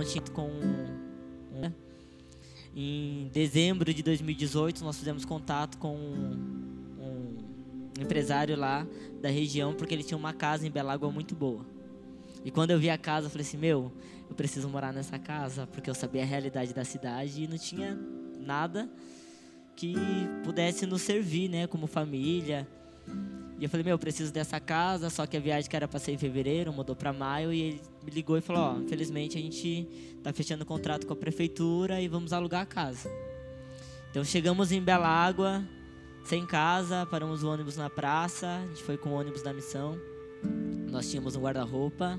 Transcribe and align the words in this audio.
não 0.00 0.04
tinha 0.04 0.24
com 0.32 0.48
um, 0.48 1.70
em 2.74 3.28
dezembro 3.32 3.92
de 3.92 4.02
2018 4.02 4.82
nós 4.82 4.96
fizemos 4.96 5.26
contato 5.26 5.76
com 5.76 5.94
um, 5.94 6.96
um 6.98 8.02
empresário 8.02 8.56
lá 8.56 8.86
da 9.20 9.28
região 9.28 9.74
porque 9.74 9.94
ele 9.94 10.02
tinha 10.02 10.16
uma 10.16 10.32
casa 10.32 10.66
em 10.66 10.70
Belágua 10.70 11.10
muito 11.10 11.34
boa. 11.34 11.66
E 12.42 12.50
quando 12.50 12.70
eu 12.70 12.78
vi 12.78 12.88
a 12.88 12.96
casa, 12.96 13.26
eu 13.26 13.30
falei 13.30 13.46
assim: 13.46 13.58
"Meu, 13.58 13.92
eu 14.28 14.34
preciso 14.34 14.70
morar 14.70 14.92
nessa 14.94 15.18
casa", 15.18 15.66
porque 15.66 15.90
eu 15.90 15.94
sabia 15.94 16.22
a 16.22 16.26
realidade 16.26 16.72
da 16.72 16.84
cidade 16.84 17.42
e 17.42 17.46
não 17.46 17.58
tinha 17.58 17.98
nada 18.38 18.88
que 19.76 19.94
pudesse 20.42 20.86
nos 20.86 21.02
servir, 21.02 21.50
né, 21.50 21.66
como 21.66 21.86
família. 21.86 22.66
E 23.60 23.64
eu 23.64 23.68
falei, 23.68 23.84
meu, 23.84 23.92
eu 23.92 23.98
preciso 23.98 24.32
dessa 24.32 24.58
casa, 24.58 25.10
só 25.10 25.26
que 25.26 25.36
a 25.36 25.40
viagem 25.40 25.68
que 25.68 25.76
era 25.76 25.86
para 25.86 25.98
ser 25.98 26.12
em 26.12 26.16
fevereiro 26.16 26.72
mudou 26.72 26.96
para 26.96 27.12
maio 27.12 27.52
e 27.52 27.60
ele 27.60 27.80
me 28.02 28.10
ligou 28.10 28.38
e 28.38 28.40
falou, 28.40 28.62
ó, 28.62 28.74
oh, 28.74 28.80
infelizmente 28.80 29.36
a 29.36 29.40
gente 29.40 30.16
tá 30.22 30.32
fechando 30.32 30.64
contrato 30.64 31.06
com 31.06 31.12
a 31.12 31.16
prefeitura 31.16 32.00
e 32.00 32.08
vamos 32.08 32.32
alugar 32.32 32.62
a 32.62 32.66
casa. 32.66 33.10
Então 34.10 34.24
chegamos 34.24 34.72
em 34.72 34.80
Belágua, 34.80 35.62
sem 36.24 36.46
casa, 36.46 37.04
paramos 37.04 37.42
o 37.42 37.50
ônibus 37.50 37.76
na 37.76 37.90
praça, 37.90 38.62
a 38.64 38.66
gente 38.66 38.82
foi 38.82 38.96
com 38.96 39.10
o 39.10 39.12
ônibus 39.12 39.42
da 39.42 39.52
missão. 39.52 39.94
Nós 40.90 41.10
tínhamos 41.10 41.36
um 41.36 41.42
guarda-roupa, 41.42 42.18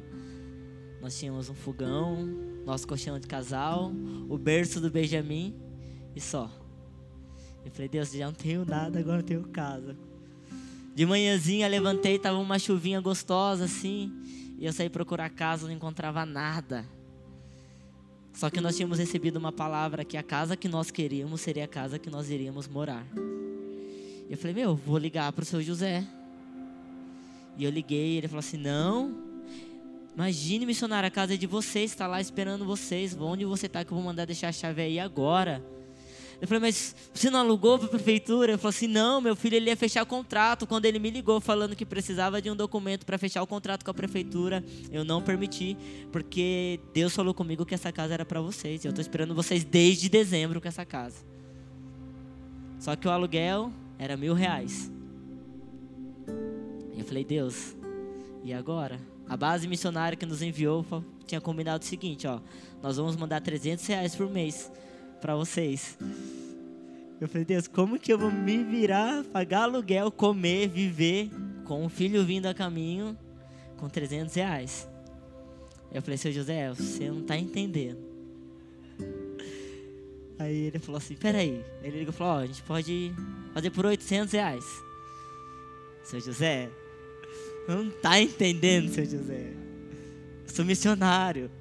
nós 1.01 1.17
tínhamos 1.17 1.49
um 1.49 1.55
fogão, 1.55 2.23
nosso 2.63 2.87
colchão 2.87 3.19
de 3.19 3.25
casal, 3.25 3.91
o 4.29 4.37
berço 4.37 4.79
do 4.79 4.91
Benjamin 4.91 5.55
e 6.15 6.21
só. 6.21 6.51
Eu 7.65 7.71
falei, 7.71 7.89
Deus, 7.89 8.11
já 8.11 8.27
não 8.27 8.33
tenho 8.33 8.63
nada, 8.63 8.99
agora 8.99 9.21
eu 9.21 9.25
tenho 9.25 9.41
casa. 9.47 10.10
De 10.93 11.05
manhãzinha 11.05 11.67
levantei, 11.67 12.19
tava 12.19 12.37
uma 12.37 12.59
chuvinha 12.59 12.99
gostosa 12.99 13.65
assim, 13.65 14.11
e 14.57 14.65
eu 14.65 14.73
saí 14.73 14.89
procurar 14.89 15.29
casa, 15.29 15.67
não 15.67 15.73
encontrava 15.73 16.25
nada. 16.25 16.85
Só 18.33 18.49
que 18.49 18.61
nós 18.61 18.75
tínhamos 18.75 18.99
recebido 18.99 19.37
uma 19.37 19.51
palavra 19.51 20.03
que 20.03 20.17
a 20.17 20.23
casa 20.23 20.55
que 20.55 20.67
nós 20.67 20.91
queríamos 20.91 21.41
seria 21.41 21.65
a 21.65 21.67
casa 21.67 21.99
que 21.99 22.09
nós 22.09 22.29
iríamos 22.29 22.67
morar. 22.67 23.05
E 23.15 24.31
eu 24.31 24.37
falei, 24.37 24.53
meu, 24.53 24.75
vou 24.75 24.97
ligar 24.97 25.31
para 25.31 25.43
o 25.43 25.45
seu 25.45 25.61
José. 25.61 26.05
E 27.57 27.63
eu 27.63 27.69
liguei, 27.69 28.17
ele 28.17 28.27
falou 28.27 28.39
assim: 28.39 28.57
não, 28.57 29.15
imagine, 30.15 30.65
missionário, 30.65 31.07
a 31.07 31.11
casa 31.11 31.33
é 31.33 31.37
de 31.37 31.47
vocês, 31.47 31.91
está 31.91 32.07
lá 32.07 32.21
esperando 32.21 32.65
vocês. 32.65 33.15
Onde 33.19 33.45
você 33.45 33.65
está 33.65 33.83
que 33.83 33.91
eu 33.91 33.95
vou 33.95 34.05
mandar 34.05 34.25
deixar 34.25 34.47
a 34.49 34.53
chave 34.53 34.81
aí 34.81 34.99
agora? 34.99 35.63
Eu 36.41 36.47
falei, 36.47 36.59
mas 36.59 36.95
você 37.13 37.29
não 37.29 37.39
alugou 37.39 37.77
para 37.77 37.85
a 37.85 37.89
prefeitura? 37.91 38.53
Ele 38.53 38.57
falou 38.57 38.71
assim, 38.71 38.87
não, 38.87 39.21
meu 39.21 39.35
filho 39.35 39.55
ele 39.55 39.69
ia 39.69 39.77
fechar 39.77 40.03
contrato. 40.07 40.65
Quando 40.65 40.85
ele 40.85 40.97
me 40.97 41.11
ligou 41.11 41.39
falando 41.39 41.75
que 41.75 41.85
precisava 41.85 42.41
de 42.41 42.49
um 42.49 42.55
documento 42.55 43.05
para 43.05 43.15
fechar 43.19 43.43
o 43.43 43.47
contrato 43.47 43.85
com 43.85 43.91
a 43.91 43.93
prefeitura, 43.93 44.63
eu 44.91 45.05
não 45.05 45.21
permiti, 45.21 45.77
porque 46.11 46.79
Deus 46.95 47.13
falou 47.13 47.31
comigo 47.31 47.63
que 47.63 47.75
essa 47.75 47.91
casa 47.91 48.15
era 48.15 48.25
para 48.25 48.41
vocês. 48.41 48.83
Eu 48.83 48.89
estou 48.89 49.03
esperando 49.03 49.35
vocês 49.35 49.63
desde 49.63 50.09
dezembro 50.09 50.59
com 50.59 50.67
essa 50.67 50.83
casa. 50.83 51.17
Só 52.79 52.95
que 52.95 53.07
o 53.07 53.11
aluguel 53.11 53.71
era 53.99 54.17
mil 54.17 54.33
reais. 54.33 54.91
Eu 56.97 57.05
falei, 57.05 57.23
Deus, 57.23 57.75
e 58.43 58.51
agora? 58.51 58.99
A 59.29 59.37
base 59.37 59.67
missionária 59.67 60.17
que 60.17 60.25
nos 60.25 60.41
enviou 60.41 60.83
tinha 61.27 61.39
combinado 61.39 61.83
o 61.83 61.87
seguinte, 61.87 62.25
ó, 62.25 62.39
nós 62.81 62.97
vamos 62.97 63.15
mandar 63.15 63.41
300 63.41 63.85
reais 63.85 64.15
por 64.15 64.27
mês 64.27 64.71
para 65.21 65.35
vocês. 65.35 65.97
Eu 67.21 67.27
falei, 67.27 67.45
Deus, 67.45 67.67
como 67.67 67.99
que 67.99 68.11
eu 68.11 68.17
vou 68.17 68.31
me 68.31 68.63
virar, 68.63 69.23
pagar 69.25 69.63
aluguel, 69.63 70.11
comer, 70.11 70.67
viver 70.67 71.29
com 71.65 71.85
um 71.85 71.89
filho 71.89 72.25
vindo 72.25 72.47
a 72.47 72.53
caminho 72.53 73.15
com 73.77 73.87
300 73.87 74.33
reais? 74.33 74.89
Eu 75.93 76.01
falei, 76.01 76.17
seu 76.17 76.31
José, 76.31 76.69
você 76.73 77.09
não 77.09 77.19
está 77.19 77.37
entendendo. 77.37 77.99
Aí 80.39 80.55
ele 80.65 80.79
falou 80.79 80.97
assim, 80.97 81.13
peraí. 81.13 81.63
Ele 81.83 81.99
ligou 81.99 82.13
e 82.13 82.17
falou, 82.17 82.33
ó, 82.33 82.39
a 82.39 82.45
gente 82.47 82.63
pode 82.63 83.13
fazer 83.53 83.69
por 83.69 83.85
800 83.85 84.33
reais. 84.33 84.65
Seu 86.03 86.19
José, 86.19 86.71
não 87.67 87.89
está 87.89 88.19
entendendo, 88.19 88.89
seu 88.89 89.05
José. 89.05 89.53
Eu 90.47 90.55
sou 90.55 90.65
missionário. 90.65 91.51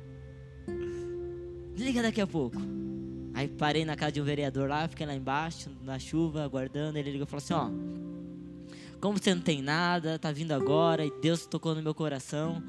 Liga 1.77 2.01
daqui 2.01 2.23
a 2.23 2.27
pouco. 2.27 2.80
Aí 3.41 3.49
parei 3.49 3.87
na 3.87 3.97
casa 3.97 4.13
de 4.13 4.21
um 4.21 4.25
vereador 4.25 4.69
lá, 4.69 4.87
fiquei 4.87 5.07
lá 5.07 5.15
embaixo, 5.15 5.71
na 5.83 5.99
chuva, 5.99 6.45
aguardando. 6.45 6.99
Ele 6.99 7.13
ligou 7.13 7.27
e 7.27 7.31
falou 7.31 7.43
assim: 7.43 7.55
Ó, 7.55 7.71
como 9.01 9.17
você 9.17 9.35
não 9.35 9.41
tem 9.41 9.63
nada, 9.63 10.19
tá 10.19 10.31
vindo 10.31 10.53
agora 10.53 11.07
e 11.07 11.11
Deus 11.23 11.47
tocou 11.47 11.75
no 11.75 11.81
meu 11.81 11.95
coração, 11.95 12.63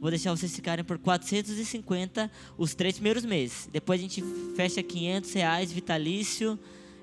vou 0.00 0.10
deixar 0.10 0.36
vocês 0.36 0.52
ficarem 0.52 0.84
por 0.84 0.98
450 0.98 2.28
os 2.58 2.74
três 2.74 2.96
primeiros 2.96 3.24
meses. 3.24 3.68
Depois 3.72 4.00
a 4.00 4.02
gente 4.02 4.20
fecha 4.56 4.82
500 4.82 5.32
reais 5.32 5.70
vitalício, 5.70 6.58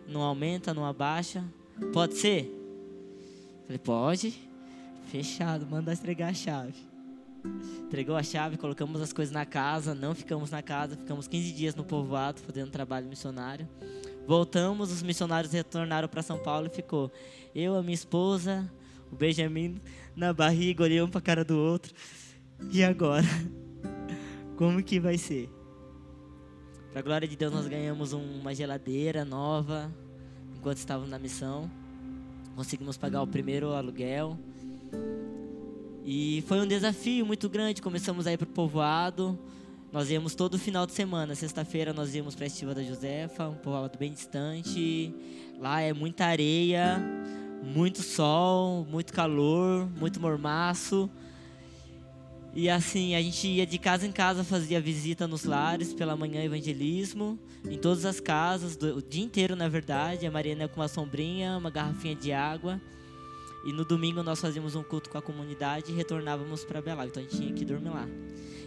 não 0.05 0.21
aumenta, 0.21 0.73
não 0.73 0.85
abaixa. 0.85 1.45
Pode 1.93 2.15
ser? 2.15 2.53
Falei: 3.65 3.79
Pode. 3.79 4.33
Fechado, 5.05 5.65
manda 5.65 5.93
entregar 5.93 6.27
a 6.27 6.33
chave 6.33 6.92
entregou 7.85 8.15
a 8.15 8.23
chave, 8.23 8.57
colocamos 8.57 9.01
as 9.01 9.13
coisas 9.13 9.33
na 9.33 9.45
casa, 9.45 9.93
não 9.93 10.15
ficamos 10.15 10.51
na 10.51 10.61
casa, 10.61 10.95
ficamos 10.95 11.27
15 11.27 11.51
dias 11.53 11.75
no 11.75 11.83
povoado 11.83 12.39
fazendo 12.39 12.71
trabalho 12.71 13.07
missionário. 13.07 13.67
Voltamos, 14.25 14.91
os 14.91 15.03
missionários 15.03 15.51
retornaram 15.51 16.07
para 16.07 16.21
São 16.21 16.37
Paulo 16.37 16.67
e 16.67 16.69
ficou 16.69 17.11
eu, 17.53 17.75
a 17.75 17.83
minha 17.83 17.93
esposa, 17.93 18.71
o 19.11 19.15
Benjamin 19.15 19.81
na 20.15 20.33
barriga, 20.33 20.83
olhando 20.83 21.07
um 21.07 21.11
para 21.11 21.19
a 21.19 21.21
cara 21.21 21.43
do 21.43 21.57
outro. 21.57 21.93
E 22.71 22.83
agora? 22.83 23.27
Como 24.55 24.81
que 24.81 24.99
vai 24.99 25.17
ser? 25.17 25.49
Para 26.91 26.99
a 26.99 27.03
glória 27.03 27.27
de 27.27 27.35
Deus, 27.35 27.51
nós 27.51 27.67
ganhamos 27.67 28.13
uma 28.13 28.53
geladeira 28.53 29.25
nova 29.25 29.91
enquanto 30.55 30.77
estávamos 30.77 31.09
na 31.09 31.19
missão. 31.19 31.69
Conseguimos 32.55 32.97
pagar 32.97 33.21
o 33.21 33.27
primeiro 33.27 33.73
aluguel. 33.73 34.37
E 36.05 36.43
foi 36.47 36.59
um 36.59 36.67
desafio 36.67 37.25
muito 37.25 37.47
grande. 37.47 37.81
Começamos 37.81 38.27
a 38.27 38.33
ir 38.33 38.37
para 38.37 38.43
o 38.43 38.47
povoado. 38.47 39.39
Nós 39.91 40.11
íamos 40.11 40.35
todo 40.35 40.59
final 40.59 40.85
de 40.85 40.91
semana. 40.91 41.33
Sexta-feira 41.33 41.93
nós 41.93 42.13
íamos 42.13 42.35
para 42.35 42.45
a 42.45 42.47
Estiva 42.47 42.75
da 42.75 42.83
Josefa, 42.83 43.47
um 43.47 43.55
povoado 43.55 43.97
bem 43.97 44.11
distante. 44.11 45.13
Lá 45.59 45.79
é 45.79 45.93
muita 45.93 46.25
areia, 46.25 47.01
muito 47.63 48.01
sol, 48.01 48.85
muito 48.89 49.13
calor, 49.13 49.87
muito 49.97 50.19
mormaço. 50.19 51.09
E 52.53 52.69
assim, 52.69 53.15
a 53.15 53.21
gente 53.21 53.47
ia 53.47 53.65
de 53.65 53.77
casa 53.77 54.05
em 54.05 54.11
casa, 54.11 54.43
fazia 54.43 54.81
visita 54.81 55.25
nos 55.25 55.45
lares, 55.45 55.93
pela 55.93 56.17
manhã 56.17 56.43
evangelismo, 56.43 57.39
em 57.67 57.77
todas 57.77 58.05
as 58.05 58.19
casas, 58.19 58.75
do, 58.75 58.97
o 58.97 59.01
dia 59.01 59.23
inteiro 59.23 59.55
na 59.55 59.69
verdade. 59.69 60.27
A 60.27 60.31
Mariana 60.31 60.67
com 60.67 60.81
uma 60.81 60.89
sombrinha, 60.89 61.57
uma 61.57 61.69
garrafinha 61.69 62.13
de 62.13 62.33
água. 62.33 62.81
E 63.63 63.71
no 63.71 63.85
domingo 63.85 64.21
nós 64.21 64.41
fazíamos 64.41 64.75
um 64.75 64.83
culto 64.83 65.09
com 65.09 65.17
a 65.17 65.21
comunidade 65.21 65.91
e 65.91 65.95
retornávamos 65.95 66.65
para 66.65 66.81
Belá. 66.81 67.05
Então 67.05 67.21
a 67.21 67.25
gente 67.25 67.37
tinha 67.37 67.53
que 67.53 67.63
dormir 67.63 67.89
lá. 67.89 68.07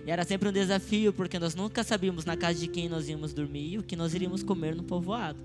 E 0.07 0.11
era 0.11 0.25
sempre 0.25 0.49
um 0.49 0.53
desafio, 0.53 1.12
porque 1.12 1.39
nós 1.39 1.55
nunca 1.55 1.83
sabíamos 1.83 2.25
na 2.25 2.37
casa 2.37 2.61
de 2.61 2.69
quem 2.69 2.89
nós 2.89 3.09
íamos 3.09 3.33
dormir 3.33 3.73
e 3.73 3.79
o 3.79 3.83
que 3.83 3.97
nós 3.97 4.15
iríamos 4.15 4.43
comer 4.43 4.75
no 4.75 4.84
povoado. 4.84 5.39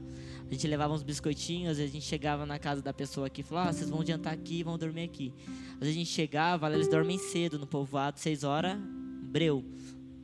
A 0.47 0.53
gente 0.53 0.67
levava 0.67 0.93
uns 0.93 1.01
biscoitinhos, 1.01 1.79
a 1.79 1.87
gente 1.87 2.01
chegava 2.01 2.45
na 2.45 2.59
casa 2.59 2.81
da 2.81 2.93
pessoa 2.93 3.27
aqui 3.27 3.41
e 3.41 3.43
falava: 3.43 3.69
ah, 3.69 3.73
vocês 3.73 3.89
vão 3.89 4.05
jantar 4.05 4.33
aqui 4.33 4.59
e 4.59 4.63
vão 4.63 4.77
dormir 4.77 5.03
aqui. 5.03 5.33
Às 5.73 5.79
vezes 5.79 5.95
a 5.95 5.99
gente 5.99 6.11
chegava, 6.11 6.71
eles 6.71 6.87
dormem 6.87 7.17
cedo 7.17 7.57
no 7.57 7.65
povoado, 7.65 8.19
seis 8.19 8.43
horas, 8.43 8.77
breu. 9.23 9.65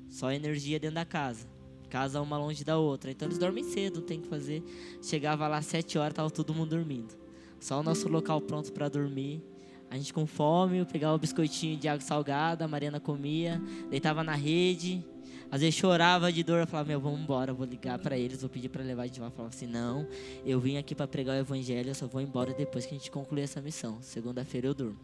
Só 0.09 0.31
energia 0.31 0.79
dentro 0.79 0.95
da 0.95 1.05
casa. 1.05 1.47
Casa 1.89 2.21
uma 2.21 2.38
longe 2.38 2.63
da 2.63 2.77
outra. 2.77 3.09
Então 3.09 3.27
eles 3.27 3.38
dormem 3.38 3.63
cedo, 3.63 4.01
tem 4.01 4.21
que 4.21 4.27
fazer. 4.27 4.61
Chegava 5.01 5.47
lá 5.47 5.61
sete 5.61 5.97
horas, 5.97 6.13
tava 6.13 6.29
todo 6.29 6.53
mundo 6.53 6.69
dormindo. 6.69 7.26
Só 7.59 7.79
o 7.79 7.84
nosso 7.84 8.07
local 8.07 8.40
pronto 8.41 8.72
para 8.72 8.90
dormir. 8.90 9.44
A 9.90 9.95
gente 9.95 10.13
com 10.13 10.28
fome, 10.28 10.79
eu 10.79 10.85
pegava 10.85 11.16
o 11.16 11.19
biscoitinho 11.19 11.78
de 11.78 11.88
água 11.88 12.01
salgada, 12.01 12.66
a 12.66 12.68
Mariana 12.68 13.00
comia, 13.00 13.62
deitava 13.89 14.24
na 14.24 14.36
rede. 14.36 15.06
Às 15.50 15.62
vezes 15.62 15.75
chorava 15.75 16.31
de 16.31 16.44
dor, 16.44 16.59
eu 16.59 16.68
falava, 16.68 16.89
meu, 16.89 17.00
vamos 17.00 17.21
embora, 17.21 17.54
vou 17.54 17.65
ligar 17.65 17.98
para 18.00 18.18
eles, 18.18 18.42
vou 18.42 18.50
pedir 18.50 18.68
para 18.68 18.83
levar 18.83 19.04
a 19.04 19.07
gente 19.07 19.21
lá. 19.21 19.30
Falava 19.31 19.56
assim, 19.56 19.65
não, 19.65 20.06
eu 20.45 20.59
vim 20.59 20.75
aqui 20.75 20.94
para 20.94 21.07
pregar 21.07 21.38
o 21.38 21.39
evangelho, 21.39 21.89
eu 21.89 21.95
só 21.95 22.06
vou 22.06 22.19
embora 22.19 22.54
depois 22.54 22.86
que 22.86 22.94
a 22.94 22.98
gente 22.98 23.09
concluir 23.09 23.44
essa 23.44 23.62
missão. 23.62 23.98
Segunda-feira 24.01 24.68
eu 24.68 24.74
durmo. 24.74 25.00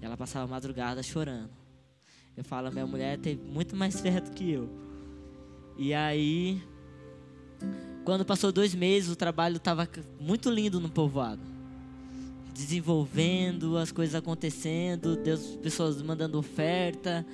E 0.00 0.04
ela 0.04 0.16
passava 0.16 0.44
a 0.44 0.48
madrugada 0.48 1.02
chorando. 1.02 1.50
Eu 2.36 2.44
falo, 2.44 2.70
minha 2.70 2.86
mulher 2.86 3.18
teve 3.18 3.42
muito 3.42 3.74
mais 3.74 4.00
fé 4.00 4.20
do 4.20 4.30
que 4.30 4.52
eu. 4.52 4.70
E 5.76 5.92
aí, 5.92 6.62
quando 8.04 8.24
passou 8.24 8.52
dois 8.52 8.72
meses, 8.72 9.10
o 9.10 9.16
trabalho 9.16 9.56
estava 9.56 9.88
muito 10.20 10.48
lindo 10.48 10.78
no 10.78 10.88
povoado 10.88 11.49
desenvolvendo, 12.60 13.78
as 13.78 13.90
coisas 13.90 14.14
acontecendo, 14.14 15.16
Deus, 15.16 15.56
pessoas 15.56 16.02
mandando 16.02 16.38
oferta, 16.38 17.24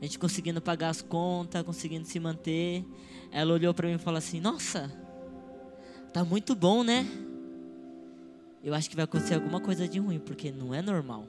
a 0.00 0.04
gente 0.04 0.18
conseguindo 0.18 0.60
pagar 0.60 0.88
as 0.88 1.02
contas, 1.02 1.62
conseguindo 1.62 2.06
se 2.06 2.18
manter. 2.18 2.84
Ela 3.30 3.52
olhou 3.52 3.74
para 3.74 3.86
mim 3.86 3.94
e 3.94 3.98
falou 3.98 4.18
assim: 4.18 4.40
Nossa, 4.40 4.90
tá 6.12 6.24
muito 6.24 6.54
bom, 6.54 6.82
né? 6.82 7.06
Eu 8.62 8.74
acho 8.74 8.88
que 8.88 8.96
vai 8.96 9.04
acontecer 9.04 9.34
alguma 9.34 9.60
coisa 9.60 9.86
de 9.86 9.98
ruim, 9.98 10.18
porque 10.18 10.50
não 10.50 10.74
é 10.74 10.80
normal. 10.82 11.26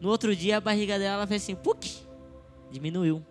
No 0.00 0.08
outro 0.08 0.34
dia 0.34 0.56
a 0.58 0.60
barriga 0.60 0.98
dela 0.98 1.26
fez 1.26 1.42
assim, 1.42 1.56
puk, 1.56 1.92
diminuiu. 2.70 3.24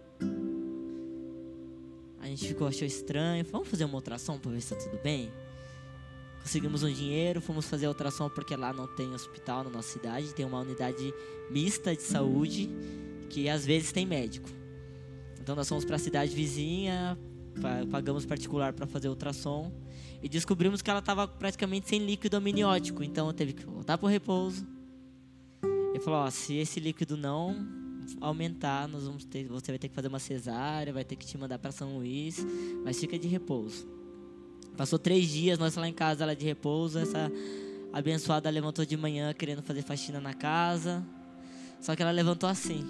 gente 2.37 2.47
ficou, 2.47 2.67
achou 2.67 2.85
estranho. 2.85 3.45
Vamos 3.51 3.67
fazer 3.67 3.85
uma 3.85 3.95
ultrassom 3.95 4.37
para 4.37 4.51
ver 4.51 4.61
se 4.61 4.75
tá 4.75 4.81
tudo 4.81 5.01
bem? 5.01 5.31
Conseguimos 6.47 6.81
um 6.81 6.89
dinheiro, 6.89 7.41
fomos 7.41 7.67
fazer 7.67 7.89
ultrassom 7.89 8.29
porque 8.29 8.55
lá 8.55 8.71
não 8.71 8.87
tem 8.87 9.13
hospital 9.13 9.65
na 9.65 9.69
nossa 9.69 9.89
cidade, 9.89 10.33
tem 10.33 10.45
uma 10.45 10.61
unidade 10.61 11.13
mista 11.51 11.93
de 11.93 12.01
saúde 12.01 12.69
que 13.29 13.49
às 13.49 13.65
vezes 13.65 13.91
tem 13.91 14.05
médico. 14.05 14.49
Então 15.41 15.57
nós 15.57 15.67
fomos 15.67 15.83
para 15.83 15.97
a 15.97 15.99
cidade 15.99 16.33
vizinha, 16.33 17.19
pagamos 17.91 18.25
particular 18.25 18.71
para 18.71 18.87
fazer 18.87 19.09
ultrassom 19.09 19.73
e 20.23 20.29
descobrimos 20.29 20.81
que 20.81 20.89
ela 20.89 20.99
estava 20.99 21.27
praticamente 21.27 21.89
sem 21.89 21.99
líquido 21.99 22.37
amniótico, 22.37 23.03
então 23.03 23.33
teve 23.33 23.51
que 23.51 23.65
voltar 23.65 23.97
para 23.97 24.05
o 24.05 24.09
repouso. 24.09 24.65
Ele 25.93 25.99
falou: 25.99 26.31
se 26.31 26.55
esse 26.55 26.79
líquido 26.79 27.17
não 27.17 27.57
aumentar, 28.21 28.87
nós 28.87 29.03
vamos 29.03 29.25
ter, 29.25 29.49
você 29.49 29.73
vai 29.73 29.79
ter 29.79 29.89
que 29.89 29.95
fazer 29.95 30.07
uma 30.07 30.17
cesárea, 30.17 30.93
vai 30.93 31.03
ter 31.03 31.17
que 31.17 31.25
te 31.25 31.37
mandar 31.37 31.59
para 31.59 31.73
São 31.73 31.97
Luís, 31.97 32.37
mas 32.85 32.97
fica 32.97 33.19
de 33.19 33.27
repouso. 33.27 33.96
Passou 34.77 34.99
três 34.99 35.27
dias, 35.27 35.57
nós 35.57 35.75
lá 35.75 35.87
em 35.87 35.93
casa, 35.93 36.23
ela 36.23 36.35
de 36.35 36.45
repouso, 36.45 36.99
essa 36.99 37.31
abençoada 37.91 38.47
levantou 38.49 38.85
de 38.85 38.95
manhã 38.95 39.33
querendo 39.33 39.63
fazer 39.63 39.81
faxina 39.81 40.21
na 40.21 40.35
casa, 40.35 41.03
só 41.81 41.95
que 41.95 42.01
ela 42.03 42.11
levantou 42.11 42.47
assim. 42.47 42.85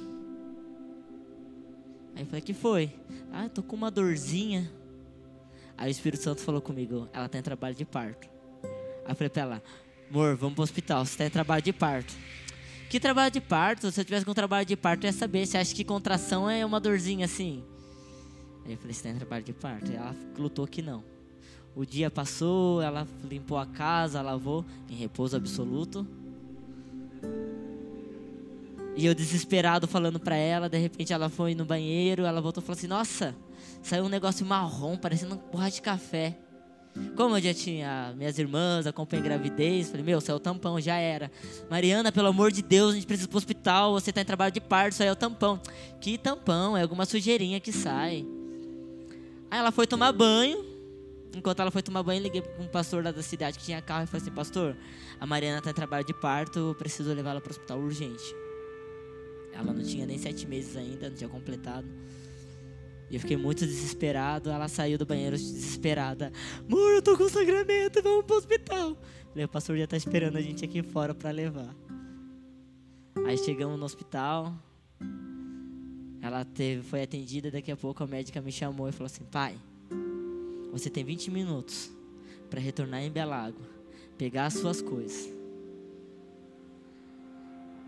Aí 2.14 2.24
eu 2.24 2.26
falei, 2.26 2.42
que 2.42 2.54
foi? 2.54 2.92
Ah, 3.32 3.46
eu 3.46 3.50
tô 3.50 3.64
com 3.64 3.76
uma 3.76 3.90
dorzinha. 3.90 4.70
Aí 5.78 5.90
o 5.90 5.92
Espírito 5.92 6.24
Santo 6.24 6.42
falou 6.42 6.60
comigo, 6.60 7.08
ela 7.14 7.30
tá 7.30 7.38
em 7.38 7.42
trabalho 7.42 7.76
de 7.76 7.86
parto. 7.86 8.28
Aí 9.06 9.12
eu 9.12 9.16
falei 9.16 9.30
pra 9.30 9.42
ela, 9.44 9.64
amor, 10.10 10.36
vamos 10.36 10.56
pro 10.56 10.64
hospital, 10.64 11.06
você 11.06 11.18
tá 11.18 11.26
em 11.26 11.30
trabalho 11.30 11.62
de 11.62 11.72
parto. 11.72 12.14
Que 12.90 13.00
trabalho 13.00 13.32
de 13.32 13.40
parto? 13.40 13.92
Se 13.92 14.02
eu 14.02 14.06
tivesse 14.06 14.26
com 14.26 14.34
trabalho 14.34 14.66
de 14.66 14.76
parto, 14.76 15.06
eu 15.06 15.10
ia 15.10 15.14
saber. 15.14 15.46
Você 15.46 15.58
acha 15.58 15.76
que 15.76 15.84
contração 15.84 16.50
é 16.50 16.66
uma 16.66 16.80
dorzinha 16.80 17.26
assim? 17.26 17.64
Aí 18.66 18.74
eu 18.74 18.78
falei, 18.78 18.94
você 18.94 19.04
tá 19.04 19.10
em 19.10 19.16
trabalho 19.16 19.44
de 19.44 19.54
parto? 19.54 19.92
E 19.92 19.96
ela 19.96 20.16
lutou 20.38 20.68
que 20.68 20.82
não. 20.82 21.17
O 21.78 21.86
dia 21.86 22.10
passou, 22.10 22.82
ela 22.82 23.08
limpou 23.30 23.56
a 23.56 23.64
casa, 23.64 24.20
lavou, 24.20 24.66
em 24.90 24.96
repouso 24.96 25.38
absoluto. 25.38 26.08
E 28.96 29.06
eu 29.06 29.14
desesperado 29.14 29.88
falando 29.88 30.20
para 30.20 30.36
ela, 30.36 30.68
de 30.68 30.80
repente 30.80 31.14
ela 31.14 31.30
foi 31.30 31.54
no 31.54 31.64
banheiro, 31.66 32.26
ela 32.26 32.42
voltou 32.42 32.64
e 32.64 32.66
falou 32.66 32.76
assim: 32.76 32.88
Nossa, 32.88 33.36
saiu 33.84 34.06
um 34.06 34.10
negócio 34.10 34.44
marrom, 34.44 34.98
parecendo 34.98 35.36
um 35.36 35.38
porra 35.38 35.70
de 35.70 35.80
café. 35.80 36.36
Como 37.16 37.38
eu 37.38 37.42
já 37.44 37.54
tinha 37.54 38.12
minhas 38.18 38.40
irmãs, 38.40 38.88
acompanhei 38.88 39.24
gravidez, 39.24 39.92
falei: 39.92 40.04
Meu, 40.04 40.20
saiu 40.20 40.38
o 40.38 40.40
tampão, 40.40 40.82
já 40.82 40.96
era. 40.96 41.32
Mariana, 41.70 42.12
pelo 42.12 42.30
amor 42.30 42.52
de 42.52 42.64
Deus, 42.64 42.94
a 42.94 42.96
gente 42.96 43.06
precisa 43.06 43.28
ir 43.28 43.30
pro 43.30 43.38
hospital, 43.38 43.94
você 43.94 44.12
tá 44.12 44.20
em 44.20 44.26
trabalho 44.26 44.52
de 44.52 44.62
parto, 44.62 44.96
saiu 44.96 45.14
o 45.14 45.16
tampão. 45.16 45.62
Que 46.02 46.18
tampão? 46.18 46.76
É 46.76 46.82
alguma 46.82 47.06
sujeirinha 47.06 47.60
que 47.60 47.72
sai. 47.72 48.26
Aí 49.52 49.60
ela 49.60 49.72
foi 49.72 49.86
tomar 49.86 50.12
banho. 50.12 50.67
Enquanto 51.38 51.60
ela 51.60 51.70
foi 51.70 51.84
tomar 51.84 52.02
banho, 52.02 52.20
liguei 52.20 52.42
para 52.42 52.64
um 52.64 52.68
pastor 52.68 53.04
lá 53.04 53.12
da 53.12 53.22
cidade 53.22 53.60
que 53.60 53.66
tinha 53.66 53.80
carro 53.80 54.06
e 54.06 54.08
falei 54.08 54.24
assim: 54.24 54.32
Pastor, 54.32 54.76
a 55.20 55.26
Mariana 55.28 55.60
está 55.60 55.70
em 55.70 55.74
trabalho 55.74 56.04
de 56.04 56.14
parto, 56.16 56.76
preciso 56.80 57.14
levá-la 57.14 57.40
para 57.40 57.50
o 57.50 57.52
hospital 57.52 57.80
urgente. 57.80 58.36
Ela 59.54 59.72
não 59.72 59.84
tinha 59.84 60.08
nem 60.08 60.18
sete 60.18 60.48
meses 60.48 60.76
ainda, 60.76 61.10
não 61.10 61.16
tinha 61.16 61.30
completado. 61.30 61.88
E 63.10 63.16
eu 63.16 63.20
fiquei 63.20 63.38
muito 63.38 63.68
desesperado. 63.68 64.50
Ela 64.50 64.68
saiu 64.68 64.98
do 64.98 65.06
banheiro 65.06 65.38
desesperada. 65.38 66.34
Amor, 66.68 66.96
eu 66.96 67.02
tô 67.04 67.16
com 67.16 67.30
sangramento, 67.30 68.02
vamos 68.02 68.26
pro 68.26 68.38
hospital. 68.38 68.98
Falei, 69.30 69.46
o 69.46 69.48
pastor 69.48 69.78
já 69.78 69.86
tá 69.86 69.96
esperando 69.96 70.38
a 70.38 70.42
gente 70.42 70.66
aqui 70.66 70.82
fora 70.82 71.14
para 71.14 71.30
levar. 71.30 71.74
Aí 73.28 73.38
chegamos 73.38 73.80
no 73.80 73.86
hospital. 73.86 74.54
Ela 76.20 76.44
teve, 76.44 76.82
foi 76.82 77.04
atendida. 77.04 77.52
Daqui 77.52 77.72
a 77.72 77.78
pouco 77.78 78.04
a 78.04 78.08
médica 78.08 78.42
me 78.42 78.52
chamou 78.52 78.90
e 78.90 78.92
falou 78.92 79.06
assim: 79.06 79.24
Pai, 79.24 79.56
você 80.78 80.90
tem 80.90 81.04
20 81.04 81.32
minutos 81.32 81.92
para 82.50 82.60
retornar 82.60 83.02
em 83.02 83.12
Belágua, 83.12 83.66
pegar 84.18 84.46
as 84.46 84.54
suas 84.54 84.82
coisas 84.82 85.38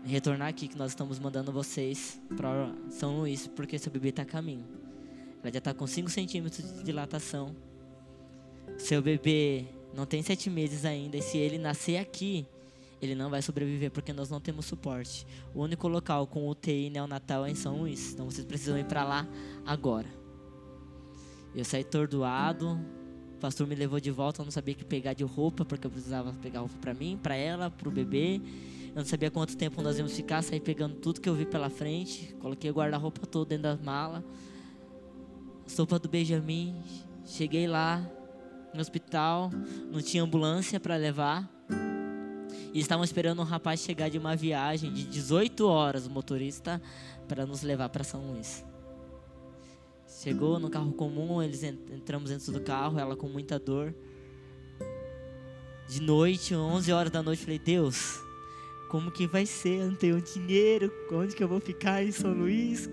retornar 0.04 0.48
aqui 0.48 0.68
que 0.68 0.76
nós 0.76 0.92
estamos 0.92 1.18
mandando 1.18 1.52
vocês 1.52 2.20
para 2.36 2.72
São 2.88 3.18
Luís, 3.18 3.46
porque 3.46 3.78
seu 3.78 3.92
bebê 3.92 4.08
está 4.08 4.22
a 4.22 4.26
caminho. 4.26 4.64
Ela 5.42 5.52
já 5.52 5.58
está 5.58 5.74
com 5.74 5.86
5 5.86 6.10
centímetros 6.10 6.72
de 6.72 6.82
dilatação. 6.82 7.54
Seu 8.78 9.02
bebê 9.02 9.66
não 9.94 10.06
tem 10.06 10.22
7 10.22 10.48
meses 10.50 10.84
ainda, 10.84 11.16
e 11.16 11.22
se 11.22 11.38
ele 11.38 11.58
nascer 11.58 11.98
aqui, 11.98 12.46
ele 13.00 13.14
não 13.14 13.30
vai 13.30 13.42
sobreviver 13.42 13.90
porque 13.90 14.12
nós 14.12 14.30
não 14.30 14.40
temos 14.40 14.66
suporte. 14.66 15.26
O 15.54 15.62
único 15.62 15.88
local 15.88 16.26
com 16.26 16.48
UTI 16.48 16.90
neonatal 16.90 17.46
é 17.46 17.50
em 17.50 17.54
São 17.54 17.78
Luís, 17.78 18.12
então 18.12 18.26
vocês 18.26 18.44
precisam 18.44 18.78
ir 18.78 18.84
para 18.84 19.04
lá 19.04 19.26
agora. 19.64 20.08
Eu 21.54 21.64
saí 21.64 21.82
tordoado, 21.82 22.80
o 23.34 23.38
pastor 23.40 23.66
me 23.66 23.74
levou 23.74 23.98
de 23.98 24.10
volta, 24.10 24.42
eu 24.42 24.44
não 24.44 24.52
sabia 24.52 24.74
que 24.74 24.84
pegar 24.84 25.14
de 25.14 25.24
roupa, 25.24 25.64
porque 25.64 25.86
eu 25.86 25.90
precisava 25.90 26.32
pegar 26.34 26.60
roupa 26.60 26.76
para 26.80 26.94
mim, 26.94 27.18
para 27.20 27.34
ela, 27.34 27.70
para 27.70 27.88
o 27.88 27.92
bebê. 27.92 28.40
Eu 28.90 28.96
não 28.96 29.04
sabia 29.04 29.30
quanto 29.30 29.56
tempo 29.56 29.80
nós 29.82 29.96
íamos 29.96 30.12
ficar, 30.12 30.42
saí 30.42 30.60
pegando 30.60 30.96
tudo 30.96 31.20
que 31.20 31.28
eu 31.28 31.34
vi 31.34 31.46
pela 31.46 31.70
frente, 31.70 32.34
coloquei 32.40 32.70
o 32.70 32.74
guarda-roupa 32.74 33.26
todo 33.26 33.48
dentro 33.48 33.62
da 33.62 33.76
mala. 33.76 34.24
Sopa 35.66 35.98
do 35.98 36.08
Benjamin, 36.08 36.82
cheguei 37.24 37.66
lá 37.66 38.04
no 38.74 38.80
hospital, 38.80 39.50
não 39.90 40.00
tinha 40.00 40.22
ambulância 40.22 40.78
para 40.78 40.96
levar. 40.96 41.48
E 42.72 42.78
estavam 42.78 43.04
esperando 43.04 43.40
um 43.40 43.44
rapaz 43.44 43.80
chegar 43.80 44.08
de 44.08 44.18
uma 44.18 44.36
viagem 44.36 44.92
de 44.92 45.04
18 45.04 45.66
horas, 45.66 46.06
o 46.06 46.10
motorista, 46.10 46.80
para 47.26 47.44
nos 47.44 47.62
levar 47.62 47.88
para 47.88 48.04
São 48.04 48.32
Luís. 48.32 48.64
Chegou 50.18 50.58
no 50.58 50.68
carro 50.68 50.92
comum, 50.92 51.40
eles 51.40 51.62
entramos 51.62 52.30
dentro 52.30 52.52
do 52.52 52.60
carro, 52.60 52.98
ela 52.98 53.16
com 53.16 53.28
muita 53.28 53.58
dor. 53.58 53.94
De 55.88 56.02
noite, 56.02 56.54
11 56.54 56.92
horas 56.92 57.12
da 57.12 57.22
noite, 57.22 57.42
falei: 57.42 57.58
Deus, 57.58 58.20
como 58.90 59.10
que 59.10 59.26
vai 59.26 59.46
ser? 59.46 59.80
Eu 59.80 59.90
não 59.90 59.96
tenho 59.96 60.20
dinheiro, 60.20 60.92
onde 61.12 61.34
que 61.34 61.42
eu 61.42 61.48
vou 61.48 61.60
ficar 61.60 62.04
em 62.04 62.10
São 62.10 62.32
Luís? 62.32 62.90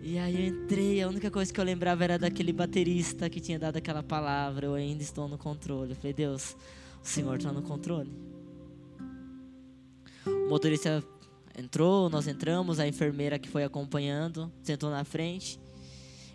E 0.00 0.18
aí 0.18 0.48
eu 0.48 0.54
entrei, 0.54 1.02
a 1.02 1.08
única 1.08 1.30
coisa 1.30 1.52
que 1.52 1.60
eu 1.60 1.64
lembrava 1.64 2.04
era 2.04 2.18
daquele 2.18 2.52
baterista 2.52 3.30
que 3.30 3.40
tinha 3.40 3.58
dado 3.58 3.76
aquela 3.76 4.02
palavra, 4.02 4.66
eu 4.66 4.74
ainda 4.74 5.02
estou 5.02 5.28
no 5.28 5.38
controle. 5.38 5.92
Eu 5.92 5.96
falei, 5.96 6.12
Deus, 6.12 6.56
o 7.02 7.06
Senhor 7.06 7.36
está 7.36 7.52
no 7.52 7.62
controle. 7.62 8.12
O 10.26 10.48
motorista 10.48 11.02
entrou, 11.56 12.10
nós 12.10 12.26
entramos, 12.26 12.80
a 12.80 12.86
enfermeira 12.86 13.38
que 13.38 13.48
foi 13.48 13.64
acompanhando 13.64 14.50
sentou 14.62 14.90
na 14.90 15.04
frente. 15.04 15.58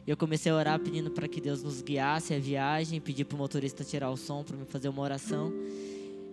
Eu 0.08 0.18
comecei 0.18 0.52
a 0.52 0.56
orar 0.56 0.80
pedindo 0.80 1.12
para 1.12 1.28
que 1.28 1.42
Deus 1.42 1.62
nos 1.62 1.82
guiasse 1.82 2.34
a 2.34 2.40
viagem, 2.40 3.00
pedi 3.00 3.24
para 3.24 3.36
o 3.36 3.38
motorista 3.38 3.84
tirar 3.84 4.10
o 4.10 4.18
som 4.18 4.44
para 4.44 4.58
me 4.58 4.66
fazer 4.66 4.90
uma 4.90 5.02
oração. 5.02 5.54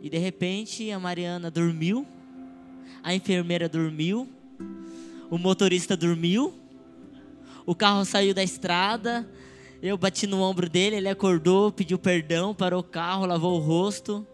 E 0.00 0.08
de 0.08 0.18
repente 0.18 0.90
a 0.90 0.98
Mariana 0.98 1.50
dormiu, 1.50 2.06
a 3.02 3.14
enfermeira 3.14 3.68
dormiu, 3.68 4.28
o 5.28 5.36
motorista 5.36 5.96
dormiu, 5.96 6.54
o 7.66 7.74
carro 7.74 8.04
saiu 8.04 8.32
da 8.32 8.42
estrada, 8.42 9.28
eu 9.82 9.98
bati 9.98 10.26
no 10.26 10.40
ombro 10.40 10.70
dele, 10.70 10.96
ele 10.96 11.08
acordou, 11.08 11.70
pediu 11.72 11.98
perdão, 11.98 12.54
parou 12.54 12.80
o 12.80 12.84
carro, 12.84 13.26
lavou 13.26 13.58
o 13.58 13.62
rosto. 13.62 14.26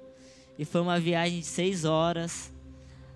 E 0.59 0.65
foi 0.65 0.83
uma 0.83 1.01
viagem 1.01 1.41
de 1.41 1.47
seis 1.47 1.85
horas 1.85 2.53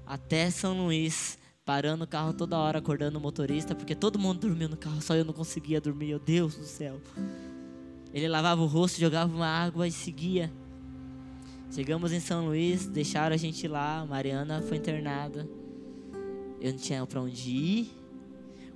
até 0.06 0.50
São 0.50 0.84
Luís, 0.84 1.38
parando 1.64 2.04
o 2.04 2.06
carro 2.06 2.32
toda 2.32 2.56
hora, 2.56 2.78
acordando 2.78 3.18
o 3.18 3.20
motorista, 3.20 3.74
porque 3.74 3.94
todo 3.94 4.18
mundo 4.18 4.40
dormiu 4.40 4.68
no 4.68 4.76
carro, 4.76 5.02
só 5.02 5.14
eu 5.16 5.24
não 5.24 5.32
conseguia 5.32 5.80
dormir, 5.80 6.06
meu 6.06 6.18
Deus 6.18 6.54
do 6.54 6.64
céu. 6.64 7.00
Ele 8.14 8.28
lavava 8.28 8.62
o 8.62 8.66
rosto, 8.66 9.00
jogava 9.00 9.34
uma 9.34 9.48
água 9.48 9.86
e 9.86 9.92
seguia. 9.92 10.50
Chegamos 11.70 12.12
em 12.12 12.20
São 12.20 12.46
Luís, 12.46 12.86
deixaram 12.86 13.34
a 13.34 13.36
gente 13.36 13.66
lá, 13.66 14.06
Mariana 14.06 14.62
foi 14.62 14.76
internada. 14.76 15.46
Eu 16.60 16.72
não 16.72 16.78
tinha 16.78 17.04
para 17.04 17.20
onde 17.20 17.50
ir, 17.50 17.90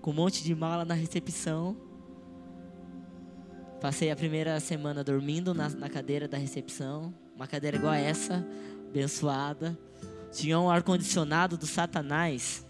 com 0.00 0.10
um 0.10 0.14
monte 0.14 0.42
de 0.42 0.54
mala 0.54 0.84
na 0.84 0.94
recepção. 0.94 1.76
Passei 3.80 4.10
a 4.10 4.16
primeira 4.16 4.58
semana 4.60 5.02
dormindo 5.02 5.54
na, 5.54 5.68
na 5.70 5.88
cadeira 5.88 6.28
da 6.28 6.37
recepção, 6.37 7.14
uma 7.34 7.46
cadeira 7.46 7.76
igual 7.76 7.92
a 7.92 7.99
essa, 7.99 8.46
abençoada. 8.88 9.78
Tinha 10.32 10.58
um 10.58 10.70
ar-condicionado 10.70 11.56
do 11.56 11.66
Satanás, 11.66 12.64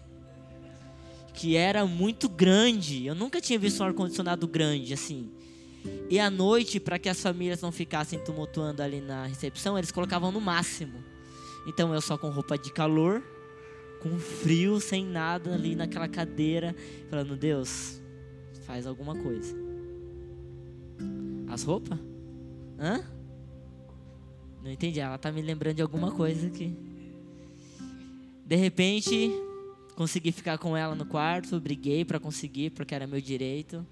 que 1.33 1.55
era 1.55 1.85
muito 1.85 2.27
grande. 2.27 3.05
Eu 3.05 3.15
nunca 3.15 3.39
tinha 3.39 3.59
visto 3.59 3.81
um 3.81 3.85
ar-condicionado 3.85 4.47
grande 4.47 4.93
assim. 4.93 5.31
E 6.09 6.19
à 6.19 6.29
noite, 6.29 6.79
para 6.79 6.99
que 6.99 7.09
as 7.09 7.21
famílias 7.21 7.61
não 7.61 7.71
ficassem 7.71 8.19
tumultuando 8.19 8.81
ali 8.81 9.01
na 9.01 9.25
recepção, 9.25 9.77
eles 9.77 9.91
colocavam 9.91 10.31
no 10.31 10.41
máximo. 10.41 11.03
Então 11.67 11.93
eu 11.93 12.01
só 12.01 12.17
com 12.17 12.29
roupa 12.29 12.57
de 12.57 12.71
calor, 12.71 13.23
com 14.01 14.17
frio, 14.19 14.79
sem 14.79 15.05
nada 15.05 15.53
ali 15.53 15.75
naquela 15.75 16.07
cadeira, 16.07 16.75
falando: 17.09 17.35
Deus, 17.35 18.01
faz 18.65 18.85
alguma 18.85 19.15
coisa. 19.15 19.55
As 21.47 21.63
roupas? 21.63 21.99
Hã? 22.79 23.03
Não 24.63 24.71
entendi. 24.71 24.99
Ela 24.99 25.17
tá 25.17 25.31
me 25.31 25.41
lembrando 25.41 25.75
de 25.75 25.81
alguma 25.81 26.11
coisa 26.11 26.47
aqui. 26.47 26.75
De 28.51 28.57
repente, 28.57 29.31
consegui 29.95 30.29
ficar 30.33 30.57
com 30.57 30.75
ela 30.75 30.93
no 30.93 31.05
quarto, 31.05 31.57
briguei 31.57 32.03
para 32.03 32.19
conseguir, 32.19 32.71
porque 32.71 32.93
era 32.93 33.07
meu 33.07 33.21
direito. 33.21 33.87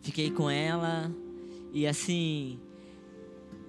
Fiquei 0.00 0.30
com 0.30 0.48
ela 0.48 1.12
e 1.72 1.88
assim 1.88 2.56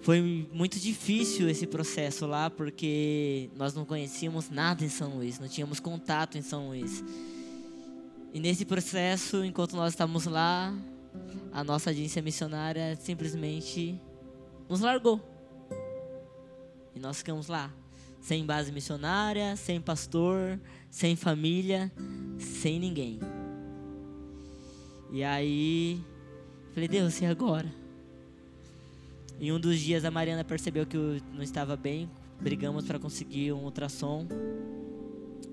foi 0.02 0.48
muito 0.54 0.80
difícil 0.80 1.50
esse 1.50 1.66
processo 1.66 2.28
lá 2.28 2.52
porque 2.52 3.50
nós 3.56 3.74
não 3.74 3.84
conhecíamos 3.84 4.52
nada 4.52 4.86
em 4.86 4.90
São 4.90 5.16
Luís, 5.16 5.40
não 5.40 5.48
tínhamos 5.48 5.80
contato 5.80 6.38
em 6.38 6.44
São 6.44 6.68
Luís. 6.68 7.04
E 8.32 8.40
nesse 8.40 8.64
processo, 8.64 9.44
enquanto 9.44 9.76
nós 9.76 9.94
estávamos 9.94 10.28
lá, 10.28 10.72
a 11.52 11.64
nossa 11.64 11.90
agência 11.90 12.22
missionária 12.22 12.96
simplesmente 12.98 14.00
nos 14.70 14.82
largou. 14.82 15.20
E 16.94 17.00
nós 17.00 17.18
ficamos 17.18 17.48
lá, 17.48 17.74
sem 18.26 18.44
base 18.44 18.72
missionária, 18.72 19.56
sem 19.56 19.80
pastor, 19.80 20.60
sem 20.90 21.16
família, 21.16 21.92
sem 22.40 22.80
ninguém. 22.80 23.20
E 25.12 25.24
aí, 25.24 26.02
falei, 26.74 26.90
Deus, 26.90 27.22
e 27.22 27.26
agora? 27.28 27.72
Em 29.40 29.52
um 29.52 29.60
dos 29.60 29.80
dias 29.80 30.04
a 30.04 30.10
Mariana 30.10 30.44
percebeu 30.44 30.88
que 30.88 30.98
eu 30.98 31.22
não 31.36 31.44
estava 31.44 31.78
bem, 31.78 32.10
brigamos 32.42 32.88
para 32.88 32.98
conseguir 32.98 33.54
um 33.54 33.64
ultrassom. 33.64 34.26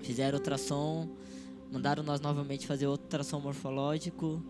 Fizeram 0.01 0.39
ultrassom, 0.39 1.07
mandaram 1.71 2.01
nós 2.01 2.19
novamente 2.21 2.65
fazer 2.65 2.87
outro 2.87 3.05
ultrassom 3.05 3.39
morfológico. 3.39 4.43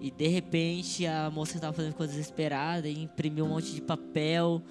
E 0.00 0.12
de 0.12 0.28
repente 0.28 1.04
a 1.04 1.28
moça 1.30 1.56
estava 1.56 1.72
fazendo 1.72 1.94
coisa 1.94 2.12
desesperada 2.12 2.88
e 2.88 3.02
imprimiu 3.02 3.44
um 3.44 3.48
monte 3.48 3.74
de 3.74 3.80
papel 3.80 4.62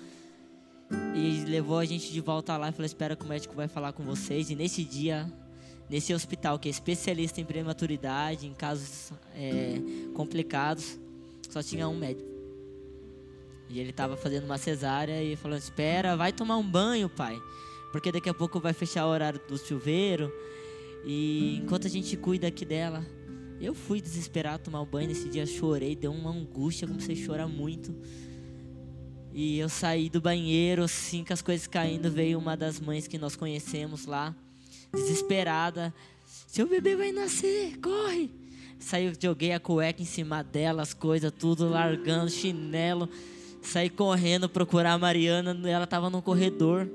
e 1.16 1.46
levou 1.46 1.80
a 1.80 1.86
gente 1.86 2.12
de 2.12 2.22
volta 2.22 2.56
lá 2.58 2.70
e 2.70 2.72
falou: 2.72 2.86
Espera 2.86 3.16
que 3.16 3.26
o 3.26 3.28
médico 3.28 3.56
vai 3.56 3.68
falar 3.68 3.94
com 3.94 4.04
vocês. 4.04 4.50
E 4.50 4.56
nesse 4.56 4.84
dia 4.84 5.32
nesse 5.90 6.14
hospital 6.14 6.58
que 6.58 6.68
é 6.68 6.72
especialista 6.72 7.40
em 7.40 7.46
prematuridade, 7.46 8.48
em 8.48 8.54
casos 8.54 9.12
é, 9.36 9.80
complicados, 10.14 11.00
só 11.50 11.62
tinha 11.62 11.88
um 11.88 11.98
médico. 11.98 12.30
E 13.70 13.80
ele 13.80 13.90
estava 13.90 14.16
fazendo 14.16 14.46
uma 14.46 14.58
cesárea 14.58 15.24
e 15.24 15.36
falando: 15.36 15.60
Espera, 15.60 16.16
vai 16.16 16.32
tomar 16.32 16.58
um 16.58 16.70
banho, 16.70 17.10
pai, 17.10 17.38
porque 17.92 18.12
daqui 18.12 18.30
a 18.30 18.34
pouco 18.34 18.60
vai 18.60 18.74
fechar 18.74 19.06
o 19.06 19.10
horário 19.10 19.40
do 19.48 19.58
chuveiro. 19.58 20.32
E 21.06 21.60
enquanto 21.64 21.86
a 21.86 21.90
gente 21.90 22.18
cuida 22.18 22.48
aqui 22.48 22.66
dela, 22.66 23.06
eu 23.60 23.74
fui 23.74 24.02
desesperado 24.02 24.64
tomar 24.64 24.82
um 24.82 24.86
banho. 24.86 25.08
Nesse 25.08 25.30
dia 25.30 25.46
chorei, 25.46 25.96
deu 25.96 26.12
uma 26.12 26.32
angústia, 26.32 26.88
comecei 26.88 27.16
a 27.16 27.26
chorar 27.26 27.48
muito. 27.48 27.96
E 29.38 29.60
eu 29.60 29.68
saí 29.68 30.10
do 30.10 30.22
banheiro, 30.22 30.82
assim, 30.82 31.22
com 31.22 31.34
as 31.34 31.42
coisas 31.42 31.68
caindo, 31.68 32.10
veio 32.10 32.40
uma 32.40 32.56
das 32.56 32.80
mães 32.80 33.06
que 33.06 33.18
nós 33.18 33.36
conhecemos 33.36 34.06
lá 34.06 34.34
desesperada. 34.94 35.94
Seu 36.48 36.66
bebê 36.66 36.96
vai 36.96 37.12
nascer, 37.12 37.78
corre! 37.82 38.32
Saí, 38.80 39.12
joguei 39.22 39.52
a 39.52 39.60
cueca 39.60 40.02
em 40.02 40.06
cima 40.06 40.42
dela, 40.42 40.82
as 40.82 40.94
coisas, 40.94 41.34
tudo 41.38 41.68
largando, 41.68 42.32
chinelo. 42.32 43.10
Saí 43.62 43.90
correndo 43.90 44.48
procurar 44.48 44.94
a 44.94 44.98
Mariana, 44.98 45.54
ela 45.70 45.84
estava 45.84 46.10
no 46.10 46.22
corredor. 46.22 46.88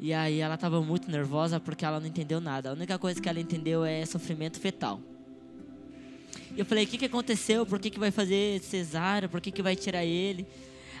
E 0.00 0.14
aí 0.14 0.38
ela 0.38 0.54
estava 0.54 0.80
muito 0.80 1.10
nervosa 1.10 1.60
porque 1.60 1.84
ela 1.84 2.00
não 2.00 2.06
entendeu 2.06 2.40
nada. 2.40 2.70
A 2.70 2.72
única 2.72 2.98
coisa 2.98 3.20
que 3.20 3.28
ela 3.28 3.38
entendeu 3.38 3.84
é 3.84 4.06
sofrimento 4.06 4.58
fetal. 4.58 5.02
E 6.56 6.60
eu 6.60 6.64
falei, 6.66 6.84
o 6.84 6.86
que, 6.86 6.98
que 6.98 7.04
aconteceu? 7.04 7.66
Por 7.66 7.78
que, 7.78 7.90
que 7.90 7.98
vai 7.98 8.10
fazer 8.10 8.60
cesárea? 8.60 9.28
Por 9.28 9.40
que, 9.40 9.52
que 9.52 9.62
vai 9.62 9.76
tirar 9.76 10.04
ele? 10.04 10.46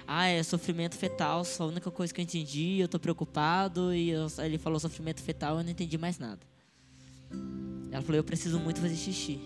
ah, 0.06 0.26
é 0.26 0.42
sofrimento 0.42 0.96
fetal, 0.96 1.44
só 1.44 1.64
a 1.64 1.66
única 1.66 1.90
coisa 1.90 2.14
que 2.14 2.20
eu 2.20 2.22
entendi, 2.22 2.78
eu 2.78 2.86
tô 2.86 2.98
preocupado, 2.98 3.92
e 3.92 4.10
eu, 4.10 4.28
ele 4.38 4.56
falou 4.56 4.78
sofrimento 4.78 5.20
fetal, 5.20 5.58
eu 5.58 5.64
não 5.64 5.70
entendi 5.70 5.98
mais 5.98 6.18
nada. 6.18 6.40
Ela 7.90 8.02
falou, 8.02 8.16
eu 8.16 8.24
preciso 8.24 8.60
muito 8.60 8.80
fazer 8.80 8.94
xixi. 8.94 9.40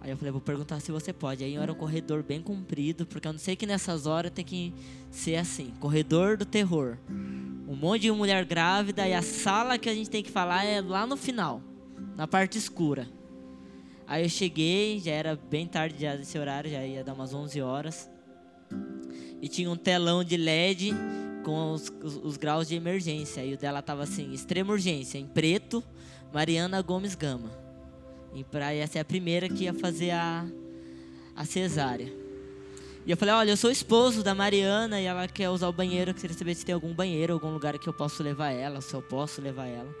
Aí 0.00 0.10
eu 0.10 0.16
falei, 0.16 0.32
vou 0.32 0.40
perguntar 0.40 0.80
se 0.80 0.90
você 0.90 1.12
pode. 1.12 1.44
Aí 1.44 1.56
era 1.56 1.70
um 1.70 1.74
corredor 1.74 2.22
bem 2.22 2.40
comprido, 2.40 3.06
porque 3.06 3.28
eu 3.28 3.32
não 3.32 3.40
sei 3.40 3.54
que 3.54 3.66
nessas 3.66 4.06
horas 4.06 4.32
tem 4.32 4.44
que 4.44 4.72
ser 5.10 5.36
assim, 5.36 5.72
corredor 5.78 6.36
do 6.36 6.44
terror. 6.44 6.96
Um 7.68 7.76
monte 7.76 8.02
de 8.02 8.12
mulher 8.12 8.44
grávida 8.44 9.06
e 9.06 9.14
a 9.14 9.22
sala 9.22 9.78
que 9.78 9.88
a 9.88 9.94
gente 9.94 10.10
tem 10.10 10.22
que 10.22 10.30
falar 10.30 10.64
é 10.64 10.80
lá 10.80 11.06
no 11.06 11.16
final, 11.16 11.62
na 12.16 12.26
parte 12.26 12.58
escura. 12.58 13.08
Aí 14.10 14.24
eu 14.24 14.28
cheguei, 14.28 14.98
já 14.98 15.12
era 15.12 15.36
bem 15.36 15.68
tarde 15.68 16.02
já 16.02 16.16
desse 16.16 16.36
horário, 16.36 16.68
já 16.68 16.84
ia 16.84 17.04
dar 17.04 17.12
umas 17.12 17.32
11 17.32 17.62
horas 17.62 18.10
e 19.40 19.46
tinha 19.46 19.70
um 19.70 19.76
telão 19.76 20.24
de 20.24 20.36
LED 20.36 20.92
com 21.44 21.70
os, 21.70 21.92
os, 22.02 22.16
os 22.16 22.36
graus 22.36 22.66
de 22.66 22.74
emergência. 22.74 23.44
E 23.44 23.54
o 23.54 23.56
dela 23.56 23.80
tava 23.80 24.02
assim, 24.02 24.32
extrema 24.32 24.72
urgência, 24.72 25.16
em 25.16 25.26
preto, 25.26 25.80
Mariana 26.34 26.82
Gomes 26.82 27.14
Gama. 27.14 27.52
E 28.34 28.42
pra, 28.42 28.74
essa 28.74 28.98
é 28.98 29.00
a 29.00 29.04
primeira 29.04 29.48
que 29.48 29.62
ia 29.62 29.74
fazer 29.74 30.10
a, 30.10 30.44
a 31.36 31.44
cesárea. 31.44 32.12
E 33.06 33.12
eu 33.12 33.16
falei, 33.16 33.34
olha, 33.34 33.50
eu 33.52 33.56
sou 33.56 33.70
esposo 33.70 34.24
da 34.24 34.34
Mariana 34.34 35.00
e 35.00 35.04
ela 35.04 35.28
quer 35.28 35.50
usar 35.50 35.68
o 35.68 35.72
banheiro, 35.72 36.12
queria 36.12 36.36
saber 36.36 36.56
se 36.56 36.66
tem 36.66 36.74
algum 36.74 36.92
banheiro, 36.92 37.32
algum 37.32 37.52
lugar 37.52 37.78
que 37.78 37.88
eu 37.88 37.92
posso 37.92 38.24
levar 38.24 38.50
ela, 38.50 38.80
se 38.80 38.92
eu 38.92 39.00
posso 39.00 39.40
levar 39.40 39.66
ela. 39.66 39.94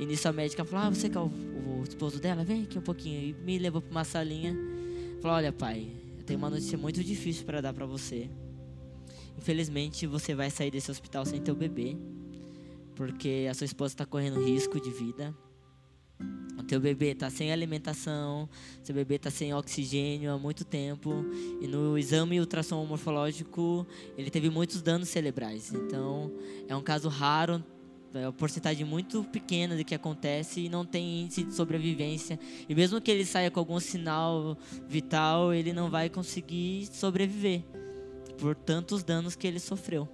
E 0.00 0.04
nisso 0.04 0.28
a 0.28 0.32
médica 0.32 0.64
falou, 0.64 0.86
ah, 0.86 0.90
você 0.90 1.08
que 1.08 1.16
o, 1.16 1.26
o 1.26 1.53
esposo 1.84 2.20
dela? 2.20 2.44
Vem 2.44 2.62
aqui 2.64 2.78
um 2.78 2.82
pouquinho. 2.82 3.20
E 3.20 3.32
me 3.32 3.58
levou 3.58 3.80
para 3.80 3.90
uma 3.90 4.04
salinha. 4.04 4.56
Falou, 5.20 5.36
olha 5.36 5.52
pai, 5.52 5.90
eu 6.18 6.24
tenho 6.24 6.38
uma 6.38 6.50
notícia 6.50 6.76
muito 6.76 7.02
difícil 7.02 7.44
para 7.44 7.60
dar 7.60 7.72
para 7.72 7.86
você. 7.86 8.28
Infelizmente, 9.36 10.06
você 10.06 10.34
vai 10.34 10.50
sair 10.50 10.70
desse 10.70 10.90
hospital 10.90 11.24
sem 11.24 11.40
teu 11.40 11.54
bebê, 11.54 11.96
porque 12.94 13.46
a 13.50 13.54
sua 13.54 13.64
esposa 13.64 13.94
está 13.94 14.06
correndo 14.06 14.44
risco 14.44 14.80
de 14.80 14.90
vida. 14.90 15.34
O 16.58 16.62
teu 16.62 16.80
bebê 16.80 17.10
está 17.10 17.28
sem 17.28 17.52
alimentação, 17.52 18.48
seu 18.82 18.94
bebê 18.94 19.16
está 19.16 19.30
sem 19.30 19.52
oxigênio 19.52 20.32
há 20.32 20.38
muito 20.38 20.64
tempo 20.64 21.24
e 21.60 21.66
no 21.66 21.98
exame 21.98 22.40
ultrassom 22.40 22.84
morfológico 22.86 23.86
ele 24.16 24.30
teve 24.30 24.48
muitos 24.48 24.80
danos 24.80 25.08
cerebrais. 25.08 25.74
Então 25.74 26.32
é 26.66 26.74
um 26.74 26.80
caso 26.80 27.08
raro, 27.08 27.62
é 28.14 28.26
uma 28.26 28.32
porcentagem 28.32 28.86
muito 28.86 29.24
pequena 29.24 29.76
de 29.76 29.84
que 29.84 29.94
acontece 29.94 30.60
e 30.60 30.68
não 30.68 30.84
tem 30.84 31.22
índice 31.22 31.42
de 31.42 31.54
sobrevivência. 31.54 32.38
E 32.68 32.74
mesmo 32.74 33.00
que 33.00 33.10
ele 33.10 33.24
saia 33.24 33.50
com 33.50 33.58
algum 33.58 33.80
sinal 33.80 34.56
vital, 34.86 35.52
ele 35.52 35.72
não 35.72 35.90
vai 35.90 36.08
conseguir 36.08 36.86
sobreviver 36.92 37.62
por 38.38 38.54
tantos 38.54 39.02
danos 39.02 39.34
que 39.34 39.46
ele 39.46 39.58
sofreu. 39.58 40.08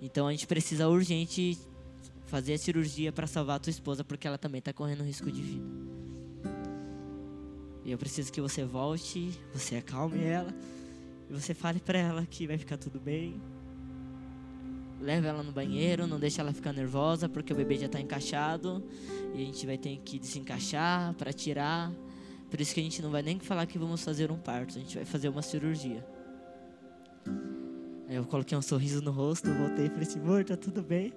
Então 0.00 0.26
a 0.26 0.32
gente 0.32 0.46
precisa 0.46 0.88
urgente 0.88 1.56
fazer 2.26 2.54
a 2.54 2.58
cirurgia 2.58 3.12
para 3.12 3.26
salvar 3.26 3.56
a 3.56 3.58
tua 3.60 3.70
esposa 3.70 4.02
porque 4.02 4.26
ela 4.26 4.38
também 4.38 4.58
está 4.58 4.72
correndo 4.72 5.04
risco 5.04 5.30
de 5.30 5.42
vida. 5.42 5.66
E 7.84 7.90
eu 7.90 7.98
preciso 7.98 8.32
que 8.32 8.40
você 8.40 8.64
volte, 8.64 9.38
você 9.52 9.76
acalme 9.76 10.22
ela 10.22 10.54
e 11.28 11.32
você 11.32 11.52
fale 11.52 11.80
para 11.80 11.98
ela 11.98 12.26
que 12.26 12.46
vai 12.46 12.58
ficar 12.58 12.76
tudo 12.76 12.98
bem. 12.98 13.40
Leve 15.02 15.26
ela 15.26 15.42
no 15.42 15.50
banheiro, 15.50 16.06
não 16.06 16.18
deixe 16.18 16.40
ela 16.40 16.52
ficar 16.52 16.72
nervosa 16.72 17.28
porque 17.28 17.52
o 17.52 17.56
bebê 17.56 17.76
já 17.76 17.86
está 17.86 18.00
encaixado 18.00 18.82
e 19.34 19.42
a 19.42 19.44
gente 19.44 19.66
vai 19.66 19.76
ter 19.76 19.96
que 19.98 20.18
desencaixar 20.18 21.12
para 21.14 21.32
tirar. 21.32 21.92
Por 22.48 22.60
isso 22.60 22.72
que 22.72 22.80
a 22.80 22.82
gente 22.82 23.02
não 23.02 23.10
vai 23.10 23.22
nem 23.22 23.40
falar 23.40 23.66
que 23.66 23.78
vamos 23.78 24.04
fazer 24.04 24.30
um 24.30 24.38
parto, 24.38 24.78
a 24.78 24.80
gente 24.80 24.94
vai 24.94 25.04
fazer 25.04 25.28
uma 25.28 25.42
cirurgia. 25.42 26.06
Aí 28.08 28.14
eu 28.14 28.24
coloquei 28.24 28.56
um 28.56 28.62
sorriso 28.62 29.02
no 29.02 29.10
rosto, 29.10 29.52
voltei 29.52 29.86
e 29.86 29.88
falei 29.88 30.06
assim, 30.06 30.20
amor, 30.20 30.44
tá 30.44 30.56
tudo 30.56 30.82
bem? 30.82 31.12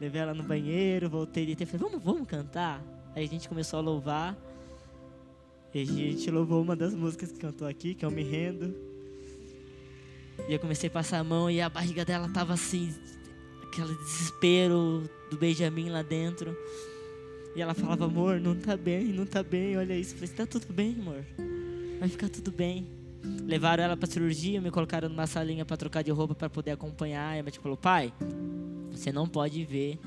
Levei 0.00 0.20
ela 0.20 0.34
no 0.34 0.44
banheiro, 0.44 1.08
voltei 1.08 1.44
e 1.58 1.66
falei, 1.66 1.88
vamos, 1.88 2.04
vamos 2.04 2.28
cantar? 2.28 2.84
Aí 3.14 3.24
a 3.24 3.28
gente 3.28 3.48
começou 3.48 3.78
a 3.78 3.82
louvar. 3.82 4.36
E 5.74 5.80
a 5.80 5.84
gente 5.84 6.30
louvou 6.30 6.62
uma 6.62 6.76
das 6.76 6.94
músicas 6.94 7.32
que 7.32 7.38
cantou 7.38 7.66
aqui, 7.66 7.94
que 7.94 8.04
é 8.04 8.08
Eu 8.08 8.12
Me 8.12 8.22
Rendo. 8.22 8.95
E 10.48 10.52
eu 10.52 10.58
comecei 10.58 10.88
a 10.88 10.92
passar 10.92 11.18
a 11.18 11.24
mão 11.24 11.50
e 11.50 11.60
a 11.60 11.68
barriga 11.68 12.04
dela 12.04 12.28
tava 12.28 12.54
assim, 12.54 12.94
aquele 13.62 13.94
desespero 13.94 15.08
do 15.30 15.36
Benjamin 15.36 15.90
lá 15.90 16.02
dentro. 16.02 16.56
E 17.54 17.62
ela 17.62 17.74
falava, 17.74 18.04
amor, 18.04 18.38
não 18.38 18.54
tá 18.54 18.76
bem, 18.76 19.06
não 19.06 19.24
tá 19.24 19.42
bem, 19.42 19.76
olha 19.76 19.96
isso. 19.96 20.14
Eu 20.14 20.18
falei, 20.18 20.34
tá 20.34 20.46
tudo 20.46 20.72
bem, 20.72 20.94
amor. 21.00 21.24
Vai 21.98 22.08
ficar 22.08 22.28
tudo 22.28 22.52
bem. 22.52 22.86
Levaram 23.44 23.82
ela 23.82 23.96
para 23.96 24.08
cirurgia, 24.08 24.60
me 24.60 24.70
colocaram 24.70 25.08
numa 25.08 25.26
salinha 25.26 25.64
para 25.64 25.76
trocar 25.76 26.02
de 26.02 26.10
roupa 26.10 26.34
para 26.34 26.50
poder 26.50 26.72
acompanhar. 26.72 27.36
E 27.36 27.40
a 27.40 27.42
médica 27.42 27.62
falou: 27.62 27.76
"Pai, 27.76 28.12
você 28.90 29.10
não 29.10 29.26
pode 29.26 29.64
ver, 29.64 29.98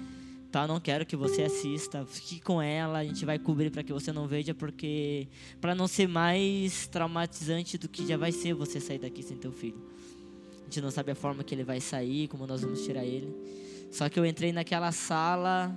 tá? 0.52 0.68
Não 0.68 0.80
quero 0.80 1.06
que 1.06 1.16
você 1.16 1.44
assista. 1.44 2.06
Fique 2.06 2.40
com 2.40 2.62
ela, 2.62 3.00
a 3.00 3.04
gente 3.04 3.26
vai 3.26 3.40
cobrir 3.40 3.70
para 3.70 3.84
que 3.84 3.92
você 3.92 4.12
não 4.12 4.28
veja 4.28 4.54
porque 4.54 5.28
para 5.60 5.76
não 5.76 5.88
ser 5.88 6.08
mais 6.08 6.88
traumatizante 6.88 7.78
do 7.78 7.90
que 7.90 8.08
já 8.08 8.18
vai 8.18 8.32
ser 8.32 8.54
você 8.54 8.80
sair 8.80 9.00
daqui 9.00 9.24
sem 9.24 9.38
teu 9.38 9.52
filho. 9.52 9.89
A 10.70 10.72
gente 10.72 10.82
não 10.82 10.92
sabe 10.92 11.10
a 11.10 11.16
forma 11.16 11.44
que 11.44 11.56
ele 11.56 11.64
vai 11.64 11.82
sair, 11.82 12.28
como 12.28 12.46
nós 12.46 12.62
vamos 12.62 12.86
tirar 12.86 13.04
ele. 13.04 13.36
Só 13.92 14.08
que 14.08 14.20
eu 14.20 14.24
entrei 14.24 14.54
naquela 14.54 14.92
sala 14.92 15.76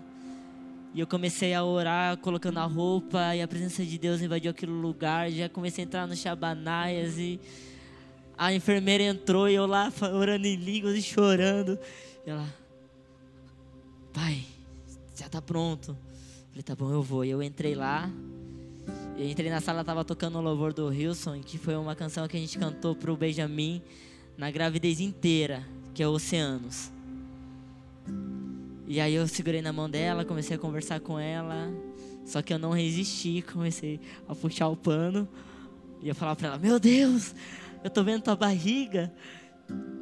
e 0.93 1.01
eu 1.01 1.07
comecei 1.07 1.55
a 1.55 1.65
orar, 1.65 2.19
colocando 2.19 2.59
a 2.59 2.65
roupa, 2.65 3.35
e 3.35 3.41
a 3.41 3.49
presença 3.49 3.83
de 3.87 3.97
Deus 3.97 4.21
invadiu 4.21 4.51
aquele 4.51 4.71
lugar. 4.71 5.31
Já 5.31 5.49
comecei 5.49 5.83
a 5.83 5.87
entrar 5.87 6.07
no 6.07 6.15
Shabanaias 6.15 7.17
e 7.17 7.41
a 8.37 8.53
enfermeira 8.53 9.03
entrou 9.03 9.49
e 9.49 9.55
eu 9.55 9.65
lá 9.65 9.91
orando 10.13 10.47
em 10.47 10.57
línguas 10.57 10.95
e 10.95 11.01
chorando. 11.01 11.79
E 12.27 12.29
ela, 12.29 12.47
pai, 14.13 14.45
já 15.17 15.27
tá 15.27 15.41
pronto. 15.41 15.93
Eu 15.93 16.49
falei, 16.51 16.63
tá 16.65 16.77
bom, 16.77 16.91
eu 16.93 17.03
vou. 17.03 17.25
E 17.25 17.31
eu 17.31 17.43
entrei 17.43 17.75
lá 17.75 18.11
E 19.17 19.31
entrei 19.31 19.49
na 19.49 19.63
sala, 19.63 19.83
tava 19.83 20.05
tocando 20.05 20.37
o 20.37 20.43
louvor 20.43 20.75
do 20.75 20.89
Wilson, 20.89 21.41
que 21.41 21.57
foi 21.57 21.77
uma 21.77 21.97
canção 21.97 22.29
que 22.29 22.37
a 22.37 22.41
gente 22.41 22.59
cantou 22.59 22.95
pro 22.95 23.17
Benjamin 23.17 23.81
na 24.37 24.51
gravidez 24.51 25.01
inteira, 25.01 25.63
que 25.95 26.03
é 26.03 26.09
Oceanos. 26.09 26.91
E 28.87 29.01
aí 29.01 29.15
eu 29.15 29.27
segurei 29.27 29.63
na 29.63 29.73
mão 29.73 29.89
dela, 29.89 30.25
comecei 30.25 30.57
a 30.57 30.59
conversar 30.59 31.01
com 31.01 31.19
ela, 31.19 31.73
só 32.27 32.43
que 32.43 32.53
eu 32.53 32.59
não 32.59 32.71
resisti, 32.71 33.43
comecei 33.53 34.01
a 34.29 34.35
puxar 34.35 34.69
o 34.69 34.77
pano 34.77 35.29
e 36.03 36.09
eu 36.09 36.15
falava 36.15 36.37
para 36.37 36.49
ela: 36.49 36.59
"Meu 36.59 36.79
Deus, 36.79 37.35
eu 37.83 37.91
tô 37.91 38.03
vendo 38.03 38.23
tua 38.23 38.37
barriga, 38.37 39.13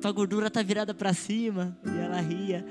tua 0.00 0.12
gordura 0.12 0.50
tá 0.50 0.62
virada 0.62 0.94
para 0.94 1.12
cima". 1.12 1.76
E 1.84 1.98
ela 1.98 2.20
ria. 2.20 2.64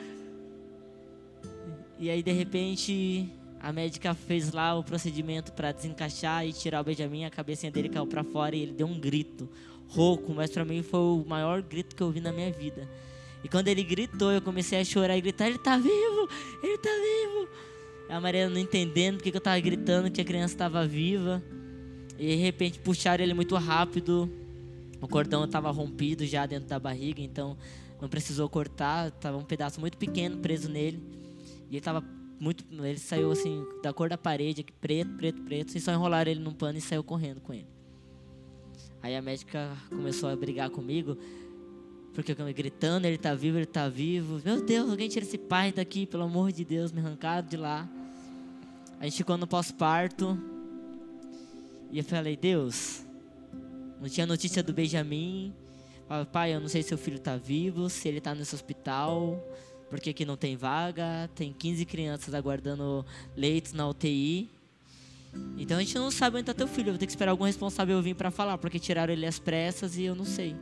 E 1.97 2.09
aí 2.09 2.23
de 2.23 2.31
repente 2.31 3.29
a 3.61 3.73
médica 3.73 4.13
fez 4.13 4.51
lá 4.51 4.73
o 4.75 4.83
procedimento 4.83 5.51
para 5.51 5.71
desencaixar 5.71 6.45
e 6.45 6.53
tirar 6.53 6.81
o 6.81 6.83
Benjamin, 6.83 7.25
a 7.25 7.29
cabecinha 7.29 7.71
dele 7.71 7.89
caiu 7.89 8.07
para 8.07 8.23
fora 8.23 8.55
e 8.55 8.61
ele 8.61 8.71
deu 8.71 8.87
um 8.87 8.97
grito 8.97 9.49
rouco, 9.89 10.33
mas 10.33 10.49
para 10.51 10.63
mim 10.63 10.81
foi 10.81 10.99
o 10.99 11.25
maior 11.27 11.61
grito 11.61 11.95
que 11.95 12.01
eu 12.01 12.07
ouvi 12.07 12.21
na 12.21 12.31
minha 12.31 12.51
vida. 12.51 12.87
E 13.43 13.47
quando 13.47 13.67
ele 13.67 13.83
gritou, 13.83 14.31
eu 14.31 14.41
comecei 14.41 14.79
a 14.79 14.85
chorar 14.85 15.17
e 15.17 15.21
gritar: 15.21 15.47
Ele 15.47 15.55
está 15.55 15.77
vivo! 15.77 16.29
Ele 16.61 16.73
está 16.73 16.89
vivo! 16.89 17.49
A 18.09 18.19
Maria 18.19 18.49
não 18.49 18.57
entendendo 18.57 19.17
porque 19.17 19.29
eu 19.29 19.37
estava 19.37 19.59
gritando 19.59 20.09
que 20.09 20.19
a 20.19 20.25
criança 20.25 20.53
estava 20.53 20.85
viva. 20.85 21.41
E 22.17 22.27
de 22.27 22.35
repente 22.35 22.79
puxaram 22.79 23.23
ele 23.23 23.33
muito 23.33 23.55
rápido. 23.55 24.29
O 24.99 25.07
cordão 25.07 25.45
estava 25.45 25.71
rompido 25.71 26.25
já 26.25 26.45
dentro 26.45 26.67
da 26.67 26.79
barriga, 26.79 27.21
então 27.21 27.55
não 28.01 28.09
precisou 28.09 28.49
cortar. 28.49 29.07
Estava 29.07 29.37
um 29.37 29.43
pedaço 29.43 29.79
muito 29.79 29.97
pequeno 29.97 30.37
preso 30.37 30.69
nele. 30.69 31.01
E 31.69 31.73
ele 31.73 31.77
estava 31.77 32.03
muito. 32.39 32.65
Ele 32.71 32.97
saiu 32.97 33.31
assim, 33.31 33.63
da 33.81 33.93
cor 33.93 34.09
da 34.09 34.17
parede, 34.17 34.65
preto, 34.81 35.11
preto, 35.11 35.41
preto. 35.43 35.77
E 35.77 35.79
só 35.79 35.93
enrolaram 35.93 36.31
ele 36.31 36.39
num 36.41 36.53
pano 36.53 36.77
e 36.77 36.81
saiu 36.81 37.03
correndo 37.03 37.39
com 37.39 37.53
ele. 37.53 37.78
Aí 39.01 39.15
a 39.15 39.21
médica 39.21 39.75
começou 39.89 40.29
a 40.29 40.35
brigar 40.35 40.69
comigo, 40.69 41.17
porque 42.13 42.35
eu 42.37 42.45
me 42.45 42.53
gritando, 42.53 43.05
ele 43.05 43.15
está 43.15 43.33
vivo, 43.33 43.57
ele 43.57 43.63
está 43.63 43.87
vivo. 43.87 44.41
Meu 44.43 44.61
Deus, 44.61 44.89
alguém 44.89 45.07
tira 45.07 45.25
esse 45.25 45.37
pai 45.37 45.71
daqui, 45.71 46.05
pelo 46.05 46.23
amor 46.23 46.51
de 46.51 46.65
Deus, 46.65 46.91
me 46.91 46.99
arrancaram 46.99 47.47
de 47.47 47.55
lá. 47.55 47.87
A 48.99 49.05
gente 49.05 49.17
ficou 49.17 49.37
no 49.37 49.47
pós-parto. 49.47 50.37
E 51.91 51.97
eu 51.97 52.03
falei, 52.03 52.35
Deus, 52.35 53.05
não 54.01 54.09
tinha 54.09 54.25
notícia 54.25 54.61
do 54.61 54.73
Benjamin. 54.73 55.53
Falei, 56.07 56.25
pai, 56.25 56.53
eu 56.53 56.59
não 56.59 56.67
sei 56.67 56.83
se 56.83 56.93
o 56.93 56.97
filho 56.97 57.17
está 57.17 57.37
vivo, 57.37 57.89
se 57.89 58.07
ele 58.09 58.17
está 58.17 58.35
nesse 58.35 58.53
hospital, 58.53 59.41
porque 59.89 60.09
aqui 60.09 60.25
não 60.25 60.35
tem 60.35 60.57
vaga. 60.57 61.29
Tem 61.33 61.53
15 61.53 61.85
crianças 61.85 62.33
aguardando 62.33 63.05
leitos 63.35 63.71
na 63.71 63.87
UTI. 63.87 64.49
Então 65.57 65.77
a 65.77 65.79
gente 65.81 65.95
não 65.95 66.09
sabe 66.09 66.37
onde 66.37 66.43
está 66.43 66.53
teu 66.53 66.67
filho. 66.67 66.89
Eu 66.89 66.93
vou 66.93 66.99
ter 66.99 67.05
que 67.05 67.11
esperar 67.11 67.31
algum 67.31 67.43
responsável 67.43 68.01
vir 68.01 68.15
para 68.15 68.31
falar, 68.31 68.57
porque 68.57 68.79
tiraram 68.79 69.13
ele 69.13 69.25
às 69.25 69.39
pressas 69.39 69.97
e 69.97 70.03
eu 70.03 70.15
não 70.15 70.25
sei. 70.25 70.55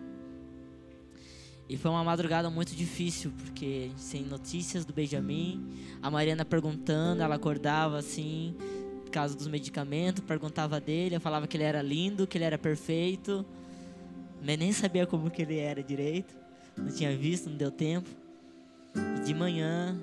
E 1.69 1.75
foi 1.75 1.91
uma 1.91 2.03
madrugada 2.03 2.49
muito 2.49 2.73
difícil, 2.73 3.31
porque 3.43 3.91
sem 3.97 4.23
notícias 4.23 4.85
do 4.85 4.93
Benjamin, 4.93 5.61
a 6.01 6.09
Mariana 6.09 6.45
perguntando, 6.45 7.21
ela 7.21 7.35
acordava 7.35 7.97
assim, 7.97 8.55
por 9.03 9.11
causa 9.11 9.35
dos 9.35 9.47
medicamentos, 9.47 10.23
perguntava 10.23 10.79
dele, 10.79 11.15
eu 11.15 11.21
falava 11.21 11.45
que 11.45 11.57
ele 11.57 11.65
era 11.65 11.81
lindo, 11.81 12.25
que 12.25 12.37
ele 12.37 12.45
era 12.45 12.57
perfeito, 12.57 13.45
mas 14.41 14.57
nem 14.57 14.71
sabia 14.71 15.05
como 15.05 15.29
que 15.29 15.41
ele 15.41 15.57
era 15.57 15.83
direito, 15.83 16.33
não 16.77 16.87
tinha 16.87 17.15
visto, 17.17 17.49
não 17.49 17.57
deu 17.57 17.71
tempo. 17.71 18.09
E 19.17 19.25
de 19.25 19.33
manhã, 19.33 19.99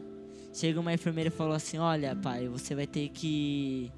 chega 0.53 0.79
uma 0.79 0.93
enfermeira 0.93 1.29
e 1.29 1.33
falou 1.33 1.55
assim: 1.55 1.79
Olha, 1.79 2.15
pai, 2.15 2.47
você 2.47 2.75
vai 2.75 2.87
ter 2.87 3.09
que 3.09 3.91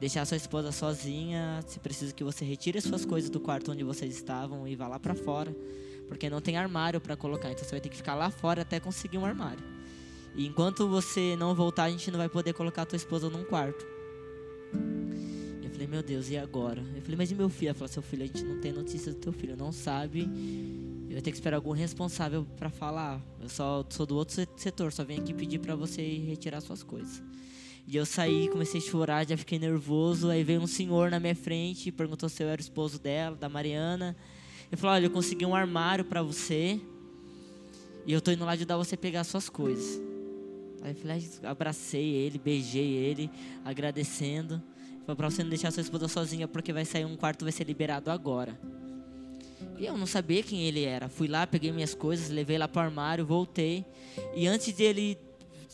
deixar 0.00 0.24
sua 0.26 0.36
esposa 0.36 0.72
sozinha, 0.72 1.62
se 1.66 1.78
precisa 1.78 2.12
que 2.12 2.22
você 2.22 2.44
retire 2.44 2.80
suas 2.80 3.04
coisas 3.04 3.30
do 3.30 3.40
quarto 3.40 3.72
onde 3.72 3.82
vocês 3.82 4.14
estavam 4.14 4.66
e 4.68 4.76
vá 4.76 4.88
lá 4.88 4.98
para 4.98 5.14
fora, 5.14 5.54
porque 6.08 6.28
não 6.28 6.40
tem 6.40 6.56
armário 6.56 7.00
para 7.00 7.16
colocar, 7.16 7.50
então 7.50 7.64
você 7.64 7.70
vai 7.70 7.80
ter 7.80 7.88
que 7.88 7.96
ficar 7.96 8.14
lá 8.14 8.30
fora 8.30 8.62
até 8.62 8.78
conseguir 8.78 9.18
um 9.18 9.24
armário. 9.24 9.64
E 10.34 10.46
enquanto 10.46 10.86
você 10.86 11.34
não 11.36 11.54
voltar, 11.54 11.84
a 11.84 11.90
gente 11.90 12.10
não 12.10 12.18
vai 12.18 12.28
poder 12.28 12.52
colocar 12.52 12.82
a 12.82 12.86
tua 12.86 12.96
esposa 12.96 13.30
num 13.30 13.42
quarto. 13.44 13.86
Eu 15.62 15.70
falei, 15.70 15.86
meu 15.86 16.02
Deus, 16.02 16.28
e 16.28 16.36
agora? 16.36 16.84
Eu 16.94 17.00
falei, 17.00 17.16
mas 17.16 17.30
e 17.30 17.34
meu 17.34 17.48
filho? 17.48 17.70
Ela 17.70 17.74
falou, 17.74 17.88
seu 17.88 18.02
filho, 18.02 18.22
a 18.22 18.26
gente 18.26 18.44
não 18.44 18.60
tem 18.60 18.70
notícias 18.70 19.14
do 19.14 19.20
teu 19.20 19.32
filho, 19.32 19.56
não 19.56 19.72
sabe. 19.72 20.28
Eu 21.08 21.14
vou 21.14 21.22
ter 21.22 21.30
que 21.30 21.36
esperar 21.38 21.56
algum 21.56 21.72
responsável 21.72 22.46
para 22.58 22.68
falar. 22.68 23.18
Eu 23.40 23.48
só 23.48 23.82
sou 23.88 24.04
do 24.04 24.14
outro 24.14 24.46
setor, 24.56 24.92
só 24.92 25.04
vim 25.04 25.18
aqui 25.18 25.32
pedir 25.32 25.58
para 25.58 25.74
você 25.74 26.02
retirar 26.02 26.60
suas 26.60 26.82
coisas. 26.82 27.22
E 27.88 27.96
eu 27.96 28.04
saí, 28.04 28.48
comecei 28.48 28.80
a 28.80 28.84
chorar, 28.84 29.26
já 29.26 29.36
fiquei 29.36 29.58
nervoso. 29.58 30.28
Aí 30.28 30.42
veio 30.42 30.60
um 30.60 30.66
senhor 30.66 31.10
na 31.10 31.20
minha 31.20 31.36
frente, 31.36 31.92
perguntou 31.92 32.28
se 32.28 32.42
eu 32.42 32.48
era 32.48 32.60
o 32.60 32.62
esposo 32.62 32.98
dela, 32.98 33.36
da 33.36 33.48
Mariana. 33.48 34.16
Ele 34.70 34.80
falou: 34.80 34.96
Olha, 34.96 35.06
eu 35.06 35.10
consegui 35.10 35.46
um 35.46 35.54
armário 35.54 36.04
para 36.04 36.22
você. 36.22 36.80
E 38.04 38.12
eu 38.12 38.20
tô 38.20 38.30
indo 38.30 38.44
lá 38.44 38.52
ajudar 38.52 38.76
você 38.76 38.94
a 38.94 38.98
pegar 38.98 39.24
suas 39.24 39.48
coisas. 39.48 40.00
Aí 40.82 40.92
eu 40.92 40.94
falei, 40.94 41.28
abracei 41.42 42.08
ele, 42.14 42.38
beijei 42.38 42.92
ele, 42.92 43.30
agradecendo. 43.64 44.62
Falei 45.04 45.16
pra 45.16 45.30
você 45.30 45.42
não 45.42 45.50
deixar 45.50 45.72
sua 45.72 45.80
esposa 45.80 46.06
sozinha, 46.06 46.46
porque 46.46 46.72
vai 46.72 46.84
sair 46.84 47.04
um 47.04 47.16
quarto, 47.16 47.44
vai 47.44 47.50
ser 47.50 47.64
liberado 47.64 48.10
agora. 48.10 48.58
E 49.78 49.86
eu 49.86 49.96
não 49.98 50.06
sabia 50.06 50.42
quem 50.42 50.62
ele 50.62 50.84
era. 50.84 51.08
Fui 51.08 51.26
lá, 51.26 51.46
peguei 51.46 51.72
minhas 51.72 51.94
coisas, 51.94 52.30
levei 52.30 52.58
lá 52.58 52.68
pro 52.68 52.80
armário, 52.80 53.26
voltei. 53.26 53.84
E 54.34 54.46
antes 54.46 54.72
dele 54.72 55.18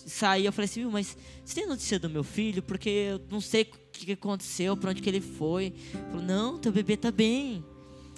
saí, 0.06 0.46
eu 0.46 0.52
falei 0.52 0.66
assim, 0.66 0.84
mas 0.86 1.16
você 1.44 1.54
tem 1.54 1.66
notícia 1.66 1.98
do 1.98 2.08
meu 2.08 2.24
filho? 2.24 2.62
Porque 2.62 2.88
eu 2.88 3.20
não 3.30 3.40
sei 3.40 3.62
o 3.62 3.66
que 3.92 4.12
aconteceu, 4.12 4.76
para 4.76 4.90
onde 4.90 5.02
que 5.02 5.08
ele 5.08 5.20
foi. 5.20 5.72
Falou, 6.10 6.22
não, 6.22 6.58
teu 6.58 6.72
bebê 6.72 6.96
tá 6.96 7.10
bem. 7.10 7.64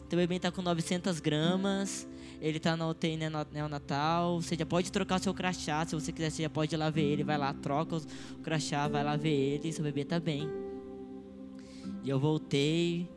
Teu 0.08 0.18
bebê 0.18 0.38
tá 0.38 0.52
com 0.52 0.60
900 0.60 1.18
gramas, 1.18 2.06
ele 2.40 2.60
tá 2.60 2.76
na 2.76 2.86
UTI 2.86 3.16
neonatal, 3.50 4.40
você 4.40 4.54
já 4.54 4.66
pode 4.66 4.92
trocar 4.92 5.18
o 5.18 5.22
seu 5.22 5.32
crachá, 5.32 5.84
se 5.86 5.94
você 5.94 6.12
quiser, 6.12 6.30
você 6.30 6.42
já 6.42 6.50
pode 6.50 6.74
ir 6.74 6.78
lá 6.78 6.90
ver 6.90 7.02
ele, 7.02 7.24
vai 7.24 7.38
lá, 7.38 7.54
troca 7.54 7.96
o 7.96 8.02
crachá, 8.42 8.86
vai 8.86 9.02
lá 9.02 9.16
ver 9.16 9.30
ele, 9.30 9.72
seu 9.72 9.82
bebê 9.82 10.04
tá 10.04 10.20
bem. 10.20 10.46
E 12.04 12.10
eu 12.10 12.20
voltei, 12.20 13.08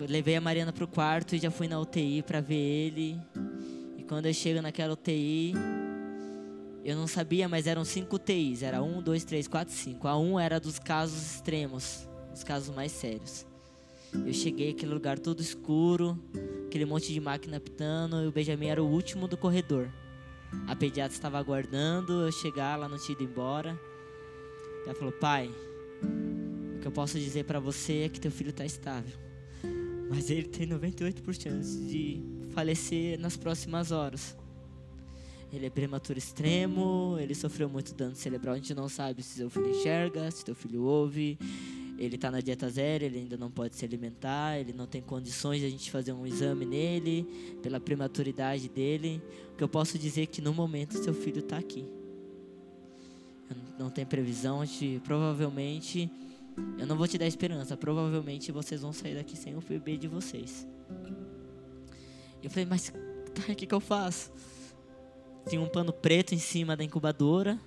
levei 0.00 0.34
a 0.34 0.40
Mariana 0.40 0.72
pro 0.72 0.88
quarto 0.88 1.36
e 1.36 1.38
já 1.38 1.50
fui 1.50 1.68
na 1.68 1.78
UTI 1.78 2.22
para 2.22 2.40
ver 2.40 2.56
ele. 2.56 3.16
E 3.96 4.02
quando 4.02 4.26
eu 4.26 4.34
chego 4.34 4.60
naquela 4.60 4.94
UTI, 4.94 5.54
eu 6.84 6.96
não 6.96 7.06
sabia, 7.06 7.48
mas 7.48 7.66
eram 7.66 7.84
cinco 7.84 8.16
UTIs. 8.16 8.62
Era 8.62 8.82
um, 8.82 9.00
dois, 9.00 9.24
três, 9.24 9.46
quatro, 9.46 9.72
cinco. 9.72 10.08
A 10.08 10.18
um 10.18 10.38
era 10.38 10.58
dos 10.58 10.78
casos 10.78 11.34
extremos, 11.34 12.08
os 12.34 12.42
casos 12.42 12.74
mais 12.74 12.90
sérios. 12.92 13.46
Eu 14.26 14.32
cheguei 14.32 14.70
aquele 14.70 14.92
lugar 14.92 15.18
todo 15.18 15.40
escuro, 15.40 16.18
aquele 16.66 16.84
monte 16.84 17.12
de 17.12 17.20
máquina 17.20 17.58
pitando, 17.58 18.22
e 18.22 18.26
o 18.26 18.32
Benjamin 18.32 18.66
era 18.66 18.82
o 18.82 18.86
último 18.86 19.26
do 19.26 19.38
corredor. 19.38 19.90
A 20.66 20.76
pediatra 20.76 21.14
estava 21.14 21.38
aguardando 21.38 22.20
eu 22.20 22.32
chegar, 22.32 22.74
ela 22.74 22.88
não 22.88 22.98
tinha 22.98 23.14
ido 23.14 23.24
embora. 23.24 23.78
Ela 24.84 24.94
falou: 24.94 25.12
Pai, 25.12 25.50
o 26.76 26.80
que 26.80 26.86
eu 26.86 26.92
posso 26.92 27.18
dizer 27.18 27.44
para 27.44 27.58
você 27.58 28.02
é 28.02 28.08
que 28.08 28.20
teu 28.20 28.30
filho 28.30 28.50
está 28.50 28.66
estável, 28.66 29.16
mas 30.10 30.30
ele 30.30 30.48
tem 30.48 30.68
98% 30.68 31.86
de 31.86 32.22
falecer 32.50 33.18
nas 33.18 33.36
próximas 33.36 33.92
horas. 33.92 34.36
Ele 35.52 35.66
é 35.66 35.70
prematuro 35.70 36.18
extremo, 36.18 37.16
ele 37.20 37.34
sofreu 37.34 37.68
muito 37.68 37.94
dano 37.94 38.16
cerebral. 38.16 38.54
A 38.54 38.56
gente 38.56 38.74
não 38.74 38.88
sabe 38.88 39.22
se 39.22 39.36
seu 39.36 39.50
filho 39.50 39.68
enxerga, 39.68 40.30
se 40.30 40.42
seu 40.42 40.54
filho 40.54 40.82
ouve. 40.82 41.38
Ele 41.98 42.16
está 42.16 42.30
na 42.30 42.40
dieta 42.40 42.68
zero, 42.70 43.04
ele 43.04 43.18
ainda 43.18 43.36
não 43.36 43.50
pode 43.50 43.76
se 43.76 43.84
alimentar, 43.84 44.58
ele 44.58 44.72
não 44.72 44.86
tem 44.86 45.02
condições 45.02 45.60
de 45.60 45.66
a 45.66 45.68
gente 45.68 45.90
fazer 45.90 46.12
um 46.12 46.26
exame 46.26 46.64
nele, 46.64 47.26
pela 47.62 47.78
prematuridade 47.78 48.68
dele. 48.68 49.22
O 49.52 49.56
que 49.56 49.62
eu 49.62 49.68
posso 49.68 49.98
dizer 49.98 50.22
é 50.22 50.26
que 50.26 50.40
no 50.40 50.54
momento 50.54 50.96
seu 50.98 51.12
filho 51.12 51.40
está 51.40 51.58
aqui. 51.58 51.84
Não 53.78 53.90
tem 53.90 54.06
previsão, 54.06 54.64
de, 54.64 55.00
provavelmente, 55.04 56.10
eu 56.78 56.86
não 56.86 56.96
vou 56.96 57.06
te 57.06 57.18
dar 57.18 57.26
esperança, 57.26 57.76
provavelmente 57.76 58.50
vocês 58.50 58.80
vão 58.80 58.92
sair 58.92 59.14
daqui 59.14 59.36
sem 59.36 59.54
o 59.56 59.60
bebê 59.60 59.96
de 59.96 60.08
vocês. 60.08 60.66
Eu 62.42 62.50
falei, 62.50 62.64
mas 62.64 62.90
tá, 63.34 63.52
o 63.52 63.54
que, 63.54 63.66
que 63.66 63.74
eu 63.74 63.80
faço? 63.80 64.32
Tinha 65.48 65.60
um 65.60 65.68
pano 65.68 65.92
preto 65.92 66.34
em 66.34 66.38
cima 66.38 66.76
da 66.76 66.84
incubadora. 66.84 67.58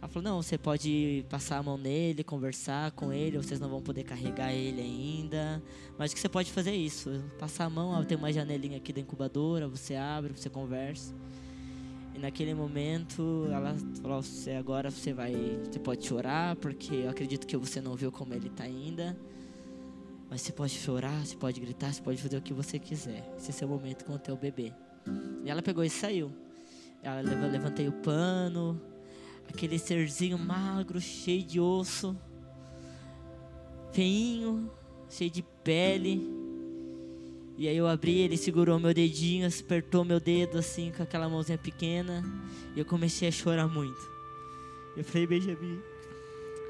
Ela 0.00 0.08
falou: 0.08 0.30
Não, 0.30 0.42
você 0.42 0.56
pode 0.56 1.24
passar 1.28 1.58
a 1.58 1.62
mão 1.62 1.76
nele, 1.76 2.24
conversar 2.24 2.90
com 2.92 3.12
ele, 3.12 3.36
vocês 3.36 3.60
não 3.60 3.68
vão 3.68 3.82
poder 3.82 4.04
carregar 4.04 4.52
ele 4.52 4.80
ainda. 4.80 5.62
Mas 5.98 6.14
que 6.14 6.20
você 6.20 6.28
pode 6.28 6.50
fazer 6.50 6.70
é 6.70 6.76
isso: 6.76 7.22
passar 7.38 7.66
a 7.66 7.70
mão, 7.70 8.02
tem 8.04 8.16
uma 8.16 8.32
janelinha 8.32 8.78
aqui 8.78 8.92
da 8.92 9.00
incubadora, 9.00 9.68
você 9.68 9.94
abre, 9.94 10.32
você 10.32 10.48
conversa. 10.48 11.14
E 12.14 12.18
naquele 12.18 12.54
momento 12.54 13.46
ela 13.52 13.76
falou: 14.00 14.22
você 14.22 14.52
agora 14.52 14.90
você 14.90 15.12
vai, 15.12 15.34
você 15.70 15.78
pode 15.78 16.06
chorar 16.06 16.56
porque 16.56 16.94
eu 16.94 17.10
acredito 17.10 17.46
que 17.46 17.56
você 17.56 17.80
não 17.80 17.94
viu 17.94 18.10
como 18.10 18.32
ele 18.32 18.48
está 18.48 18.64
ainda. 18.64 19.16
Mas 20.30 20.42
você 20.42 20.52
pode 20.52 20.72
chorar, 20.72 21.26
você 21.26 21.36
pode 21.36 21.60
gritar, 21.60 21.92
você 21.92 22.00
pode 22.00 22.22
fazer 22.22 22.36
o 22.36 22.42
que 22.42 22.54
você 22.54 22.78
quiser. 22.78 23.34
Esse 23.36 23.50
é 23.50 23.52
seu 23.52 23.68
momento 23.68 24.04
com 24.04 24.14
o 24.14 24.18
teu 24.18 24.36
bebê. 24.36 24.72
E 25.44 25.50
ela 25.50 25.60
pegou 25.60 25.82
e 25.82 25.90
saiu. 25.90 26.30
Eu 27.02 27.50
levantei 27.50 27.88
o 27.88 27.92
pano, 27.92 28.80
aquele 29.48 29.78
serzinho 29.78 30.38
magro, 30.38 31.00
cheio 31.00 31.42
de 31.42 31.58
osso. 31.58 32.16
feinho, 33.92 34.70
cheio 35.08 35.30
de 35.30 35.42
pele. 35.64 36.40
E 37.56 37.68
aí 37.68 37.76
eu 37.76 37.86
abri, 37.86 38.18
ele 38.18 38.36
segurou 38.36 38.78
meu 38.78 38.94
dedinho, 38.94 39.48
apertou 39.48 40.04
meu 40.04 40.20
dedo 40.20 40.58
assim 40.58 40.92
com 40.96 41.02
aquela 41.02 41.28
mãozinha 41.28 41.58
pequena. 41.58 42.22
E 42.74 42.78
eu 42.78 42.84
comecei 42.84 43.28
a 43.28 43.32
chorar 43.32 43.66
muito. 43.66 44.00
Eu 44.96 45.04
falei, 45.04 45.26
Benjamin, 45.26 45.80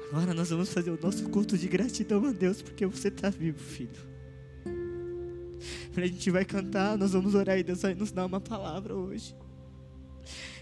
agora 0.09 0.33
nós 0.33 0.49
vamos 0.49 0.73
fazer 0.73 0.91
o 0.91 0.99
nosso 1.01 1.29
culto 1.29 1.57
de 1.57 1.67
gratidão 1.67 2.25
a 2.25 2.31
Deus 2.31 2.61
porque 2.61 2.85
você 2.85 3.09
está 3.09 3.29
vivo, 3.29 3.59
filho. 3.59 4.11
A 5.95 6.07
gente 6.07 6.31
vai 6.31 6.45
cantar, 6.45 6.97
nós 6.97 7.11
vamos 7.11 7.35
orar 7.35 7.57
e 7.57 7.63
Deus 7.63 7.81
vai 7.81 7.93
nos 7.93 8.11
dar 8.11 8.25
uma 8.25 8.39
palavra 8.39 8.95
hoje. 8.95 9.35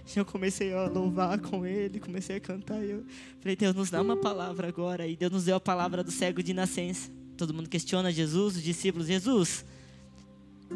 Eu 0.16 0.26
comecei 0.26 0.74
a 0.74 0.88
louvar 0.88 1.40
com 1.40 1.66
ele, 1.66 2.00
comecei 2.00 2.38
a 2.38 2.40
cantar. 2.40 2.84
E 2.84 2.92
eu 2.92 3.06
falei, 3.40 3.56
Deus, 3.56 3.76
nos 3.76 3.90
dá 3.90 4.02
uma 4.02 4.18
palavra 4.18 4.68
agora. 4.68 5.08
E 5.08 5.16
Deus 5.16 5.32
nos 5.32 5.46
deu 5.46 5.56
a 5.56 5.60
palavra 5.60 6.04
do 6.04 6.12
cego 6.12 6.42
de 6.42 6.54
nascença. 6.54 7.12
Todo 7.38 7.54
mundo 7.54 7.70
questiona 7.70 8.12
Jesus, 8.12 8.58
os 8.58 8.64
discípulos: 8.64 9.08
Jesus, 9.08 9.64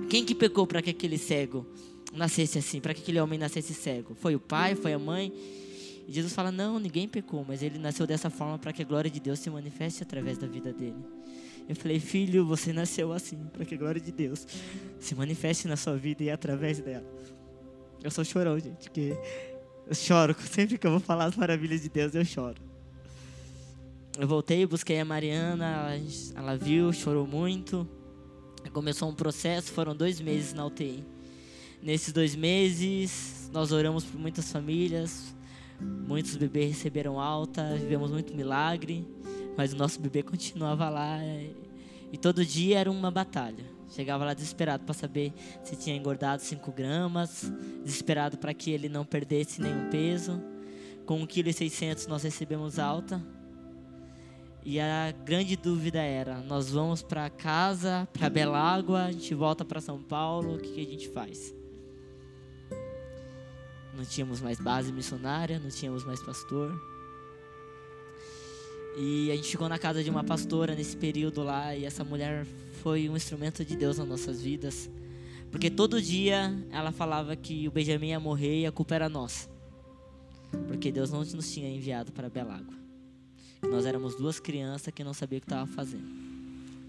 quem 0.10 0.24
que 0.24 0.36
pecou 0.36 0.66
para 0.68 0.82
que 0.82 0.92
aquele 0.92 1.18
cego 1.18 1.66
nascesse 2.14 2.60
assim? 2.60 2.80
Para 2.80 2.94
que 2.94 3.02
aquele 3.02 3.20
homem 3.20 3.40
nascesse 3.40 3.74
cego? 3.74 4.16
Foi 4.16 4.36
o 4.36 4.40
pai? 4.40 4.76
Foi 4.76 4.94
a 4.94 5.00
mãe? 5.00 5.34
E 6.08 6.14
Jesus 6.14 6.34
fala: 6.34 6.52
Não, 6.52 6.80
ninguém 6.80 7.08
pecou, 7.08 7.44
mas 7.48 7.62
ele 7.62 7.80
nasceu 7.80 8.06
dessa 8.06 8.30
forma 8.30 8.58
para 8.60 8.72
que 8.72 8.82
a 8.82 8.86
glória 8.86 9.10
de 9.10 9.20
Deus 9.20 9.40
se 9.40 9.50
manifeste 9.50 10.04
através 10.04 10.38
da 10.38 10.48
vida 10.48 10.72
dele. 10.72 11.04
Eu 11.68 11.76
falei, 11.78 11.98
filho, 11.98 12.46
você 12.46 12.74
nasceu 12.74 13.14
assim, 13.14 13.38
para 13.54 13.64
que 13.64 13.76
a 13.76 13.78
glória 13.78 14.02
de 14.02 14.12
Deus 14.12 14.46
se 15.00 15.16
manifeste 15.16 15.66
na 15.66 15.78
sua 15.78 15.96
vida 15.96 16.22
e 16.22 16.30
através 16.30 16.80
dela. 16.80 17.06
Eu 18.04 18.12
sou 18.12 18.26
chorão, 18.26 18.60
gente, 18.60 18.84
porque 18.90 19.18
eu 19.88 19.96
choro. 19.96 20.36
Sempre 20.52 20.78
que 20.78 20.86
eu 20.86 20.92
vou 20.92 21.00
falar 21.00 21.26
as 21.26 21.38
maravilhas 21.38 21.82
de 21.82 21.90
Deus, 21.90 22.14
eu 22.14 22.26
choro. 22.26 22.62
Eu 24.20 24.28
voltei, 24.28 24.66
busquei 24.66 25.00
a 25.00 25.06
Mariana, 25.06 25.90
ela 26.36 26.58
viu, 26.58 26.92
chorou 26.92 27.26
muito. 27.26 27.88
Começou 28.74 29.10
um 29.10 29.16
processo, 29.16 29.72
foram 29.72 29.96
dois 29.96 30.20
meses 30.20 30.54
na 30.54 30.66
UTI. 30.66 31.04
Nesses 31.82 32.12
dois 32.12 32.36
meses, 32.36 33.50
nós 33.54 33.72
oramos 33.72 34.04
por 34.04 34.20
muitas 34.20 34.52
famílias, 34.52 35.34
muitos 35.80 36.36
bebês 36.36 36.70
receberam 36.70 37.20
alta, 37.20 37.76
vivemos 37.76 38.12
muito 38.12 38.36
milagre. 38.36 39.08
Mas 39.56 39.72
o 39.72 39.78
nosso 39.78 40.00
bebê 40.02 40.24
continuava 40.24 40.90
lá 40.90 41.20
e 42.12 42.18
todo 42.18 42.46
dia 42.46 42.80
era 42.80 42.92
uma 42.92 43.10
batalha. 43.10 43.66
Chegava 43.94 44.26
lá 44.26 44.34
desesperado 44.34 44.84
para 44.84 44.94
saber 44.94 45.32
se 45.64 45.76
tinha 45.76 45.96
engordado 45.96 46.42
5 46.42 46.72
gramas, 46.72 47.52
desesperado 47.84 48.40
para 48.40 48.52
que 48.52 48.72
ele 48.72 48.90
não 48.90 49.06
perdesse 49.06 49.62
nenhum 49.62 49.88
peso. 49.92 50.42
Com 51.06 51.20
1,6 51.28 51.70
kg 51.70 52.10
nós 52.10 52.24
recebemos 52.24 52.80
alta. 52.80 53.24
E 54.66 54.80
a 54.80 55.12
grande 55.12 55.56
dúvida 55.56 56.00
era: 56.02 56.40
nós 56.40 56.72
vamos 56.72 57.04
para 57.04 57.30
casa, 57.30 58.08
para 58.12 58.32
Belágua, 58.32 59.04
a 59.04 59.12
gente 59.12 59.36
volta 59.36 59.64
para 59.64 59.80
São 59.80 60.02
Paulo, 60.02 60.56
o 60.56 60.60
que, 60.60 60.72
que 60.74 60.82
a 60.82 60.86
gente 60.86 61.10
faz? 61.10 61.54
Não 63.96 64.04
tínhamos 64.04 64.42
mais 64.42 64.60
base 64.60 64.92
missionária, 64.92 65.60
não 65.60 65.70
tínhamos 65.70 66.04
mais 66.04 66.20
pastor. 66.20 66.74
E 68.98 69.32
a 69.32 69.36
gente 69.36 69.50
ficou 69.50 69.70
na 69.70 69.78
casa 69.78 70.04
de 70.04 70.10
uma 70.10 70.24
pastora 70.24 70.74
nesse 70.74 70.98
período 70.98 71.44
lá 71.44 71.76
e 71.76 71.86
essa 71.86 72.04
mulher 72.04 72.48
foi 72.84 73.08
um 73.08 73.16
instrumento 73.16 73.64
de 73.64 73.78
Deus 73.78 73.98
nas 73.98 74.08
nossas 74.08 74.42
vidas. 74.42 74.90
Porque 75.50 75.70
todo 75.70 76.02
dia 76.02 76.54
ela 76.70 76.92
falava 76.92 77.34
que 77.34 77.66
o 77.66 77.72
Benjamin 77.72 78.10
ia 78.10 78.20
morrer 78.20 78.60
e 78.60 78.66
a 78.66 78.74
culpa 78.74 78.94
era 78.94 79.08
nossa. 79.08 79.50
Porque 80.68 80.92
Deus 80.92 81.10
não 81.10 81.20
nos 81.20 81.50
tinha 81.50 81.70
enviado 81.70 82.12
para 82.12 82.30
Belágua. 82.30 82.76
Nós 83.62 83.86
éramos 83.86 84.16
duas 84.16 84.38
crianças 84.38 84.94
que 84.94 85.02
não 85.02 85.14
sabiam 85.14 85.38
o 85.38 85.42
que 85.42 85.46
estava 85.46 85.66
fazendo. 85.66 86.06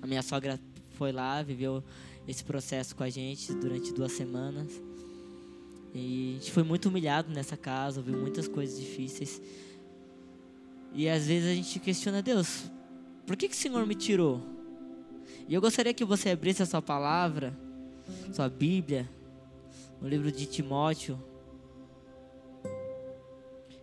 A 0.02 0.06
minha 0.06 0.20
sogra 0.20 0.58
foi 0.90 1.12
lá, 1.12 1.40
viveu 1.42 1.82
esse 2.26 2.42
processo 2.42 2.96
com 2.96 3.04
a 3.04 3.08
gente 3.08 3.54
durante 3.54 3.92
duas 3.92 4.10
semanas. 4.10 4.82
E 5.94 6.30
a 6.30 6.38
gente 6.40 6.50
foi 6.50 6.64
muito 6.64 6.88
humilhado 6.88 7.32
nessa 7.32 7.56
casa, 7.56 8.00
ouviu 8.00 8.16
muitas 8.16 8.48
coisas 8.48 8.80
difíceis. 8.80 9.40
E 10.92 11.08
às 11.08 11.28
vezes 11.28 11.48
a 11.48 11.54
gente 11.54 11.78
questiona 11.78 12.20
Deus, 12.20 12.64
por 13.24 13.36
que, 13.36 13.48
que 13.48 13.54
o 13.54 13.58
Senhor 13.58 13.86
me 13.86 13.94
tirou? 13.94 14.54
E 15.46 15.52
eu 15.52 15.60
gostaria 15.60 15.92
que 15.92 16.04
você 16.04 16.30
abrisse 16.30 16.62
a 16.62 16.66
sua 16.66 16.80
palavra, 16.80 17.54
sua 18.32 18.48
Bíblia, 18.48 19.08
no 20.00 20.08
livro 20.08 20.32
de 20.32 20.46
Timóteo, 20.46 21.22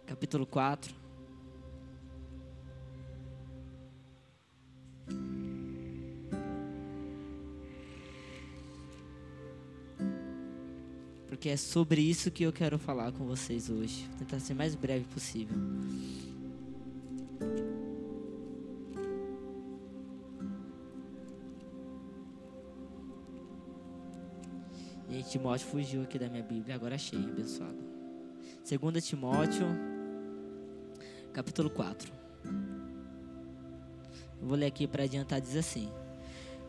capítulo 0.07 0.45
4. 0.45 0.93
Porque 11.27 11.49
é 11.49 11.57
sobre 11.57 12.01
isso 12.01 12.31
que 12.31 12.43
eu 12.43 12.51
quero 12.51 12.79
falar 12.79 13.11
com 13.11 13.25
vocês 13.25 13.69
hoje. 13.69 14.07
Vou 14.09 14.19
tentar 14.19 14.39
ser 14.39 14.55
mais 14.55 14.73
breve 14.73 15.05
possível. 15.05 15.57
E 25.21 25.23
Timóteo 25.23 25.67
fugiu 25.67 26.01
aqui 26.01 26.17
da 26.17 26.27
minha 26.27 26.41
Bíblia, 26.41 26.73
agora 26.73 26.95
achei, 26.95 27.19
abençoado. 27.19 27.77
2 28.67 29.05
Timóteo, 29.05 29.67
capítulo 31.31 31.69
4. 31.69 32.11
Eu 34.41 34.47
vou 34.47 34.57
ler 34.57 34.65
aqui 34.65 34.87
para 34.87 35.03
adiantar, 35.03 35.39
diz 35.39 35.55
assim: 35.55 35.91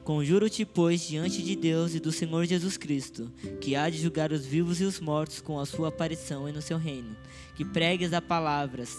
Conjuro-te, 0.05 0.67
pois, 0.67 1.01
diante 1.01 1.43
de 1.43 1.57
Deus 1.57 1.95
e 1.95 2.01
do 2.01 2.12
Senhor 2.12 2.45
Jesus 2.45 2.77
Cristo, 2.77 3.33
que 3.59 3.75
há 3.75 3.88
de 3.88 3.97
julgar 3.97 4.31
os 4.31 4.45
vivos 4.45 4.83
e 4.83 4.85
os 4.85 5.01
mortos 5.01 5.41
com 5.41 5.59
a 5.59 5.65
sua 5.65 5.88
aparição 5.88 6.47
e 6.47 6.53
no 6.53 6.61
seu 6.61 6.77
reino, 6.77 7.17
que 7.57 7.65
pregues 7.65 8.12
a 8.12 8.21
palavras 8.21 8.95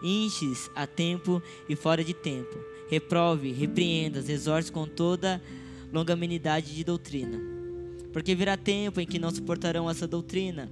Inches 0.00 0.70
a 0.76 0.86
tempo 0.86 1.42
e 1.68 1.74
fora 1.74 2.04
de 2.04 2.14
tempo. 2.14 2.56
Reprove, 2.88 3.50
repreendas, 3.50 4.28
exorte 4.28 4.70
com 4.70 4.86
toda 4.86 5.42
longanimidade 5.92 6.72
de 6.72 6.84
doutrina. 6.84 7.51
Porque 8.12 8.34
virá 8.34 8.56
tempo 8.56 9.00
em 9.00 9.06
que 9.06 9.18
não 9.18 9.30
suportarão 9.30 9.88
essa 9.88 10.06
doutrina, 10.06 10.70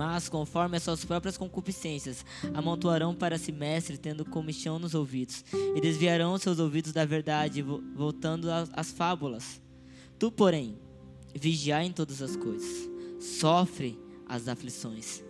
mas, 0.00 0.28
conforme 0.28 0.78
as 0.78 0.82
suas 0.82 1.04
próprias 1.04 1.36
concupiscências, 1.36 2.24
amontoarão 2.54 3.14
para 3.14 3.36
si 3.36 3.52
mestre, 3.52 3.98
tendo 3.98 4.24
comichão 4.24 4.78
nos 4.78 4.94
ouvidos, 4.94 5.44
e 5.76 5.80
desviarão 5.80 6.38
seus 6.38 6.58
ouvidos 6.58 6.92
da 6.92 7.04
verdade, 7.04 7.62
voltando 7.94 8.48
às 8.72 8.90
fábulas. 8.90 9.60
Tu, 10.18 10.32
porém, 10.32 10.78
vigiai 11.34 11.86
em 11.86 11.92
todas 11.92 12.22
as 12.22 12.34
coisas, 12.34 12.88
sofre 13.20 13.98
as 14.26 14.48
aflições, 14.48 15.22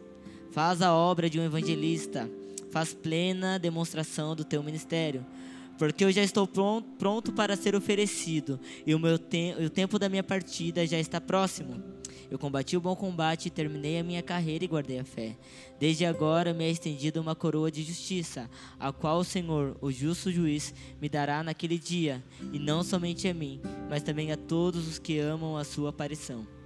faz 0.52 0.83
a 0.83 0.94
obra 0.94 1.28
de 1.28 1.40
um 1.40 1.44
evangelista, 1.44 2.30
faz 2.70 2.94
plena 2.94 3.59
demonstração 3.59 4.37
do 4.37 4.44
teu 4.44 4.62
ministério. 4.62 5.26
Porque 5.81 6.05
eu 6.05 6.12
já 6.12 6.23
estou 6.23 6.47
pronto, 6.47 7.33
para 7.33 7.57
ser 7.57 7.75
oferecido, 7.75 8.61
e 8.87 8.95
o, 8.95 8.99
meu 8.99 9.19
te 9.19 9.55
o 9.59 9.71
tempo 9.71 9.99
da 9.99 10.11
minha 10.11 10.23
partida 10.23 10.87
já 10.87 10.99
está 10.99 11.19
próximo. 11.23 11.83
Eu 12.31 12.38
combati 12.38 12.77
o 12.77 12.81
bom 12.83 12.95
combate, 12.95 13.49
terminei 13.49 13.99
a 13.99 14.05
minha 14.05 14.23
carreira 14.23 14.62
e 14.62 14.69
guardei 14.69 14.99
a 14.99 15.05
fé. 15.05 15.38
Desde 15.79 16.05
agora 16.05 16.53
me 16.53 16.64
é 16.64 16.71
estendida 16.71 17.19
uma 17.19 17.35
coroa 17.35 17.71
de 17.71 17.83
justiça, 17.83 18.51
a 18.79 18.93
qual 18.93 19.21
o 19.21 19.25
Senhor, 19.25 19.75
o 19.81 19.90
justo 19.90 20.31
juiz, 20.31 20.75
me 21.01 21.09
dará 21.09 21.43
naquele 21.43 21.79
dia, 21.79 22.23
e 22.53 22.59
não 22.59 22.83
somente 22.83 23.27
a 23.27 23.33
mim, 23.33 23.59
mas 23.88 24.03
também 24.03 24.33
a 24.33 24.37
todos 24.37 24.87
os 24.87 24.99
que 24.99 25.19
amam 25.19 25.57
a 25.57 25.64
sua 25.64 25.88
aparição. 25.88 26.60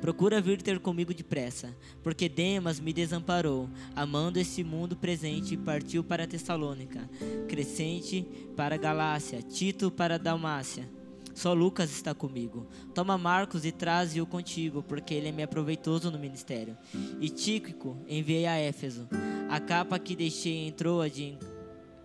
Procura 0.00 0.40
vir 0.40 0.62
ter 0.62 0.78
comigo 0.78 1.14
depressa, 1.14 1.74
porque 2.02 2.28
Demas 2.28 2.80
me 2.80 2.92
desamparou, 2.92 3.68
amando 3.94 4.38
esse 4.38 4.62
mundo 4.64 4.96
presente, 4.96 5.54
e 5.54 5.56
partiu 5.56 6.04
para 6.04 6.26
Tessalônica, 6.26 7.08
Crescente 7.48 8.26
para 8.56 8.76
Galácia, 8.76 9.42
Tito 9.42 9.90
para 9.90 10.18
Dalmácia. 10.18 10.88
Só 11.34 11.52
Lucas 11.52 11.92
está 11.92 12.12
comigo. 12.12 12.66
Toma 12.92 13.16
Marcos 13.16 13.64
e 13.64 13.70
traze-o 13.70 14.26
contigo, 14.26 14.82
porque 14.82 15.14
ele 15.14 15.28
é 15.28 15.32
me 15.32 15.44
aproveitoso 15.44 16.10
no 16.10 16.18
ministério. 16.18 16.76
E 17.20 17.28
Tíquico 17.28 17.96
enviei 18.08 18.44
a 18.46 18.56
Éfeso. 18.56 19.06
A 19.48 19.60
capa 19.60 20.00
que 20.00 20.16
deixei 20.16 20.66
em 20.66 20.72
Troade 20.72 21.38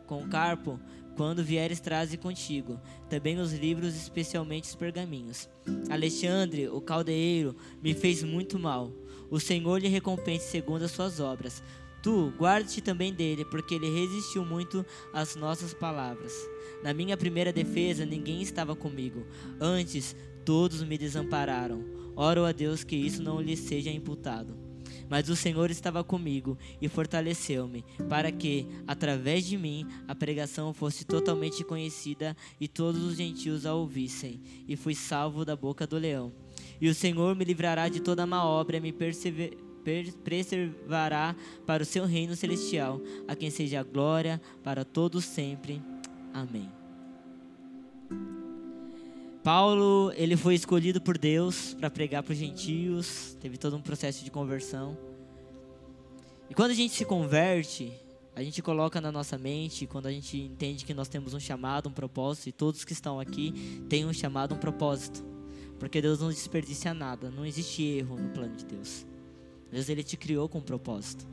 com 0.06 0.28
Carpo 0.30 0.80
quando 1.16 1.44
vieres, 1.44 1.80
traze 1.80 2.18
contigo 2.18 2.80
também 3.10 3.40
os 3.40 3.54
livros, 3.54 3.96
especialmente 3.96 4.66
os 4.66 4.76
pergaminhos. 4.76 5.48
Alexandre, 5.90 6.68
o 6.68 6.82
caldeiro, 6.82 7.56
me 7.82 7.94
fez 7.94 8.24
muito 8.24 8.58
mal. 8.58 8.92
O 9.30 9.40
Senhor 9.40 9.80
lhe 9.80 9.88
recompense 9.88 10.50
segundo 10.50 10.84
as 10.84 10.92
suas 10.92 11.20
obras. 11.20 11.62
Tu, 12.02 12.34
guarde-te 12.38 12.82
também 12.82 13.14
dele, 13.14 13.46
porque 13.46 13.76
ele 13.76 13.90
resistiu 13.90 14.44
muito 14.44 14.86
às 15.14 15.36
nossas 15.36 15.74
palavras. 15.74 16.34
Na 16.84 16.94
minha 16.94 17.16
primeira 17.16 17.54
defesa, 17.54 18.06
ninguém 18.06 18.42
estava 18.42 18.76
comigo. 18.76 19.26
Antes, 19.60 20.16
todos 20.44 20.84
me 20.84 20.98
desampararam. 20.98 21.86
Oro 22.16 22.46
a 22.46 22.52
Deus 22.52 22.84
que 22.84 22.96
isso 22.96 23.24
não 23.24 23.40
lhe 23.40 23.56
seja 23.56 23.90
imputado. 23.90 24.63
Mas 25.10 25.30
o 25.30 25.36
Senhor 25.36 25.70
estava 25.72 26.04
comigo 26.04 26.58
e 26.82 26.88
fortaleceu-me, 26.88 27.84
para 28.10 28.32
que, 28.32 28.68
através 28.88 29.46
de 29.46 29.58
mim, 29.58 29.88
a 30.08 30.16
pregação 30.16 30.74
fosse 30.74 31.06
totalmente 31.06 31.64
conhecida 31.64 32.36
e 32.60 32.68
todos 32.68 33.04
os 33.04 33.16
gentios 33.16 33.66
a 33.66 33.74
ouvissem. 33.74 34.42
E 34.68 34.76
fui 34.76 34.96
salvo 34.96 35.46
da 35.46 35.56
boca 35.56 35.86
do 35.86 35.98
leão. 35.98 36.32
E 36.80 36.90
o 36.90 36.96
Senhor 36.96 37.36
me 37.36 37.46
livrará 37.46 37.88
de 37.88 38.02
toda 38.02 38.26
má 38.26 38.44
obra 38.44 38.78
e 38.78 38.82
me 38.82 38.94
preservará 40.24 41.36
para 41.66 41.84
o 41.84 41.86
seu 41.86 42.06
reino 42.06 42.36
celestial, 42.36 43.02
a 43.28 43.36
quem 43.36 43.50
seja 43.50 43.80
a 43.80 43.84
glória 43.84 44.42
para 44.64 44.84
todos 44.84 45.24
sempre. 45.26 45.82
Amém. 46.34 46.70
Paulo, 49.44 50.14
ele 50.16 50.38
foi 50.38 50.56
escolhido 50.56 51.02
por 51.02 51.18
Deus 51.18 51.74
para 51.74 51.90
pregar 51.90 52.24
para 52.24 52.32
os 52.32 52.38
gentios, 52.38 53.38
teve 53.42 53.58
todo 53.58 53.76
um 53.76 53.82
processo 53.82 54.24
de 54.24 54.32
conversão. 54.32 54.98
E 56.50 56.54
quando 56.54 56.72
a 56.72 56.74
gente 56.74 56.94
se 56.94 57.04
converte, 57.04 57.92
a 58.34 58.42
gente 58.42 58.62
coloca 58.62 59.02
na 59.02 59.12
nossa 59.12 59.38
mente, 59.38 59.86
quando 59.86 60.06
a 60.06 60.12
gente 60.12 60.38
entende 60.38 60.86
que 60.86 60.94
nós 60.94 61.10
temos 61.10 61.34
um 61.34 61.42
chamado, 61.42 61.90
um 61.90 61.92
propósito, 61.92 62.48
e 62.48 62.52
todos 62.54 62.86
que 62.86 62.94
estão 62.94 63.20
aqui 63.20 63.52
têm 63.90 64.06
um 64.06 64.14
chamado, 64.14 64.56
um 64.56 64.58
propósito. 64.58 65.22
Porque 65.78 66.02
Deus 66.02 66.22
não 66.22 66.30
desperdiça 66.30 66.94
nada, 66.94 67.30
não 67.30 67.46
existe 67.46 67.84
erro 67.84 68.18
no 68.18 68.30
plano 68.30 68.56
de 68.56 68.64
Deus. 68.64 69.06
Deus 69.70 69.90
ele 69.90 70.04
te 70.04 70.16
criou 70.16 70.48
com 70.48 70.60
um 70.60 70.62
propósito. 70.62 71.28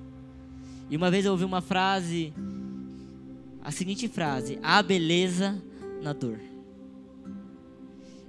E 0.91 0.97
uma 0.97 1.13
vez 1.13 1.25
eu 1.25 1.31
ouvi 1.31 1.45
uma 1.45 1.61
frase, 1.61 2.33
a 3.63 3.71
seguinte 3.71 4.09
frase: 4.09 4.59
há 4.65 4.83
beleza 4.83 5.63
na 6.03 6.13
dor. 6.13 6.50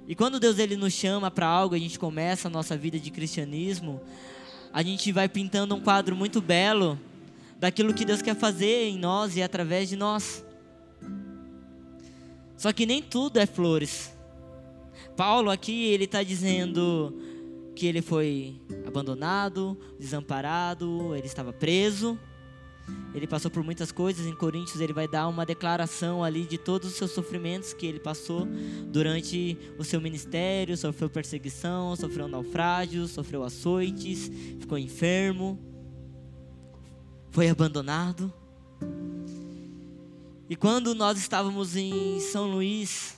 E 0.06 0.14
quando 0.14 0.40
Deus 0.40 0.58
ele 0.58 0.76
nos 0.76 0.92
chama 0.92 1.30
para 1.30 1.46
algo, 1.46 1.74
a 1.74 1.78
gente 1.78 1.98
começa 1.98 2.48
a 2.48 2.50
nossa 2.50 2.76
vida 2.76 2.98
de 2.98 3.10
cristianismo, 3.10 4.00
a 4.72 4.82
gente 4.82 5.12
vai 5.12 5.28
pintando 5.28 5.74
um 5.74 5.80
quadro 5.80 6.16
muito 6.16 6.40
belo 6.40 6.98
daquilo 7.58 7.94
que 7.94 8.04
Deus 8.04 8.20
quer 8.20 8.34
fazer 8.34 8.88
em 8.88 8.98
nós 8.98 9.36
e 9.36 9.42
através 9.42 9.88
de 9.88 9.96
nós. 9.96 10.44
Só 12.56 12.72
que 12.72 12.86
nem 12.86 13.02
tudo 13.02 13.38
é 13.38 13.46
flores. 13.46 14.12
Paulo 15.16 15.50
aqui 15.50 15.84
ele 15.86 16.04
está 16.04 16.22
dizendo 16.22 17.16
que 17.74 17.86
ele 17.86 18.02
foi 18.02 18.60
abandonado, 18.86 19.78
desamparado, 19.98 21.14
ele 21.14 21.26
estava 21.26 21.52
preso. 21.52 22.18
Ele 23.14 23.26
passou 23.26 23.50
por 23.50 23.62
muitas 23.62 23.92
coisas. 23.92 24.26
Em 24.26 24.34
Coríntios, 24.34 24.80
ele 24.80 24.92
vai 24.92 25.06
dar 25.06 25.28
uma 25.28 25.44
declaração 25.44 26.24
ali 26.24 26.44
de 26.44 26.56
todos 26.56 26.88
os 26.90 26.96
seus 26.96 27.10
sofrimentos 27.10 27.74
que 27.74 27.86
ele 27.86 28.00
passou 28.00 28.46
durante 28.86 29.58
o 29.78 29.84
seu 29.84 30.00
ministério. 30.00 30.76
Sofreu 30.76 31.10
perseguição, 31.10 31.94
sofreu 31.94 32.26
naufrágios, 32.26 33.10
sofreu 33.10 33.44
açoites, 33.44 34.30
ficou 34.58 34.78
enfermo, 34.78 35.58
foi 37.30 37.48
abandonado. 37.48 38.32
E 40.48 40.56
quando 40.56 40.94
nós 40.94 41.18
estávamos 41.18 41.76
em 41.76 42.20
São 42.20 42.50
Luís, 42.50 43.16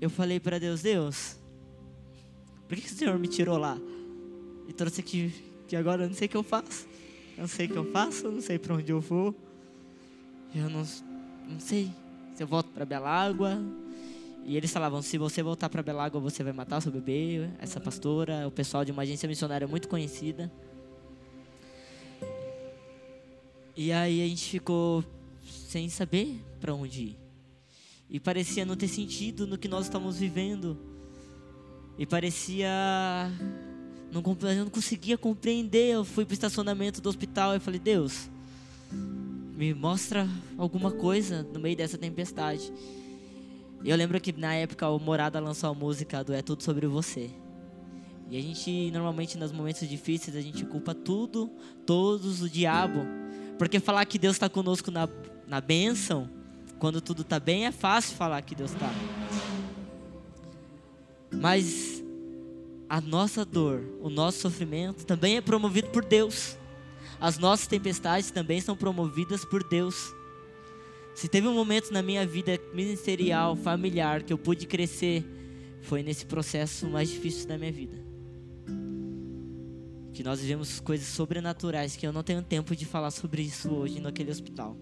eu 0.00 0.10
falei 0.10 0.40
para 0.40 0.58
Deus: 0.58 0.82
Deus, 0.82 1.36
por 2.66 2.76
que 2.76 2.86
o 2.86 2.94
Senhor 2.94 3.18
me 3.18 3.28
tirou 3.28 3.58
lá 3.58 3.78
e 4.66 4.72
trouxe 4.72 5.00
aqui? 5.00 5.32
Que 5.68 5.76
agora 5.76 6.04
eu 6.04 6.08
não 6.08 6.14
sei 6.14 6.26
o 6.26 6.30
que 6.30 6.36
eu 6.36 6.42
faço. 6.42 6.91
Eu 7.36 7.42
não 7.42 7.48
sei 7.48 7.66
o 7.66 7.68
que 7.70 7.76
eu 7.76 7.90
faço, 7.90 8.30
não 8.30 8.40
sei 8.40 8.58
para 8.58 8.74
onde 8.74 8.92
eu 8.92 9.00
vou. 9.00 9.34
Eu 10.54 10.68
não, 10.68 10.86
não 11.48 11.60
sei 11.60 11.90
se 12.34 12.42
eu 12.42 12.46
volto 12.46 12.70
para 12.70 12.84
Belágua. 12.84 13.58
E 14.44 14.56
eles 14.56 14.72
falavam: 14.72 15.00
se 15.00 15.16
você 15.16 15.42
voltar 15.42 15.68
para 15.68 15.82
Belágua, 15.82 16.20
você 16.20 16.42
vai 16.42 16.52
matar 16.52 16.80
seu 16.80 16.92
bebê. 16.92 17.48
Essa 17.58 17.80
pastora, 17.80 18.46
o 18.46 18.50
pessoal 18.50 18.84
de 18.84 18.92
uma 18.92 19.02
agência 19.02 19.28
missionária 19.28 19.66
muito 19.66 19.88
conhecida. 19.88 20.52
E 23.74 23.90
aí 23.90 24.22
a 24.22 24.28
gente 24.28 24.50
ficou 24.50 25.02
sem 25.42 25.88
saber 25.88 26.38
para 26.60 26.74
onde 26.74 27.02
ir. 27.02 27.16
E 28.10 28.20
parecia 28.20 28.66
não 28.66 28.76
ter 28.76 28.88
sentido 28.88 29.46
no 29.46 29.56
que 29.56 29.68
nós 29.68 29.86
estávamos 29.86 30.18
vivendo. 30.18 30.76
E 31.96 32.04
parecia 32.04 32.68
não, 34.12 34.22
eu 34.42 34.64
não 34.64 34.70
conseguia 34.70 35.16
compreender. 35.16 35.94
Eu 35.94 36.04
fui 36.04 36.24
para 36.24 36.32
o 36.32 36.34
estacionamento 36.34 37.00
do 37.00 37.08
hospital 37.08 37.56
e 37.56 37.60
falei: 37.60 37.80
Deus, 37.80 38.28
me 39.56 39.72
mostra 39.72 40.28
alguma 40.58 40.90
coisa 40.90 41.42
no 41.42 41.58
meio 41.58 41.76
dessa 41.76 41.96
tempestade. 41.96 42.70
E 43.82 43.90
eu 43.90 43.96
lembro 43.96 44.20
que 44.20 44.32
na 44.32 44.54
época 44.54 44.88
o 44.88 44.98
Morada 44.98 45.40
lançou 45.40 45.70
a 45.70 45.74
música 45.74 46.22
do 46.22 46.32
É 46.32 46.42
Tudo 46.42 46.62
Sobre 46.62 46.86
Você. 46.86 47.30
E 48.30 48.36
a 48.36 48.40
gente, 48.40 48.90
normalmente, 48.90 49.36
nos 49.36 49.50
momentos 49.50 49.88
difíceis, 49.88 50.36
a 50.36 50.40
gente 50.40 50.64
culpa 50.64 50.94
tudo, 50.94 51.50
todos, 51.84 52.42
o 52.42 52.48
diabo. 52.48 53.00
Porque 53.58 53.80
falar 53.80 54.04
que 54.04 54.18
Deus 54.18 54.36
está 54.36 54.48
conosco 54.48 54.90
na, 54.90 55.08
na 55.46 55.60
bênção, 55.60 56.30
quando 56.78 57.00
tudo 57.00 57.22
está 57.22 57.38
bem, 57.40 57.66
é 57.66 57.72
fácil 57.72 58.16
falar 58.16 58.40
que 58.42 58.54
Deus 58.54 58.72
está. 58.72 58.90
Mas 61.30 62.01
a 62.92 63.00
nossa 63.00 63.42
dor, 63.42 63.82
o 64.02 64.10
nosso 64.10 64.40
sofrimento 64.40 65.06
também 65.06 65.38
é 65.38 65.40
promovido 65.40 65.88
por 65.88 66.04
Deus. 66.04 66.58
As 67.18 67.38
nossas 67.38 67.66
tempestades 67.66 68.30
também 68.30 68.60
são 68.60 68.76
promovidas 68.76 69.46
por 69.46 69.64
Deus. 69.64 70.14
Se 71.14 71.26
teve 71.26 71.48
um 71.48 71.54
momento 71.54 71.90
na 71.90 72.02
minha 72.02 72.26
vida 72.26 72.60
ministerial, 72.74 73.56
familiar, 73.56 74.22
que 74.22 74.30
eu 74.30 74.36
pude 74.36 74.66
crescer, 74.66 75.24
foi 75.80 76.02
nesse 76.02 76.26
processo 76.26 76.86
mais 76.86 77.08
difícil 77.08 77.48
da 77.48 77.56
minha 77.56 77.72
vida. 77.72 77.96
Que 80.12 80.22
nós 80.22 80.40
vivemos 80.40 80.78
coisas 80.78 81.06
sobrenaturais 81.06 81.96
que 81.96 82.06
eu 82.06 82.12
não 82.12 82.22
tenho 82.22 82.42
tempo 82.42 82.76
de 82.76 82.84
falar 82.84 83.10
sobre 83.10 83.40
isso 83.40 83.70
hoje 83.70 84.00
naquele 84.00 84.30
hospital. 84.30 84.76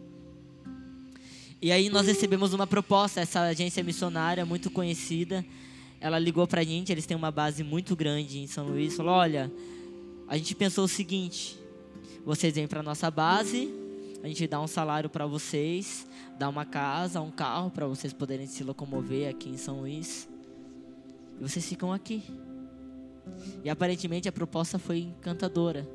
E 1.63 1.71
aí 1.71 1.89
nós 1.89 2.09
recebemos 2.09 2.53
uma 2.55 2.67
proposta, 2.67 3.21
essa 3.21 3.43
agência 3.43 3.85
missionária 3.85 4.45
muito 4.45 4.69
conhecida, 4.69 5.47
ela 6.01 6.19
ligou 6.19 6.47
pra 6.47 6.65
gente, 6.65 6.91
eles 6.91 7.05
têm 7.05 7.17
uma 7.17 7.31
base 7.31 7.63
muito 7.63 7.95
grande 7.95 8.39
em 8.39 8.47
São 8.47 8.67
Luís, 8.67 8.97
falou: 8.97 9.13
"Olha, 9.13 9.53
a 10.27 10.37
gente 10.37 10.55
pensou 10.55 10.85
o 10.85 10.89
seguinte: 10.89 11.61
vocês 12.25 12.55
vêm 12.55 12.67
para 12.67 12.83
nossa 12.83 13.11
base, 13.11 13.69
a 14.23 14.27
gente 14.27 14.47
dá 14.47 14.61
um 14.61 14.67
salário 14.67 15.11
para 15.11 15.27
vocês, 15.27 16.07
dá 16.39 16.49
uma 16.49 16.65
casa, 16.65 17.21
um 17.21 17.31
carro 17.31 17.71
para 17.71 17.87
vocês 17.87 18.13
poderem 18.15 18.47
se 18.47 18.65
locomover 18.65 19.29
aqui 19.29 19.51
em 19.51 19.59
São 19.59 19.81
Luís. 19.81 20.27
E 21.39 21.43
vocês 21.43 21.69
ficam 21.69 21.93
aqui." 21.93 22.23
E 23.63 23.69
aparentemente 23.69 24.29
a 24.29 24.33
proposta 24.33 24.79
foi 24.79 25.01
encantadora. 25.01 25.87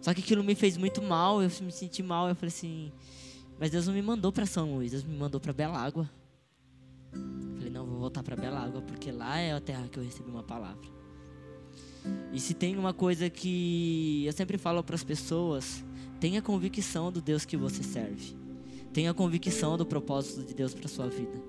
Só 0.00 0.12
que 0.12 0.20
aquilo 0.20 0.42
me 0.42 0.54
fez 0.54 0.76
muito 0.76 1.00
mal, 1.02 1.42
eu 1.42 1.50
me 1.62 1.70
senti 1.70 2.02
mal, 2.02 2.28
eu 2.28 2.34
falei 2.34 2.48
assim: 2.48 2.90
"Mas 3.60 3.70
Deus 3.70 3.86
não 3.86 3.94
me 3.94 4.02
mandou 4.02 4.32
para 4.32 4.46
São 4.46 4.74
Luís, 4.74 4.92
Deus 4.92 5.04
me 5.04 5.16
mandou 5.16 5.40
para 5.40 5.52
Belágua." 5.52 6.10
Voltar 8.04 8.22
para 8.22 8.36
Belágua, 8.36 8.82
porque 8.82 9.10
lá 9.10 9.38
é 9.38 9.52
a 9.54 9.60
terra 9.60 9.88
que 9.88 9.98
eu 9.98 10.04
recebi 10.04 10.30
uma 10.30 10.42
palavra. 10.42 10.86
E 12.34 12.38
se 12.38 12.52
tem 12.52 12.76
uma 12.76 12.92
coisa 12.92 13.30
que 13.30 14.24
eu 14.26 14.32
sempre 14.34 14.58
falo 14.58 14.84
para 14.84 14.94
as 14.94 15.02
pessoas, 15.02 15.82
tenha 16.20 16.42
convicção 16.42 17.10
do 17.10 17.22
Deus 17.22 17.46
que 17.46 17.56
você 17.56 17.82
serve. 17.82 18.36
Tenha 18.92 19.14
convicção 19.14 19.78
do 19.78 19.86
propósito 19.86 20.44
de 20.44 20.52
Deus 20.52 20.74
para 20.74 20.86
sua 20.86 21.08
vida. 21.08 21.42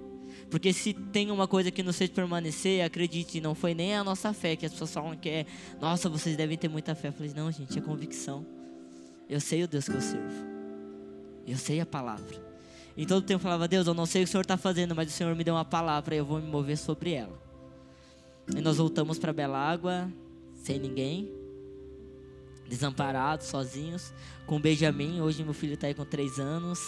Porque 0.50 0.72
se 0.72 0.94
tem 0.94 1.30
uma 1.30 1.46
coisa 1.46 1.70
que 1.72 1.84
não 1.84 1.91
seja 1.91 2.13
permanecer, 2.13 2.86
acredite, 2.86 3.41
não 3.41 3.54
foi 3.54 3.74
nem 3.74 3.94
a 3.94 4.04
nossa 4.04 4.32
fé, 4.32 4.56
que 4.56 4.65
as 4.65 4.72
pessoas 4.72 4.94
falam 4.94 5.18
que 5.18 5.28
é, 5.28 5.46
nossa, 5.82 6.08
vocês 6.08 6.38
devem 6.38 6.58
ter 6.58 6.70
muita 6.70 6.96
fé. 6.96 7.10
Eu 7.10 7.13
falei, 7.13 7.34
não, 7.36 7.52
gente, 7.52 7.78
é 7.78 7.82
convicção. 7.82 8.46
Eu 9.28 9.41
sei 9.41 9.63
o 9.63 9.68
Deus 9.68 9.89
que 9.89 9.96
eu 9.96 10.02
sirvo. 10.02 10.46
Eu 11.46 11.58
sei 11.58 11.82
a 11.82 11.86
palavra. 11.86 12.44
E 12.97 13.05
todo 13.05 13.25
tempo 13.25 13.43
falava, 13.43 13.67
Deus, 13.67 13.88
eu 13.88 13.93
não 13.93 14.05
sei 14.05 14.21
o 14.21 14.25
que 14.25 14.29
o 14.29 14.31
Senhor 14.31 14.43
está 14.43 14.55
fazendo, 14.55 14.95
mas 14.95 15.10
o 15.10 15.12
Senhor 15.12 15.36
me 15.36 15.43
deu 15.43 15.53
uma 15.53 15.65
palavra 15.65 16.15
e 16.15 16.17
eu 16.17 16.25
vou 16.25 16.39
me 16.39 16.47
mover 16.47 16.77
sobre 16.77 17.12
ela. 17.12 17.38
E 18.55 18.62
nós 18.62 18.77
voltamos 18.77 19.17
para 19.17 19.34
Belágua, 19.34 20.10
sem 20.63 20.79
ninguém, 20.79 21.29
desamparados, 22.69 23.47
sozinhos, 23.47 24.13
com 24.45 24.60
Benjamin. 24.60 25.19
Hoje 25.19 25.43
meu 25.43 25.53
filho 25.53 25.73
está 25.73 25.88
aí 25.88 25.93
com 25.93 26.05
três 26.05 26.39
anos, 26.39 26.79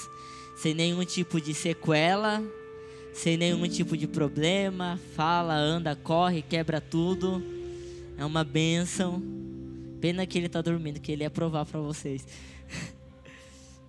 sem 0.55 0.73
nenhum 0.73 1.03
tipo 1.03 1.41
de 1.41 1.53
sequela, 1.53 2.41
sem 3.13 3.35
nenhum 3.35 3.67
tipo 3.67 3.97
de 3.97 4.07
problema. 4.07 4.99
Fala, 5.13 5.55
anda, 5.55 5.95
corre, 5.95 6.41
quebra 6.41 6.79
tudo. 6.79 7.43
É 8.17 8.23
uma 8.23 8.43
bênção. 8.45 9.21
Pena 9.99 10.25
que 10.25 10.37
ele 10.37 10.47
está 10.47 10.61
dormindo, 10.61 11.01
que 11.01 11.11
ele 11.11 11.23
ia 11.23 11.29
provar 11.29 11.65
para 11.65 11.79
vocês. 11.81 12.25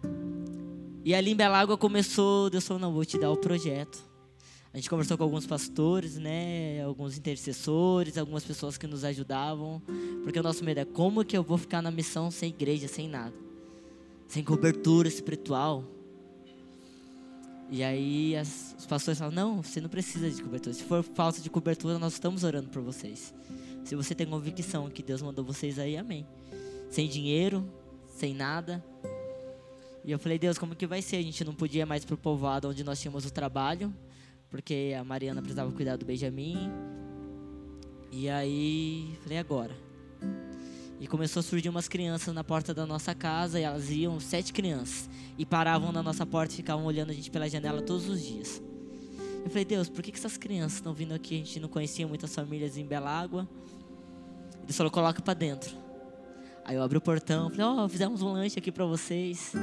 E 1.04 1.14
ali 1.14 1.32
em 1.32 1.36
Belágua 1.36 1.76
começou, 1.76 2.50
Deus 2.50 2.66
falou, 2.66 2.80
não, 2.80 2.92
vou 2.92 3.04
te 3.04 3.18
dar 3.18 3.30
o 3.30 3.36
projeto. 3.36 4.08
A 4.72 4.76
gente 4.76 4.90
conversou 4.90 5.16
com 5.16 5.24
alguns 5.24 5.46
pastores, 5.46 6.18
né, 6.18 6.82
alguns 6.84 7.16
intercessores, 7.16 8.18
algumas 8.18 8.44
pessoas 8.44 8.76
que 8.76 8.86
nos 8.86 9.02
ajudavam, 9.02 9.80
porque 10.22 10.38
o 10.38 10.42
nosso 10.42 10.62
medo 10.62 10.80
é 10.80 10.84
como 10.84 11.24
que 11.24 11.36
eu 11.36 11.42
vou 11.42 11.56
ficar 11.56 11.80
na 11.80 11.90
missão 11.90 12.30
sem 12.30 12.50
igreja, 12.50 12.86
sem 12.86 13.08
nada, 13.08 13.34
sem 14.28 14.44
cobertura 14.44 15.08
espiritual. 15.08 15.84
E 17.70 17.82
aí 17.82 18.36
as, 18.36 18.74
os 18.78 18.86
pastores 18.86 19.18
falam, 19.18 19.34
não, 19.34 19.62
você 19.62 19.80
não 19.80 19.88
precisa 19.88 20.30
de 20.30 20.42
cobertura. 20.42 20.74
Se 20.74 20.84
for 20.84 21.02
falta 21.02 21.40
de 21.40 21.48
cobertura, 21.48 21.98
nós 21.98 22.14
estamos 22.14 22.44
orando 22.44 22.68
por 22.68 22.82
vocês. 22.82 23.34
Se 23.84 23.96
você 23.96 24.14
tem 24.14 24.26
convicção 24.26 24.88
que 24.90 25.02
Deus 25.02 25.22
mandou 25.22 25.44
vocês 25.44 25.78
aí, 25.78 25.96
amém. 25.96 26.26
Sem 26.90 27.08
dinheiro, 27.08 27.66
sem 28.06 28.34
nada. 28.34 28.84
E 30.08 30.10
eu 30.10 30.18
falei, 30.18 30.38
Deus, 30.38 30.56
como 30.56 30.74
que 30.74 30.86
vai 30.86 31.02
ser? 31.02 31.16
A 31.16 31.22
gente 31.22 31.44
não 31.44 31.52
podia 31.52 31.84
mais 31.84 32.02
pro 32.02 32.16
povoado 32.16 32.66
onde 32.70 32.82
nós 32.82 32.98
tínhamos 32.98 33.26
o 33.26 33.30
trabalho, 33.30 33.94
porque 34.48 34.96
a 34.98 35.04
Mariana 35.04 35.42
precisava 35.42 35.70
cuidar 35.70 35.96
do 35.96 36.06
Benjamin. 36.06 36.70
E 38.10 38.26
aí, 38.26 39.18
falei, 39.22 39.36
agora. 39.36 39.76
E 40.98 41.06
começou 41.06 41.40
a 41.40 41.42
surgir 41.42 41.68
umas 41.68 41.88
crianças 41.88 42.34
na 42.34 42.42
porta 42.42 42.72
da 42.72 42.86
nossa 42.86 43.14
casa, 43.14 43.60
e 43.60 43.64
elas 43.64 43.90
iam, 43.90 44.18
sete 44.18 44.50
crianças, 44.50 45.10
e 45.36 45.44
paravam 45.44 45.92
na 45.92 46.02
nossa 46.02 46.24
porta 46.24 46.54
e 46.54 46.56
ficavam 46.56 46.86
olhando 46.86 47.10
a 47.10 47.12
gente 47.12 47.30
pela 47.30 47.46
janela 47.46 47.82
todos 47.82 48.08
os 48.08 48.24
dias. 48.24 48.62
Eu 49.44 49.50
falei, 49.50 49.66
Deus, 49.66 49.90
por 49.90 50.02
que, 50.02 50.10
que 50.10 50.16
essas 50.16 50.38
crianças 50.38 50.78
estão 50.78 50.94
vindo 50.94 51.12
aqui? 51.12 51.34
A 51.34 51.38
gente 51.44 51.60
não 51.60 51.68
conhecia 51.68 52.08
muitas 52.08 52.34
famílias 52.34 52.78
em 52.78 52.86
Belágua. 52.86 53.46
Ele 54.64 54.72
falou, 54.72 54.90
coloca 54.90 55.20
para 55.20 55.34
dentro. 55.34 55.87
Aí 56.68 56.76
eu 56.76 56.82
abri 56.82 56.98
o 56.98 57.00
portão, 57.00 57.48
falei, 57.48 57.64
ó, 57.64 57.86
oh, 57.86 57.88
fizemos 57.88 58.20
um 58.20 58.30
lanche 58.30 58.58
aqui 58.58 58.70
para 58.70 58.84
vocês. 58.84 59.54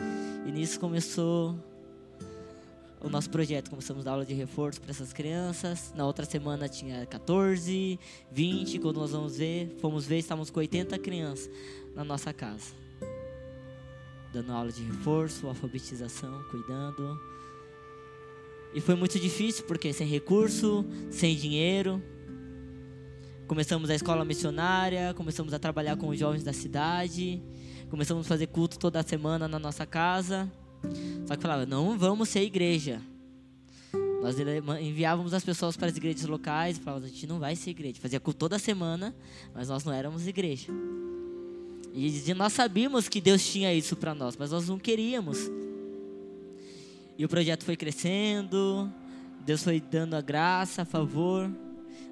E 0.43 0.51
nisso 0.51 0.79
começou 0.79 1.55
o 2.99 3.07
nosso 3.07 3.29
projeto. 3.29 3.69
Começamos 3.69 4.01
a 4.01 4.05
dar 4.05 4.11
aula 4.13 4.25
de 4.25 4.33
reforço 4.33 4.81
para 4.81 4.89
essas 4.89 5.13
crianças. 5.13 5.93
Na 5.95 6.03
outra 6.03 6.25
semana 6.25 6.67
tinha 6.67 7.05
14, 7.05 7.99
20. 8.31 8.79
Quando 8.79 8.99
nós 9.01 9.11
vamos 9.11 9.37
ver, 9.37 9.75
fomos 9.79 10.07
ver, 10.07 10.17
estávamos 10.17 10.49
com 10.49 10.59
80 10.59 10.97
crianças 10.97 11.47
na 11.93 12.03
nossa 12.03 12.33
casa. 12.33 12.73
Dando 14.33 14.51
aula 14.51 14.71
de 14.71 14.81
reforço, 14.81 15.45
alfabetização, 15.45 16.41
cuidando. 16.49 17.21
E 18.73 18.81
foi 18.81 18.95
muito 18.95 19.19
difícil 19.19 19.63
porque 19.65 19.93
sem 19.93 20.07
recurso, 20.07 20.83
sem 21.11 21.35
dinheiro. 21.35 22.01
Começamos 23.47 23.91
a 23.91 23.95
escola 23.95 24.25
missionária, 24.25 25.13
começamos 25.13 25.53
a 25.53 25.59
trabalhar 25.59 25.95
com 25.97 26.09
os 26.09 26.17
jovens 26.17 26.43
da 26.43 26.51
cidade, 26.51 27.39
começamos 27.91 28.25
a 28.25 28.29
fazer 28.29 28.47
culto 28.47 28.79
toda 28.79 29.03
semana 29.03 29.47
na 29.47 29.59
nossa 29.59 29.85
casa. 29.85 30.51
Só 31.27 31.35
que 31.35 31.43
falava, 31.43 31.63
não 31.63 31.95
vamos 31.95 32.29
ser 32.29 32.41
igreja. 32.41 32.99
Nós 34.19 34.35
enviávamos 34.81 35.31
as 35.31 35.43
pessoas 35.43 35.77
para 35.77 35.87
as 35.87 35.95
igrejas 35.95 36.25
locais, 36.25 36.79
falávamos, 36.79 37.07
a 37.07 37.13
gente 37.13 37.27
não 37.27 37.37
vai 37.37 37.55
ser 37.55 37.69
igreja. 37.69 37.99
Fazia 38.01 38.19
culto 38.19 38.39
toda 38.39 38.57
semana, 38.57 39.15
mas 39.53 39.69
nós 39.69 39.83
não 39.83 39.93
éramos 39.93 40.27
igreja. 40.27 40.73
E 41.93 42.33
nós 42.33 42.51
sabíamos 42.51 43.07
que 43.07 43.21
Deus 43.21 43.47
tinha 43.47 43.71
isso 43.71 43.95
para 43.95 44.15
nós, 44.15 44.35
mas 44.35 44.49
nós 44.49 44.67
não 44.67 44.79
queríamos. 44.79 45.51
E 47.15 47.23
o 47.23 47.29
projeto 47.29 47.63
foi 47.63 47.77
crescendo, 47.77 48.91
Deus 49.45 49.63
foi 49.63 49.79
dando 49.79 50.15
a 50.15 50.21
graça, 50.21 50.81
a 50.81 50.85
favor. 50.85 51.47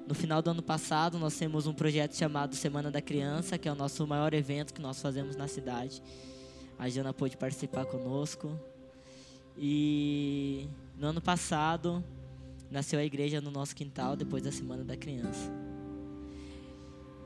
No 0.06 0.14
final 0.14 0.42
do 0.42 0.50
ano 0.50 0.62
passado, 0.62 1.18
nós 1.18 1.36
temos 1.36 1.66
um 1.66 1.72
projeto 1.72 2.14
chamado 2.14 2.54
Semana 2.54 2.90
da 2.90 3.00
Criança, 3.00 3.56
que 3.56 3.68
é 3.68 3.72
o 3.72 3.74
nosso 3.74 4.06
maior 4.06 4.34
evento 4.34 4.74
que 4.74 4.80
nós 4.80 5.00
fazemos 5.00 5.36
na 5.36 5.48
cidade. 5.48 6.02
A 6.78 6.88
Jana 6.88 7.12
pôde 7.12 7.36
participar 7.36 7.86
conosco. 7.86 8.58
E 9.56 10.68
no 10.98 11.06
ano 11.06 11.20
passado, 11.20 12.04
nasceu 12.70 12.98
a 12.98 13.04
igreja 13.04 13.40
no 13.40 13.50
nosso 13.50 13.74
quintal, 13.74 14.14
depois 14.14 14.42
da 14.42 14.52
Semana 14.52 14.84
da 14.84 14.96
Criança. 14.96 15.50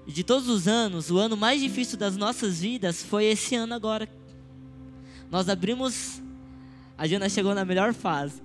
E 0.07 0.13
de 0.13 0.23
todos 0.23 0.49
os 0.49 0.69
anos, 0.69 1.11
o 1.11 1.19
ano 1.19 1.37
mais 1.37 1.61
difícil 1.61 1.99
das 1.99 2.17
nossas 2.17 2.61
vidas 2.61 3.03
foi 3.03 3.25
esse 3.25 3.57
ano 3.57 3.75
agora. 3.75 4.09
Nós 5.31 5.49
abrimos 5.49 6.23
a 6.99 7.07
Jana 7.07 7.29
chegou 7.29 7.55
na 7.55 7.65
melhor 7.65 7.95
fase. 7.95 8.43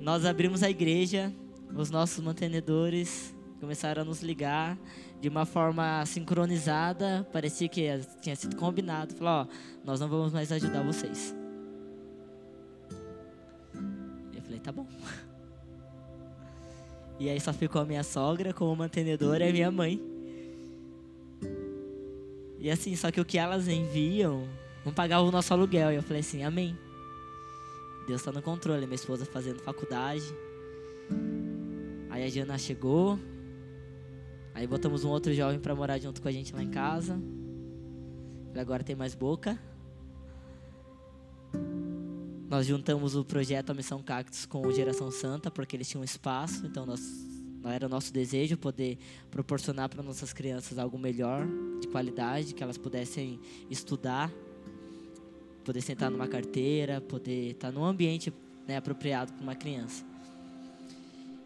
Nós 0.00 0.24
abrimos 0.24 0.62
a 0.62 0.70
igreja, 0.70 1.32
os 1.74 1.90
nossos 1.90 2.22
mantenedores 2.22 3.34
começaram 3.60 4.02
a 4.02 4.04
nos 4.04 4.22
ligar 4.22 4.78
de 5.20 5.28
uma 5.28 5.46
forma 5.46 6.04
sincronizada, 6.04 7.26
parecia 7.32 7.68
que 7.68 7.86
tinha 8.20 8.34
sido 8.34 8.56
combinado. 8.56 9.14
Falou, 9.14 9.32
ó, 9.32 9.46
nós 9.84 10.00
não 10.00 10.08
vamos 10.08 10.32
mais 10.32 10.50
ajudar 10.50 10.82
vocês. 10.82 11.34
Eu 14.34 14.42
falei, 14.42 14.60
tá 14.60 14.72
bom. 14.72 14.86
E 17.20 17.30
aí 17.30 17.38
só 17.38 17.52
ficou 17.52 17.80
a 17.80 17.84
minha 17.84 18.02
sogra 18.02 18.52
como 18.52 18.74
mantenedora 18.74 19.46
e 19.46 19.50
a 19.50 19.52
minha 19.52 19.70
mãe. 19.70 20.02
E 22.58 22.68
assim, 22.68 22.96
só 22.96 23.12
que 23.12 23.20
o 23.20 23.24
que 23.24 23.38
elas 23.38 23.68
enviam 23.68 24.48
Vamos 24.84 24.96
pagar 24.96 25.20
o 25.20 25.30
nosso 25.30 25.52
aluguel. 25.52 25.92
E 25.92 25.96
eu 25.96 26.02
falei 26.02 26.20
assim, 26.20 26.42
amém. 26.42 26.76
Deus 28.06 28.20
está 28.20 28.32
no 28.32 28.42
controle. 28.42 28.84
Minha 28.84 28.96
esposa 28.96 29.24
fazendo 29.24 29.60
faculdade. 29.60 30.24
Aí 32.12 32.24
a 32.24 32.28
Jana 32.28 32.58
chegou. 32.58 33.18
Aí 34.54 34.66
botamos 34.66 35.02
um 35.02 35.08
outro 35.08 35.32
jovem 35.32 35.58
para 35.58 35.74
morar 35.74 35.98
junto 35.98 36.20
com 36.20 36.28
a 36.28 36.30
gente 36.30 36.54
lá 36.54 36.62
em 36.62 36.68
casa. 36.68 37.18
Ele 38.50 38.60
agora 38.60 38.84
tem 38.84 38.94
mais 38.94 39.14
boca. 39.14 39.58
Nós 42.50 42.66
juntamos 42.66 43.16
o 43.16 43.24
projeto 43.24 43.70
A 43.70 43.74
Missão 43.74 44.02
Cactus 44.02 44.44
com 44.44 44.60
o 44.60 44.70
Geração 44.70 45.10
Santa, 45.10 45.50
porque 45.50 45.74
eles 45.74 45.88
tinham 45.88 46.04
espaço. 46.04 46.66
Então 46.66 46.84
nós, 46.84 47.00
era 47.64 47.88
nosso 47.88 48.12
desejo 48.12 48.58
poder 48.58 48.98
proporcionar 49.30 49.88
para 49.88 50.02
nossas 50.02 50.34
crianças 50.34 50.78
algo 50.78 50.98
melhor, 50.98 51.46
de 51.80 51.88
qualidade, 51.88 52.52
que 52.52 52.62
elas 52.62 52.76
pudessem 52.76 53.40
estudar 53.70 54.30
poder 55.62 55.80
sentar 55.80 56.10
numa 56.10 56.26
carteira, 56.26 57.00
poder 57.00 57.52
estar 57.52 57.70
num 57.70 57.84
ambiente 57.84 58.32
né, 58.66 58.76
apropriado 58.76 59.32
para 59.32 59.42
uma 59.42 59.54
criança. 59.54 60.11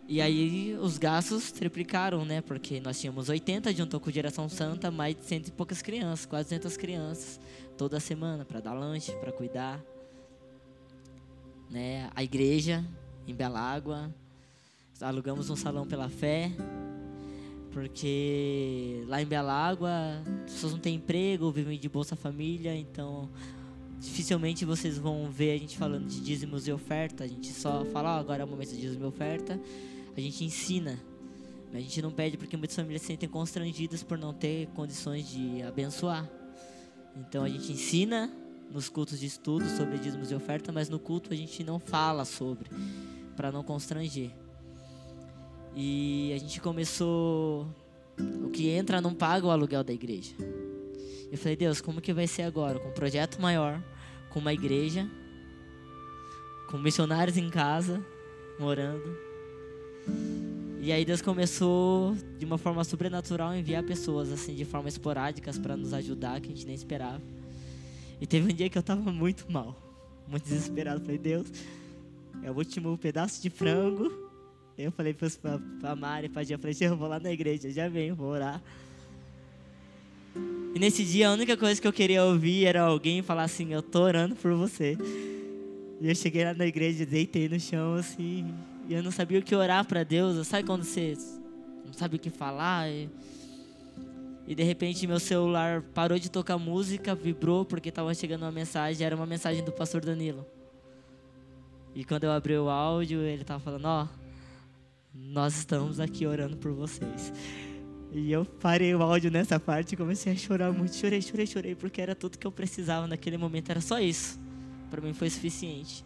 E 0.08 0.20
aí 0.20 0.76
os 0.80 0.98
gastos 0.98 1.50
triplicaram, 1.50 2.24
né? 2.24 2.40
Porque 2.40 2.78
nós 2.80 3.00
tínhamos 3.00 3.28
80, 3.28 3.72
juntou 3.74 3.98
com 3.98 4.10
Geração 4.10 4.48
Santa, 4.48 4.88
mais 4.88 5.16
de 5.16 5.24
cento 5.24 5.48
e 5.48 5.50
poucas 5.50 5.82
crianças, 5.82 6.26
quase 6.26 6.50
200 6.50 6.76
crianças, 6.76 7.40
toda 7.76 7.98
semana, 7.98 8.44
para 8.44 8.60
dar 8.60 8.72
lanche, 8.72 9.10
para 9.16 9.32
cuidar. 9.32 9.82
Né? 11.68 12.08
A 12.14 12.22
igreja 12.22 12.84
em 13.26 13.34
Belágua, 13.34 14.14
alugamos 15.00 15.50
um 15.50 15.56
salão 15.56 15.84
pela 15.84 16.08
fé, 16.08 16.52
porque 17.72 19.04
lá 19.08 19.20
em 19.20 19.26
Belágua 19.26 19.90
as 20.44 20.52
pessoas 20.52 20.72
não 20.72 20.78
têm 20.78 20.94
emprego, 20.94 21.50
vivem 21.50 21.78
de 21.78 21.88
Bolsa 21.88 22.14
Família, 22.14 22.76
então 22.76 23.28
dificilmente 23.98 24.64
vocês 24.64 24.98
vão 24.98 25.28
ver 25.30 25.52
a 25.52 25.58
gente 25.58 25.76
falando 25.76 26.06
de 26.06 26.20
dízimos 26.20 26.68
e 26.68 26.72
oferta. 26.72 27.24
A 27.24 27.26
gente 27.26 27.52
só 27.52 27.84
fala, 27.86 28.16
oh, 28.16 28.20
agora 28.20 28.42
é 28.42 28.44
o 28.44 28.48
momento 28.48 28.70
de 28.70 28.80
dízimo 28.80 29.04
e 29.04 29.08
oferta. 29.08 29.60
A 30.16 30.20
gente 30.20 30.44
ensina. 30.44 30.98
A 31.72 31.78
gente 31.78 32.00
não 32.00 32.10
pede 32.10 32.36
porque 32.38 32.56
muitas 32.56 32.74
famílias 32.74 33.02
se 33.02 33.08
sentem 33.08 33.28
constrangidas 33.28 34.02
por 34.02 34.16
não 34.16 34.32
ter 34.32 34.66
condições 34.68 35.28
de 35.28 35.62
abençoar. 35.62 36.28
Então 37.16 37.44
a 37.44 37.48
gente 37.48 37.70
ensina 37.72 38.32
nos 38.70 38.88
cultos 38.88 39.20
de 39.20 39.26
estudo 39.26 39.68
sobre 39.76 39.98
dízimos 39.98 40.30
e 40.30 40.34
oferta, 40.34 40.72
mas 40.72 40.88
no 40.88 40.98
culto 40.98 41.32
a 41.32 41.36
gente 41.36 41.62
não 41.62 41.78
fala 41.78 42.24
sobre, 42.24 42.70
para 43.36 43.52
não 43.52 43.62
constranger. 43.62 44.30
E 45.74 46.32
a 46.34 46.38
gente 46.38 46.60
começou. 46.60 47.68
O 48.42 48.48
que 48.48 48.70
entra 48.70 48.98
não 48.98 49.12
paga 49.12 49.46
o 49.46 49.50
aluguel 49.50 49.84
da 49.84 49.92
igreja. 49.92 50.34
Eu 51.30 51.36
falei, 51.36 51.54
Deus, 51.54 51.82
como 51.82 52.00
que 52.00 52.14
vai 52.14 52.26
ser 52.26 52.42
agora? 52.42 52.78
Com 52.78 52.88
um 52.88 52.94
projeto 52.94 53.38
maior, 53.42 53.82
com 54.30 54.38
uma 54.38 54.54
igreja, 54.54 55.06
com 56.70 56.78
missionários 56.78 57.36
em 57.36 57.50
casa, 57.50 58.02
morando. 58.58 59.25
E 60.80 60.92
aí 60.92 61.04
Deus 61.04 61.20
começou 61.20 62.16
de 62.38 62.44
uma 62.44 62.58
forma 62.58 62.84
sobrenatural 62.84 63.50
a 63.50 63.58
enviar 63.58 63.82
pessoas 63.82 64.30
assim 64.30 64.54
de 64.54 64.64
forma 64.64 64.88
esporádicas 64.88 65.58
para 65.58 65.76
nos 65.76 65.92
ajudar 65.92 66.40
que 66.40 66.46
a 66.46 66.54
gente 66.54 66.64
nem 66.64 66.74
esperava. 66.74 67.20
E 68.20 68.26
teve 68.26 68.50
um 68.52 68.54
dia 68.54 68.70
que 68.70 68.78
eu 68.78 68.80
estava 68.80 69.10
muito 69.12 69.50
mal, 69.50 69.76
muito 70.28 70.44
desesperado. 70.44 71.00
Falei, 71.00 71.18
Deus, 71.18 71.48
é 72.42 72.50
o 72.50 72.54
último 72.54 72.96
pedaço 72.96 73.42
de 73.42 73.50
frango. 73.50 74.12
Eu 74.78 74.92
falei 74.92 75.12
para 75.14 75.60
a 75.90 75.96
Mari, 75.96 76.28
para 76.28 76.42
a 76.42 76.44
Gia, 76.44 76.58
falei, 76.58 76.76
eu 76.80 76.96
vou 76.96 77.08
lá 77.08 77.18
na 77.18 77.32
igreja, 77.32 77.70
já 77.70 77.88
venho, 77.88 78.14
vou 78.14 78.28
orar. 78.28 78.62
E 80.74 80.78
nesse 80.78 81.02
dia 81.02 81.30
a 81.30 81.32
única 81.32 81.56
coisa 81.56 81.80
que 81.80 81.88
eu 81.88 81.92
queria 81.92 82.22
ouvir 82.22 82.66
era 82.66 82.82
alguém 82.82 83.22
falar 83.22 83.44
assim: 83.44 83.72
Eu 83.72 83.80
tô 83.80 84.02
orando 84.02 84.36
por 84.36 84.52
você. 84.52 84.96
E 86.00 86.08
eu 86.08 86.14
cheguei 86.14 86.44
lá 86.44 86.52
na 86.52 86.66
igreja, 86.66 87.06
deitei 87.06 87.48
no 87.48 87.58
chão 87.58 87.94
assim, 87.94 88.54
e 88.88 88.94
eu 88.94 89.02
não 89.02 89.10
sabia 89.10 89.38
o 89.38 89.42
que 89.42 89.54
orar 89.54 89.84
para 89.84 90.04
Deus. 90.04 90.46
Sabe 90.46 90.64
quando 90.64 90.84
você 90.84 91.16
não 91.84 91.92
sabe 91.92 92.16
o 92.16 92.18
que 92.18 92.30
falar? 92.30 92.88
E, 92.88 93.08
e 94.46 94.54
de 94.54 94.62
repente 94.62 95.06
meu 95.06 95.18
celular 95.18 95.82
parou 95.94 96.18
de 96.18 96.30
tocar 96.30 96.58
música, 96.58 97.14
vibrou 97.14 97.64
porque 97.64 97.88
estava 97.88 98.14
chegando 98.14 98.42
uma 98.42 98.52
mensagem, 98.52 99.04
era 99.04 99.16
uma 99.16 99.26
mensagem 99.26 99.64
do 99.64 99.72
pastor 99.72 100.04
Danilo. 100.04 100.46
E 101.94 102.04
quando 102.04 102.24
eu 102.24 102.30
abri 102.30 102.56
o 102.56 102.68
áudio, 102.68 103.22
ele 103.22 103.42
estava 103.42 103.58
falando: 103.58 103.86
Ó, 103.86 104.06
nós 105.14 105.56
estamos 105.56 105.98
aqui 105.98 106.26
orando 106.26 106.56
por 106.56 106.72
vocês. 106.72 107.32
E 108.12 108.30
eu 108.30 108.44
parei 108.44 108.94
o 108.94 109.02
áudio 109.02 109.30
nessa 109.30 109.58
parte 109.58 109.92
e 109.92 109.96
comecei 109.96 110.32
a 110.32 110.36
chorar 110.36 110.72
muito. 110.72 110.94
Chorei, 110.94 111.20
chorei, 111.20 111.46
chorei, 111.46 111.74
porque 111.74 112.00
era 112.00 112.14
tudo 112.14 112.38
que 112.38 112.46
eu 112.46 112.52
precisava 112.52 113.06
naquele 113.06 113.36
momento. 113.36 113.70
Era 113.70 113.80
só 113.80 113.98
isso. 113.98 114.38
Para 114.90 115.00
mim 115.00 115.12
foi 115.12 115.28
suficiente. 115.28 116.04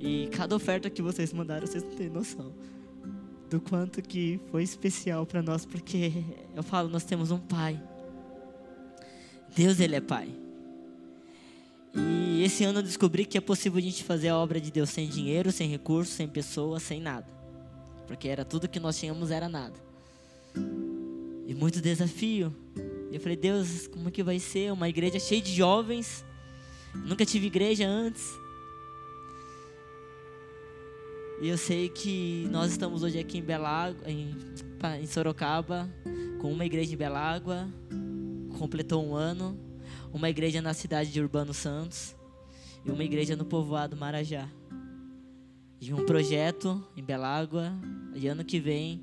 E 0.00 0.28
cada 0.28 0.56
oferta 0.56 0.88
que 0.88 1.02
vocês 1.02 1.30
mandaram, 1.30 1.66
vocês 1.66 1.84
não 1.84 1.90
têm 1.90 2.08
noção. 2.08 2.52
do 3.50 3.60
quanto 3.60 4.00
que 4.00 4.40
foi 4.50 4.62
especial 4.62 5.26
para 5.26 5.42
nós, 5.42 5.66
porque 5.66 6.24
eu 6.54 6.62
falo, 6.62 6.88
nós 6.88 7.02
temos 7.02 7.32
um 7.32 7.38
pai. 7.38 7.82
Deus, 9.54 9.80
ele 9.80 9.96
é 9.96 10.00
pai. 10.00 10.28
E 11.92 12.44
esse 12.44 12.62
ano 12.62 12.78
eu 12.78 12.82
descobri 12.84 13.24
que 13.24 13.36
é 13.36 13.40
possível 13.40 13.78
a 13.78 13.82
gente 13.82 14.04
fazer 14.04 14.28
a 14.28 14.38
obra 14.38 14.60
de 14.60 14.70
Deus 14.70 14.90
sem 14.90 15.08
dinheiro, 15.08 15.50
sem 15.50 15.68
recursos, 15.68 16.14
sem 16.14 16.28
pessoas, 16.28 16.84
sem 16.84 17.00
nada. 17.00 17.26
Porque 18.06 18.28
era 18.28 18.44
tudo 18.44 18.68
que 18.68 18.78
nós 18.78 18.96
tínhamos, 18.96 19.32
era 19.32 19.48
nada. 19.48 19.74
E 21.46 21.52
muito 21.52 21.80
desafio. 21.80 22.54
E 23.10 23.16
eu 23.16 23.20
falei, 23.20 23.36
Deus, 23.36 23.88
como 23.88 24.10
que 24.12 24.22
vai 24.22 24.38
ser? 24.38 24.72
Uma 24.72 24.88
igreja 24.88 25.18
cheia 25.18 25.42
de 25.42 25.52
jovens. 25.52 26.24
Nunca 26.94 27.26
tive 27.26 27.48
igreja 27.48 27.86
antes. 27.86 28.39
E 31.40 31.48
eu 31.48 31.56
sei 31.56 31.88
que 31.88 32.46
nós 32.50 32.70
estamos 32.70 33.02
hoje 33.02 33.18
aqui 33.18 33.38
em 33.38 33.42
Belágua, 33.42 34.02
em, 34.06 34.36
em 35.00 35.06
Sorocaba, 35.06 35.88
com 36.38 36.52
uma 36.52 36.66
igreja 36.66 36.92
em 36.92 36.98
Belágua, 36.98 37.66
completou 38.58 39.02
um 39.02 39.14
ano, 39.14 39.58
uma 40.12 40.28
igreja 40.28 40.60
na 40.60 40.74
cidade 40.74 41.10
de 41.10 41.18
Urbano 41.18 41.54
Santos 41.54 42.14
e 42.84 42.90
uma 42.90 43.02
igreja 43.02 43.34
no 43.36 43.46
povoado 43.46 43.96
Marajá. 43.96 44.46
E 45.80 45.94
um 45.94 46.04
projeto 46.04 46.86
em 46.94 47.02
Belágua, 47.02 47.72
e 48.14 48.28
ano 48.28 48.44
que 48.44 48.60
vem, 48.60 49.02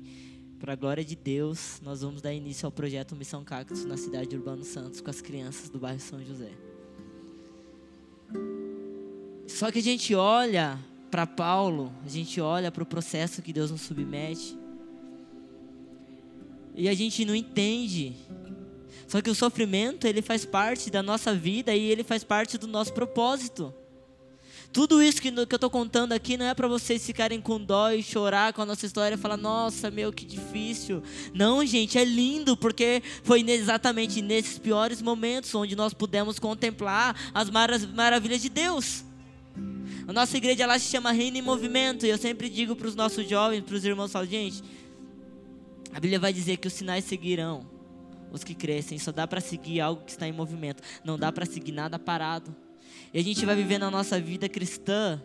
para 0.60 0.74
a 0.74 0.76
glória 0.76 1.04
de 1.04 1.16
Deus, 1.16 1.80
nós 1.82 2.02
vamos 2.02 2.22
dar 2.22 2.32
início 2.32 2.66
ao 2.66 2.70
projeto 2.70 3.16
Missão 3.16 3.42
Cactus 3.42 3.84
na 3.84 3.96
cidade 3.96 4.28
de 4.28 4.36
Urbano 4.36 4.62
Santos 4.62 5.00
com 5.00 5.10
as 5.10 5.20
crianças 5.20 5.68
do 5.70 5.80
bairro 5.80 5.98
São 5.98 6.24
José. 6.24 6.52
Só 9.48 9.72
que 9.72 9.80
a 9.80 9.82
gente 9.82 10.14
olha 10.14 10.78
para 11.10 11.26
Paulo, 11.26 11.92
a 12.04 12.08
gente 12.08 12.40
olha 12.40 12.70
para 12.70 12.82
o 12.82 12.86
processo 12.86 13.42
que 13.42 13.52
Deus 13.52 13.70
nos 13.70 13.80
submete 13.82 14.56
e 16.78 16.88
a 16.88 16.94
gente 16.94 17.24
não 17.24 17.34
entende. 17.34 18.14
Só 19.08 19.20
que 19.20 19.28
o 19.28 19.34
sofrimento, 19.34 20.06
ele 20.06 20.22
faz 20.22 20.44
parte 20.44 20.90
da 20.90 21.02
nossa 21.02 21.34
vida 21.34 21.74
e 21.74 21.90
ele 21.90 22.04
faz 22.04 22.22
parte 22.22 22.56
do 22.56 22.68
nosso 22.68 22.92
propósito. 22.92 23.74
Tudo 24.72 25.02
isso 25.02 25.20
que, 25.20 25.32
que 25.32 25.38
eu 25.38 25.56
estou 25.56 25.70
contando 25.70 26.12
aqui 26.12 26.36
não 26.36 26.46
é 26.46 26.54
para 26.54 26.68
vocês 26.68 27.04
ficarem 27.04 27.40
com 27.40 27.58
dó 27.58 27.90
e 27.90 28.00
chorar 28.00 28.52
com 28.52 28.62
a 28.62 28.66
nossa 28.66 28.86
história 28.86 29.16
e 29.16 29.18
falar, 29.18 29.36
nossa, 29.36 29.90
meu, 29.90 30.12
que 30.12 30.24
difícil. 30.24 31.02
Não, 31.34 31.66
gente, 31.66 31.98
é 31.98 32.04
lindo, 32.04 32.56
porque 32.56 33.02
foi 33.24 33.40
exatamente 33.50 34.22
nesses 34.22 34.56
piores 34.56 35.02
momentos 35.02 35.52
onde 35.54 35.74
nós 35.74 35.92
pudemos 35.92 36.38
contemplar 36.38 37.16
as 37.34 37.50
maravilhas 37.50 38.40
de 38.40 38.50
Deus. 38.50 39.07
A 40.08 40.12
nossa 40.14 40.38
igreja 40.38 40.66
lá 40.66 40.78
se 40.78 40.86
chama 40.86 41.12
Reino 41.12 41.36
em 41.36 41.42
Movimento. 41.42 42.06
E 42.06 42.08
eu 42.08 42.16
sempre 42.16 42.48
digo 42.48 42.74
para 42.74 42.88
os 42.88 42.94
nossos 42.94 43.28
jovens, 43.28 43.60
para 43.60 43.74
os 43.74 43.84
irmãos, 43.84 44.10
falo, 44.10 44.24
gente, 44.24 44.64
a 45.92 46.00
Bíblia 46.00 46.18
vai 46.18 46.32
dizer 46.32 46.56
que 46.56 46.66
os 46.66 46.72
sinais 46.72 47.04
seguirão 47.04 47.68
os 48.32 48.42
que 48.42 48.54
crescem. 48.54 48.98
Só 48.98 49.12
dá 49.12 49.26
para 49.26 49.38
seguir 49.38 49.82
algo 49.82 50.02
que 50.06 50.10
está 50.10 50.26
em 50.26 50.32
movimento. 50.32 50.82
Não 51.04 51.18
dá 51.18 51.30
para 51.30 51.44
seguir 51.44 51.72
nada 51.72 51.98
parado. 51.98 52.56
E 53.12 53.18
a 53.18 53.22
gente 53.22 53.44
vai 53.44 53.54
vivendo 53.54 53.82
a 53.82 53.90
nossa 53.90 54.18
vida 54.18 54.48
cristã 54.48 55.22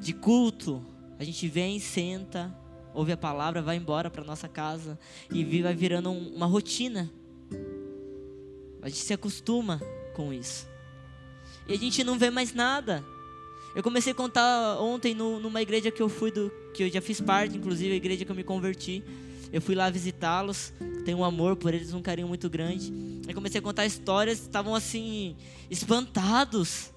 de 0.00 0.12
culto. 0.12 0.86
A 1.18 1.24
gente 1.24 1.48
vem, 1.48 1.80
senta, 1.80 2.56
ouve 2.94 3.10
a 3.10 3.16
palavra, 3.16 3.60
vai 3.60 3.74
embora 3.74 4.08
para 4.08 4.22
nossa 4.22 4.46
casa 4.46 4.96
e 5.32 5.60
vai 5.60 5.74
virando 5.74 6.12
uma 6.12 6.46
rotina. 6.46 7.10
A 8.80 8.88
gente 8.88 9.00
se 9.00 9.12
acostuma 9.12 9.80
com 10.14 10.32
isso. 10.32 10.68
E 11.66 11.72
a 11.72 11.76
gente 11.76 12.04
não 12.04 12.16
vê 12.16 12.30
mais 12.30 12.54
nada. 12.54 13.04
Eu 13.74 13.82
comecei 13.82 14.12
a 14.12 14.14
contar 14.14 14.78
ontem 14.80 15.14
no, 15.14 15.40
numa 15.40 15.62
igreja 15.62 15.90
que 15.90 16.02
eu 16.02 16.08
fui 16.08 16.30
do, 16.30 16.52
que 16.74 16.82
eu 16.82 16.90
já 16.90 17.00
fiz 17.00 17.20
parte, 17.20 17.56
inclusive 17.56 17.92
a 17.92 17.96
igreja 17.96 18.24
que 18.24 18.30
eu 18.30 18.36
me 18.36 18.44
converti. 18.44 19.02
Eu 19.52 19.60
fui 19.60 19.74
lá 19.74 19.88
visitá-los, 19.88 20.72
tenho 21.04 21.18
um 21.18 21.24
amor 21.24 21.56
por 21.56 21.72
eles, 21.72 21.92
um 21.92 22.02
carinho 22.02 22.28
muito 22.28 22.48
grande. 22.50 22.92
Eu 23.26 23.34
comecei 23.34 23.58
a 23.58 23.62
contar 23.62 23.86
histórias, 23.86 24.40
estavam 24.40 24.74
assim 24.74 25.36
espantados. 25.70 26.92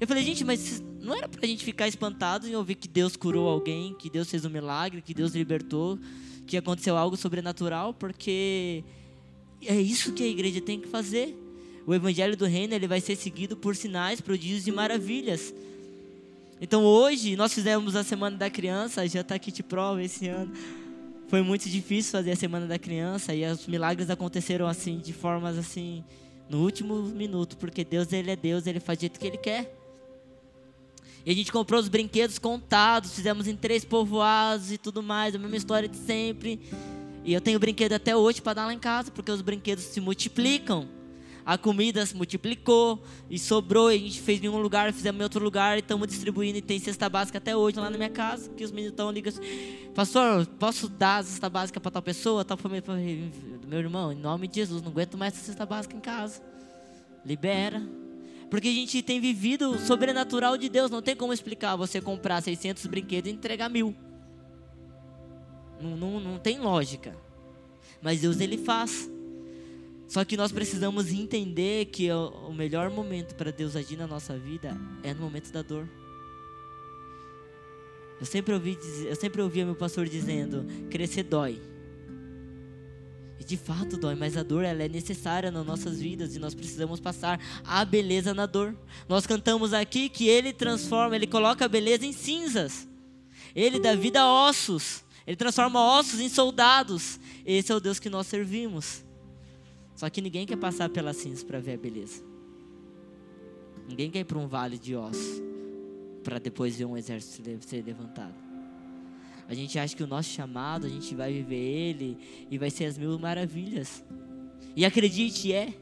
Eu 0.00 0.06
falei, 0.06 0.22
gente, 0.22 0.44
mas 0.44 0.82
não 1.00 1.14
era 1.14 1.28
pra 1.28 1.46
gente 1.46 1.64
ficar 1.64 1.86
espantado 1.86 2.46
em 2.46 2.54
ouvir 2.54 2.76
que 2.76 2.88
Deus 2.88 3.16
curou 3.16 3.48
alguém, 3.48 3.94
que 3.94 4.08
Deus 4.08 4.30
fez 4.30 4.44
um 4.44 4.50
milagre, 4.50 5.02
que 5.02 5.12
Deus 5.12 5.34
libertou, 5.34 5.98
que 6.46 6.56
aconteceu 6.56 6.96
algo 6.96 7.16
sobrenatural, 7.16 7.92
porque 7.92 8.82
é 9.64 9.80
isso 9.80 10.12
que 10.12 10.22
a 10.22 10.26
igreja 10.26 10.60
tem 10.60 10.80
que 10.80 10.88
fazer. 10.88 11.36
O 11.86 11.94
evangelho 11.94 12.36
do 12.36 12.44
reino 12.44 12.74
ele 12.74 12.86
vai 12.86 13.00
ser 13.00 13.16
seguido 13.16 13.56
por 13.56 13.76
sinais, 13.76 14.20
prodígios 14.20 14.66
e 14.66 14.72
maravilhas. 14.72 15.52
Então 16.60 16.84
hoje 16.84 17.36
nós 17.36 17.54
fizemos 17.54 17.96
a 17.96 18.04
Semana 18.04 18.36
da 18.36 18.50
Criança, 18.50 19.08
já 19.08 19.22
está 19.22 19.34
aqui 19.34 19.50
de 19.50 19.62
prova 19.62 20.02
esse 20.02 20.28
ano. 20.28 20.52
Foi 21.26 21.40
muito 21.40 21.66
difícil 21.70 22.12
fazer 22.12 22.32
a 22.32 22.36
Semana 22.36 22.66
da 22.66 22.78
Criança 22.78 23.34
e 23.34 23.46
os 23.46 23.66
milagres 23.66 24.10
aconteceram 24.10 24.66
assim, 24.66 24.98
de 24.98 25.14
formas 25.14 25.56
assim, 25.56 26.04
no 26.50 26.58
último 26.58 27.00
minuto, 27.02 27.56
porque 27.56 27.82
Deus 27.82 28.12
ele 28.12 28.30
é 28.30 28.36
Deus, 28.36 28.66
ele 28.66 28.78
faz 28.78 28.98
do 28.98 29.02
jeito 29.02 29.18
que 29.18 29.26
ele 29.26 29.38
quer. 29.38 29.74
E 31.24 31.30
a 31.30 31.34
gente 31.34 31.50
comprou 31.50 31.80
os 31.80 31.88
brinquedos 31.88 32.38
contados, 32.38 33.14
fizemos 33.14 33.46
em 33.48 33.56
três 33.56 33.82
povoados 33.82 34.70
e 34.70 34.76
tudo 34.76 35.02
mais, 35.02 35.34
a 35.34 35.38
mesma 35.38 35.56
história 35.56 35.88
de 35.88 35.96
sempre. 35.96 36.60
E 37.24 37.32
eu 37.32 37.40
tenho 37.40 37.58
brinquedo 37.58 37.94
até 37.94 38.14
hoje 38.14 38.42
para 38.42 38.54
dar 38.54 38.66
lá 38.66 38.74
em 38.74 38.78
casa, 38.78 39.10
porque 39.10 39.30
os 39.30 39.40
brinquedos 39.40 39.84
se 39.84 40.00
multiplicam 40.00 40.86
a 41.50 41.58
comida 41.58 42.06
se 42.06 42.14
multiplicou 42.14 43.02
e 43.28 43.36
sobrou. 43.36 43.90
E 43.90 43.96
a 43.96 43.98
gente 43.98 44.20
fez 44.20 44.40
em 44.40 44.48
um 44.48 44.56
lugar, 44.58 44.92
fizemos 44.92 45.18
em 45.18 45.24
outro 45.24 45.42
lugar 45.42 45.76
e 45.76 45.80
estamos 45.80 46.06
distribuindo. 46.06 46.58
E 46.58 46.62
tem 46.62 46.78
cesta 46.78 47.08
básica 47.08 47.38
até 47.38 47.56
hoje 47.56 47.76
lá 47.76 47.90
na 47.90 47.96
minha 47.96 48.08
casa. 48.08 48.48
Que 48.50 48.62
os 48.62 48.70
meninos 48.70 48.92
estão 48.92 49.10
ligando 49.10 49.34
assim: 49.34 49.88
Pastor, 49.92 50.46
posso 50.46 50.88
dar 50.88 51.16
a 51.16 51.22
cesta 51.24 51.50
básica 51.50 51.80
para 51.80 51.90
tal 51.90 52.02
pessoa? 52.02 52.44
Tal 52.44 52.56
família? 52.56 52.84
Meu 53.66 53.80
irmão, 53.80 54.12
em 54.12 54.14
nome 54.14 54.46
de 54.46 54.60
Jesus, 54.60 54.80
não 54.80 54.92
aguento 54.92 55.18
mais 55.18 55.34
essa 55.34 55.46
cesta 55.46 55.66
básica 55.66 55.96
em 55.96 56.00
casa. 56.00 56.40
Libera. 57.26 57.82
Porque 58.48 58.68
a 58.68 58.72
gente 58.72 59.02
tem 59.02 59.20
vivido 59.20 59.72
o 59.72 59.78
sobrenatural 59.80 60.56
de 60.56 60.68
Deus. 60.68 60.88
Não 60.88 61.02
tem 61.02 61.16
como 61.16 61.32
explicar 61.32 61.74
você 61.74 62.00
comprar 62.00 62.40
600 62.40 62.86
brinquedos 62.86 63.28
e 63.28 63.34
entregar 63.34 63.68
mil. 63.68 63.92
Não, 65.80 65.96
não, 65.96 66.20
não 66.20 66.38
tem 66.38 66.60
lógica. 66.60 67.16
Mas 68.00 68.20
Deus, 68.20 68.38
Ele 68.38 68.56
faz. 68.56 69.10
Só 70.10 70.24
que 70.24 70.36
nós 70.36 70.50
precisamos 70.50 71.12
entender 71.12 71.84
que 71.84 72.10
o 72.10 72.52
melhor 72.52 72.90
momento 72.90 73.32
para 73.36 73.52
Deus 73.52 73.76
agir 73.76 73.96
na 73.96 74.08
nossa 74.08 74.36
vida 74.36 74.76
é 75.04 75.14
no 75.14 75.20
momento 75.20 75.52
da 75.52 75.62
dor. 75.62 75.88
Eu 78.18 78.26
sempre 78.26 78.52
ouvi, 78.52 78.76
eu 79.06 79.14
sempre 79.14 79.40
ouvia 79.40 79.64
meu 79.64 79.76
pastor 79.76 80.08
dizendo: 80.08 80.66
crescer 80.90 81.22
dói. 81.22 81.62
E 83.38 83.44
de 83.44 83.56
fato 83.56 83.96
dói, 83.96 84.16
mas 84.16 84.36
a 84.36 84.42
dor 84.42 84.64
ela 84.64 84.82
é 84.82 84.88
necessária 84.88 85.48
nas 85.48 85.64
nossas 85.64 86.00
vidas 86.00 86.34
e 86.34 86.40
nós 86.40 86.54
precisamos 86.54 86.98
passar 86.98 87.40
a 87.64 87.84
beleza 87.84 88.34
na 88.34 88.46
dor. 88.46 88.76
Nós 89.08 89.28
cantamos 89.28 89.72
aqui 89.72 90.08
que 90.08 90.26
Ele 90.26 90.52
transforma, 90.52 91.14
Ele 91.14 91.28
coloca 91.28 91.66
a 91.66 91.68
beleza 91.68 92.04
em 92.04 92.12
cinzas. 92.12 92.84
Ele 93.54 93.78
dá 93.78 93.94
vida 93.94 94.22
a 94.22 94.48
ossos. 94.48 95.04
Ele 95.24 95.36
transforma 95.36 95.80
ossos 96.00 96.18
em 96.18 96.28
soldados. 96.28 97.20
Esse 97.46 97.70
é 97.70 97.76
o 97.76 97.78
Deus 97.78 98.00
que 98.00 98.10
nós 98.10 98.26
servimos. 98.26 99.08
Só 100.00 100.08
que 100.08 100.22
ninguém 100.22 100.46
quer 100.46 100.56
passar 100.56 100.88
pelas 100.88 101.14
cinzas 101.18 101.44
para 101.44 101.60
ver 101.60 101.74
a 101.74 101.76
beleza. 101.76 102.24
Ninguém 103.86 104.10
quer 104.10 104.20
ir 104.20 104.24
para 104.24 104.38
um 104.38 104.48
vale 104.48 104.78
de 104.78 104.96
ossos 104.96 105.42
para 106.24 106.38
depois 106.38 106.74
ver 106.74 106.86
um 106.86 106.96
exército 106.96 107.42
ser 107.68 107.84
levantado. 107.84 108.32
A 109.46 109.52
gente 109.52 109.78
acha 109.78 109.94
que 109.94 110.02
o 110.02 110.06
nosso 110.06 110.30
chamado, 110.30 110.86
a 110.86 110.88
gente 110.88 111.14
vai 111.14 111.34
viver 111.34 111.54
ele 111.54 112.16
e 112.50 112.56
vai 112.56 112.70
ser 112.70 112.86
as 112.86 112.96
mil 112.96 113.18
maravilhas. 113.18 114.02
E 114.74 114.86
acredite, 114.86 115.52
é. 115.52 115.74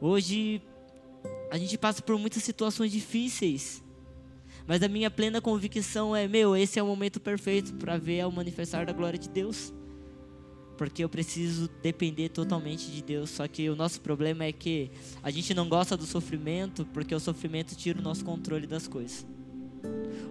Hoje 0.00 0.62
a 1.50 1.58
gente 1.58 1.76
passa 1.76 2.00
por 2.00 2.18
muitas 2.18 2.42
situações 2.42 2.90
difíceis. 2.90 3.84
Mas 4.66 4.82
a 4.82 4.88
minha 4.88 5.10
plena 5.10 5.42
convicção 5.42 6.16
é, 6.16 6.26
meu, 6.26 6.56
esse 6.56 6.78
é 6.78 6.82
o 6.82 6.86
momento 6.86 7.20
perfeito 7.20 7.74
para 7.74 7.98
ver 7.98 8.26
o 8.26 8.32
manifestar 8.32 8.86
da 8.86 8.94
glória 8.94 9.18
de 9.18 9.28
Deus 9.28 9.74
porque 10.80 11.04
eu 11.04 11.10
preciso 11.10 11.68
depender 11.82 12.30
totalmente 12.30 12.90
de 12.90 13.02
Deus. 13.02 13.28
Só 13.28 13.46
que 13.46 13.68
o 13.68 13.76
nosso 13.76 14.00
problema 14.00 14.44
é 14.44 14.50
que 14.50 14.90
a 15.22 15.30
gente 15.30 15.52
não 15.52 15.68
gosta 15.68 15.94
do 15.94 16.06
sofrimento, 16.06 16.86
porque 16.86 17.14
o 17.14 17.20
sofrimento 17.20 17.76
tira 17.76 17.98
o 17.98 18.02
nosso 18.02 18.24
controle 18.24 18.66
das 18.66 18.88
coisas. 18.88 19.26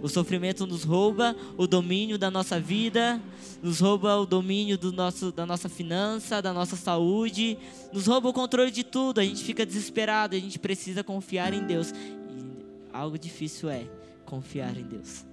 O 0.01 0.09
sofrimento 0.09 0.65
nos 0.65 0.83
rouba 0.83 1.35
o 1.55 1.67
domínio 1.67 2.17
da 2.17 2.31
nossa 2.31 2.59
vida, 2.59 3.21
nos 3.61 3.79
rouba 3.79 4.15
o 4.15 4.25
domínio 4.25 4.75
do 4.75 4.91
nosso, 4.91 5.31
da 5.31 5.45
nossa 5.45 5.69
finança, 5.69 6.41
da 6.41 6.51
nossa 6.51 6.75
saúde, 6.75 7.55
nos 7.93 8.07
rouba 8.07 8.29
o 8.29 8.33
controle 8.33 8.71
de 8.71 8.83
tudo. 8.83 9.19
A 9.19 9.23
gente 9.23 9.43
fica 9.43 9.63
desesperado, 9.63 10.35
a 10.35 10.39
gente 10.39 10.57
precisa 10.57 11.03
confiar 11.03 11.53
em 11.53 11.63
Deus. 11.63 11.91
E 11.91 12.65
algo 12.91 13.19
difícil 13.19 13.69
é 13.69 13.87
confiar 14.25 14.75
em 14.75 14.83
Deus. 14.83 15.23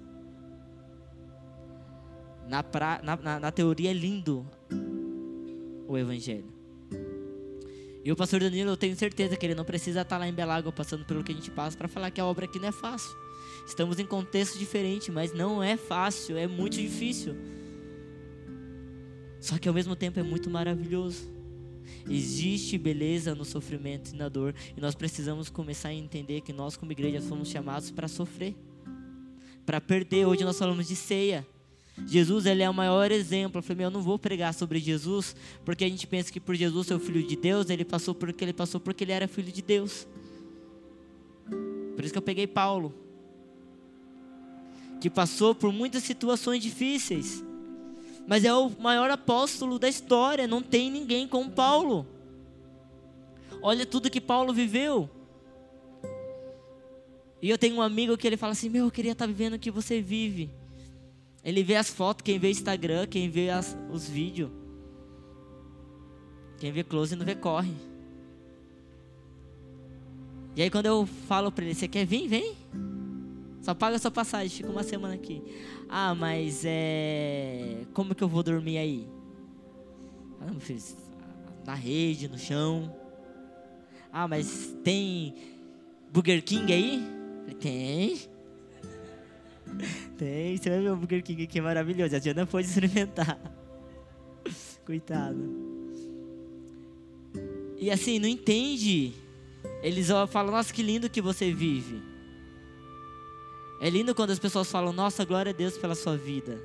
Na, 2.46 2.62
pra, 2.62 3.00
na, 3.02 3.16
na, 3.16 3.40
na 3.40 3.50
teoria 3.50 3.90
é 3.90 3.94
lindo 3.94 4.46
o 5.87 5.97
Evangelho. 5.97 6.45
E 8.05 8.12
o 8.12 8.14
pastor 8.14 8.39
Danilo, 8.39 8.70
eu 8.70 8.76
tenho 8.76 8.95
certeza 8.95 9.37
que 9.37 9.45
ele 9.45 9.55
não 9.55 9.64
precisa 9.64 10.03
estar 10.03 10.16
lá 10.16 10.28
em 10.28 10.32
Belágua 10.32 10.70
passando 10.70 11.05
pelo 11.05 11.24
que 11.24 11.32
a 11.32 11.34
gente 11.34 11.51
passa 11.51 11.76
para 11.76 11.89
falar 11.89 12.11
que 12.11 12.20
a 12.20 12.24
obra 12.24 12.45
aqui 12.45 12.59
não 12.59 12.68
é 12.68 12.72
fácil. 12.72 13.11
Estamos 13.66 13.99
em 13.99 14.07
contexto 14.07 14.59
diferente, 14.59 15.11
mas 15.11 15.32
não 15.32 15.61
é 15.61 15.76
fácil, 15.76 16.37
é 16.37 16.47
muito 16.47 16.76
difícil. 16.76 17.34
Só 19.41 19.59
que 19.59 19.66
ao 19.66 19.74
mesmo 19.74 19.97
tempo 19.97 20.20
é 20.20 20.22
muito 20.22 20.49
maravilhoso. 20.49 21.28
Existe 22.09 22.78
beleza 22.78 23.34
no 23.34 23.45
sofrimento 23.45 24.14
e 24.14 24.16
na 24.16 24.28
dor, 24.28 24.55
e 24.76 24.80
nós 24.80 24.95
precisamos 24.95 25.51
começar 25.51 25.89
a 25.89 25.95
entender 25.95 26.43
que 26.43 26.53
nós, 26.53 26.76
como 26.76 26.93
igreja, 26.93 27.20
fomos 27.20 27.49
chamados 27.49 27.91
para 27.91 28.07
sofrer, 28.07 28.55
para 29.64 29.80
perder. 29.80 30.26
Hoje 30.26 30.45
nós 30.45 30.57
falamos 30.57 30.87
de 30.87 30.95
ceia. 30.95 31.45
Jesus 32.05 32.44
ele 32.44 32.62
é 32.62 32.68
o 32.68 32.74
maior 32.74 33.11
exemplo. 33.11 33.59
Eu 33.59 33.62
falei, 33.62 33.78
meu, 33.78 33.86
eu 33.86 33.90
não 33.90 34.03
vou 34.03 34.18
pregar 34.18 34.53
sobre 34.53 34.78
Jesus, 34.78 35.34
porque 35.64 35.84
a 35.84 35.88
gente 35.88 36.07
pensa 36.07 36.30
que 36.30 36.40
por 36.40 36.55
Jesus 36.55 36.88
ser 36.88 36.94
o 36.94 37.01
filho 37.01 37.22
de 37.22 37.36
Deus, 37.36 37.70
ele 37.70 37.84
passou 37.84 38.14
porque 38.14 38.44
ele 38.44 38.53
passou 38.53 38.80
porque 38.80 39.05
ele 39.05 39.12
era 39.12 39.26
filho 39.26 39.51
de 39.51 39.62
Deus. 39.62 40.07
Por 41.94 42.05
isso 42.05 42.12
que 42.12 42.18
eu 42.18 42.22
peguei 42.22 42.47
Paulo, 42.47 42.94
que 45.01 45.09
passou 45.09 45.55
por 45.55 45.72
muitas 45.72 46.03
situações 46.03 46.62
difíceis, 46.62 47.42
mas 48.26 48.44
é 48.44 48.53
o 48.53 48.70
maior 48.78 49.11
apóstolo 49.11 49.78
da 49.78 49.88
história. 49.88 50.47
Não 50.47 50.61
tem 50.61 50.90
ninguém 50.90 51.26
como 51.26 51.51
Paulo. 51.51 52.07
Olha 53.62 53.86
tudo 53.86 54.11
que 54.11 54.20
Paulo 54.20 54.53
viveu. 54.53 55.09
E 57.40 57.49
eu 57.49 57.57
tenho 57.57 57.76
um 57.76 57.82
amigo 57.82 58.16
que 58.16 58.26
ele 58.26 58.36
fala 58.36 58.53
assim: 58.53 58.68
Meu, 58.68 58.86
eu 58.86 58.90
queria 58.90 59.12
estar 59.12 59.26
vivendo 59.26 59.55
o 59.55 59.59
que 59.59 59.70
você 59.70 60.03
vive. 60.03 60.51
Ele 61.47 61.62
vê 61.62 61.76
as 61.76 61.88
fotos, 61.88 62.24
quem 62.24 62.40
vê 62.40 62.51
Instagram, 62.51 63.07
quem 63.07 63.30
vê 63.30 63.51
as, 63.51 63.78
os 63.88 64.09
vídeos. 64.09 64.51
Quem 66.59 66.72
vê 66.72 66.82
close 66.82 67.14
não 67.14 67.24
vê 67.24 67.36
corre. 67.36 67.72
E 70.57 70.62
aí 70.62 70.68
quando 70.68 70.86
eu 70.86 71.07
falo 71.07 71.53
para 71.53 71.64
ele, 71.64 71.74
você 71.74 71.86
quer 71.86 72.05
vir? 72.05 72.26
Vem. 72.26 72.57
Só 73.62 73.74
paga 73.74 73.94
a 73.94 73.99
sua 74.01 74.11
passagem, 74.11 74.49
fica 74.49 74.68
uma 74.68 74.82
semana 74.82 75.14
aqui. 75.14 75.40
Ah, 75.88 76.16
mas 76.16 76.64
é. 76.64 77.86
Como 77.94 78.12
que 78.12 78.24
eu 78.24 78.28
vou 78.28 78.42
dormir 78.42 78.78
aí? 78.78 79.09
Ah. 80.40 80.51
Na 81.64 81.74
rede, 81.74 82.26
no 82.26 82.38
chão. 82.38 82.92
Ah, 84.12 84.26
mas 84.26 84.76
tem 84.82 85.32
Burger 86.12 86.42
King 86.42 86.72
aí? 86.72 87.07
Tem. 87.61 88.36
Tem, 90.16 90.56
você 90.56 90.70
vai 90.70 90.80
ver 90.80 90.90
o 90.90 90.96
Burger 90.96 91.22
King 91.22 91.42
aqui, 91.42 91.58
é 91.58 91.62
maravilhoso. 91.62 92.16
A 92.16 92.18
Diana 92.18 92.46
pode 92.46 92.66
experimentar. 92.66 93.38
Coitado. 94.84 95.66
E 97.78 97.90
assim, 97.90 98.18
não 98.18 98.28
entende. 98.28 99.12
Eles 99.82 100.08
falam, 100.28 100.52
nossa, 100.52 100.72
que 100.72 100.82
lindo 100.82 101.10
que 101.10 101.20
você 101.20 101.52
vive. 101.52 102.02
É 103.80 103.90
lindo 103.90 104.14
quando 104.14 104.30
as 104.30 104.38
pessoas 104.38 104.70
falam, 104.70 104.92
nossa, 104.92 105.24
glória 105.24 105.50
a 105.50 105.54
Deus 105.54 105.76
pela 105.76 105.94
sua 105.94 106.16
vida. 106.16 106.58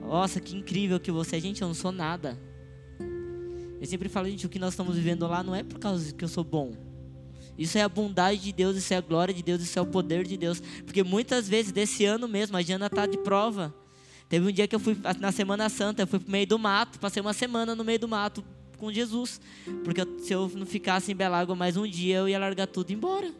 Nossa, 0.00 0.40
que 0.40 0.54
incrível 0.54 1.00
que 1.00 1.10
você 1.10 1.36
é. 1.36 1.40
Gente, 1.40 1.62
eu 1.62 1.68
não 1.68 1.74
sou 1.74 1.90
nada. 1.90 2.38
Eu 3.80 3.86
sempre 3.86 4.08
falo, 4.08 4.28
gente, 4.28 4.44
o 4.46 4.48
que 4.48 4.58
nós 4.58 4.74
estamos 4.74 4.94
vivendo 4.94 5.26
lá 5.26 5.42
não 5.42 5.54
é 5.54 5.62
por 5.62 5.78
causa 5.78 6.12
que 6.12 6.22
eu 6.22 6.28
sou 6.28 6.44
bom. 6.44 6.91
Isso 7.56 7.76
é 7.76 7.82
a 7.82 7.88
bondade 7.88 8.40
de 8.40 8.52
Deus, 8.52 8.76
isso 8.76 8.94
é 8.94 8.96
a 8.96 9.00
glória 9.00 9.32
de 9.32 9.42
Deus, 9.42 9.62
isso 9.62 9.78
é 9.78 9.82
o 9.82 9.86
poder 9.86 10.26
de 10.26 10.36
Deus. 10.36 10.60
Porque 10.84 11.02
muitas 11.02 11.48
vezes, 11.48 11.70
desse 11.72 12.04
ano 12.04 12.26
mesmo, 12.26 12.56
a 12.56 12.62
Jana 12.62 12.86
está 12.86 13.06
de 13.06 13.18
prova. 13.18 13.74
Teve 14.28 14.48
um 14.48 14.52
dia 14.52 14.66
que 14.66 14.74
eu 14.74 14.80
fui, 14.80 14.96
na 15.20 15.30
Semana 15.30 15.68
Santa, 15.68 16.02
eu 16.02 16.06
fui 16.06 16.18
para 16.18 16.28
o 16.28 16.32
meio 16.32 16.46
do 16.46 16.58
mato, 16.58 16.98
passei 16.98 17.20
uma 17.20 17.34
semana 17.34 17.74
no 17.74 17.84
meio 17.84 17.98
do 17.98 18.08
mato 18.08 18.42
com 18.78 18.90
Jesus. 18.90 19.40
Porque 19.84 20.00
se 20.20 20.32
eu 20.32 20.50
não 20.54 20.64
ficasse 20.64 21.12
em 21.12 21.14
Belágua 21.14 21.54
mais 21.54 21.76
um 21.76 21.86
dia, 21.86 22.18
eu 22.18 22.28
ia 22.28 22.38
largar 22.38 22.66
tudo 22.66 22.90
e 22.90 22.94
ir 22.94 22.96
embora. 22.96 23.30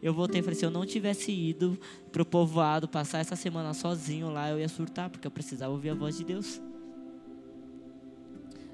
Eu 0.00 0.14
voltei 0.14 0.40
e 0.40 0.42
falei: 0.42 0.58
se 0.58 0.64
eu 0.64 0.70
não 0.70 0.86
tivesse 0.86 1.32
ido 1.32 1.78
para 2.12 2.22
o 2.22 2.24
povoado 2.24 2.88
passar 2.88 3.18
essa 3.18 3.34
semana 3.34 3.74
sozinho 3.74 4.30
lá, 4.30 4.48
eu 4.48 4.60
ia 4.60 4.68
surtar, 4.68 5.10
porque 5.10 5.26
eu 5.26 5.30
precisava 5.30 5.72
ouvir 5.72 5.90
a 5.90 5.94
voz 5.94 6.16
de 6.16 6.24
Deus. 6.24 6.60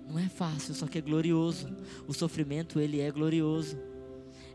Não 0.09 0.19
é 0.19 0.29
fácil, 0.29 0.75
só 0.75 0.87
que 0.87 0.99
é 0.99 1.01
glorioso. 1.01 1.75
O 2.07 2.13
sofrimento, 2.13 2.79
ele 2.79 3.01
é 3.01 3.11
glorioso 3.11 3.77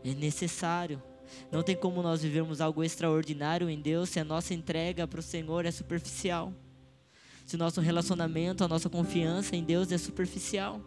é 0.04 0.14
necessário. 0.14 1.02
Não 1.50 1.62
tem 1.62 1.76
como 1.76 2.02
nós 2.02 2.22
vivermos 2.22 2.60
algo 2.60 2.82
extraordinário 2.82 3.68
em 3.68 3.80
Deus 3.80 4.10
se 4.10 4.20
a 4.20 4.24
nossa 4.24 4.54
entrega 4.54 5.06
para 5.06 5.20
o 5.20 5.22
Senhor 5.22 5.64
é 5.64 5.70
superficial. 5.70 6.52
Se 7.46 7.56
o 7.56 7.58
nosso 7.58 7.80
relacionamento, 7.80 8.64
a 8.64 8.68
nossa 8.68 8.88
confiança 8.88 9.56
em 9.56 9.64
Deus 9.64 9.90
é 9.90 9.98
superficial. 9.98 10.80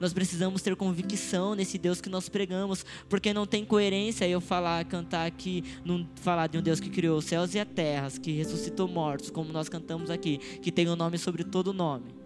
Nós 0.00 0.12
precisamos 0.12 0.62
ter 0.62 0.74
convicção 0.76 1.54
nesse 1.54 1.76
Deus 1.78 2.00
que 2.00 2.08
nós 2.08 2.28
pregamos, 2.28 2.84
porque 3.08 3.32
não 3.32 3.46
tem 3.46 3.64
coerência 3.64 4.26
eu 4.26 4.40
falar, 4.40 4.84
cantar 4.84 5.26
aqui, 5.26 5.64
não 5.84 6.08
falar 6.16 6.46
de 6.46 6.58
um 6.58 6.62
Deus 6.62 6.80
que 6.80 6.88
criou 6.88 7.18
os 7.18 7.24
céus 7.24 7.54
e 7.54 7.58
a 7.58 7.66
terra, 7.66 8.10
que 8.10 8.32
ressuscitou 8.32 8.88
mortos, 8.88 9.30
como 9.30 9.52
nós 9.52 9.68
cantamos 9.68 10.10
aqui, 10.10 10.38
que 10.38 10.72
tem 10.72 10.88
o 10.88 10.92
um 10.92 10.96
nome 10.96 11.18
sobre 11.18 11.44
todo 11.44 11.72
nome. 11.72 12.23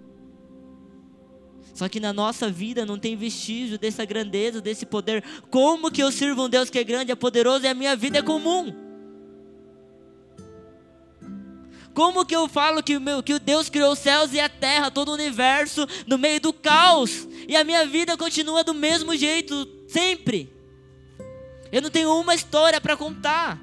Só 1.78 1.88
que 1.88 2.00
na 2.00 2.12
nossa 2.12 2.50
vida 2.50 2.84
não 2.84 2.98
tem 2.98 3.14
vestígio 3.14 3.78
dessa 3.78 4.04
grandeza, 4.04 4.60
desse 4.60 4.84
poder. 4.84 5.22
Como 5.48 5.92
que 5.92 6.02
eu 6.02 6.10
sirvo 6.10 6.46
um 6.46 6.48
Deus 6.48 6.68
que 6.68 6.76
é 6.76 6.82
grande, 6.82 7.12
é 7.12 7.14
poderoso 7.14 7.64
e 7.64 7.68
a 7.68 7.72
minha 7.72 7.94
vida 7.94 8.18
é 8.18 8.22
comum? 8.22 8.74
Como 11.94 12.26
que 12.26 12.34
eu 12.34 12.48
falo 12.48 12.82
que 12.82 12.98
meu, 12.98 13.22
que 13.22 13.38
Deus 13.38 13.70
criou 13.70 13.92
os 13.92 14.00
céus 14.00 14.32
e 14.32 14.40
a 14.40 14.48
terra, 14.48 14.90
todo 14.90 15.10
o 15.10 15.14
universo, 15.14 15.86
no 16.04 16.18
meio 16.18 16.40
do 16.40 16.52
caos, 16.52 17.28
e 17.46 17.54
a 17.54 17.62
minha 17.62 17.86
vida 17.86 18.16
continua 18.16 18.64
do 18.64 18.74
mesmo 18.74 19.14
jeito, 19.14 19.54
sempre? 19.86 20.52
Eu 21.70 21.80
não 21.80 21.90
tenho 21.90 22.12
uma 22.18 22.34
história 22.34 22.80
para 22.80 22.96
contar. 22.96 23.56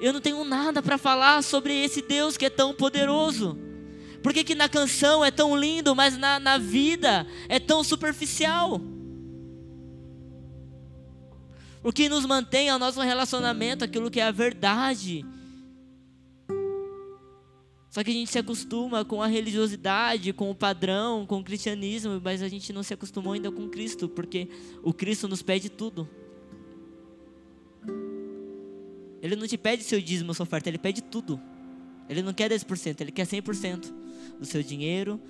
Eu 0.00 0.14
não 0.14 0.20
tenho 0.22 0.42
nada 0.44 0.82
para 0.82 0.96
falar 0.96 1.42
sobre 1.42 1.74
esse 1.74 2.00
Deus 2.00 2.38
que 2.38 2.46
é 2.46 2.50
tão 2.50 2.72
poderoso. 2.72 3.65
Por 4.26 4.32
que, 4.32 4.42
que 4.42 4.56
na 4.56 4.68
canção 4.68 5.24
é 5.24 5.30
tão 5.30 5.56
lindo, 5.56 5.94
mas 5.94 6.18
na, 6.18 6.40
na 6.40 6.58
vida 6.58 7.24
é 7.48 7.60
tão 7.60 7.84
superficial? 7.84 8.80
O 11.80 11.92
que 11.92 12.08
nos 12.08 12.26
mantém 12.26 12.68
é 12.68 12.74
o 12.74 12.78
nosso 12.80 13.00
relacionamento, 13.00 13.84
aquilo 13.84 14.10
que 14.10 14.18
é 14.18 14.24
a 14.24 14.32
verdade. 14.32 15.24
Só 17.88 18.02
que 18.02 18.10
a 18.10 18.12
gente 18.12 18.28
se 18.28 18.36
acostuma 18.40 19.04
com 19.04 19.22
a 19.22 19.28
religiosidade, 19.28 20.32
com 20.32 20.50
o 20.50 20.54
padrão, 20.56 21.24
com 21.24 21.38
o 21.38 21.44
cristianismo, 21.44 22.20
mas 22.20 22.42
a 22.42 22.48
gente 22.48 22.72
não 22.72 22.82
se 22.82 22.92
acostumou 22.92 23.32
ainda 23.32 23.52
com 23.52 23.68
Cristo, 23.68 24.08
porque 24.08 24.48
o 24.82 24.92
Cristo 24.92 25.28
nos 25.28 25.40
pede 25.40 25.68
tudo. 25.68 26.10
Ele 29.22 29.36
não 29.36 29.46
te 29.46 29.56
pede 29.56 29.84
seu 29.84 30.00
dízimo, 30.00 30.34
sua 30.34 30.42
oferta, 30.42 30.68
ele 30.68 30.78
pede 30.78 31.00
tudo. 31.00 31.40
Ele 32.08 32.22
não 32.22 32.34
quer 32.34 32.50
10%, 32.50 33.00
ele 33.02 33.12
quer 33.12 33.24
100% 33.24 34.05
do 34.38 34.46
seu 34.46 34.62
dinheiro, 34.62 35.20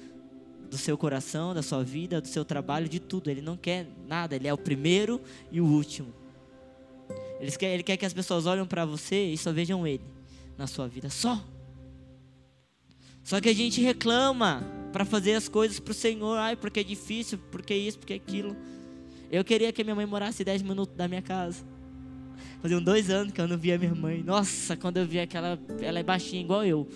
do 0.71 0.77
seu 0.77 0.97
coração, 0.99 1.55
da 1.55 1.63
sua 1.63 1.83
vida, 1.83 2.21
do 2.21 2.29
seu 2.29 2.45
trabalho, 2.45 2.89
de 2.89 3.01
tudo. 3.01 3.31
Ele 3.31 3.41
não 3.41 3.57
quer 3.57 3.87
nada, 4.07 4.37
ele 4.37 4.49
é 4.49 4.53
o 4.53 4.59
primeiro 4.59 5.21
e 5.51 5.61
o 5.61 5.67
último. 5.67 6.13
Ele 7.41 7.51
quer, 7.53 7.75
ele 7.75 7.83
quer 7.83 7.97
que 7.97 8.07
as 8.07 8.13
pessoas 8.13 8.47
olhem 8.47 8.65
para 8.65 8.85
você 8.85 9.27
e 9.27 9.37
só 9.37 9.53
vejam 9.53 9.87
ele 9.87 10.05
na 10.57 10.67
sua 10.67 10.89
vida, 10.89 11.11
só. 11.11 11.43
Só 13.23 13.41
que 13.41 13.49
a 13.49 13.55
gente 13.55 13.81
reclama 13.81 14.63
para 14.93 15.05
fazer 15.05 15.35
as 15.35 15.49
coisas 15.49 15.79
para 15.81 15.91
o 15.91 15.95
Senhor, 15.95 16.39
ai, 16.39 16.57
porque 16.57 16.81
é 16.81 16.85
difícil, 16.85 17.39
porque 17.51 17.75
isso, 17.75 17.99
porque 17.99 18.15
aquilo. 18.15 18.57
Eu 19.31 19.45
queria 19.45 19.73
que 19.73 19.83
minha 19.83 19.97
mãe 19.97 20.07
morasse 20.07 20.45
10 20.45 20.63
minutos 20.63 20.97
da 20.97 21.09
minha 21.09 21.21
casa. 21.21 21.65
Faziam 22.63 22.81
dois 22.83 23.11
anos 23.11 23.33
que 23.33 23.41
eu 23.41 23.49
não 23.49 23.59
via 23.59 23.77
minha 23.79 23.95
mãe. 23.95 24.23
Nossa, 24.23 24.77
quando 24.77 24.99
eu 24.99 25.07
vi 25.07 25.19
aquela, 25.19 25.59
ela 25.81 25.99
é 25.99 26.03
baixinha 26.03 26.41
igual 26.41 26.65
eu. 26.65 26.89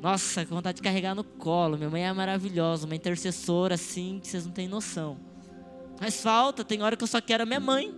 Nossa, 0.00 0.44
que 0.44 0.52
vontade 0.52 0.76
de 0.76 0.82
carregar 0.82 1.14
no 1.14 1.24
colo. 1.24 1.76
Minha 1.76 1.90
mãe 1.90 2.06
é 2.06 2.12
maravilhosa, 2.12 2.86
uma 2.86 2.94
intercessora 2.94 3.74
assim 3.74 4.20
que 4.20 4.28
vocês 4.28 4.46
não 4.46 4.52
têm 4.52 4.68
noção. 4.68 5.18
Mas 6.00 6.20
falta, 6.20 6.64
tem 6.64 6.82
hora 6.82 6.96
que 6.96 7.02
eu 7.02 7.08
só 7.08 7.20
quero 7.20 7.42
a 7.42 7.46
minha 7.46 7.58
mãe. 7.58 7.92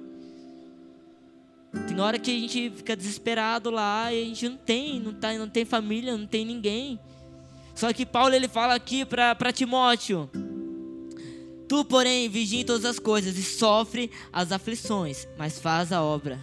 Tem 1.87 2.01
hora 2.01 2.19
que 2.19 2.31
a 2.31 2.41
gente 2.41 2.71
fica 2.71 2.97
desesperado 2.97 3.71
lá 3.71 4.13
e 4.13 4.23
a 4.23 4.25
gente 4.25 4.49
não 4.49 4.57
tem, 4.57 4.99
não, 4.99 5.13
tá, 5.13 5.33
não 5.35 5.49
tem 5.49 5.65
família, 5.65 6.17
não 6.17 6.27
tem 6.27 6.45
ninguém. 6.45 6.99
Só 7.75 7.93
que 7.93 8.05
Paulo 8.05 8.35
ele 8.35 8.49
fala 8.49 8.75
aqui 8.75 9.05
para 9.05 9.53
Timóteo: 9.53 10.29
Tu, 11.69 11.85
porém, 11.85 12.29
vigia 12.29 12.63
em 12.63 12.65
todas 12.65 12.85
as 12.85 12.99
coisas 12.99 13.37
e 13.37 13.43
sofre 13.43 14.11
as 14.33 14.51
aflições, 14.51 15.29
mas 15.39 15.61
faz 15.61 15.93
a 15.93 16.03
obra 16.03 16.41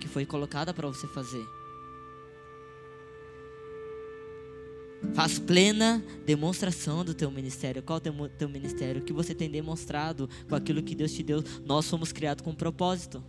que 0.00 0.08
foi 0.08 0.26
colocada 0.26 0.74
para 0.74 0.88
você 0.88 1.06
fazer. 1.06 1.59
Faz 5.14 5.38
plena 5.38 6.04
demonstração 6.24 7.04
do 7.04 7.14
teu 7.14 7.30
ministério. 7.30 7.82
Qual 7.82 7.98
o 7.98 8.00
teu, 8.00 8.12
teu 8.38 8.48
ministério? 8.48 9.00
O 9.00 9.04
que 9.04 9.12
você 9.12 9.34
tem 9.34 9.50
demonstrado 9.50 10.28
com 10.48 10.54
aquilo 10.54 10.82
que 10.82 10.94
Deus 10.94 11.12
te 11.12 11.22
deu? 11.22 11.42
Nós 11.64 11.84
somos 11.84 12.12
criados 12.12 12.44
com 12.44 12.50
um 12.50 12.54
propósito. 12.54 13.22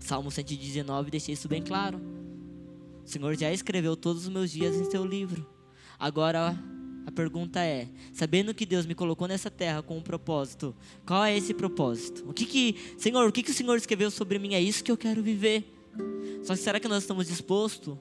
Salmo 0.00 0.30
119 0.30 1.10
deixa 1.10 1.32
isso 1.32 1.48
bem 1.48 1.62
claro. 1.62 2.00
O 3.04 3.08
Senhor 3.08 3.36
já 3.36 3.52
escreveu 3.52 3.96
todos 3.96 4.24
os 4.24 4.28
meus 4.28 4.50
dias 4.50 4.76
em 4.76 4.90
seu 4.90 5.04
livro. 5.04 5.46
Agora 5.98 6.58
A 7.06 7.12
pergunta 7.12 7.60
é: 7.60 7.88
sabendo 8.12 8.54
que 8.54 8.64
Deus 8.64 8.86
me 8.86 8.94
colocou 8.94 9.28
nessa 9.28 9.50
terra 9.50 9.82
com 9.82 9.98
um 9.98 10.02
propósito, 10.02 10.74
qual 11.06 11.24
é 11.24 11.36
esse 11.36 11.52
propósito? 11.52 12.24
O 12.26 12.32
que 12.32 12.46
que, 12.46 12.76
Senhor, 12.96 13.28
o 13.28 13.32
que 13.32 13.42
que 13.42 13.50
o 13.50 13.54
Senhor 13.54 13.76
escreveu 13.76 14.10
sobre 14.10 14.38
mim? 14.38 14.54
É 14.54 14.60
isso 14.60 14.82
que 14.82 14.90
eu 14.90 14.96
quero 14.96 15.22
viver. 15.22 15.70
Só 16.42 16.54
que 16.54 16.60
será 16.60 16.80
que 16.80 16.88
nós 16.88 17.02
estamos 17.02 17.26
dispostos? 17.26 17.96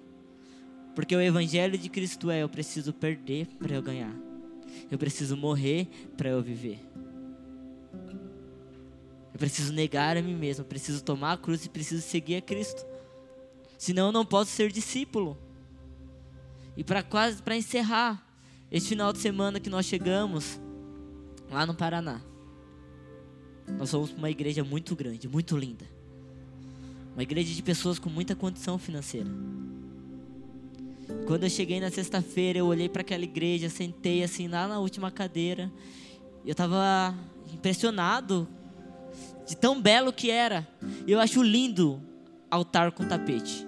Porque 0.95 1.15
o 1.15 1.21
evangelho 1.21 1.77
de 1.77 1.89
Cristo 1.89 2.29
é: 2.29 2.43
eu 2.43 2.49
preciso 2.49 2.93
perder 2.93 3.47
para 3.59 3.75
eu 3.75 3.81
ganhar. 3.81 4.13
Eu 4.89 4.97
preciso 4.97 5.35
morrer 5.35 5.87
para 6.17 6.29
eu 6.29 6.41
viver. 6.41 6.79
Eu 9.33 9.39
preciso 9.39 9.73
negar 9.73 10.15
a 10.15 10.21
mim 10.21 10.35
mesmo, 10.35 10.61
eu 10.61 10.67
preciso 10.67 11.03
tomar 11.03 11.33
a 11.33 11.37
cruz 11.37 11.65
e 11.65 11.69
preciso 11.69 12.03
seguir 12.03 12.35
a 12.35 12.41
Cristo. 12.41 12.85
Senão 13.77 14.07
eu 14.07 14.11
não 14.11 14.25
posso 14.25 14.51
ser 14.51 14.71
discípulo. 14.71 15.37
E 16.77 16.83
para 16.83 17.01
quase 17.01 17.41
para 17.41 17.55
encerrar, 17.55 18.25
este 18.71 18.89
final 18.89 19.11
de 19.11 19.19
semana 19.19 19.59
que 19.59 19.69
nós 19.69 19.85
chegamos 19.85 20.59
lá 21.49 21.65
no 21.65 21.73
Paraná. 21.73 22.21
Nós 23.77 23.89
somos 23.89 24.11
uma 24.11 24.29
igreja 24.29 24.63
muito 24.63 24.95
grande, 24.95 25.27
muito 25.27 25.57
linda. 25.57 25.85
Uma 27.13 27.23
igreja 27.23 27.53
de 27.53 27.61
pessoas 27.61 27.99
com 27.99 28.09
muita 28.09 28.35
condição 28.35 28.77
financeira. 28.77 29.29
Quando 31.25 31.43
eu 31.43 31.49
cheguei 31.49 31.79
na 31.79 31.89
sexta-feira, 31.89 32.59
eu 32.59 32.65
olhei 32.65 32.89
para 32.89 33.01
aquela 33.01 33.23
igreja, 33.23 33.69
sentei 33.69 34.23
assim 34.23 34.47
lá 34.47 34.67
na 34.67 34.79
última 34.79 35.09
cadeira. 35.09 35.71
Eu 36.45 36.51
estava 36.51 37.15
impressionado 37.53 38.47
de 39.47 39.55
tão 39.55 39.81
belo 39.81 40.11
que 40.11 40.29
era. 40.29 40.67
Eu 41.07 41.19
acho 41.19 41.41
lindo 41.41 42.01
altar 42.51 42.91
com 42.91 43.07
tapete. 43.07 43.65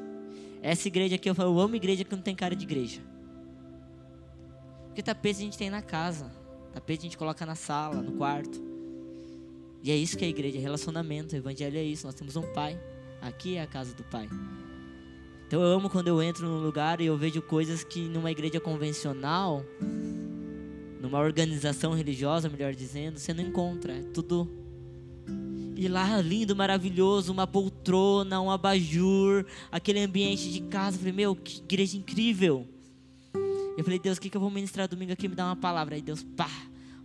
Essa 0.61 0.87
igreja 0.87 1.15
aqui, 1.15 1.29
eu, 1.29 1.35
falo, 1.35 1.53
eu 1.53 1.59
amo 1.59 1.75
igreja 1.75 2.03
que 2.03 2.13
não 2.13 2.21
tem 2.21 2.35
cara 2.35 2.55
de 2.55 2.63
igreja. 2.63 3.01
Porque 4.87 5.01
tapete 5.01 5.39
a 5.39 5.43
gente 5.43 5.57
tem 5.57 5.69
na 5.69 5.81
casa. 5.81 6.31
Tapete 6.73 6.99
a 6.99 7.03
gente 7.03 7.17
coloca 7.17 7.45
na 7.45 7.55
sala, 7.55 8.01
no 8.01 8.13
quarto. 8.13 8.61
E 9.83 9.91
é 9.91 9.95
isso 9.95 10.17
que 10.17 10.25
é 10.25 10.27
a 10.27 10.29
igreja, 10.29 10.57
é 10.57 10.61
relacionamento. 10.61 11.35
O 11.35 11.37
evangelho 11.37 11.77
é 11.77 11.83
isso. 11.83 12.05
Nós 12.05 12.15
temos 12.15 12.35
um 12.35 12.53
pai. 12.53 12.79
Aqui 13.21 13.57
é 13.57 13.61
a 13.61 13.67
casa 13.67 13.93
do 13.93 14.03
pai. 14.03 14.27
Então 15.55 15.63
eu 15.63 15.71
amo 15.71 15.89
quando 15.89 16.09
eu 16.09 16.21
entro 16.21 16.45
num 16.45 16.61
lugar 16.61 16.99
e 16.99 17.05
eu 17.05 17.15
vejo 17.15 17.41
coisas 17.41 17.81
que 17.81 18.09
numa 18.09 18.29
igreja 18.29 18.59
convencional, 18.59 19.63
numa 20.99 21.17
organização 21.17 21.93
religiosa, 21.93 22.49
melhor 22.49 22.75
dizendo, 22.75 23.17
você 23.17 23.33
não 23.33 23.41
encontra. 23.41 23.93
É 23.93 24.01
tudo 24.01 24.51
e 25.77 25.87
lá, 25.87 26.19
lindo, 26.19 26.53
maravilhoso, 26.57 27.31
uma 27.31 27.47
poltrona, 27.47 28.41
um 28.41 28.51
abajur, 28.51 29.45
aquele 29.71 30.01
ambiente 30.01 30.51
de 30.51 30.59
casa. 30.59 30.97
Eu 30.97 30.99
falei, 30.99 31.13
meu, 31.13 31.33
que 31.37 31.59
igreja 31.59 31.95
incrível. 31.95 32.67
Eu 33.77 33.83
falei, 33.85 33.97
Deus, 33.97 34.17
o 34.17 34.21
que, 34.21 34.29
que 34.29 34.35
eu 34.35 34.41
vou 34.41 34.51
ministrar 34.51 34.89
domingo 34.89 35.13
aqui? 35.13 35.29
Me 35.29 35.35
dá 35.35 35.45
uma 35.45 35.55
palavra. 35.55 35.95
Aí 35.95 36.01
Deus, 36.01 36.21
pá, 36.21 36.51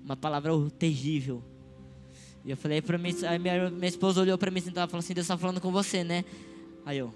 uma 0.04 0.16
palavra 0.16 0.50
terrível. 0.76 1.40
E 2.44 2.50
eu 2.50 2.56
falei 2.56 2.82
para 2.82 2.98
mim, 2.98 3.14
aí 3.28 3.38
minha, 3.38 3.70
minha 3.70 3.88
esposa 3.88 4.20
olhou 4.20 4.36
para 4.36 4.50
mim 4.50 4.58
e 4.58 4.62
falou 4.72 4.98
assim, 4.98 5.14
Deus 5.14 5.26
está 5.26 5.38
falando 5.38 5.60
com 5.60 5.70
você, 5.70 6.02
né? 6.02 6.24
Aí 6.84 6.98
eu, 6.98 7.14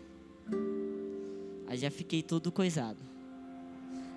aí 1.74 1.80
já 1.80 1.90
fiquei 1.90 2.22
todo 2.22 2.50
coisado. 2.50 2.98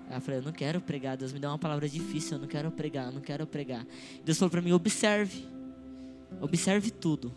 Aí 0.08 0.16
eu 0.16 0.20
falei, 0.20 0.40
eu 0.40 0.44
não 0.44 0.52
quero 0.52 0.80
pregar, 0.80 1.16
Deus 1.16 1.32
me 1.32 1.38
dá 1.38 1.50
uma 1.50 1.58
palavra 1.58 1.88
difícil, 1.88 2.36
eu 2.36 2.40
não 2.40 2.48
quero 2.48 2.70
pregar, 2.70 3.06
eu 3.06 3.12
não 3.12 3.20
quero 3.20 3.46
pregar. 3.46 3.86
Deus 4.24 4.38
falou 4.38 4.50
para 4.50 4.62
mim, 4.62 4.72
observe, 4.72 5.46
observe 6.40 6.90
tudo. 6.90 7.34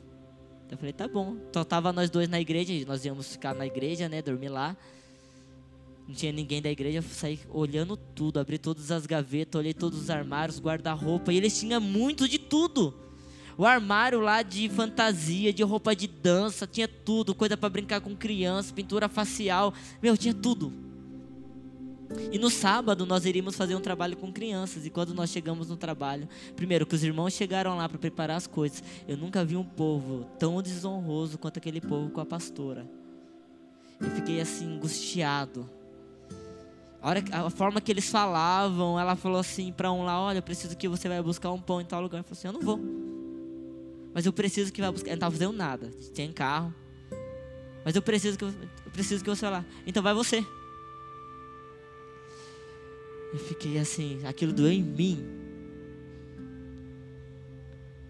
Eu 0.70 0.78
falei, 0.78 0.94
tá 0.94 1.08
bom. 1.08 1.36
Só 1.54 1.66
tava 1.66 1.92
nós 1.92 2.10
dois 2.10 2.30
na 2.30 2.40
igreja, 2.40 2.74
nós 2.88 3.04
íamos 3.04 3.34
ficar 3.34 3.54
na 3.54 3.66
igreja, 3.66 4.08
né, 4.08 4.22
dormir 4.22 4.50
lá 4.50 4.78
não 6.12 6.16
tinha 6.16 6.32
ninguém 6.32 6.62
da 6.62 6.70
igreja, 6.70 7.00
eu 7.00 7.04
saí 7.04 7.40
olhando 7.50 7.96
tudo, 7.96 8.40
abri 8.40 8.58
todas 8.58 8.92
as 8.92 9.06
gavetas, 9.06 9.58
olhei 9.58 9.74
todos 9.74 10.00
os 10.00 10.10
armários, 10.10 10.60
guarda-roupa, 10.60 11.32
e 11.32 11.38
eles 11.38 11.58
tinham 11.58 11.80
muito 11.80 12.28
de 12.28 12.38
tudo. 12.38 12.94
O 13.58 13.66
armário 13.66 14.20
lá 14.20 14.42
de 14.42 14.70
fantasia, 14.70 15.54
de 15.54 15.64
roupa 15.64 15.96
de 15.96 16.08
dança, 16.08 16.68
tinha 16.68 16.88
tudo, 16.88 17.36
coisa 17.36 17.56
para 17.58 17.70
brincar 17.70 18.02
com 18.02 18.16
criança, 18.16 18.74
pintura 18.74 19.10
facial, 19.10 19.74
meu, 20.02 20.18
tinha 20.18 20.34
tudo. 20.34 20.72
E 22.32 22.38
no 22.38 22.50
sábado 22.50 23.06
nós 23.06 23.26
iríamos 23.26 23.56
fazer 23.56 23.76
um 23.76 23.80
trabalho 23.80 24.18
com 24.18 24.32
crianças. 24.32 24.86
E 24.86 24.90
quando 24.90 25.14
nós 25.14 25.30
chegamos 25.30 25.70
no 25.70 25.78
trabalho, 25.78 26.28
primeiro 26.56 26.86
que 26.86 26.96
os 26.96 27.04
irmãos 27.04 27.34
chegaram 27.34 27.78
lá 27.78 27.88
para 27.88 27.98
preparar 27.98 28.38
as 28.38 28.48
coisas, 28.48 28.84
eu 29.08 29.16
nunca 29.16 29.46
vi 29.46 29.56
um 29.56 29.64
povo 29.64 30.26
tão 30.38 30.62
desonroso 30.62 31.38
quanto 31.38 31.58
aquele 31.58 31.80
povo 31.80 32.10
com 32.10 32.20
a 32.20 32.26
pastora. 32.26 32.86
Eu 34.00 34.10
fiquei 34.12 34.42
assim 34.42 34.76
angustiado 34.76 35.70
a, 37.02 37.10
hora, 37.10 37.24
a 37.32 37.50
forma 37.50 37.82
que 37.82 37.92
eles 37.92 38.10
falavam, 38.10 39.00
ela 39.00 39.16
falou 39.16 39.40
assim 39.40 39.72
para 39.72 39.92
um 39.92 40.04
lá: 40.04 40.22
Olha, 40.22 40.38
eu 40.38 40.44
preciso 40.44 40.78
que 40.78 40.88
você 40.88 41.10
vai 41.10 41.22
buscar 41.22 41.52
um 41.52 41.60
pão 41.60 41.82
em 41.82 41.86
tal 41.86 42.02
lugar. 42.02 42.20
Eu 42.20 42.24
falei 42.24 42.38
assim: 42.38 42.48
Eu 42.48 42.54
não 42.54 42.62
vou. 42.62 42.80
Mas 44.14 44.26
eu 44.26 44.34
preciso 44.34 44.72
que 44.72 44.82
vai 44.82 44.92
buscar. 44.92 45.08
Ele 45.08 45.20
não 45.20 45.28
estava 45.28 45.32
fazendo 45.32 45.54
nada. 45.54 45.88
Tem 46.14 46.32
carro. 46.32 46.74
Mas 47.84 47.96
eu 47.96 48.02
preciso 48.02 48.38
que, 48.38 48.46
eu 48.46 48.92
preciso 48.92 49.24
que 49.24 49.30
você 49.30 49.42
vá 49.42 49.50
lá. 49.50 49.66
Então 49.86 50.04
vai 50.04 50.14
você. 50.14 50.46
Eu 53.34 53.40
fiquei 53.40 53.80
assim, 53.80 54.20
aquilo 54.26 54.52
doeu 54.52 54.72
em 54.72 54.84
mim. 54.84 55.42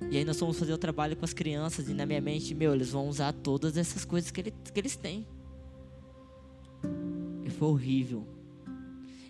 E 0.09 0.17
aí 0.17 0.25
nós 0.25 0.39
fomos 0.39 0.57
fazer 0.57 0.73
o 0.73 0.77
trabalho 0.77 1.15
com 1.15 1.23
as 1.23 1.33
crianças 1.33 1.87
e 1.87 1.93
na 1.93 2.05
minha 2.05 2.19
mente, 2.19 2.55
meu, 2.55 2.73
eles 2.73 2.89
vão 2.89 3.07
usar 3.07 3.31
todas 3.31 3.77
essas 3.77 4.03
coisas 4.03 4.31
que, 4.31 4.41
ele, 4.41 4.51
que 4.51 4.79
eles 4.79 4.95
têm. 4.95 5.27
E 7.45 7.49
foi 7.49 7.67
horrível. 7.67 8.25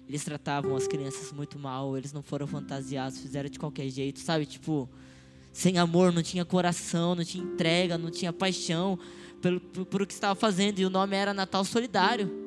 Eles 0.08 0.24
tratavam 0.24 0.76
as 0.76 0.88
crianças 0.88 1.32
muito 1.32 1.60
mal, 1.60 1.98
eles 1.98 2.12
não 2.12 2.24
foram 2.24 2.48
fantasiados, 2.48 3.20
fizeram 3.20 3.50
de 3.50 3.60
qualquer 3.60 3.90
jeito, 3.90 4.20
sabe? 4.20 4.46
Tipo, 4.46 4.90
sem 5.52 5.78
amor, 5.78 6.12
não 6.12 6.24
tinha 6.24 6.46
coração, 6.46 7.16
não 7.16 7.24
tinha 7.24 7.44
entrega, 7.44 7.98
não 7.98 8.10
tinha 8.10 8.32
paixão 8.32 8.98
pelo, 9.42 9.60
por, 9.60 9.86
por 9.86 10.02
o 10.02 10.08
que 10.08 10.14
estava 10.14 10.36
fazendo. 10.36 10.80
E 10.80 10.86
o 10.86 10.90
nome 10.90 11.16
era 11.16 11.34
Natal 11.34 11.66
Solidário. 11.66 12.40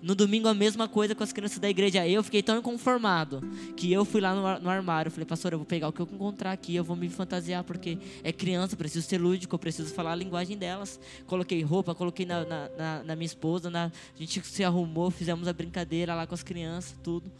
No 0.00 0.14
domingo 0.14 0.46
a 0.46 0.54
mesma 0.54 0.86
coisa 0.86 1.12
com 1.12 1.24
as 1.24 1.32
crianças 1.32 1.58
da 1.58 1.68
igreja. 1.68 2.06
Eu 2.06 2.22
fiquei 2.22 2.40
tão 2.40 2.56
inconformado 2.56 3.40
que 3.76 3.92
eu 3.92 4.04
fui 4.04 4.20
lá 4.20 4.32
no, 4.32 4.60
no 4.62 4.70
armário. 4.70 5.10
Falei, 5.10 5.26
pastor, 5.26 5.52
eu 5.52 5.58
vou 5.58 5.66
pegar 5.66 5.88
o 5.88 5.92
que 5.92 6.00
eu 6.00 6.08
encontrar 6.10 6.52
aqui, 6.52 6.76
eu 6.76 6.84
vou 6.84 6.94
me 6.94 7.08
fantasiar, 7.08 7.64
porque 7.64 7.98
é 8.22 8.32
criança, 8.32 8.76
preciso 8.76 9.06
ser 9.06 9.20
lúdico, 9.20 9.54
eu 9.54 9.58
preciso 9.58 9.92
falar 9.92 10.12
a 10.12 10.14
linguagem 10.14 10.56
delas. 10.56 11.00
Coloquei 11.26 11.60
roupa, 11.62 11.96
coloquei 11.96 12.24
na, 12.24 12.44
na, 12.44 12.68
na, 12.68 13.02
na 13.02 13.16
minha 13.16 13.26
esposa, 13.26 13.68
na, 13.70 13.86
a 13.86 14.18
gente 14.18 14.40
se 14.46 14.62
arrumou, 14.62 15.10
fizemos 15.10 15.48
a 15.48 15.52
brincadeira 15.52 16.14
lá 16.14 16.26
com 16.28 16.34
as 16.34 16.44
crianças, 16.44 16.96
tudo. 17.02 17.30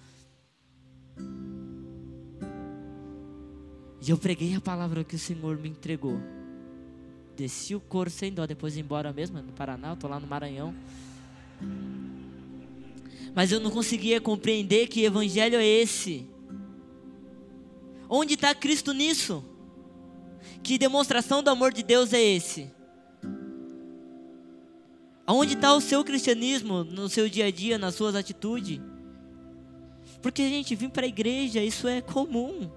E 4.01 4.11
eu 4.11 4.19
preguei 4.19 4.55
a 4.55 4.61
palavra 4.61 5.05
que 5.05 5.17
o 5.17 5.19
Senhor 5.19 5.57
me 5.59 5.69
entregou. 5.69 6.21
Desci 7.37 7.75
o 7.75 7.81
couro 7.81 8.11
sem 8.11 8.33
dó, 8.33 8.47
depois 8.47 8.77
embora 8.77 9.13
mesmo, 9.13 9.41
no 9.41 9.53
Paraná, 9.53 9.91
eu 9.91 9.97
tô 9.97 10.09
lá 10.09 10.19
no 10.19 10.27
Maranhão 10.27 10.75
mas 13.35 13.53
eu 13.53 13.61
não 13.61 13.71
conseguia 13.71 14.21
compreender 14.21 14.89
que 14.89 15.05
evangelho 15.05 15.59
é 15.59 15.65
esse. 15.65 16.27
Onde 18.09 18.35
está 18.35 18.55
Cristo 18.55 18.93
nisso? 18.93 19.45
Que 20.61 20.79
demonstração 20.79 21.43
do 21.43 21.51
amor 21.51 21.73
de 21.73 21.83
Deus 21.83 22.13
é 22.13 22.21
esse? 22.21 22.71
Aonde 25.27 25.55
está 25.55 25.75
o 25.75 25.81
seu 25.81 26.03
cristianismo 26.03 26.83
no 26.83 27.09
seu 27.09 27.29
dia 27.29 27.47
a 27.47 27.51
dia, 27.51 27.79
nas 27.79 27.95
suas 27.95 28.15
atitudes? 28.15 28.81
Porque 30.23 30.43
a 30.43 30.49
gente 30.49 30.75
vir 30.75 30.91
para 30.91 31.05
a 31.05 31.09
igreja, 31.09 31.63
isso 31.63 31.87
é 31.87 32.01
comum. 32.01 32.71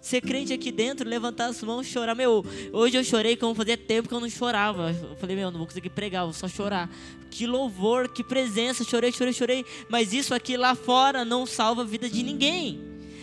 Ser 0.00 0.22
crente 0.22 0.50
aqui 0.50 0.72
dentro, 0.72 1.06
levantar 1.06 1.46
as 1.46 1.62
mãos, 1.62 1.86
chorar. 1.86 2.14
Meu, 2.14 2.44
hoje 2.72 2.96
eu 2.96 3.04
chorei 3.04 3.36
como 3.36 3.54
fazia 3.54 3.76
tempo 3.76 4.08
que 4.08 4.14
eu 4.14 4.20
não 4.20 4.30
chorava. 4.30 4.92
Eu 4.92 5.16
falei, 5.16 5.36
meu, 5.36 5.50
não 5.50 5.58
vou 5.58 5.66
conseguir 5.66 5.90
pregar, 5.90 6.24
vou 6.24 6.32
só 6.32 6.48
chorar. 6.48 6.88
Que 7.30 7.46
louvor, 7.46 8.08
que 8.08 8.24
presença, 8.24 8.82
chorei, 8.82 9.12
chorei, 9.12 9.34
chorei. 9.34 9.66
Mas 9.90 10.14
isso 10.14 10.34
aqui 10.34 10.56
lá 10.56 10.74
fora 10.74 11.22
não 11.22 11.44
salva 11.44 11.82
a 11.82 11.84
vida 11.84 12.08
de 12.08 12.22
ninguém. 12.22 12.80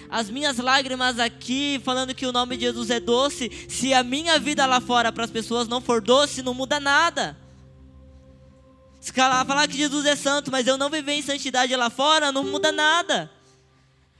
As 0.07 0.29
minhas 0.29 0.57
lágrimas 0.57 1.19
aqui, 1.19 1.81
falando 1.83 2.13
que 2.13 2.27
o 2.27 2.31
nome 2.31 2.55
de 2.55 2.65
Jesus 2.65 2.91
é 2.91 2.99
doce, 2.99 3.51
se 3.67 3.91
a 3.93 4.03
minha 4.03 4.39
vida 4.39 4.65
lá 4.67 4.79
fora 4.79 5.11
para 5.11 5.25
as 5.25 5.31
pessoas 5.31 5.67
não 5.67 5.81
for 5.81 5.99
doce, 5.99 6.43
não 6.43 6.53
muda 6.53 6.79
nada. 6.79 7.35
Se 9.01 9.11
falar 9.11 9.67
que 9.67 9.77
Jesus 9.77 10.05
é 10.05 10.15
santo, 10.15 10.51
mas 10.51 10.67
eu 10.67 10.77
não 10.77 10.91
viver 10.91 11.13
em 11.13 11.21
santidade 11.23 11.75
lá 11.75 11.89
fora, 11.89 12.31
não 12.31 12.43
muda 12.43 12.71
nada 12.71 13.31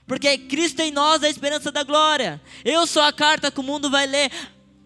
porque 0.08 0.38
Cristo 0.38 0.80
em 0.80 0.90
nós 0.90 1.22
é 1.22 1.26
a 1.26 1.30
esperança 1.30 1.70
da 1.70 1.84
glória. 1.84 2.40
Eu 2.64 2.86
sou 2.86 3.02
a 3.02 3.12
carta 3.12 3.50
que 3.50 3.60
o 3.60 3.62
mundo 3.62 3.90
vai 3.90 4.06
ler. 4.06 4.32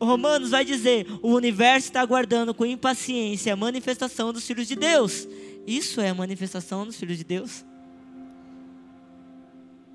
Romanos 0.00 0.50
vai 0.50 0.64
dizer: 0.64 1.06
o 1.22 1.28
universo 1.28 1.86
está 1.86 2.00
aguardando 2.00 2.52
com 2.52 2.66
impaciência 2.66 3.52
a 3.52 3.56
manifestação 3.56 4.32
dos 4.32 4.44
filhos 4.44 4.66
de 4.66 4.74
Deus. 4.74 5.28
Isso 5.64 6.00
é 6.00 6.08
a 6.08 6.14
manifestação 6.14 6.84
dos 6.84 6.96
filhos 6.96 7.16
de 7.16 7.22
Deus. 7.22 7.64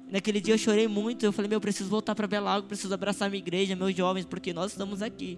Naquele 0.09 0.39
dia 0.39 0.53
eu 0.53 0.57
chorei 0.57 0.88
muito. 0.88 1.25
Eu 1.25 1.34
falei: 1.34 1.49
meu, 1.49 1.57
eu 1.57 1.61
preciso 1.61 1.89
voltar 1.89 2.15
para 2.15 2.25
Belago, 2.25 2.65
preciso 2.65 2.93
abraçar 2.93 3.30
minha 3.30 3.39
igreja, 3.39 3.75
meus 3.75 3.93
jovens, 3.93 4.25
porque 4.25 4.53
nós 4.53 4.71
estamos 4.71 5.01
aqui. 5.01 5.38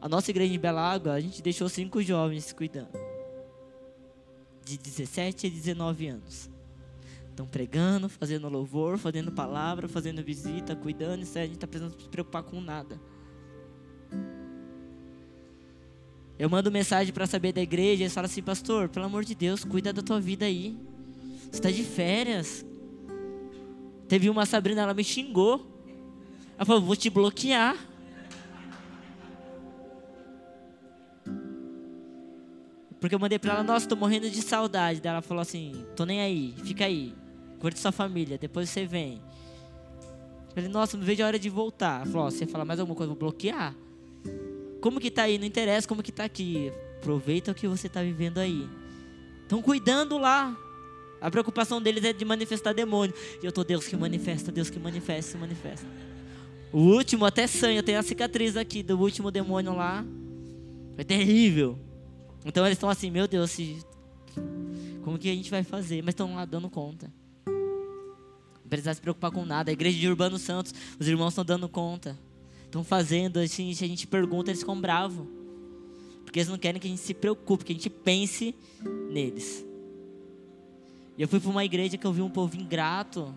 A 0.00 0.08
nossa 0.08 0.30
igreja 0.30 0.54
em 0.54 0.58
Belago, 0.58 1.10
a 1.10 1.20
gente 1.20 1.42
deixou 1.42 1.68
cinco 1.68 2.02
jovens 2.02 2.54
cuidando, 2.54 2.98
de 4.64 4.78
17 4.78 5.46
a 5.46 5.50
19 5.50 6.06
anos 6.06 6.57
Estão 7.38 7.46
pregando, 7.46 8.08
fazendo 8.08 8.48
louvor, 8.48 8.98
fazendo 8.98 9.30
palavra, 9.30 9.86
fazendo 9.86 10.20
visita, 10.24 10.74
cuidando, 10.74 11.22
isso 11.22 11.38
aí 11.38 11.44
a 11.44 11.46
gente 11.46 11.54
está 11.54 11.68
precisando 11.68 11.96
se 11.96 12.08
preocupar 12.08 12.42
com 12.42 12.60
nada. 12.60 13.00
Eu 16.36 16.50
mando 16.50 16.68
mensagem 16.68 17.14
para 17.14 17.28
saber 17.28 17.52
da 17.52 17.62
igreja, 17.62 18.02
eles 18.02 18.12
falam 18.12 18.26
assim, 18.26 18.42
pastor, 18.42 18.88
pelo 18.88 19.06
amor 19.06 19.24
de 19.24 19.36
Deus, 19.36 19.62
cuida 19.62 19.92
da 19.92 20.02
tua 20.02 20.20
vida 20.20 20.46
aí. 20.46 20.76
Você 21.42 21.50
está 21.50 21.70
de 21.70 21.84
férias. 21.84 22.66
Teve 24.08 24.28
uma 24.28 24.44
Sabrina, 24.44 24.82
ela 24.82 24.92
me 24.92 25.04
xingou. 25.04 25.64
Ela 26.56 26.64
falou, 26.64 26.82
vou 26.82 26.96
te 26.96 27.08
bloquear. 27.08 27.76
Porque 32.98 33.14
eu 33.14 33.20
mandei 33.20 33.38
para 33.38 33.52
ela, 33.52 33.62
nossa, 33.62 33.88
tô 33.88 33.94
morrendo 33.94 34.28
de 34.28 34.42
saudade. 34.42 35.00
Daí 35.00 35.12
ela 35.12 35.22
falou 35.22 35.40
assim, 35.40 35.86
tô 35.94 36.04
nem 36.04 36.20
aí, 36.20 36.52
fica 36.64 36.84
aí. 36.84 37.14
Curte 37.58 37.78
sua 37.78 37.92
família, 37.92 38.38
depois 38.38 38.70
você 38.70 38.86
vem. 38.86 39.20
Eu 40.48 40.54
falei, 40.54 40.68
nossa, 40.68 40.96
não 40.96 41.04
vejo 41.04 41.22
a 41.22 41.26
hora 41.26 41.38
de 41.38 41.48
voltar. 41.48 42.06
Falou, 42.06 42.30
você 42.30 42.46
fala 42.46 42.64
mais 42.64 42.80
alguma 42.80 42.96
coisa, 42.96 43.08
vou 43.08 43.18
bloquear. 43.18 43.74
Como 44.80 45.00
que 45.00 45.10
tá 45.10 45.22
aí? 45.22 45.38
Não 45.38 45.46
interessa 45.46 45.86
como 45.86 46.02
que 46.02 46.12
tá 46.12 46.24
aqui. 46.24 46.72
Aproveita 46.98 47.50
o 47.50 47.54
que 47.54 47.66
você 47.66 47.88
tá 47.88 48.02
vivendo 48.02 48.38
aí. 48.38 48.68
Estão 49.42 49.60
cuidando 49.60 50.18
lá. 50.18 50.56
A 51.20 51.30
preocupação 51.30 51.82
deles 51.82 52.04
é 52.04 52.12
de 52.12 52.24
manifestar 52.24 52.72
demônio. 52.72 53.14
E 53.42 53.46
eu 53.46 53.50
tô, 53.50 53.64
Deus 53.64 53.86
que 53.86 53.96
manifesta, 53.96 54.52
Deus 54.52 54.70
que 54.70 54.78
manifesta, 54.78 55.32
se 55.32 55.38
manifesta. 55.38 55.86
O 56.72 56.78
último, 56.78 57.24
até 57.24 57.46
sangue, 57.46 57.82
tenho 57.82 57.98
a 57.98 58.02
cicatriz 58.02 58.56
aqui 58.56 58.82
do 58.82 58.98
último 58.98 59.30
demônio 59.30 59.74
lá. 59.74 60.04
Foi 60.94 61.04
terrível. 61.04 61.78
Então 62.44 62.64
eles 62.64 62.76
estão 62.76 62.88
assim, 62.88 63.10
meu 63.10 63.26
Deus, 63.26 63.56
como 65.02 65.18
que 65.18 65.28
a 65.28 65.34
gente 65.34 65.50
vai 65.50 65.64
fazer? 65.64 66.02
Mas 66.02 66.12
estão 66.12 66.34
lá 66.34 66.44
dando 66.44 66.70
conta. 66.70 67.12
Não 68.68 68.70
precisa 68.70 68.92
se 68.92 69.00
preocupar 69.00 69.30
com 69.30 69.46
nada. 69.46 69.70
A 69.70 69.72
igreja 69.72 69.98
de 69.98 70.06
Urbano 70.06 70.36
Santos, 70.36 70.74
os 71.00 71.08
irmãos 71.08 71.30
estão 71.30 71.42
dando 71.42 71.66
conta. 71.70 72.18
Estão 72.66 72.84
fazendo, 72.84 73.38
assim, 73.38 73.70
a 73.70 73.72
gente 73.72 74.06
pergunta, 74.06 74.50
eles 74.50 74.60
ficam 74.60 74.78
bravos. 74.78 75.26
Porque 76.22 76.40
eles 76.40 76.50
não 76.50 76.58
querem 76.58 76.78
que 76.78 76.86
a 76.86 76.90
gente 76.90 77.00
se 77.00 77.14
preocupe, 77.14 77.64
que 77.64 77.72
a 77.72 77.74
gente 77.74 77.88
pense 77.88 78.54
neles. 79.10 79.64
E 81.16 81.22
eu 81.22 81.28
fui 81.28 81.40
para 81.40 81.48
uma 81.48 81.64
igreja 81.64 81.96
que 81.96 82.06
eu 82.06 82.12
vi 82.12 82.20
um 82.20 82.28
povo 82.28 82.56
ingrato, 82.56 83.34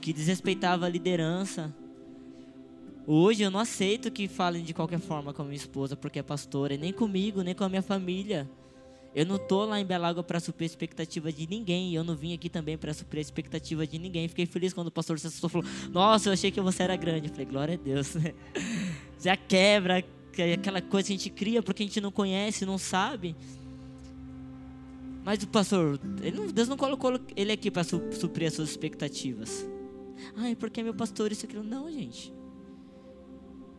que 0.00 0.14
desrespeitava 0.14 0.86
a 0.86 0.88
liderança. 0.88 1.70
Hoje 3.06 3.42
eu 3.42 3.50
não 3.50 3.60
aceito 3.60 4.10
que 4.10 4.26
falem 4.26 4.64
de 4.64 4.72
qualquer 4.72 4.98
forma 4.98 5.34
com 5.34 5.42
a 5.42 5.44
minha 5.44 5.56
esposa 5.56 5.94
porque 5.94 6.20
é 6.20 6.22
pastora, 6.22 6.72
e 6.72 6.78
nem 6.78 6.90
comigo, 6.90 7.42
nem 7.42 7.54
com 7.54 7.64
a 7.64 7.68
minha 7.68 7.82
família. 7.82 8.50
Eu 9.14 9.24
não 9.24 9.38
tô 9.38 9.64
lá 9.64 9.80
em 9.80 9.84
Belágua 9.84 10.24
para 10.24 10.40
suprir 10.40 10.64
a 10.64 10.70
expectativa 10.70 11.32
de 11.32 11.46
ninguém. 11.46 11.94
Eu 11.94 12.02
não 12.02 12.16
vim 12.16 12.34
aqui 12.34 12.48
também 12.48 12.76
para 12.76 12.92
suprir 12.92 13.20
a 13.20 13.22
expectativa 13.22 13.86
de 13.86 13.98
ninguém. 13.98 14.26
Fiquei 14.26 14.44
feliz 14.44 14.72
quando 14.72 14.88
o 14.88 14.90
pastor 14.90 15.18
César 15.20 15.48
falou: 15.48 15.66
Nossa, 15.90 16.28
eu 16.28 16.32
achei 16.32 16.50
que 16.50 16.60
você 16.60 16.82
era 16.82 16.96
grande. 16.96 17.28
Eu 17.28 17.30
falei: 17.30 17.46
Glória 17.46 17.74
a 17.74 17.76
Deus. 17.76 18.14
Já 19.20 19.36
quebra 19.36 20.04
aquela 20.52 20.82
coisa 20.82 21.06
que 21.06 21.12
a 21.12 21.16
gente 21.16 21.30
cria 21.30 21.62
porque 21.62 21.84
a 21.84 21.86
gente 21.86 22.00
não 22.00 22.10
conhece, 22.10 22.66
não 22.66 22.76
sabe. 22.76 23.36
Mas 25.24 25.42
o 25.42 25.48
pastor, 25.48 25.98
não, 26.34 26.48
Deus 26.48 26.68
não 26.68 26.76
colocou 26.76 27.18
ele 27.34 27.52
aqui 27.52 27.70
para 27.70 27.84
su, 27.84 28.02
suprir 28.12 28.48
as 28.48 28.54
suas 28.54 28.70
expectativas. 28.70 29.66
Ai, 30.36 30.54
porque 30.54 30.82
meu 30.82 30.92
pastor 30.92 31.30
isso 31.32 31.46
aquilo. 31.46 31.62
Não, 31.62 31.90
gente. 31.90 32.32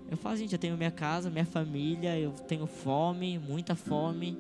Eu 0.09 0.17
falo, 0.17 0.37
gente, 0.37 0.53
eu 0.53 0.59
tenho 0.59 0.77
minha 0.77 0.91
casa, 0.91 1.29
minha 1.29 1.45
família, 1.45 2.17
eu 2.17 2.31
tenho 2.31 2.65
fome, 2.65 3.37
muita 3.37 3.75
fome. 3.75 4.37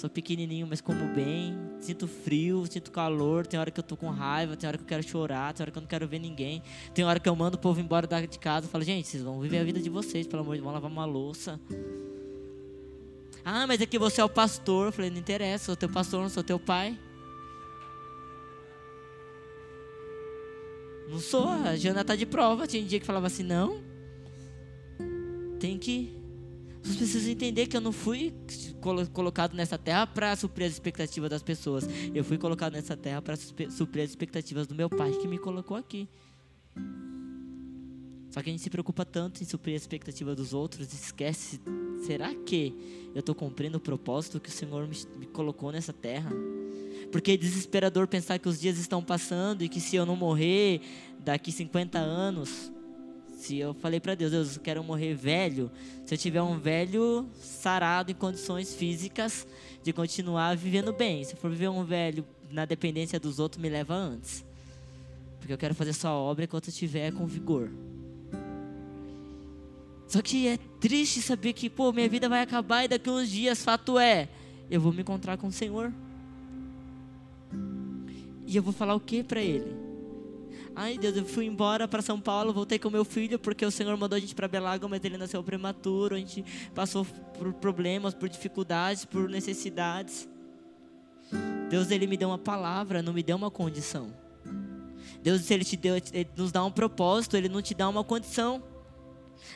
Sou 0.00 0.08
pequenininho, 0.08 0.66
mas 0.66 0.80
como 0.80 1.04
bem. 1.14 1.54
Sinto 1.78 2.08
frio, 2.08 2.64
sinto 2.64 2.90
calor. 2.90 3.46
Tem 3.46 3.60
hora 3.60 3.70
que 3.70 3.78
eu 3.78 3.84
tô 3.84 3.98
com 3.98 4.08
raiva, 4.08 4.56
tem 4.56 4.66
hora 4.66 4.78
que 4.78 4.84
eu 4.84 4.88
quero 4.88 5.02
chorar, 5.02 5.52
tem 5.52 5.62
hora 5.62 5.70
que 5.70 5.76
eu 5.76 5.82
não 5.82 5.86
quero 5.86 6.08
ver 6.08 6.18
ninguém. 6.18 6.62
Tem 6.94 7.04
hora 7.04 7.20
que 7.20 7.28
eu 7.28 7.36
mando 7.36 7.58
o 7.58 7.60
povo 7.60 7.78
embora 7.80 8.06
de 8.06 8.38
casa 8.38 8.66
falo, 8.66 8.82
gente, 8.82 9.06
vocês 9.06 9.22
vão 9.22 9.38
viver 9.40 9.58
a 9.58 9.64
vida 9.64 9.78
de 9.78 9.90
vocês, 9.90 10.26
pelo 10.26 10.40
amor 10.40 10.54
de 10.54 10.62
Deus, 10.62 10.64
vão 10.64 10.72
lavar 10.72 10.90
uma 10.90 11.04
louça. 11.04 11.60
Ah, 13.44 13.66
mas 13.66 13.82
é 13.82 13.84
que 13.84 13.98
você 13.98 14.22
é 14.22 14.24
o 14.24 14.28
pastor. 14.30 14.86
Eu 14.86 14.92
falei, 14.92 15.10
não 15.10 15.18
interessa, 15.18 15.66
sou 15.66 15.76
teu 15.76 15.90
pastor, 15.90 16.22
não 16.22 16.30
sou 16.30 16.42
teu 16.42 16.58
pai. 16.58 16.98
Não 21.10 21.18
sou, 21.18 21.46
a 21.46 21.76
Jana 21.76 22.02
tá 22.02 22.16
de 22.16 22.24
prova. 22.24 22.66
Tinha 22.66 22.82
um 22.82 22.86
dia 22.86 22.98
que 22.98 23.04
falava 23.04 23.26
assim, 23.26 23.42
não. 23.42 23.82
Tem 25.58 25.76
que 25.76 26.19
vocês 26.82 26.96
precisam 26.96 27.30
entender 27.30 27.66
que 27.66 27.76
eu 27.76 27.80
não 27.80 27.92
fui 27.92 28.34
colocado 29.12 29.54
nessa 29.54 29.76
terra 29.76 30.06
para 30.06 30.34
suprir 30.34 30.66
as 30.66 30.72
expectativas 30.72 31.28
das 31.28 31.42
pessoas. 31.42 31.86
Eu 32.14 32.24
fui 32.24 32.38
colocado 32.38 32.72
nessa 32.72 32.96
terra 32.96 33.20
para 33.20 33.36
suprir 33.36 34.02
as 34.02 34.10
expectativas 34.10 34.66
do 34.66 34.74
meu 34.74 34.88
pai 34.88 35.12
que 35.12 35.28
me 35.28 35.38
colocou 35.38 35.76
aqui. 35.76 36.08
Só 38.30 38.40
que 38.40 38.48
a 38.48 38.52
gente 38.52 38.62
se 38.62 38.70
preocupa 38.70 39.04
tanto 39.04 39.42
em 39.42 39.46
suprir 39.46 39.74
a 39.74 39.76
expectativa 39.76 40.34
dos 40.34 40.54
outros 40.54 40.92
esquece: 40.92 41.60
será 42.06 42.34
que 42.34 42.74
eu 43.14 43.20
estou 43.20 43.34
cumprindo 43.34 43.76
o 43.78 43.80
propósito 43.80 44.40
que 44.40 44.48
o 44.48 44.52
Senhor 44.52 44.86
me, 44.86 44.96
me 45.18 45.26
colocou 45.26 45.72
nessa 45.72 45.92
terra? 45.92 46.30
Porque 47.10 47.32
é 47.32 47.36
desesperador 47.36 48.06
pensar 48.06 48.38
que 48.38 48.48
os 48.48 48.60
dias 48.60 48.78
estão 48.78 49.02
passando 49.02 49.62
e 49.62 49.68
que 49.68 49.80
se 49.80 49.96
eu 49.96 50.06
não 50.06 50.14
morrer 50.14 50.80
daqui 51.18 51.50
50 51.50 51.98
anos, 51.98 52.72
se 53.40 53.56
eu 53.56 53.72
falei 53.72 53.98
para 53.98 54.14
Deus, 54.14 54.30
Deus, 54.30 54.56
eu 54.56 54.62
quero 54.62 54.84
morrer 54.84 55.14
velho, 55.14 55.70
se 56.04 56.14
eu 56.14 56.18
tiver 56.18 56.42
um 56.42 56.58
velho 56.58 57.26
sarado 57.40 58.10
em 58.10 58.14
condições 58.14 58.74
físicas 58.74 59.46
de 59.82 59.94
continuar 59.94 60.54
vivendo 60.56 60.92
bem. 60.92 61.24
Se 61.24 61.32
eu 61.32 61.38
for 61.38 61.50
viver 61.50 61.68
um 61.68 61.82
velho 61.82 62.24
na 62.50 62.66
dependência 62.66 63.18
dos 63.18 63.38
outros, 63.38 63.60
me 63.60 63.70
leva 63.70 63.94
antes. 63.94 64.44
Porque 65.38 65.52
eu 65.52 65.56
quero 65.56 65.74
fazer 65.74 65.94
sua 65.94 66.12
obra 66.12 66.44
enquanto 66.44 66.66
eu 66.66 66.70
estiver 66.70 67.12
com 67.12 67.26
vigor. 67.26 67.70
Só 70.06 70.20
que 70.20 70.46
é 70.46 70.58
triste 70.78 71.22
saber 71.22 71.54
que, 71.54 71.70
pô, 71.70 71.92
minha 71.92 72.08
vida 72.10 72.28
vai 72.28 72.42
acabar 72.42 72.84
e 72.84 72.88
daqui 72.88 73.08
a 73.08 73.12
uns 73.12 73.30
dias, 73.30 73.64
fato 73.64 73.98
é, 73.98 74.28
eu 74.70 74.80
vou 74.82 74.92
me 74.92 75.00
encontrar 75.00 75.38
com 75.38 75.46
o 75.46 75.52
Senhor. 75.52 75.90
E 78.46 78.54
eu 78.54 78.62
vou 78.62 78.72
falar 78.72 78.94
o 78.94 79.00
que 79.00 79.22
para 79.22 79.40
Ele? 79.40 79.79
Ai, 80.74 80.96
Deus, 80.96 81.16
eu 81.16 81.24
fui 81.24 81.46
embora 81.46 81.88
para 81.88 82.00
São 82.00 82.20
Paulo, 82.20 82.52
voltei 82.52 82.78
com 82.78 82.90
meu 82.90 83.04
filho 83.04 83.38
porque 83.38 83.64
o 83.66 83.70
Senhor 83.70 83.96
mandou 83.96 84.16
a 84.16 84.20
gente 84.20 84.34
para 84.34 84.48
Belágua, 84.48 84.88
mas 84.88 85.04
ele 85.04 85.18
nasceu 85.18 85.42
prematuro. 85.42 86.14
A 86.14 86.18
gente 86.18 86.44
passou 86.74 87.04
por 87.38 87.52
problemas, 87.54 88.14
por 88.14 88.28
dificuldades, 88.28 89.04
por 89.04 89.28
necessidades. 89.28 90.28
Deus, 91.68 91.90
ele 91.90 92.06
me 92.06 92.16
deu 92.16 92.28
uma 92.28 92.38
palavra, 92.38 93.02
não 93.02 93.12
me 93.12 93.22
deu 93.22 93.36
uma 93.36 93.50
condição. 93.50 94.12
Deus, 95.22 95.42
se 95.42 95.52
ele 95.52 95.64
te 95.64 95.76
deu, 95.76 95.96
ele 95.96 96.28
nos 96.36 96.50
dá 96.50 96.64
um 96.64 96.70
propósito, 96.70 97.36
ele 97.36 97.48
não 97.48 97.60
te 97.60 97.74
dá 97.74 97.88
uma 97.88 98.02
condição. 98.02 98.62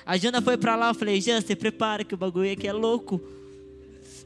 A 0.05 0.17
Jana 0.17 0.43
foi 0.43 0.57
para 0.57 0.77
lá, 0.77 0.91
eu 0.91 0.95
falei, 0.95 1.21
Jana, 1.21 1.41
você 1.41 1.57
prepara 1.57 2.05
que 2.05 2.15
o 2.15 2.19
bagulho 2.19 2.53
aqui 2.53 2.67
é 2.69 2.73
louco. 2.73 3.21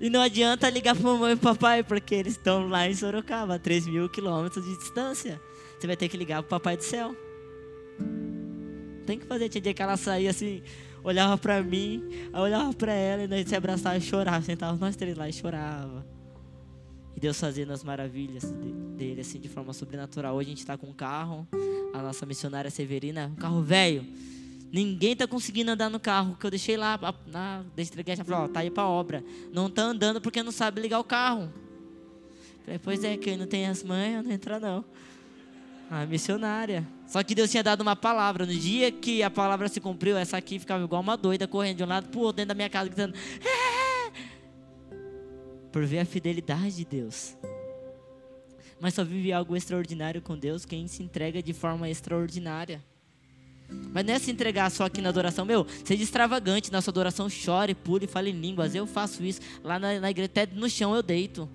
E 0.01 0.09
não 0.09 0.21
adianta 0.21 0.69
ligar 0.71 0.95
para 0.95 1.05
mamãe 1.05 1.33
e 1.33 1.37
papai, 1.37 1.83
porque 1.83 2.15
eles 2.15 2.35
estão 2.35 2.69
lá 2.69 2.89
em 2.89 2.95
Sorocaba, 2.95 3.55
a 3.55 3.59
3 3.59 3.87
mil 3.87 4.09
quilômetros 4.09 4.65
de 4.65 4.77
distância. 4.79 5.41
Você 5.79 5.87
vai 5.87 5.97
ter 5.97 6.09
que 6.09 6.17
ligar 6.17 6.43
pro 6.43 6.51
papai 6.51 6.77
do 6.77 6.83
céu. 6.83 7.15
Tem 9.07 9.19
que 9.19 9.27
fazer. 9.27 9.49
Tinha 9.49 9.63
dia 9.63 9.75
que 9.75 9.83
ela 9.83 9.97
saía 9.97 10.31
assim, 10.31 10.63
olhava 11.05 11.39
para 11.39 11.63
mim, 11.63 12.03
aí 12.33 12.41
olhava 12.41 12.73
para 12.75 12.93
ela 12.93 13.23
e 13.23 13.29
nós 13.29 13.49
se 13.49 13.55
abraçava 13.55 13.97
e 13.97 14.01
chorava. 14.01 14.43
Sentava 14.43 14.77
nós 14.77 14.97
três 14.97 15.17
lá 15.17 15.29
e 15.29 15.33
chorava. 15.33 16.05
E 17.17 17.21
Deus 17.21 17.39
fazendo 17.39 17.73
as 17.73 17.83
maravilhas 17.83 18.45
dele, 18.97 19.21
assim, 19.21 19.41
de 19.41 19.49
forma 19.49 19.73
sobrenatural. 19.73 20.35
Hoje 20.37 20.49
a 20.49 20.51
gente 20.51 20.59
está 20.59 20.77
com 20.77 20.89
um 20.89 20.93
carro, 20.93 21.47
a 21.95 22.03
nossa 22.03 22.27
missionária 22.27 22.71
Severina, 22.71 23.27
um 23.27 23.41
carro 23.41 23.63
velho. 23.63 24.05
Ninguém 24.71 25.17
tá 25.17 25.27
conseguindo 25.27 25.71
andar 25.71 25.89
no 25.89 25.99
carro 25.99 26.37
que 26.39 26.45
eu 26.45 26.51
deixei 26.51 26.77
lá 26.77 26.99
na 27.27 27.65
entreguei, 27.77 28.15
ela 28.15 28.25
falou, 28.25 28.45
ó, 28.45 28.49
tá 28.49 28.61
aí 28.61 28.71
para 28.71 28.87
obra. 28.87 29.25
Não 29.53 29.71
tá 29.71 29.83
andando 29.83 30.21
porque 30.21 30.43
não 30.43 30.53
sabe 30.53 30.81
ligar 30.81 31.01
o 31.01 31.05
carro. 31.05 31.51
Falei, 32.65 32.79
pois 32.79 33.03
é, 33.03 33.17
quem 33.17 33.37
não 33.37 33.47
tem 33.47 33.67
as 33.67 33.83
manhas 33.83 34.25
não 34.25 34.31
entra 34.31 34.61
não. 34.61 34.85
A 35.91 36.05
missionária. 36.05 36.87
Só 37.07 37.23
que 37.23 37.35
Deus 37.35 37.51
tinha 37.51 37.63
dado 37.63 37.81
uma 37.81 37.97
palavra. 37.97 38.45
No 38.45 38.53
dia 38.53 38.93
que 38.93 39.23
a 39.23 39.31
palavra 39.31 39.69
se 39.69 39.81
cumpriu, 39.81 40.17
essa 40.17 40.37
aqui 40.37 40.59
ficava 40.59 40.85
igual 40.85 41.01
uma 41.01 41.17
doida, 41.17 41.49
correndo 41.49 41.79
de 41.79 41.85
um 41.85 41.87
lado 41.87 42.09
para 42.09 42.19
o 42.19 42.23
outro 42.23 42.37
dentro 42.37 42.49
da 42.49 42.55
minha 42.55 42.69
casa, 42.69 42.87
gritando. 42.87 43.15
É! 43.17 44.13
Por 45.73 45.85
ver 45.87 46.01
a 46.01 46.05
fidelidade 46.05 46.77
de 46.77 46.85
Deus. 46.85 47.37
Mas 48.81 48.95
só 48.95 49.03
vive 49.03 49.33
algo 49.33 49.57
extraordinário 49.57 50.21
com 50.21 50.37
Deus 50.37 50.65
quem 50.65 50.87
se 50.87 51.03
entrega 51.03 51.43
de 51.43 51.53
forma 51.53 51.89
extraordinária. 51.89 52.83
Mas 53.93 54.05
não 54.05 54.15
é 54.15 54.19
se 54.19 54.31
entregar 54.31 54.71
só 54.71 54.85
aqui 54.85 55.01
na 55.01 55.09
adoração. 55.09 55.45
Meu, 55.45 55.67
seja 55.85 56.03
extravagante 56.03 56.71
na 56.71 56.81
sua 56.81 56.91
adoração, 56.91 57.29
chore, 57.29 57.75
pule, 57.75 58.07
fale 58.07 58.31
em 58.31 58.41
línguas. 58.41 58.75
Eu 58.75 58.87
faço 58.87 59.25
isso. 59.25 59.41
Lá 59.63 59.79
na, 59.79 60.01
na 60.01 60.11
igreja, 60.11 60.27
até 60.27 60.47
no 60.47 60.69
chão 60.69 60.95
eu 60.95 61.03
deito. 61.03 61.49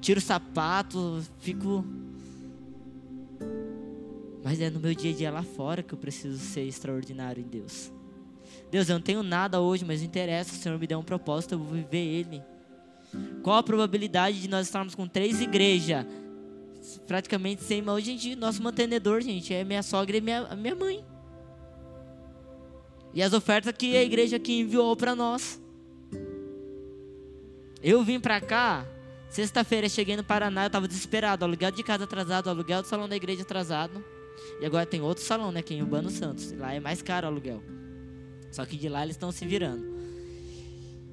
Tiro 0.00 0.18
o 0.18 0.22
sapato, 0.22 1.22
fico 1.40 1.84
mas 4.46 4.60
é 4.60 4.70
no 4.70 4.78
meu 4.78 4.94
dia 4.94 5.10
a 5.10 5.14
dia 5.14 5.28
lá 5.28 5.42
fora 5.42 5.82
que 5.82 5.92
eu 5.92 5.98
preciso 5.98 6.38
ser 6.38 6.60
extraordinário 6.60 7.42
em 7.42 7.48
Deus. 7.48 7.92
Deus, 8.70 8.88
eu 8.88 8.94
não 8.94 9.02
tenho 9.02 9.20
nada 9.20 9.60
hoje, 9.60 9.84
mas 9.84 9.98
não 9.98 10.06
interessa. 10.06 10.52
O 10.52 10.54
Senhor 10.54 10.78
me 10.78 10.86
deu 10.86 11.00
um 11.00 11.02
propósito, 11.02 11.56
eu 11.56 11.58
vou 11.58 11.72
viver 11.72 11.96
Ele. 11.96 12.40
Qual 13.42 13.56
a 13.56 13.62
probabilidade 13.64 14.40
de 14.40 14.46
nós 14.46 14.68
estarmos 14.68 14.94
com 14.94 15.08
três 15.08 15.40
igrejas 15.40 16.06
praticamente 17.08 17.64
sem 17.64 17.82
mão. 17.82 17.98
Gente, 17.98 18.36
nosso 18.36 18.62
mantenedor, 18.62 19.20
gente, 19.20 19.52
é 19.52 19.64
minha 19.64 19.82
sogra 19.82 20.16
e 20.16 20.20
minha, 20.20 20.54
minha 20.54 20.76
mãe. 20.76 21.04
E 23.12 23.20
as 23.20 23.32
ofertas 23.32 23.74
que 23.76 23.96
a 23.96 24.02
igreja 24.04 24.36
aqui 24.36 24.60
enviou 24.60 24.94
para 24.94 25.16
nós. 25.16 25.60
Eu 27.82 28.04
vim 28.04 28.20
para 28.20 28.40
cá, 28.40 28.86
sexta-feira 29.28 29.88
cheguei 29.88 30.16
no 30.16 30.22
Paraná, 30.22 30.62
eu 30.62 30.66
estava 30.68 30.86
desesperado, 30.86 31.44
aluguel 31.44 31.72
de 31.72 31.82
casa 31.82 32.04
atrasado, 32.04 32.48
aluguel 32.48 32.82
do 32.82 32.86
salão 32.86 33.08
da 33.08 33.16
igreja 33.16 33.42
atrasado. 33.42 34.14
E 34.60 34.66
agora 34.66 34.86
tem 34.86 35.00
outro 35.00 35.22
salão, 35.24 35.52
né, 35.52 35.60
aqui 35.60 35.74
em 35.74 35.82
Urbano 35.82 36.10
Santos. 36.10 36.52
Lá 36.52 36.72
é 36.72 36.80
mais 36.80 37.02
caro 37.02 37.26
o 37.26 37.30
aluguel. 37.30 37.62
Só 38.50 38.64
que 38.64 38.76
de 38.76 38.88
lá 38.88 39.02
eles 39.02 39.16
estão 39.16 39.30
se 39.32 39.46
virando. 39.46 39.84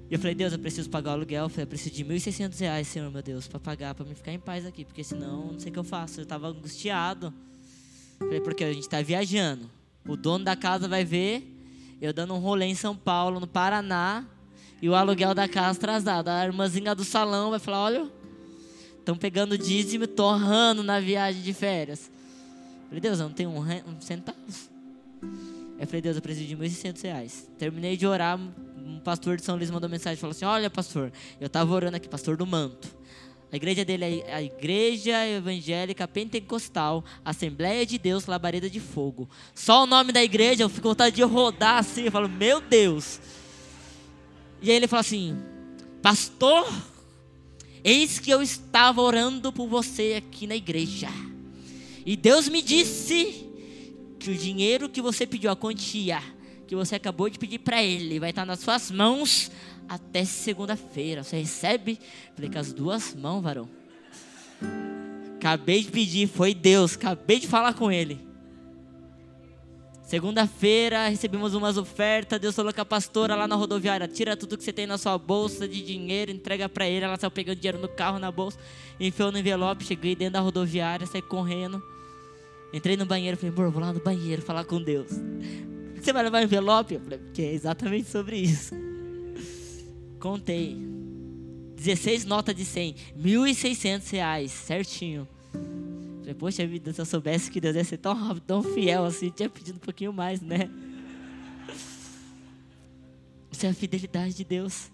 E 0.10 0.14
eu 0.14 0.20
falei, 0.20 0.36
Deus, 0.36 0.54
eu 0.54 0.60
preciso 0.60 0.90
pagar 0.90 1.12
o 1.12 1.14
aluguel. 1.14 1.46
Eu 1.46 1.50
falei, 1.50 1.64
eu 1.64 1.68
preciso 1.68 1.96
de 1.96 2.06
1.600 2.06 2.60
reais, 2.60 2.88
Senhor, 2.88 3.12
meu 3.12 3.22
Deus, 3.22 3.48
para 3.48 3.60
pagar, 3.60 3.96
para 3.96 4.06
me 4.06 4.14
ficar 4.14 4.32
em 4.32 4.40
paz 4.40 4.66
aqui. 4.66 4.86
Porque 4.86 5.04
senão, 5.04 5.54
não 5.54 5.60
sei 5.60 5.70
o 5.70 5.74
que 5.74 5.80
eu 5.80 5.84
faço. 5.84 6.20
Eu 6.20 6.24
estava 6.24 6.48
angustiado. 6.48 7.34
Eu 8.20 8.28
falei, 8.28 8.42
porque 8.42 8.64
a 8.64 8.72
gente 8.72 8.84
está 8.84 9.02
viajando. 9.02 9.70
O 10.08 10.16
dono 10.16 10.46
da 10.46 10.56
casa 10.56 10.88
vai 10.88 11.04
ver 11.04 11.54
eu 12.06 12.12
dando 12.12 12.34
um 12.34 12.38
rolê 12.38 12.66
em 12.66 12.76
São 12.76 12.94
Paulo, 12.94 13.40
no 13.40 13.48
Paraná, 13.48 14.26
e 14.82 14.90
o 14.90 14.94
aluguel 14.94 15.34
da 15.34 15.48
casa 15.48 15.80
atrasado. 15.80 16.28
A 16.28 16.44
irmãzinha 16.44 16.94
do 16.94 17.06
salão 17.06 17.52
vai 17.52 17.60
falar, 17.60 17.82
olha, 17.82 18.12
estão 19.00 19.16
pegando 19.16 19.58
dízimo, 19.58 20.06
torrando 20.06 20.84
na 20.84 21.00
viagem 21.00 21.42
de 21.42 21.54
férias. 21.54 22.12
Falei, 22.94 23.02
Deus, 23.02 23.20
eu 23.20 23.28
não 23.28 23.34
tenho 23.34 23.50
um, 23.50 23.60
um 23.60 24.00
centavo. 24.02 24.38
Eu 25.80 25.88
falei, 25.88 26.00
Deus, 26.00 26.16
eu 26.16 26.22
preciso 26.22 26.48
de 26.48 26.56
1.600 26.56 27.02
reais. 27.02 27.50
Terminei 27.58 27.98
de 27.98 28.06
orar, 28.06 28.40
um 28.78 29.00
pastor 29.00 29.36
de 29.36 29.44
São 29.44 29.56
Luís 29.56 29.72
mandou 29.72 29.90
mensagem 29.90 30.16
falou 30.16 30.30
assim: 30.30 30.46
Olha, 30.46 30.70
pastor, 30.70 31.12
eu 31.42 31.48
estava 31.48 31.74
orando 31.74 31.98
aqui, 31.98 32.08
pastor 32.08 32.38
do 32.38 32.46
manto. 32.46 32.88
A 33.52 33.56
igreja 33.56 33.84
dele 33.84 34.22
é 34.28 34.36
a 34.36 34.44
Igreja 34.44 35.28
Evangélica 35.28 36.08
Pentecostal, 36.08 37.04
Assembleia 37.26 37.84
de 37.84 37.98
Deus, 37.98 38.28
Labareda 38.28 38.70
de 38.70 38.80
Fogo. 38.80 39.28
Só 39.56 39.86
o 39.86 39.88
nome 39.88 40.12
da 40.12 40.24
igreja, 40.24 40.62
eu 40.62 40.70
fico 40.70 40.84
com 40.84 40.90
vontade 40.90 41.16
de 41.16 41.24
rodar 41.24 41.80
assim. 41.80 42.04
Eu 42.04 42.12
falo, 42.12 42.30
meu 42.30 42.62
Deus. 42.62 43.20
E 44.62 44.70
aí 44.70 44.78
ele 44.78 44.88
falou 44.88 45.02
assim: 45.02 45.36
Pastor, 46.00 46.72
eis 47.84 48.20
que 48.20 48.30
eu 48.30 48.40
estava 48.40 49.02
orando 49.02 49.52
por 49.52 49.68
você 49.68 50.22
aqui 50.24 50.46
na 50.46 50.56
igreja. 50.56 51.10
E 52.06 52.16
Deus 52.16 52.50
me 52.50 52.62
disse 52.62 53.50
que 54.20 54.32
o 54.32 54.36
dinheiro 54.36 54.90
que 54.90 55.02
você 55.02 55.26
pediu, 55.26 55.52
a 55.52 55.56
quantia, 55.56 56.22
que 56.68 56.76
você 56.76 56.96
acabou 56.96 57.30
de 57.30 57.38
pedir 57.38 57.60
para 57.60 57.84
ele 57.84 58.20
vai 58.20 58.30
estar 58.30 58.46
nas 58.46 58.60
suas 58.60 58.90
mãos 58.90 59.52
até 59.88 60.26
segunda-feira. 60.26 61.24
Você 61.24 61.38
recebe? 61.38 62.00
Falei, 62.36 62.50
com 62.50 62.60
as 62.60 62.74
duas 62.74 63.14
mãos, 63.16 63.42
varão. 63.42 63.70
Acabei 65.36 65.84
de 65.84 65.92
pedir, 65.92 66.28
foi 66.28 66.54
Deus. 66.54 66.96
Acabei 66.96 67.40
de 67.40 67.48
falar 67.48 67.74
com 67.74 67.92
ele. 67.92 68.20
Segunda-feira 70.04 71.08
recebemos 71.08 71.54
umas 71.54 71.78
ofertas. 71.78 72.40
Deus 72.40 72.56
falou 72.56 72.74
com 72.74 72.82
a 72.82 72.86
pastora 72.86 73.36
lá 73.36 73.48
na 73.48 73.56
rodoviária: 73.56 74.08
tira 74.08 74.38
tudo 74.38 74.58
que 74.58 74.64
você 74.64 74.72
tem 74.72 74.86
na 74.86 74.98
sua 74.98 75.18
bolsa 75.18 75.68
de 75.68 75.82
dinheiro, 75.82 76.32
entrega 76.32 76.70
para 76.70 76.88
ele. 76.88 77.06
Ela 77.06 77.18
saiu 77.18 77.32
pegando 77.32 77.58
dinheiro 77.58 77.80
no 77.80 77.88
carro, 77.88 78.20
na 78.20 78.32
bolsa, 78.32 78.58
enfiou 79.00 79.32
no 79.32 79.38
envelope. 79.38 79.84
Cheguei 79.84 80.16
dentro 80.16 80.34
da 80.34 80.40
rodoviária, 80.40 81.08
saí 81.08 81.22
correndo. 81.22 81.84
Entrei 82.74 82.98
no 82.98 83.06
banheiro, 83.06 83.38
falei, 83.38 83.54
amor, 83.56 83.70
vou 83.70 83.82
lá 83.82 83.94
no 83.94 84.00
banheiro 84.00 84.42
falar 84.42 84.66
com 84.66 84.82
Deus. 84.82 85.12
Você 85.96 86.12
vai 86.12 86.24
levar 86.24 86.42
envelope? 86.42 86.96
Eu 86.96 87.02
falei, 87.02 87.20
porque 87.20 87.44
é 87.44 87.54
exatamente 87.54 88.10
sobre 88.10 88.38
isso. 88.38 88.74
Contei. 90.20 90.76
16 91.78 92.26
notas 92.26 92.56
de 92.56 92.66
100. 92.66 92.96
1.600 93.18 94.12
reais, 94.12 94.52
certinho. 94.52 95.28
Falei, 96.20 96.34
poxa 96.34 96.66
vida, 96.66 96.92
se 96.92 97.00
eu 97.00 97.06
soubesse 97.06 97.52
que 97.52 97.62
Deus 97.62 97.76
ia 97.76 97.84
ser 97.84 97.98
tão 97.98 98.14
rápido, 98.14 98.44
tão 98.44 98.64
fiel 98.64 99.06
assim, 99.06 99.30
tinha 99.30 99.50
pedido 99.50 99.76
um 99.76 99.80
pouquinho 99.80 100.12
mais, 100.12 100.42
né? 100.42 100.70
Isso 103.52 103.66
é 103.66 103.70
a 103.70 103.74
fidelidade 103.74 104.34
de 104.34 104.44
Deus. 104.44 104.90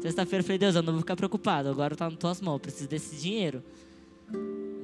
Sexta-feira 0.00 0.40
eu 0.40 0.44
falei, 0.44 0.58
Deus, 0.58 0.74
eu 0.74 0.82
não 0.82 0.92
vou 0.94 1.02
ficar 1.02 1.16
preocupado, 1.16 1.68
agora 1.68 1.94
tá 1.94 2.08
nas 2.08 2.18
tuas 2.18 2.40
mãos, 2.40 2.60
preciso 2.60 2.88
desse 2.88 3.16
dinheiro. 3.16 3.62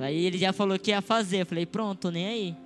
Aí 0.00 0.24
ele 0.26 0.38
já 0.38 0.52
falou 0.52 0.78
que 0.78 0.90
ia 0.90 1.02
fazer, 1.02 1.42
eu 1.42 1.46
falei, 1.46 1.66
pronto, 1.66 2.10
nem 2.10 2.26
aí. 2.26 2.56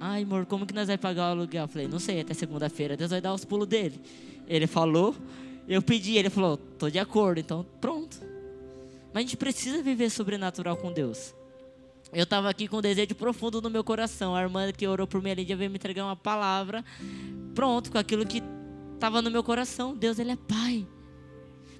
Ai, 0.00 0.22
amor, 0.22 0.46
como 0.46 0.66
que 0.66 0.74
nós 0.74 0.86
vamos 0.86 1.00
pagar 1.00 1.28
o 1.28 1.30
aluguel? 1.32 1.64
Eu 1.64 1.68
falei, 1.68 1.86
não 1.86 1.98
sei, 1.98 2.20
até 2.20 2.34
segunda-feira 2.34 2.96
Deus 2.96 3.10
vai 3.10 3.20
dar 3.20 3.32
os 3.32 3.44
pulos 3.44 3.68
dele. 3.68 4.00
Ele 4.48 4.66
falou, 4.66 5.14
eu 5.68 5.80
pedi, 5.80 6.16
ele 6.16 6.30
falou, 6.30 6.56
tô 6.56 6.90
de 6.90 6.98
acordo, 6.98 7.38
então 7.38 7.64
pronto. 7.80 8.18
Mas 9.12 9.16
a 9.16 9.20
gente 9.20 9.36
precisa 9.36 9.82
viver 9.82 10.10
sobrenatural 10.10 10.76
com 10.76 10.92
Deus. 10.92 11.34
Eu 12.12 12.24
estava 12.24 12.50
aqui 12.50 12.68
com 12.68 12.78
um 12.78 12.80
desejo 12.82 13.14
profundo 13.14 13.62
no 13.62 13.70
meu 13.70 13.82
coração. 13.82 14.34
A 14.34 14.42
irmã 14.42 14.70
que 14.70 14.86
orou 14.86 15.06
por 15.06 15.22
mim 15.22 15.30
ali 15.30 15.44
veio 15.44 15.70
me 15.70 15.76
entregar 15.76 16.04
uma 16.04 16.16
palavra. 16.16 16.84
Pronto, 17.54 17.90
com 17.90 17.96
aquilo 17.96 18.26
que 18.26 18.42
estava 18.94 19.22
no 19.22 19.30
meu 19.30 19.42
coração. 19.42 19.96
Deus, 19.96 20.18
Ele 20.18 20.32
é 20.32 20.36
Pai. 20.36 20.86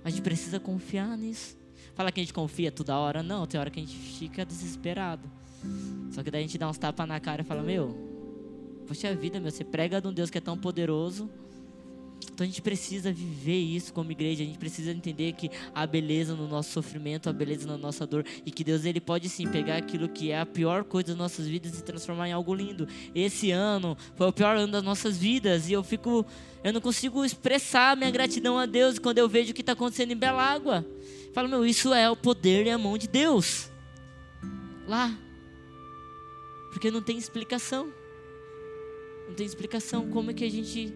Mas 0.03 0.07
a 0.07 0.17
gente 0.17 0.23
precisa 0.23 0.59
confiar 0.59 1.17
nisso. 1.19 1.57
Fala 1.95 2.11
que 2.11 2.21
a 2.21 2.23
gente 2.23 2.33
confia 2.33 2.73
toda 2.73 2.97
hora. 2.97 3.23
Não, 3.23 3.47
tem 3.47 3.61
hora 3.61 3.71
que 3.71 3.81
a 3.81 3.83
gente 3.83 3.97
fica 3.97 4.45
desesperado. 4.45 5.29
Só 6.11 6.23
que 6.23 6.31
daí 6.31 6.41
a 6.41 6.47
gente 6.47 6.59
dá 6.59 6.69
uns 6.69 6.79
tapas 6.79 7.07
na 7.07 7.21
cara 7.21 7.43
e 7.43 7.45
fala: 7.45 7.63
Meu, 7.63 8.13
Poxa 8.87 9.15
vida, 9.15 9.41
meu, 9.41 9.51
você 9.51 9.65
prega 9.65 10.01
de 10.01 10.09
um 10.09 10.13
Deus 10.13 10.29
que 10.29 10.39
é 10.39 10.41
tão 10.41 10.59
poderoso. 10.59 11.31
Então 12.33 12.45
a 12.45 12.47
gente 12.47 12.63
precisa 12.63 13.13
viver 13.13 13.59
isso 13.59 13.93
como 13.93 14.13
igreja, 14.13 14.43
a 14.43 14.47
gente 14.47 14.59
precisa 14.59 14.93
entender 14.93 15.33
que 15.33 15.51
há 15.75 15.87
beleza 15.87 16.35
no 16.35 16.47
nosso 16.47 16.71
sofrimento, 16.71 17.29
há 17.29 17.33
beleza 17.33 17.67
na 17.67 17.77
nossa 17.77 18.07
dor 18.07 18.25
e 18.47 18.51
que 18.51 18.63
Deus 18.63 18.85
ele 18.85 19.01
pode 19.01 19.29
sim 19.29 19.49
pegar 19.49 19.77
aquilo 19.77 20.09
que 20.09 20.31
é 20.31 20.39
a 20.39 20.47
pior 20.47 20.85
coisa 20.85 21.09
das 21.09 21.17
nossas 21.17 21.49
vidas 21.49 21.79
e 21.79 21.83
transformar 21.83 22.29
em 22.29 22.33
algo 22.33 22.55
lindo. 22.55 22.87
Esse 23.15 23.51
ano 23.51 23.97
foi 24.15 24.29
o 24.29 24.33
pior 24.33 24.57
ano 24.57 24.71
das 24.71 24.83
nossas 24.83 25.19
vidas 25.19 25.69
e 25.69 25.73
eu 25.73 25.83
fico, 25.83 26.25
eu 26.63 26.73
não 26.73 26.81
consigo 26.81 27.25
expressar 27.25 27.97
minha 27.97 28.11
gratidão 28.11 28.59
a 28.59 28.67
Deus 28.67 28.99
quando 28.99 29.19
eu 29.19 29.29
vejo 29.29 29.51
o 29.51 29.55
que 29.55 29.63
está 29.63 29.73
acontecendo 29.73 30.13
em 30.13 30.17
Belágua. 30.17 30.87
Falo, 31.33 31.49
meu, 31.49 31.65
isso 31.65 31.95
é 31.95 32.11
o 32.11 32.17
poder 32.17 32.67
e 32.67 32.71
a 32.71 32.77
mão 32.77 32.99
de 32.99 33.09
Deus. 33.09 33.71
Lá. 34.87 35.17
Porque 36.71 36.91
não 36.91 37.01
tem 37.01 37.17
explicação. 37.17 37.93
Não 39.29 39.35
tem 39.35 39.47
explicação. 39.47 40.11
Como 40.11 40.31
é 40.31 40.35
que 40.35 40.45
a 40.45 40.51
gente. 40.51 40.93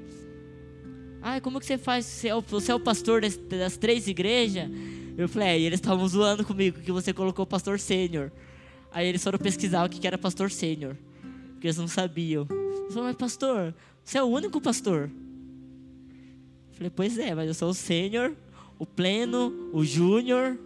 Ah, 1.23 1.41
como 1.41 1.57
é 1.57 1.61
que 1.61 1.67
você 1.67 1.79
faz? 1.79 2.05
Você 2.05 2.29
é 2.29 2.35
o, 2.35 2.41
você 2.41 2.71
é 2.71 2.75
o 2.75 2.81
pastor 2.81 3.23
das, 3.23 3.37
das 3.37 3.77
três 3.77 4.07
igrejas? 4.07 4.69
Eu 5.17 5.29
falei, 5.29 5.49
é, 5.49 5.59
e 5.61 5.65
eles 5.65 5.79
estavam 5.79 6.07
zoando 6.07 6.45
comigo 6.45 6.81
que 6.81 6.93
você 6.93 7.13
colocou 7.13 7.47
pastor 7.47 7.81
sênior. 7.81 8.31
Aí 8.93 9.07
eles 9.07 9.25
foram 9.25 9.39
pesquisar 9.39 9.85
o 9.85 9.89
que 9.89 10.07
era 10.07 10.19
pastor 10.19 10.51
sênior. 10.51 10.97
Porque 11.53 11.67
eles 11.67 11.79
não 11.79 11.89
sabiam. 11.89 12.47
Eu 12.51 12.91
falei, 12.91 13.05
mas 13.05 13.17
pastor, 13.17 13.75
você 14.05 14.19
é 14.19 14.23
o 14.23 14.27
único 14.27 14.61
pastor. 14.61 15.11
Eu 16.71 16.75
falei, 16.75 16.91
pois 16.95 17.19
é, 17.19 17.35
mas 17.35 17.49
eu 17.49 17.55
sou 17.55 17.71
o 17.71 17.75
sênior, 17.75 18.37
o 18.79 18.87
pleno, 18.87 19.71
o 19.73 19.85
júnior. 19.85 20.59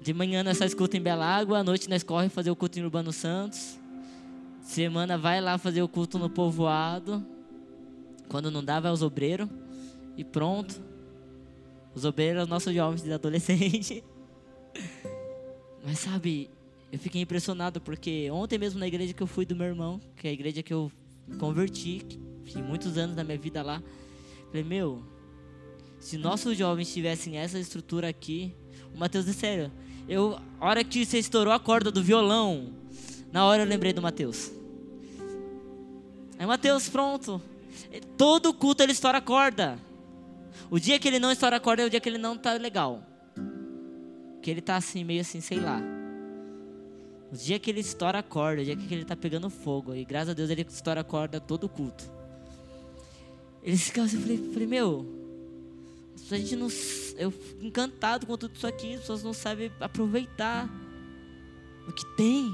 De 0.00 0.14
manhã 0.14 0.42
nós 0.42 0.58
só 0.58 0.64
escuta 0.64 0.96
em 0.96 1.00
Belágua, 1.00 1.58
à 1.58 1.64
noite 1.64 1.88
nós 1.88 2.02
corre 2.02 2.28
fazer 2.28 2.50
o 2.50 2.56
culto 2.56 2.78
em 2.78 2.82
Urbano 2.82 3.12
Santos. 3.12 3.78
Semana 4.62 5.18
vai 5.18 5.40
lá 5.40 5.58
fazer 5.58 5.82
o 5.82 5.88
culto 5.88 6.18
no 6.18 6.30
povoado. 6.30 7.24
Quando 8.28 8.50
não 8.50 8.62
dá, 8.62 8.78
vai 8.78 8.90
aos 8.90 9.02
obreiros. 9.02 9.48
E 10.16 10.24
pronto. 10.24 10.80
Os 11.94 12.04
obreiros, 12.04 12.46
nossos 12.46 12.72
jovens 12.72 13.04
e 13.04 13.12
adolescentes. 13.12 14.02
Mas 15.84 15.98
sabe, 15.98 16.48
eu 16.92 16.98
fiquei 16.98 17.22
impressionado 17.22 17.80
porque 17.80 18.30
ontem 18.30 18.58
mesmo 18.58 18.78
na 18.78 18.86
igreja 18.86 19.12
que 19.12 19.22
eu 19.22 19.26
fui 19.26 19.44
do 19.44 19.56
meu 19.56 19.66
irmão, 19.66 20.00
que 20.16 20.26
é 20.26 20.30
a 20.30 20.32
igreja 20.32 20.62
que 20.62 20.72
eu 20.72 20.90
converti, 21.38 22.06
que 22.44 22.62
muitos 22.62 22.96
anos 22.98 23.16
da 23.16 23.24
minha 23.24 23.38
vida 23.38 23.62
lá, 23.62 23.82
falei, 24.48 24.64
meu, 24.64 25.02
se 26.00 26.16
nossos 26.16 26.56
jovens 26.56 26.92
tivessem 26.92 27.36
essa 27.36 27.58
estrutura 27.58 28.08
aqui, 28.08 28.54
o 28.94 28.98
Mateus 28.98 29.28
é 29.28 29.32
sério. 29.32 29.70
Eu, 30.08 30.40
a 30.58 30.66
hora 30.66 30.82
que 30.82 31.04
você 31.04 31.18
estourou 31.18 31.52
a 31.52 31.60
corda 31.60 31.90
do 31.90 32.02
violão, 32.02 32.72
na 33.30 33.44
hora 33.44 33.62
eu 33.62 33.66
lembrei 33.66 33.92
do 33.92 34.00
Mateus. 34.00 34.50
Aí 36.38 36.46
Mateus, 36.46 36.88
pronto. 36.88 37.40
Todo 38.16 38.52
culto 38.54 38.82
ele 38.82 38.92
estoura 38.92 39.18
a 39.18 39.20
corda. 39.20 39.78
O 40.70 40.80
dia 40.80 40.98
que 40.98 41.06
ele 41.06 41.18
não 41.18 41.30
estoura 41.30 41.56
a 41.56 41.60
corda 41.60 41.82
é 41.82 41.86
o 41.86 41.90
dia 41.90 42.00
que 42.00 42.08
ele 42.08 42.18
não 42.18 42.36
tá 42.36 42.54
legal. 42.54 43.02
Que 44.40 44.50
ele 44.50 44.62
tá 44.62 44.76
assim, 44.76 45.04
meio 45.04 45.20
assim, 45.20 45.40
sei 45.40 45.60
lá. 45.60 45.82
O 47.30 47.36
dia 47.36 47.58
que 47.58 47.70
ele 47.70 47.80
estoura 47.80 48.20
a 48.20 48.22
corda, 48.22 48.62
o 48.62 48.64
dia 48.64 48.74
que 48.74 48.92
ele 48.92 49.04
tá 49.04 49.14
pegando 49.14 49.50
fogo. 49.50 49.94
E 49.94 50.04
graças 50.04 50.30
a 50.30 50.32
Deus 50.32 50.48
ele 50.48 50.66
estoura 50.66 51.02
a 51.02 51.04
corda 51.04 51.38
todo 51.38 51.68
culto. 51.68 52.10
Ele 53.62 53.76
ficava 53.76 54.06
assim, 54.06 54.16
eu 54.16 54.22
falei, 54.22 54.50
falei, 54.52 54.66
meu, 54.66 55.19
a 56.30 56.36
gente 56.36 56.56
não. 56.56 56.68
Eu 57.16 57.32
encantado 57.60 58.26
com 58.26 58.36
tudo 58.36 58.54
isso 58.54 58.66
aqui, 58.66 58.94
as 58.94 59.00
pessoas 59.00 59.22
não 59.22 59.32
sabem 59.32 59.70
aproveitar 59.80 60.68
o 61.86 61.92
que 61.92 62.04
tem. 62.16 62.52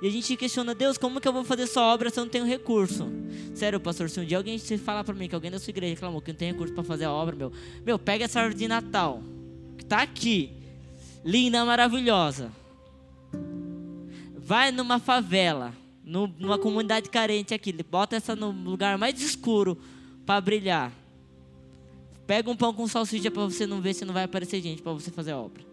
E 0.00 0.06
a 0.06 0.10
gente 0.10 0.36
questiona, 0.36 0.74
Deus, 0.74 0.98
como 0.98 1.20
que 1.20 1.26
eu 1.26 1.32
vou 1.32 1.42
fazer 1.42 1.66
sua 1.66 1.82
obra 1.82 2.10
se 2.10 2.20
eu 2.20 2.24
não 2.24 2.30
tenho 2.30 2.44
recurso? 2.44 3.08
Sério, 3.54 3.80
pastor, 3.80 4.10
se 4.10 4.20
um 4.20 4.24
dia 4.24 4.36
alguém 4.36 4.58
falar 4.58 5.02
para 5.02 5.14
mim 5.14 5.26
que 5.26 5.34
alguém 5.34 5.50
da 5.50 5.58
sua 5.58 5.70
igreja 5.70 5.94
reclamou 5.94 6.20
que 6.20 6.32
não 6.32 6.38
tem 6.38 6.52
recurso 6.52 6.74
para 6.74 6.84
fazer 6.84 7.06
a 7.06 7.12
obra, 7.12 7.34
meu, 7.34 7.52
meu, 7.84 7.98
pega 7.98 8.26
essa 8.26 8.40
árvore 8.40 8.58
de 8.58 8.68
Natal, 8.68 9.22
que 9.78 9.84
está 9.84 10.02
aqui, 10.02 10.52
linda, 11.24 11.64
maravilhosa. 11.64 12.52
Vai 14.36 14.70
numa 14.70 14.98
favela, 14.98 15.72
numa 16.04 16.58
comunidade 16.58 17.08
carente 17.08 17.54
aqui, 17.54 17.72
bota 17.72 18.16
essa 18.16 18.36
no 18.36 18.50
lugar 18.50 18.98
mais 18.98 19.20
escuro 19.20 19.78
para 20.26 20.40
brilhar. 20.40 20.92
Pega 22.26 22.50
um 22.50 22.56
pão 22.56 22.74
com 22.74 22.88
salsicha 22.88 23.30
para 23.30 23.42
você 23.42 23.66
não 23.66 23.80
ver 23.80 23.94
se 23.94 24.04
não 24.04 24.12
vai 24.12 24.24
aparecer 24.24 24.60
gente 24.60 24.82
para 24.82 24.92
você 24.92 25.10
fazer 25.10 25.32
a 25.32 25.38
obra. 25.38 25.64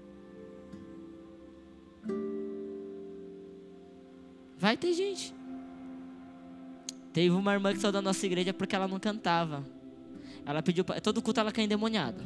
Vai 4.57 4.77
ter 4.77 4.93
gente. 4.93 5.33
Teve 7.11 7.31
uma 7.31 7.53
irmã 7.53 7.73
que 7.73 7.79
saiu 7.79 7.91
da 7.91 8.01
nossa 8.01 8.25
igreja 8.25 8.53
porque 8.53 8.75
ela 8.75 8.87
não 8.87 8.99
cantava. 8.99 9.65
Ela 10.45 10.61
pediu, 10.61 10.83
todo 11.01 11.21
culto 11.21 11.39
ela 11.39 11.51
caiu 11.51 11.65
endemoniada. 11.65 12.23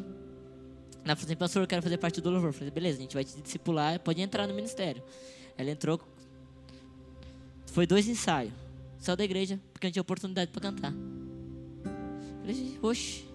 Ela 1.04 1.16
falou 1.16 1.26
assim, 1.26 1.36
pastor, 1.36 1.64
eu 1.64 1.68
quero 1.68 1.82
fazer 1.82 1.98
parte 1.98 2.20
do 2.20 2.30
louvor. 2.30 2.50
Eu 2.50 2.54
falei, 2.54 2.72
beleza, 2.72 2.98
a 2.98 3.02
gente 3.02 3.14
vai 3.14 3.24
te 3.24 3.42
discipular, 3.42 4.00
pode 4.00 4.22
entrar 4.22 4.46
no 4.48 4.54
ministério. 4.54 5.02
Ela 5.58 5.72
entrou, 5.72 6.00
foi 7.68 7.88
dois 7.88 8.08
ensaios. 8.08 8.54
Saiu 9.00 9.16
da 9.16 9.24
igreja 9.24 9.60
porque 9.72 9.88
gente 9.88 9.94
tinha 9.94 10.02
oportunidade 10.02 10.52
para 10.52 10.62
cantar. 10.62 10.94
Eu 10.94 12.42
falei, 12.42 12.80
oxe, 12.82 13.27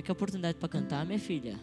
é 0.00 0.02
que 0.02 0.12
oportunidade 0.12 0.58
para 0.58 0.68
cantar, 0.68 1.04
minha 1.04 1.18
filha? 1.18 1.58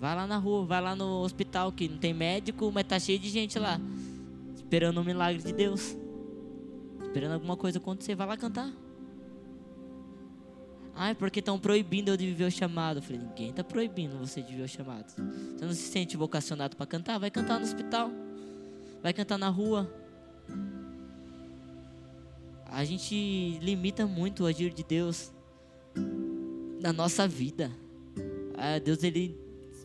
Vai 0.00 0.14
lá 0.14 0.26
na 0.26 0.36
rua, 0.38 0.64
vai 0.64 0.80
lá 0.80 0.94
no 0.94 1.22
hospital 1.22 1.72
que 1.72 1.88
não 1.88 1.98
tem 1.98 2.14
médico, 2.14 2.70
mas 2.72 2.84
tá 2.86 2.98
cheio 2.98 3.18
de 3.18 3.28
gente 3.28 3.58
lá. 3.58 3.80
Esperando 4.54 5.00
um 5.00 5.04
milagre 5.04 5.42
de 5.42 5.52
Deus. 5.52 5.96
Esperando 7.02 7.32
alguma 7.32 7.56
coisa 7.56 7.78
acontecer, 7.78 8.14
vai 8.14 8.26
lá 8.26 8.36
cantar. 8.36 8.72
Ah, 10.94 11.10
é 11.10 11.14
porque 11.14 11.40
estão 11.40 11.58
proibindo 11.58 12.08
eu 12.08 12.16
de 12.16 12.26
viver 12.26 12.44
o 12.44 12.50
chamado. 12.50 12.98
Eu 12.98 13.02
falei, 13.02 13.20
ninguém 13.20 13.50
está 13.50 13.64
proibindo 13.64 14.18
você 14.18 14.42
de 14.42 14.50
viver 14.50 14.64
o 14.64 14.68
chamado. 14.68 15.10
Você 15.10 15.64
não 15.64 15.72
se 15.72 15.82
sente 15.82 16.16
vocacionado 16.16 16.76
para 16.76 16.86
cantar? 16.86 17.18
Vai 17.18 17.30
cantar 17.30 17.58
no 17.58 17.64
hospital. 17.64 18.10
Vai 19.02 19.12
cantar 19.12 19.38
na 19.38 19.48
rua. 19.48 19.92
A 22.66 22.84
gente 22.84 23.58
limita 23.60 24.06
muito 24.06 24.44
o 24.44 24.46
agir 24.46 24.72
de 24.72 24.84
Deus 24.84 25.32
na 26.80 26.92
nossa 26.92 27.26
vida. 27.26 27.70
Ah, 28.56 28.78
Deus, 28.78 29.02
ele, 29.02 29.36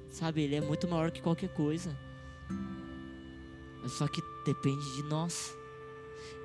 sabe, 0.10 0.41
ele 0.41 0.56
é 0.56 0.62
muito 0.62 0.88
maior 0.88 1.12
que 1.12 1.22
qualquer 1.22 1.50
coisa. 1.50 1.96
Só 3.88 4.08
que 4.08 4.22
depende 4.46 4.96
de 4.96 5.04
nós. 5.04 5.56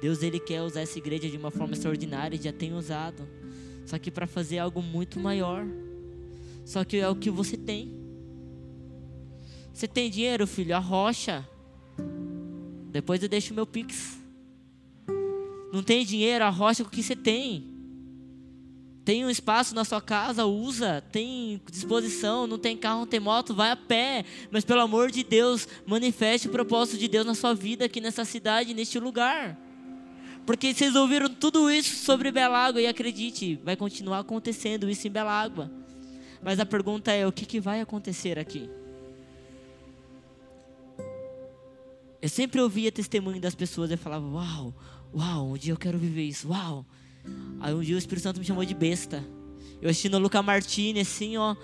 Deus, 0.01 0.22
ele 0.22 0.38
quer 0.38 0.62
usar 0.62 0.80
essa 0.80 0.99
igreja 0.99 1.28
de 1.28 1.36
uma 1.36 1.51
forma 1.51 1.74
extraordinária 1.74 2.36
e 2.36 2.42
já 2.42 2.53
tem 2.53 2.74
usado. 2.74 3.26
Só 3.86 3.99
que 3.99 4.11
para 4.11 4.26
fazer 4.26 4.59
algo 4.59 4.82
muito 4.82 5.18
maior. 5.18 5.64
Só 6.64 6.84
que 6.84 6.99
é 6.99 7.09
o 7.09 7.16
que 7.16 7.30
você 7.30 7.57
tem. 7.57 7.96
Você 9.72 9.86
tem 9.86 10.11
dinheiro, 10.11 10.46
filho? 10.46 10.74
A 10.74 10.78
rocha. 10.78 11.49
Depois 12.90 13.22
eu 13.22 13.28
deixo 13.28 13.55
meu 13.55 13.66
pix. 13.66 14.18
Não 15.72 15.82
tem 15.82 16.05
dinheiro, 16.05 16.44
a 16.44 16.51
rocha 16.51 16.82
com 16.82 16.88
o 16.88 16.92
que 16.92 17.03
você 17.03 17.14
tem. 17.14 17.78
Tem 19.09 19.24
um 19.24 19.30
espaço 19.30 19.74
na 19.74 19.86
sua 19.86 20.02
casa, 20.02 20.44
usa. 20.44 21.02
Tem 21.11 21.62
disposição, 21.72 22.46
não 22.46 22.59
tem 22.59 22.76
carro, 22.76 22.98
não 22.98 23.06
tem 23.06 23.18
moto, 23.18 23.54
vai 23.54 23.70
a 23.70 23.76
pé. 23.76 24.22
Mas 24.50 24.66
pelo 24.66 24.82
amor 24.82 25.11
de 25.11 25.24
Deus, 25.24 25.66
manifeste 25.86 26.46
o 26.46 26.50
propósito 26.50 26.98
de 26.98 27.09
Deus 27.09 27.24
na 27.24 27.34
sua 27.34 27.54
vida 27.54 27.86
aqui 27.86 28.02
nessa 28.02 28.22
cidade, 28.26 28.74
neste 28.74 29.00
lugar. 29.00 29.59
Porque 30.44 30.74
vocês 30.74 30.94
ouviram 30.94 31.30
tudo 31.30 31.70
isso 31.70 32.04
sobre 32.04 32.30
Belágua 32.30 32.82
e 32.82 32.86
acredite, 32.86 33.59
vai 33.64 33.76
continuar 33.76 34.18
acontecendo 34.18 34.90
isso 34.90 35.09
em 35.09 35.11
Belágua. 35.11 35.72
Mas 36.42 36.61
a 36.61 36.66
pergunta 36.66 37.11
é: 37.11 37.26
o 37.26 37.32
que, 37.32 37.46
que 37.46 37.61
vai 37.61 37.80
acontecer 37.80 38.38
aqui? 38.38 38.68
Eu 42.20 42.28
sempre 42.28 42.61
ouvia 42.61 42.92
testemunho 42.92 43.40
das 43.40 43.54
pessoas 43.54 43.90
e 43.90 43.96
falava: 43.96 44.26
Uau, 44.26 44.74
uau, 45.16 45.52
um 45.52 45.56
dia 45.56 45.72
eu 45.72 45.78
quero 45.78 45.96
viver 45.96 46.24
isso, 46.24 46.50
uau. 46.50 46.84
Aí 47.61 47.74
um 47.74 47.81
dia 47.81 47.95
o 47.95 47.99
Espírito 47.99 48.22
Santo 48.22 48.41
me 48.41 48.47
chamou 48.47 48.64
de 48.64 48.74
besta. 48.74 49.24
Eu 49.81 49.91
assistindo 49.91 50.18
Luca 50.18 50.43
Martini 50.43 51.01
assim, 51.01 51.37
ó. 51.37 51.57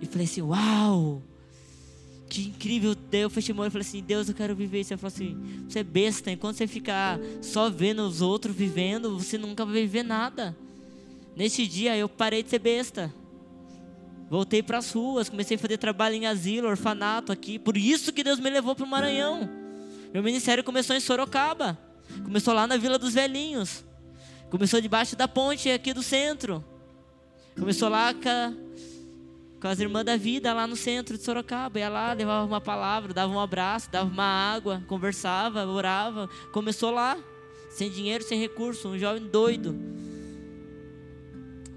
E 0.00 0.06
falei 0.06 0.26
assim, 0.26 0.42
uau! 0.42 1.22
Que 2.28 2.48
incrível. 2.48 2.94
Daí 3.10 3.20
eu 3.20 3.30
fechei 3.30 3.54
o 3.54 3.58
olho 3.58 3.68
e 3.68 3.70
falei 3.70 3.86
assim, 3.86 4.02
Deus, 4.02 4.28
eu 4.28 4.34
quero 4.34 4.54
viver 4.54 4.80
isso. 4.80 4.92
Ele 4.92 5.00
falou 5.00 5.14
assim, 5.14 5.64
você 5.68 5.80
é 5.80 5.84
besta. 5.84 6.30
Enquanto 6.30 6.56
você 6.56 6.66
ficar 6.66 7.18
só 7.40 7.70
vendo 7.70 8.00
os 8.00 8.20
outros 8.20 8.54
vivendo, 8.54 9.18
você 9.18 9.38
nunca 9.38 9.64
vai 9.64 9.74
viver 9.74 10.02
nada. 10.02 10.56
Nesse 11.36 11.66
dia 11.66 11.96
eu 11.96 12.08
parei 12.08 12.42
de 12.42 12.50
ser 12.50 12.58
besta. 12.58 13.12
Voltei 14.28 14.60
para 14.60 14.78
as 14.78 14.90
ruas, 14.90 15.28
comecei 15.28 15.56
a 15.56 15.58
fazer 15.58 15.78
trabalho 15.78 16.16
em 16.16 16.26
asilo, 16.26 16.66
orfanato 16.66 17.30
aqui. 17.30 17.60
Por 17.60 17.76
isso 17.76 18.12
que 18.12 18.24
Deus 18.24 18.40
me 18.40 18.50
levou 18.50 18.74
para 18.74 18.84
o 18.84 18.88
Maranhão. 18.88 19.48
Meu 20.12 20.22
ministério 20.22 20.64
começou 20.64 20.96
em 20.96 21.00
Sorocaba. 21.00 21.78
Começou 22.24 22.52
lá 22.52 22.66
na 22.66 22.76
Vila 22.76 22.98
dos 22.98 23.14
Velhinhos. 23.14 23.84
Começou 24.56 24.80
debaixo 24.80 25.14
da 25.14 25.28
ponte 25.28 25.68
aqui 25.68 25.92
do 25.92 26.02
centro. 26.02 26.64
Começou 27.58 27.90
lá 27.90 28.14
com, 28.14 28.26
a, 28.26 28.54
com 29.60 29.68
as 29.68 29.78
irmãs 29.78 30.02
da 30.02 30.16
vida 30.16 30.54
lá 30.54 30.66
no 30.66 30.74
centro 30.74 31.18
de 31.18 31.22
Sorocaba. 31.22 31.78
Ia 31.78 31.90
lá, 31.90 32.14
levava 32.14 32.46
uma 32.46 32.58
palavra, 32.58 33.12
dava 33.12 33.30
um 33.30 33.38
abraço, 33.38 33.90
dava 33.90 34.08
uma 34.08 34.24
água, 34.24 34.82
conversava, 34.88 35.66
orava. 35.66 36.26
Começou 36.52 36.90
lá, 36.90 37.18
sem 37.68 37.90
dinheiro, 37.90 38.24
sem 38.24 38.40
recurso, 38.40 38.88
um 38.88 38.98
jovem 38.98 39.28
doido. 39.28 39.76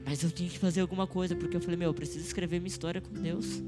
Mas 0.05 0.23
eu 0.23 0.31
tinha 0.31 0.49
que 0.49 0.57
fazer 0.57 0.79
alguma 0.79 1.05
coisa, 1.05 1.35
porque 1.35 1.57
eu 1.57 1.61
falei, 1.61 1.75
meu, 1.75 1.89
eu 1.89 1.93
preciso 1.93 2.25
escrever 2.25 2.61
minha 2.61 2.69
história 2.69 3.01
com 3.01 3.11
Deus. 3.11 3.61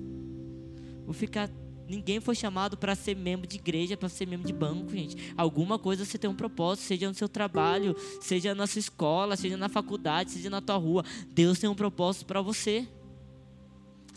Vou 1.03 1.13
ficar 1.13 1.49
Ninguém 1.91 2.21
foi 2.21 2.35
chamado 2.35 2.77
para 2.77 2.95
ser 2.95 3.17
membro 3.17 3.45
de 3.45 3.57
igreja, 3.57 3.97
para 3.97 4.07
ser 4.07 4.25
membro 4.25 4.47
de 4.47 4.53
banco, 4.53 4.89
gente. 4.91 5.33
Alguma 5.35 5.77
coisa 5.77 6.05
você 6.05 6.17
tem 6.17 6.29
um 6.29 6.33
propósito, 6.33 6.85
seja 6.85 7.09
no 7.09 7.13
seu 7.13 7.27
trabalho, 7.27 7.93
seja 8.21 8.55
na 8.55 8.65
sua 8.65 8.79
escola, 8.79 9.35
seja 9.35 9.57
na 9.57 9.67
faculdade, 9.67 10.31
seja 10.31 10.49
na 10.49 10.61
tua 10.61 10.77
rua. 10.77 11.03
Deus 11.33 11.59
tem 11.59 11.69
um 11.69 11.75
propósito 11.75 12.25
para 12.25 12.41
você. 12.41 12.87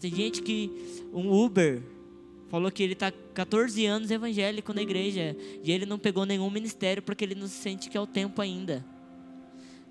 Tem 0.00 0.14
gente 0.14 0.40
que 0.40 0.70
um 1.12 1.32
Uber 1.32 1.82
falou 2.48 2.70
que 2.70 2.80
ele 2.80 2.92
está 2.92 3.10
14 3.10 3.84
anos 3.84 4.08
evangélico 4.12 4.72
na 4.72 4.80
igreja 4.80 5.36
e 5.64 5.72
ele 5.72 5.84
não 5.84 5.98
pegou 5.98 6.24
nenhum 6.24 6.48
ministério 6.50 7.02
porque 7.02 7.24
ele 7.24 7.34
não 7.34 7.48
sente 7.48 7.90
que 7.90 7.96
é 7.98 8.00
o 8.00 8.06
tempo 8.06 8.40
ainda. 8.40 8.86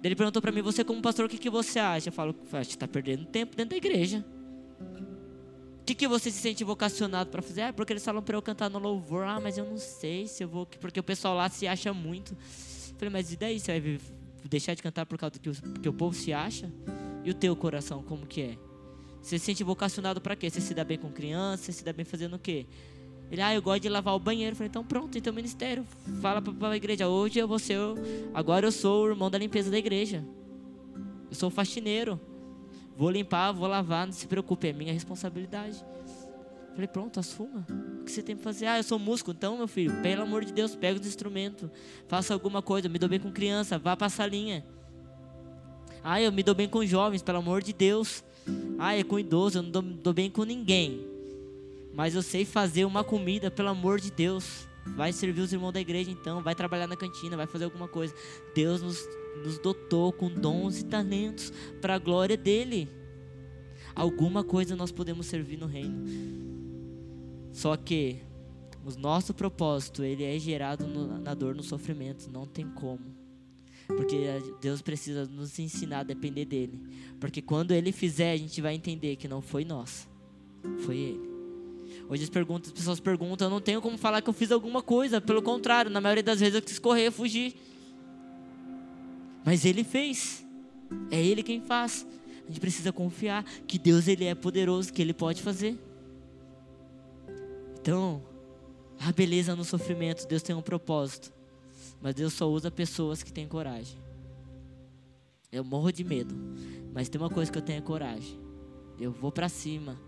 Ele 0.02 0.16
perguntou 0.16 0.42
para 0.42 0.54
mim: 0.54 0.62
"Você 0.62 0.86
como 0.86 1.02
pastor, 1.02 1.26
o 1.26 1.30
que 1.30 1.38
que 1.38 1.50
você 1.50 1.80
acha?" 1.80 2.08
Eu 2.08 2.14
falo: 2.14 2.34
"Acho 2.54 2.70
que 2.70 2.76
está 2.78 2.88
perdendo 2.88 3.26
tempo 3.26 3.58
dentro 3.58 3.72
da 3.72 3.76
igreja." 3.76 4.24
O 5.84 5.86
que, 5.86 5.94
que 5.94 6.08
você 6.08 6.32
se 6.32 6.38
sente 6.38 6.64
vocacionado 6.64 7.30
para 7.30 7.42
fazer? 7.42 7.64
Ah, 7.64 7.74
porque 7.74 7.92
eles 7.92 8.06
falam 8.06 8.24
para 8.24 8.38
eu 8.38 8.42
cantar 8.42 8.70
no 8.70 8.80
louvor. 8.80 9.26
Ah, 9.26 9.38
mas 9.38 9.58
eu 9.58 9.66
não 9.66 9.78
sei 9.78 10.28
se 10.28 10.42
eu 10.42 10.48
vou. 10.48 10.66
Porque 10.66 10.98
o 10.98 11.04
pessoal 11.04 11.36
lá 11.36 11.50
se 11.50 11.68
acha 11.68 11.94
muito. 11.94 12.32
Eu 12.32 12.96
falei, 12.96 13.10
mas 13.10 13.34
e 13.34 13.36
daí? 13.36 13.60
Você 13.60 13.78
vai 13.82 14.00
deixar 14.46 14.76
de 14.76 14.82
cantar 14.82 15.06
por 15.06 15.18
causa 15.18 15.34
do 15.34 15.42
que 15.42 15.50
o, 15.50 15.54
porque 15.54 15.90
o 15.90 15.92
povo 15.92 16.16
se 16.16 16.32
acha? 16.32 16.72
E 17.26 17.30
o 17.30 17.34
teu 17.34 17.54
coração, 17.54 18.02
como 18.02 18.26
que 18.26 18.42
é? 18.42 18.58
Você 19.22 19.38
se 19.38 19.44
sente 19.44 19.62
vocacionado 19.62 20.22
para 20.22 20.38
quê? 20.38 20.50
Você 20.50 20.62
se 20.62 20.74
dá 20.74 20.86
bem 20.86 20.98
com 20.98 21.12
criança? 21.12 21.66
Você 21.66 21.74
se 21.74 21.84
dá 21.84 21.92
bem 21.92 22.06
fazendo 22.06 22.38
o 22.38 22.40
quê? 22.40 22.66
Ele, 23.30 23.42
ah, 23.42 23.54
eu 23.54 23.62
gosto 23.62 23.82
de 23.82 23.90
lavar 23.90 24.16
o 24.16 24.20
banheiro. 24.20 24.54
Eu 24.54 24.56
falei, 24.56 24.70
então 24.70 24.86
pronto, 24.86 25.18
então 25.18 25.34
ministério. 25.34 25.86
Fala 26.22 26.42
para 26.42 26.70
a 26.70 26.78
igreja. 26.78 27.10
Hoje 27.10 27.40
eu 27.40 27.48
vou 27.48 27.60
ser. 27.60 27.78
Agora 28.34 28.66
eu 28.66 28.72
sou 28.72 29.04
o 29.04 29.10
irmão 29.10 29.30
da 29.30 29.38
limpeza 29.38 29.70
da 29.70 29.78
igreja. 29.78 30.24
Eu 31.30 31.36
sou 31.36 31.50
faxineiro. 31.50 32.18
Vou 32.96 33.10
limpar, 33.10 33.52
vou 33.52 33.68
lavar, 33.68 34.06
não 34.06 34.14
se 34.14 34.28
preocupe, 34.28 34.68
é 34.68 34.74
minha 34.74 34.94
responsabilidade. 34.94 35.84
Falei, 36.74 36.88
pronto, 36.88 37.20
assuma. 37.20 37.66
O 38.02 38.04
que 38.04 38.12
você 38.12 38.24
tem 38.24 38.36
que 38.36 38.42
fazer? 38.42 38.66
Ah, 38.66 38.78
eu 38.78 38.84
sou 38.84 38.98
músico, 38.98 39.32
então, 39.32 39.58
meu 39.58 39.68
filho, 39.68 40.02
pelo 40.02 40.24
amor 40.24 40.44
de 40.44 40.52
Deus, 40.52 40.76
pega 40.76 41.00
os 41.00 41.06
instrumentos, 41.06 41.70
faça 42.08 42.34
alguma 42.34 42.62
coisa. 42.62 42.90
Me 42.90 42.98
dou 42.98 43.08
bem 43.08 43.20
com 43.20 43.32
criança, 43.32 43.78
vá 43.78 43.96
para 43.96 44.08
a 44.08 44.10
salinha. 44.10 44.66
Ah, 46.04 46.22
eu 46.22 46.32
me 46.32 46.44
dou 46.44 46.56
bem 46.56 46.68
com 46.68 46.86
jovens, 46.86 47.22
pelo 47.22 47.38
amor 47.38 47.62
de 47.62 47.74
Deus. 47.74 48.24
Ah, 48.78 48.96
é 48.96 49.04
com 49.04 49.20
idoso, 49.20 49.60
eu 49.60 49.64
não 49.64 49.70
dou, 49.72 49.82
dou 49.82 50.14
bem 50.14 50.30
com 50.30 50.44
ninguém. 50.44 51.08
Mas 51.94 52.16
eu 52.16 52.24
sei 52.24 52.44
fazer 52.44 52.86
uma 52.86 53.04
comida, 53.04 53.52
pelo 53.52 53.70
amor 53.70 54.00
de 54.00 54.12
Deus. 54.12 54.68
Vai 54.96 55.14
servir 55.14 55.42
os 55.42 55.54
irmãos 55.54 55.72
da 55.72 55.80
igreja 55.80 56.12
então, 56.12 56.42
vai 56.42 56.54
trabalhar 56.54 56.88
na 56.88 56.98
cantina, 56.98 57.38
vai 57.38 57.48
fazer 57.48 57.66
alguma 57.66 57.88
coisa. 57.88 58.14
Deus 58.54 58.82
nos 58.82 58.98
nos 59.44 59.58
dotou 59.60 60.12
com 60.12 60.30
dons 60.30 60.80
e 60.80 60.86
talentos 60.86 61.52
para 61.82 61.96
a 61.96 62.00
glória 62.00 62.38
dele. 62.38 62.90
Alguma 63.96 64.44
coisa 64.44 64.76
nós 64.76 64.92
podemos 64.92 65.28
servir 65.28 65.58
no 65.58 65.68
reino. 65.68 66.04
Só 67.52 67.78
que 67.78 68.20
o 68.84 69.00
nosso 69.00 69.34
propósito, 69.34 70.04
ele 70.04 70.24
é 70.24 70.38
gerado 70.40 70.86
no, 70.86 71.20
na 71.20 71.34
dor, 71.34 71.56
no 71.56 71.64
sofrimento, 71.64 72.30
não 72.32 72.46
tem 72.46 72.68
como. 72.70 73.24
Porque 73.88 74.18
Deus 74.62 74.82
precisa 74.82 75.26
nos 75.26 75.60
ensinar 75.60 76.00
a 76.00 76.04
depender 76.04 76.46
dele. 76.46 76.82
Porque 77.20 77.42
quando 77.42 77.72
ele 77.72 77.92
fizer, 77.92 78.32
a 78.32 78.38
gente 78.38 78.60
vai 78.62 78.74
entender 78.74 79.16
que 79.16 79.28
não 79.28 79.42
foi 79.42 79.64
nós, 79.64 80.08
foi 80.80 80.98
ele. 80.98 81.34
Hoje 82.10 82.24
as, 82.24 82.30
perguntas, 82.30 82.70
as 82.70 82.74
pessoas 82.74 83.00
perguntam, 83.00 83.48
eu 83.48 83.52
não 83.52 83.62
tenho 83.62 83.82
como 83.82 83.98
falar 83.98 84.22
que 84.22 84.30
eu 84.30 84.34
fiz 84.34 84.52
alguma 84.52 84.82
coisa. 84.82 85.22
Pelo 85.22 85.42
contrário, 85.42 85.90
na 85.90 86.02
maioria 86.02 86.24
das 86.24 86.40
vezes 86.40 86.56
eu 86.56 86.62
quis 86.62 86.80
correr, 86.80 87.12
fugir. 87.12 87.56
Mas 89.46 89.66
ele 89.66 89.84
fez. 89.84 90.46
É 91.12 91.22
ele 91.22 91.44
quem 91.44 91.62
faz. 91.62 92.06
A 92.44 92.48
gente 92.48 92.60
precisa 92.60 92.92
confiar 92.92 93.44
que 93.68 93.80
Deus 93.80 94.08
ele 94.08 94.26
é 94.26 94.36
poderoso, 94.36 94.92
que 94.92 95.02
ele 95.02 95.14
pode 95.14 95.42
fazer. 95.42 95.80
Então, 97.80 98.22
a 99.00 99.12
beleza 99.12 99.56
no 99.56 99.64
sofrimento, 99.64 100.28
Deus 100.28 100.42
tem 100.42 100.56
um 100.56 100.62
propósito. 100.62 101.34
Mas 102.02 102.16
Deus 102.16 102.34
só 102.34 102.50
usa 102.50 102.70
pessoas 102.70 103.24
que 103.24 103.32
têm 103.32 103.48
coragem. 103.48 103.98
Eu 105.52 105.64
morro 105.64 105.92
de 105.92 106.04
medo, 106.04 106.36
mas 106.94 107.08
tem 107.10 107.20
uma 107.22 107.30
coisa 107.30 107.52
que 107.52 107.58
eu 107.58 107.62
tenho 107.62 107.78
é 107.78 107.82
coragem. 107.82 108.40
Eu 109.00 109.12
vou 109.12 109.32
para 109.32 109.48
cima. 109.48 110.00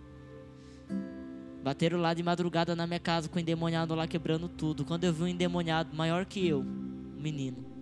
Bateram 1.63 1.99
lá 1.99 2.13
de 2.13 2.23
madrugada 2.23 2.75
na 2.75 2.85
minha 2.85 2.99
casa 2.99 3.29
com 3.29 3.37
o 3.37 3.39
endemoniado 3.39 3.95
lá 3.95 4.07
quebrando 4.07 4.47
tudo. 4.47 4.85
Quando 4.85 5.03
eu 5.03 5.13
vi 5.13 5.23
um 5.23 5.27
endemoniado 5.27 5.95
maior 5.95 6.25
que 6.25 6.47
eu, 6.47 6.61
um 6.61 7.21
menino, 7.21 7.74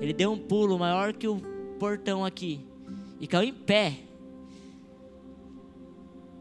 ele 0.00 0.12
deu 0.12 0.32
um 0.32 0.38
pulo 0.38 0.78
maior 0.78 1.12
que 1.12 1.26
o 1.26 1.40
portão 1.78 2.24
aqui 2.24 2.66
e 3.20 3.26
caiu 3.26 3.48
em 3.48 3.54
pé. 3.54 3.98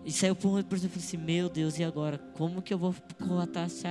E 0.04 0.12
saiu 0.12 0.36
por 0.36 0.50
um, 0.50 0.58
exemplo, 0.58 0.98
assim, 0.98 1.18
meu 1.18 1.48
Deus, 1.48 1.78
e 1.78 1.84
agora? 1.84 2.18
Como 2.34 2.62
que 2.62 2.74
eu 2.74 2.78
vou 2.78 2.96
atrás 3.40 3.84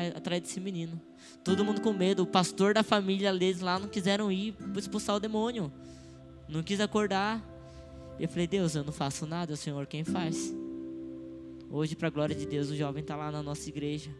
desse 0.42 0.58
menino? 0.58 1.00
Todo 1.44 1.64
mundo 1.64 1.80
com 1.80 1.92
medo. 1.92 2.24
O 2.24 2.26
pastor 2.26 2.74
da 2.74 2.82
família 2.82 3.32
deles 3.32 3.60
lá 3.60 3.78
não 3.78 3.88
quiseram 3.88 4.30
ir 4.30 4.56
expulsar 4.76 5.14
o 5.14 5.20
demônio. 5.20 5.72
Não 6.48 6.64
quis 6.64 6.80
acordar. 6.80 7.40
E 8.18 8.24
eu 8.24 8.28
falei, 8.28 8.48
Deus, 8.48 8.74
eu 8.74 8.82
não 8.82 8.92
faço 8.92 9.24
nada, 9.24 9.52
é 9.52 9.54
o 9.54 9.56
Senhor 9.56 9.86
quem 9.86 10.02
faz. 10.02 10.52
Hoje, 11.70 11.94
para 11.94 12.08
a 12.08 12.10
glória 12.10 12.34
de 12.34 12.44
Deus, 12.44 12.70
o 12.70 12.76
jovem 12.76 13.02
está 13.02 13.14
lá 13.14 13.30
na 13.30 13.42
nossa 13.42 13.68
igreja. 13.68 14.10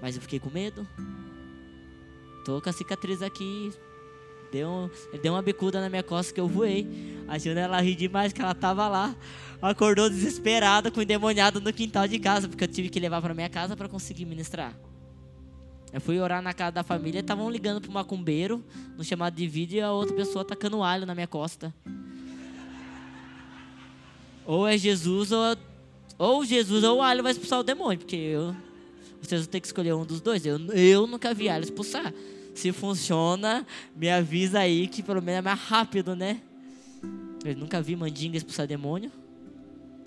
Mas 0.00 0.14
eu 0.14 0.22
fiquei 0.22 0.38
com 0.38 0.48
medo. 0.48 0.86
Tô 2.44 2.62
com 2.62 2.70
a 2.70 2.72
cicatriz 2.72 3.20
aqui. 3.20 3.72
Deu, 4.52 4.90
deu 5.22 5.32
uma 5.32 5.40
bicuda 5.40 5.80
na 5.80 5.88
minha 5.88 6.02
costa 6.02 6.30
que 6.30 6.38
eu 6.38 6.46
voei. 6.46 6.86
A 7.26 7.38
janela 7.38 7.80
ri 7.80 7.94
demais 7.94 8.34
que 8.34 8.42
ela 8.42 8.54
tava 8.54 8.86
lá. 8.86 9.16
Acordou 9.62 10.10
desesperada 10.10 10.90
com 10.90 11.00
o 11.00 11.02
endemoniado 11.02 11.58
no 11.58 11.72
quintal 11.72 12.06
de 12.06 12.18
casa, 12.18 12.46
porque 12.46 12.64
eu 12.64 12.68
tive 12.68 12.90
que 12.90 13.00
levar 13.00 13.22
para 13.22 13.32
minha 13.32 13.48
casa 13.48 13.74
para 13.74 13.88
conseguir 13.88 14.26
ministrar. 14.26 14.76
Eu 15.90 16.02
fui 16.02 16.20
orar 16.20 16.42
na 16.42 16.52
casa 16.52 16.72
da 16.72 16.82
família, 16.82 17.20
estavam 17.20 17.48
ligando 17.50 17.80
para 17.80 17.90
o 17.90 17.94
macumbeiro 17.94 18.62
no 18.94 19.02
chamado 19.02 19.34
de 19.34 19.48
vídeo 19.48 19.78
e 19.78 19.80
a 19.80 19.90
outra 19.90 20.14
pessoa 20.14 20.44
tacando 20.44 20.82
alho 20.82 21.06
na 21.06 21.14
minha 21.14 21.26
costa. 21.26 21.72
Ou 24.44 24.68
é 24.68 24.76
Jesus 24.76 25.32
ou 25.32 25.56
ou 26.18 26.44
Jesus 26.44 26.84
ou 26.84 26.98
o 26.98 27.02
alho 27.02 27.22
vai 27.22 27.32
expulsar 27.32 27.58
o 27.58 27.62
demônio, 27.62 27.98
porque 27.98 28.16
eu, 28.16 28.54
vocês 29.20 29.40
vão 29.40 29.50
ter 29.50 29.60
que 29.60 29.66
escolher 29.66 29.94
um 29.94 30.04
dos 30.04 30.20
dois. 30.20 30.44
Eu, 30.44 30.58
eu 30.72 31.06
nunca 31.06 31.32
vi 31.32 31.48
alho 31.48 31.64
expulsar. 31.64 32.12
Se 32.54 32.72
funciona, 32.72 33.66
me 33.96 34.10
avisa 34.10 34.60
aí 34.60 34.86
que 34.86 35.02
pelo 35.02 35.22
menos 35.22 35.38
é 35.38 35.42
mais 35.42 35.58
rápido, 35.58 36.14
né? 36.14 36.40
Eu 37.44 37.56
nunca 37.56 37.80
vi 37.82 37.96
mandinga 37.96 38.36
expulsar 38.36 38.66
demônio. 38.66 39.10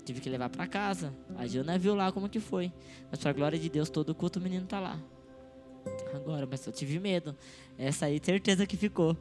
Tive 0.04 0.20
que 0.20 0.30
levar 0.30 0.48
para 0.48 0.66
casa. 0.66 1.12
A 1.36 1.46
Jana 1.46 1.76
viu 1.76 1.94
lá 1.94 2.12
como 2.12 2.28
que 2.28 2.38
foi. 2.38 2.72
Mas 3.10 3.18
para 3.18 3.32
glória 3.32 3.58
de 3.58 3.68
Deus, 3.68 3.90
todo 3.90 4.14
culto 4.14 4.38
o 4.38 4.42
menino 4.42 4.64
tá 4.66 4.78
lá. 4.78 4.98
Agora, 6.14 6.46
mas 6.48 6.64
eu 6.66 6.72
tive 6.72 6.98
medo. 6.98 7.36
Essa 7.76 8.06
aí, 8.06 8.20
certeza 8.22 8.66
que 8.66 8.76
ficou. 8.76 9.16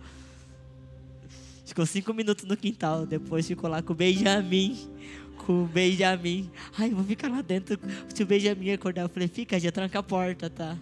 Ficou 1.65 1.85
cinco 1.85 2.13
minutos 2.13 2.45
no 2.45 2.55
quintal. 2.55 3.05
Depois 3.05 3.47
ficou 3.47 3.69
lá 3.69 3.81
com 3.81 3.93
o 3.93 3.95
Benjamin 3.95 4.77
com 5.45 5.63
o 5.63 5.67
Benjamin. 5.67 6.49
Ai, 6.77 6.89
vou 6.89 7.03
ficar 7.03 7.29
lá 7.29 7.41
dentro. 7.41 7.79
Se 8.13 8.23
o 8.23 8.25
Benjamin 8.25 8.71
acordar, 8.71 9.03
eu 9.03 9.09
falei, 9.09 9.27
fica, 9.27 9.59
já 9.59 9.71
tranca 9.71 9.99
a 9.99 10.03
porta, 10.03 10.49
tá? 10.49 10.77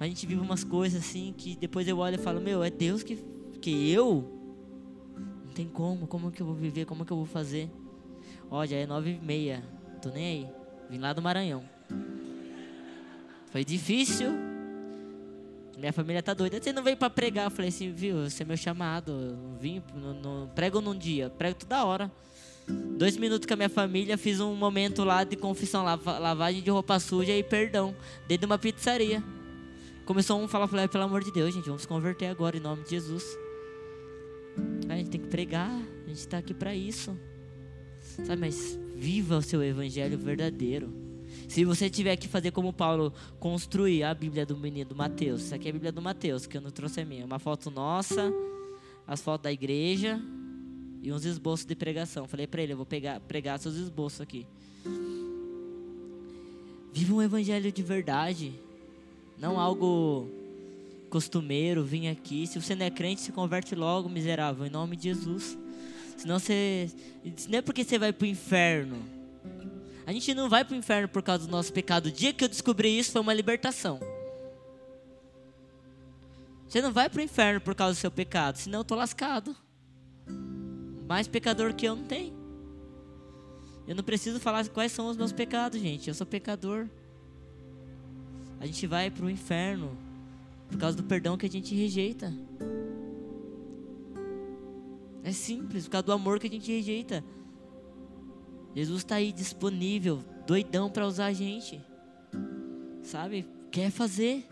A 0.00 0.06
gente 0.06 0.26
vive 0.26 0.40
umas 0.40 0.62
coisas 0.62 1.02
assim 1.02 1.34
que 1.36 1.56
depois 1.56 1.88
eu 1.88 1.98
olho 1.98 2.14
e 2.14 2.18
falo, 2.18 2.40
meu, 2.40 2.62
é 2.62 2.70
Deus 2.70 3.02
que, 3.02 3.16
que 3.60 3.90
eu? 3.90 4.32
Não 5.44 5.52
tem 5.52 5.66
como, 5.66 6.06
como 6.06 6.30
que 6.30 6.40
eu 6.40 6.46
vou 6.46 6.54
viver, 6.54 6.84
como 6.84 7.04
que 7.04 7.12
eu 7.12 7.16
vou 7.16 7.26
fazer? 7.26 7.68
Ó, 8.50 8.64
já 8.64 8.76
é 8.76 8.86
nove 8.86 9.18
e 9.20 9.24
meia, 9.24 9.62
tô 10.00 10.10
nem 10.10 10.24
aí. 10.24 10.48
Vim 10.88 10.98
lá 10.98 11.12
do 11.12 11.20
Maranhão. 11.20 11.62
Foi 13.50 13.64
difícil. 13.64 14.30
Minha 15.76 15.92
família 15.92 16.22
tá 16.22 16.32
doida. 16.32 16.60
Você 16.60 16.72
não 16.72 16.82
veio 16.82 16.96
para 16.96 17.10
pregar? 17.10 17.46
Eu 17.46 17.50
falei 17.50 17.68
assim, 17.68 17.92
viu, 17.92 18.24
esse 18.24 18.42
é 18.42 18.46
meu 18.46 18.56
chamado. 18.56 19.12
Eu 19.12 19.58
vim, 19.60 19.82
no, 19.94 20.14
no, 20.14 20.48
prego 20.48 20.80
num 20.80 20.96
dia, 20.96 21.30
prego 21.30 21.56
toda 21.58 21.84
hora. 21.84 22.10
Dois 22.68 23.16
minutos 23.16 23.46
com 23.46 23.54
a 23.54 23.56
minha 23.56 23.68
família, 23.68 24.18
fiz 24.18 24.40
um 24.40 24.54
momento 24.54 25.02
lá 25.02 25.24
de 25.24 25.36
confissão, 25.36 25.84
lavagem 25.84 26.62
de 26.62 26.70
roupa 26.70 26.98
suja 27.00 27.32
e 27.32 27.42
perdão, 27.42 27.94
dentro 28.26 28.40
de 28.40 28.46
uma 28.46 28.58
pizzaria. 28.58 29.22
Começou 30.08 30.40
um 30.40 30.44
a 30.46 30.48
falar, 30.48 30.66
falei, 30.66 30.88
pelo 30.88 31.04
amor 31.04 31.22
de 31.22 31.30
Deus, 31.30 31.52
gente, 31.52 31.66
vamos 31.66 31.82
se 31.82 31.86
converter 31.86 32.28
agora 32.28 32.56
em 32.56 32.60
nome 32.60 32.82
de 32.82 32.88
Jesus. 32.88 33.22
A 34.88 34.96
gente 34.96 35.10
tem 35.10 35.20
que 35.20 35.26
pregar, 35.26 35.70
a 35.70 36.08
gente 36.08 36.16
está 36.16 36.38
aqui 36.38 36.54
para 36.54 36.74
isso. 36.74 37.14
Sabe, 38.00 38.36
mas 38.40 38.80
viva 38.96 39.36
o 39.36 39.42
seu 39.42 39.62
evangelho 39.62 40.16
verdadeiro. 40.16 40.90
Se 41.46 41.62
você 41.62 41.90
tiver 41.90 42.16
que 42.16 42.26
fazer 42.26 42.52
como 42.52 42.72
Paulo, 42.72 43.12
construir 43.38 44.02
a 44.02 44.14
Bíblia 44.14 44.46
do 44.46 44.56
menino 44.56 44.88
do 44.88 44.96
Mateus, 44.96 45.42
isso 45.42 45.54
aqui 45.54 45.66
é 45.66 45.70
a 45.70 45.74
Bíblia 45.74 45.92
do 45.92 46.00
Mateus, 46.00 46.46
que 46.46 46.56
eu 46.56 46.62
não 46.62 46.70
trouxe 46.70 47.02
a 47.02 47.04
minha, 47.04 47.26
uma 47.26 47.38
foto 47.38 47.70
nossa, 47.70 48.32
as 49.06 49.20
fotos 49.20 49.42
da 49.42 49.52
igreja, 49.52 50.18
e 51.02 51.12
uns 51.12 51.26
esboços 51.26 51.66
de 51.66 51.74
pregação. 51.74 52.26
Falei 52.26 52.46
para 52.46 52.62
ele, 52.62 52.72
eu 52.72 52.78
vou 52.78 52.86
pegar, 52.86 53.20
pregar 53.20 53.58
seus 53.58 53.74
esboços 53.74 54.22
aqui. 54.22 54.46
Viva 56.94 57.12
um 57.12 57.20
evangelho 57.20 57.70
de 57.70 57.82
verdade, 57.82 58.58
não 59.40 59.58
algo 59.58 60.28
costumeiro, 61.08 61.84
vim 61.84 62.08
aqui. 62.08 62.46
Se 62.46 62.60
você 62.60 62.74
não 62.74 62.86
é 62.86 62.90
crente, 62.90 63.20
se 63.20 63.32
converte 63.32 63.74
logo, 63.74 64.08
miserável, 64.08 64.66
em 64.66 64.70
nome 64.70 64.96
de 64.96 65.04
Jesus. 65.04 65.56
Senão 66.16 66.38
você. 66.38 66.90
Não 67.48 67.58
é 67.58 67.62
porque 67.62 67.84
você 67.84 67.98
vai 67.98 68.12
para 68.12 68.24
o 68.24 68.28
inferno. 68.28 68.96
A 70.06 70.12
gente 70.12 70.34
não 70.34 70.48
vai 70.48 70.64
para 70.64 70.74
o 70.74 70.76
inferno 70.76 71.08
por 71.08 71.22
causa 71.22 71.46
do 71.46 71.50
nosso 71.50 71.72
pecado. 71.72 72.06
O 72.06 72.12
dia 72.12 72.32
que 72.32 72.42
eu 72.42 72.48
descobri 72.48 72.98
isso 72.98 73.12
foi 73.12 73.20
uma 73.20 73.34
libertação. 73.34 74.00
Você 76.68 76.82
não 76.82 76.92
vai 76.92 77.08
para 77.08 77.20
o 77.20 77.22
inferno 77.22 77.60
por 77.60 77.74
causa 77.74 77.94
do 77.94 78.00
seu 78.00 78.10
pecado, 78.10 78.56
senão 78.56 78.80
eu 78.80 78.82
estou 78.82 78.96
lascado. 78.96 79.56
Mais 81.06 81.26
pecador 81.26 81.72
que 81.74 81.86
eu 81.86 81.96
não 81.96 82.04
tem. 82.04 82.34
Eu 83.86 83.94
não 83.94 84.04
preciso 84.04 84.38
falar 84.38 84.68
quais 84.68 84.92
são 84.92 85.08
os 85.08 85.16
meus 85.16 85.32
pecados, 85.32 85.80
gente. 85.80 86.08
Eu 86.08 86.14
sou 86.14 86.26
pecador. 86.26 86.86
A 88.60 88.66
gente 88.66 88.86
vai 88.86 89.10
para 89.10 89.24
o 89.24 89.30
inferno 89.30 89.96
por 90.68 90.78
causa 90.78 90.96
do 90.96 91.02
perdão 91.02 91.36
que 91.36 91.46
a 91.46 91.50
gente 91.50 91.74
rejeita. 91.74 92.32
É 95.22 95.32
simples, 95.32 95.84
por 95.84 95.92
causa 95.92 96.06
do 96.06 96.12
amor 96.12 96.38
que 96.38 96.46
a 96.46 96.50
gente 96.50 96.70
rejeita. 96.70 97.24
Jesus 98.74 98.98
está 98.98 99.16
aí 99.16 99.32
disponível, 99.32 100.22
doidão 100.46 100.90
para 100.90 101.06
usar 101.06 101.26
a 101.26 101.32
gente. 101.32 101.80
Sabe? 103.02 103.46
Quer 103.70 103.90
fazer. 103.90 104.46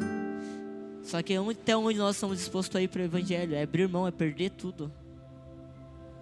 Só 1.02 1.22
que 1.22 1.34
até 1.36 1.76
onde 1.76 1.98
nós 1.98 2.16
estamos 2.16 2.38
dispostos 2.38 2.74
a 2.76 2.82
ir 2.82 2.88
para 2.88 3.02
o 3.02 3.04
Evangelho? 3.04 3.54
É 3.54 3.62
abrir 3.62 3.88
mão, 3.88 4.06
é 4.06 4.10
perder 4.10 4.50
tudo. 4.50 4.92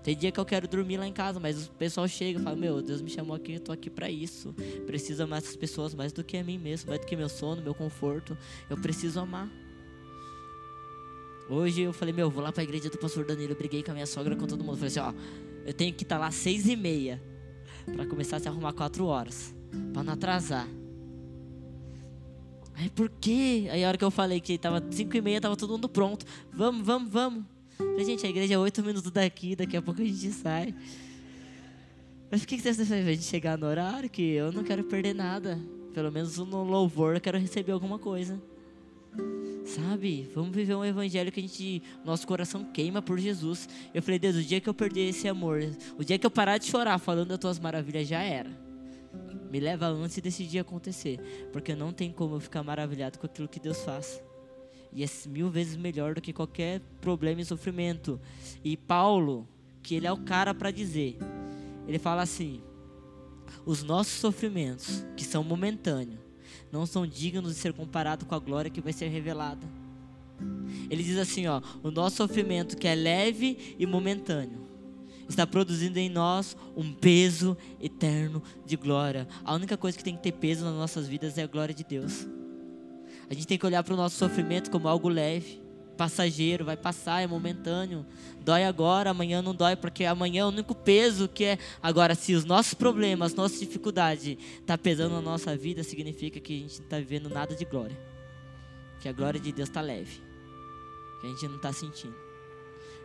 Tem 0.05 0.15
dia 0.15 0.31
que 0.31 0.39
eu 0.39 0.45
quero 0.45 0.69
dormir 0.69 0.99
lá 0.99 1.09
em 1.09 1.13
casa, 1.15 1.41
mas 1.41 1.67
o 1.67 1.71
pessoal 1.71 2.07
chega 2.07 2.39
e 2.39 2.43
fala: 2.43 2.55
Meu, 2.55 2.83
Deus 2.83 3.01
me 3.01 3.09
chamou 3.09 3.35
aqui, 3.35 3.53
eu 3.53 3.57
estou 3.57 3.73
aqui 3.73 3.89
para 3.89 4.11
isso. 4.11 4.55
Preciso 4.87 5.23
amar 5.23 5.39
essas 5.39 5.57
pessoas 5.57 5.95
mais 5.95 6.13
do 6.13 6.23
que 6.23 6.37
a 6.37 6.45
mim 6.45 6.59
mesmo, 6.59 6.91
mais 6.91 7.01
do 7.01 7.07
que 7.07 7.17
meu 7.17 7.29
sono, 7.29 7.63
meu 7.63 7.75
conforto. 7.75 8.37
Eu 8.69 8.77
preciso 8.77 9.19
amar. 9.19 9.51
Hoje 11.49 11.81
eu 11.81 11.93
falei: 11.95 12.13
Meu, 12.13 12.31
vou 12.31 12.45
lá 12.45 12.53
para 12.53 12.61
a 12.61 12.65
igreja 12.65 12.91
do 12.91 12.99
pastor 12.99 13.25
Danilo. 13.25 13.53
Eu 13.53 13.57
briguei 13.57 13.83
com 13.83 13.93
a 13.93 13.95
minha 13.95 14.07
sogra, 14.07 14.37
com 14.37 14.47
todo 14.47 14.63
mundo. 14.63 14.77
falei 14.77 14.89
assim: 14.89 15.01
Ó, 15.01 15.15
eu 15.65 15.73
tenho 15.73 15.95
que 15.95 16.03
estar 16.03 16.17
tá 16.17 16.21
lá 16.21 16.27
às 16.27 16.35
seis 16.35 16.69
e 16.69 16.77
meia 16.77 17.23
para 17.97 18.05
começar 18.05 18.37
a 18.37 18.41
se 18.41 18.49
arrumar 18.49 18.75
quatro 18.75 19.07
horas, 19.07 19.55
para 19.95 20.03
não 20.03 20.13
atrasar. 20.13 20.69
Aí 22.75 22.91
por 22.91 23.09
quê? 23.09 23.69
Aí 23.71 23.83
a 23.83 23.89
hora 23.89 23.97
que 23.97 24.05
eu 24.05 24.11
falei 24.11 24.39
que 24.39 24.53
estava 24.53 24.85
cinco 24.91 25.17
e 25.17 25.23
meia, 25.23 25.39
estava 25.39 25.57
todo 25.57 25.71
mundo 25.71 25.89
pronto. 25.89 26.27
Vamos, 26.53 26.85
vamos, 26.85 27.11
vamos. 27.11 27.54
Falei, 27.77 28.05
gente, 28.05 28.27
a 28.27 28.29
igreja 28.29 28.55
é 28.55 28.59
oito 28.59 28.83
minutos 28.83 29.11
daqui, 29.11 29.57
daqui 29.57 29.77
a 29.77 29.83
pouco 29.83 30.01
a 30.03 30.05
gente 30.05 30.31
sai. 30.33 30.75
Mas 32.31 32.41
por 32.41 32.49
que, 32.49 32.59
você 32.59 32.75
faz 32.75 32.91
a 32.91 33.13
gente 33.13 33.25
chegar 33.25 33.57
no 33.57 33.67
horário? 33.67 34.09
Que 34.11 34.23
eu 34.33 34.53
não 34.53 34.65
quero 34.65 34.85
perder 34.85 35.15
nada. 35.15 35.61
Pelo 35.93 36.11
menos 36.11 36.37
no 36.39 36.65
louvor 36.65 37.15
eu 37.15 37.21
quero 37.21 37.39
receber 37.39 37.73
alguma 37.73 37.99
coisa. 37.99 38.41
Sabe? 39.65 40.29
Vamos 40.35 40.55
viver 40.55 40.75
um 40.75 40.85
evangelho 40.85 41.31
que 41.31 41.41
a 41.41 41.43
gente, 41.43 41.83
nosso 42.05 42.27
coração 42.27 42.65
queima 42.65 43.01
por 43.01 43.19
Jesus. 43.19 43.69
Eu 43.95 44.03
falei, 44.03 44.19
Deus, 44.19 44.37
o 44.37 44.43
dia 44.43 44.61
que 44.61 44.69
eu 44.69 44.75
perder 44.75 45.09
esse 45.09 45.29
amor, 45.29 45.61
o 45.97 46.05
dia 46.05 46.19
que 46.19 46.27
eu 46.27 46.31
parar 46.31 46.59
de 46.59 46.67
chorar 46.67 46.99
falando 46.99 47.29
das 47.29 47.39
tuas 47.39 47.59
maravilhas 47.59 48.07
já 48.09 48.21
era. 48.21 48.51
Me 49.51 49.61
leva 49.61 49.87
antes 49.87 50.19
desse 50.19 50.45
dia 50.45 50.63
acontecer, 50.63 51.21
porque 51.53 51.77
não 51.77 51.93
tem 51.93 52.11
como 52.11 52.35
eu 52.35 52.41
ficar 52.41 52.65
maravilhado 52.65 53.19
com 53.19 53.27
aquilo 53.27 53.47
que 53.47 53.61
Deus 53.61 53.81
faz. 53.85 54.21
E 54.95 55.03
é 55.03 55.07
mil 55.29 55.51
vezes 55.51 55.77
melhor 55.77 56.15
do 56.15 56.21
que 56.21 56.33
qualquer 56.33 56.81
problema 57.01 57.41
e 57.41 57.45
sofrimento. 57.45 58.21
E 58.63 58.77
Paulo, 58.77 59.47
que 59.83 59.95
ele 59.97 60.07
é 60.07 60.13
o 60.13 60.19
cara 60.19 60.55
para 60.55 60.71
dizer, 60.71 61.19
ele 61.89 61.99
fala 61.99 62.23
assim: 62.23 62.63
os 63.67 63.83
nossos 63.83 64.15
sofrimentos, 64.15 65.05
que 65.17 65.25
são 65.25 65.43
momentâneos, 65.43 66.21
não 66.71 66.87
são 66.87 67.07
dignos 67.07 67.55
de 67.55 67.61
ser 67.61 67.73
comparados 67.73 68.27
com 68.27 68.35
a 68.35 68.39
glória 68.39 68.71
que 68.71 68.81
vai 68.81 68.93
ser 68.93 69.09
revelada. 69.09 69.67
Ele 70.91 71.03
diz 71.03 71.19
assim, 71.19 71.47
ó, 71.47 71.61
o 71.83 71.91
nosso 71.91 72.17
sofrimento 72.17 72.77
que 72.77 72.89
é 72.89 72.95
leve 72.95 73.77
e 73.79 73.87
momentâneo. 73.87 74.65
está 75.29 75.47
produzindo 75.47 75.99
em 75.99 76.09
nós 76.09 76.57
um 76.77 76.93
peso 76.93 77.57
eterno 77.81 78.43
de 78.67 78.77
glória. 78.77 79.27
A 79.45 79.55
única 79.55 79.77
coisa 79.77 79.97
que 79.97 80.05
tem 80.05 80.17
que 80.17 80.23
ter 80.23 80.33
peso 80.33 80.65
nas 80.65 80.75
nossas 80.75 81.09
vidas 81.09 81.39
é 81.39 81.43
a 81.43 81.47
glória 81.47 81.75
de 81.75 81.85
Deus. 81.85 82.27
A 83.29 83.35
gente 83.35 83.47
tem 83.47 83.59
que 83.59 83.67
olhar 83.67 83.83
para 83.83 83.95
o 83.95 83.97
nosso 83.97 84.17
sofrimento 84.17 84.71
como 84.71 84.89
algo 84.89 85.09
leve, 85.09 85.63
passageiro, 85.95 86.65
vai 86.65 86.77
passar, 86.77 87.23
é 87.23 87.27
momentâneo. 87.27 88.05
Dói 88.41 88.65
agora, 88.65 89.11
amanhã 89.11 89.41
não 89.41 89.55
dói, 89.55 89.77
porque 89.77 90.05
amanhã 90.05 90.43
é 90.43 90.45
o 90.45 90.49
único 90.49 90.75
peso 90.75 91.29
que 91.29 91.45
é. 91.45 91.59
Agora, 91.83 92.15
se 92.15 92.35
os 92.35 92.45
nossos 92.45 92.75
problemas, 92.75 93.35
nossas 93.35 93.61
dificuldades 93.61 94.37
está 94.61 94.77
pesando 94.77 95.13
na 95.15 95.23
nossa 95.23 95.57
vida, 95.57 95.83
significa 95.83 96.39
que 96.41 96.53
a 96.53 96.59
gente 96.59 96.79
não 96.79 96.85
está 96.85 96.99
vivendo 96.99 97.31
nada 97.31 97.55
de 97.55 97.65
glória. 97.65 97.97
Que 99.01 99.09
a 99.09 99.13
glória 99.13 99.41
de 99.41 99.53
Deus 99.53 99.69
está 99.69 99.81
leve. 99.81 100.21
Que 101.21 101.27
a 101.27 101.31
gente 101.31 101.49
não 101.49 101.57
está 101.57 101.73
sentindo. 101.73 102.15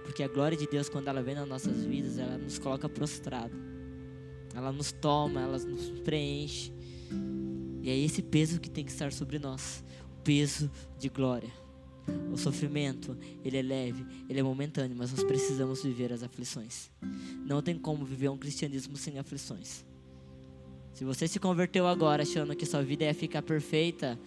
Porque 0.03 0.23
a 0.23 0.27
glória 0.27 0.57
de 0.57 0.67
Deus, 0.67 0.89
quando 0.89 1.07
ela 1.07 1.21
vem 1.21 1.35
nas 1.35 1.47
nossas 1.47 1.83
vidas, 1.83 2.17
ela 2.17 2.37
nos 2.37 2.57
coloca 2.57 2.89
prostrado. 2.89 3.53
Ela 4.55 4.71
nos 4.71 4.91
toma, 4.91 5.41
ela 5.41 5.57
nos 5.57 5.89
preenche. 6.01 6.73
E 7.81 7.89
é 7.89 7.97
esse 7.97 8.21
peso 8.21 8.59
que 8.59 8.69
tem 8.69 8.83
que 8.83 8.91
estar 8.91 9.11
sobre 9.13 9.39
nós 9.39 9.83
peso 10.29 10.69
de 10.99 11.09
glória. 11.09 11.49
O 12.31 12.37
sofrimento, 12.37 13.17
ele 13.43 13.57
é 13.57 13.63
leve, 13.63 14.05
ele 14.29 14.39
é 14.39 14.43
momentâneo, 14.43 14.95
mas 14.95 15.09
nós 15.11 15.23
precisamos 15.23 15.81
viver 15.81 16.13
as 16.13 16.21
aflições. 16.21 16.91
Não 17.47 17.63
tem 17.63 17.79
como 17.79 18.05
viver 18.05 18.29
um 18.29 18.37
cristianismo 18.37 18.95
sem 18.95 19.17
aflições. 19.17 19.83
Se 20.93 21.03
você 21.03 21.27
se 21.27 21.39
converteu 21.39 21.87
agora 21.87 22.21
achando 22.21 22.55
que 22.55 22.63
sua 22.63 22.83
vida 22.83 23.05
ia 23.05 23.13
ficar 23.15 23.41
perfeita, 23.41 24.19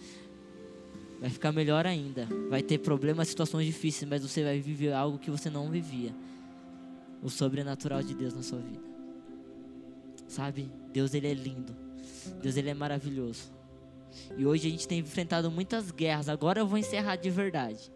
vai 1.21 1.29
ficar 1.29 1.53
melhor 1.53 1.87
ainda. 1.87 2.27
Vai 2.49 2.61
ter 2.61 2.79
problemas, 2.79 3.29
situações 3.29 3.65
difíceis, 3.65 4.09
mas 4.09 4.23
você 4.23 4.43
vai 4.43 4.59
viver 4.59 4.91
algo 4.91 5.17
que 5.17 5.31
você 5.31 5.49
não 5.49 5.71
vivia. 5.71 6.13
O 7.21 7.29
sobrenatural 7.29 8.03
de 8.03 8.13
Deus 8.13 8.33
na 8.33 8.43
sua 8.43 8.59
vida. 8.59 8.83
Sabe? 10.27 10.69
Deus 10.91 11.13
ele 11.13 11.27
é 11.27 11.33
lindo. 11.33 11.73
Deus 12.41 12.57
ele 12.57 12.69
é 12.69 12.73
maravilhoso. 12.73 13.52
E 14.37 14.45
hoje 14.45 14.67
a 14.67 14.71
gente 14.71 14.87
tem 14.87 14.99
enfrentado 14.99 15.49
muitas 15.51 15.91
guerras. 15.91 16.29
Agora 16.29 16.59
eu 16.59 16.67
vou 16.67 16.77
encerrar 16.77 17.15
de 17.15 17.29
verdade. 17.29 17.91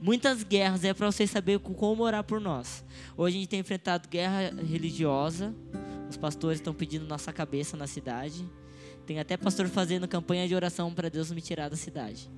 Muitas 0.00 0.42
guerras 0.42 0.84
é 0.84 0.92
para 0.92 1.10
vocês 1.10 1.30
saberem 1.30 1.58
como 1.58 2.02
orar 2.02 2.24
por 2.24 2.40
nós. 2.40 2.84
Hoje 3.16 3.36
a 3.36 3.40
gente 3.40 3.48
tem 3.48 3.60
enfrentado 3.60 4.08
guerra 4.08 4.50
religiosa. 4.62 5.54
Os 6.10 6.16
pastores 6.16 6.58
estão 6.58 6.74
pedindo 6.74 7.06
nossa 7.06 7.32
cabeça 7.32 7.76
na 7.76 7.86
cidade. 7.86 8.44
Tem 9.06 9.18
até 9.20 9.36
pastor 9.36 9.68
fazendo 9.68 10.08
campanha 10.08 10.48
de 10.48 10.54
oração 10.54 10.92
para 10.92 11.08
Deus 11.08 11.30
me 11.30 11.40
tirar 11.40 11.68
da 11.68 11.76
cidade. 11.76 12.30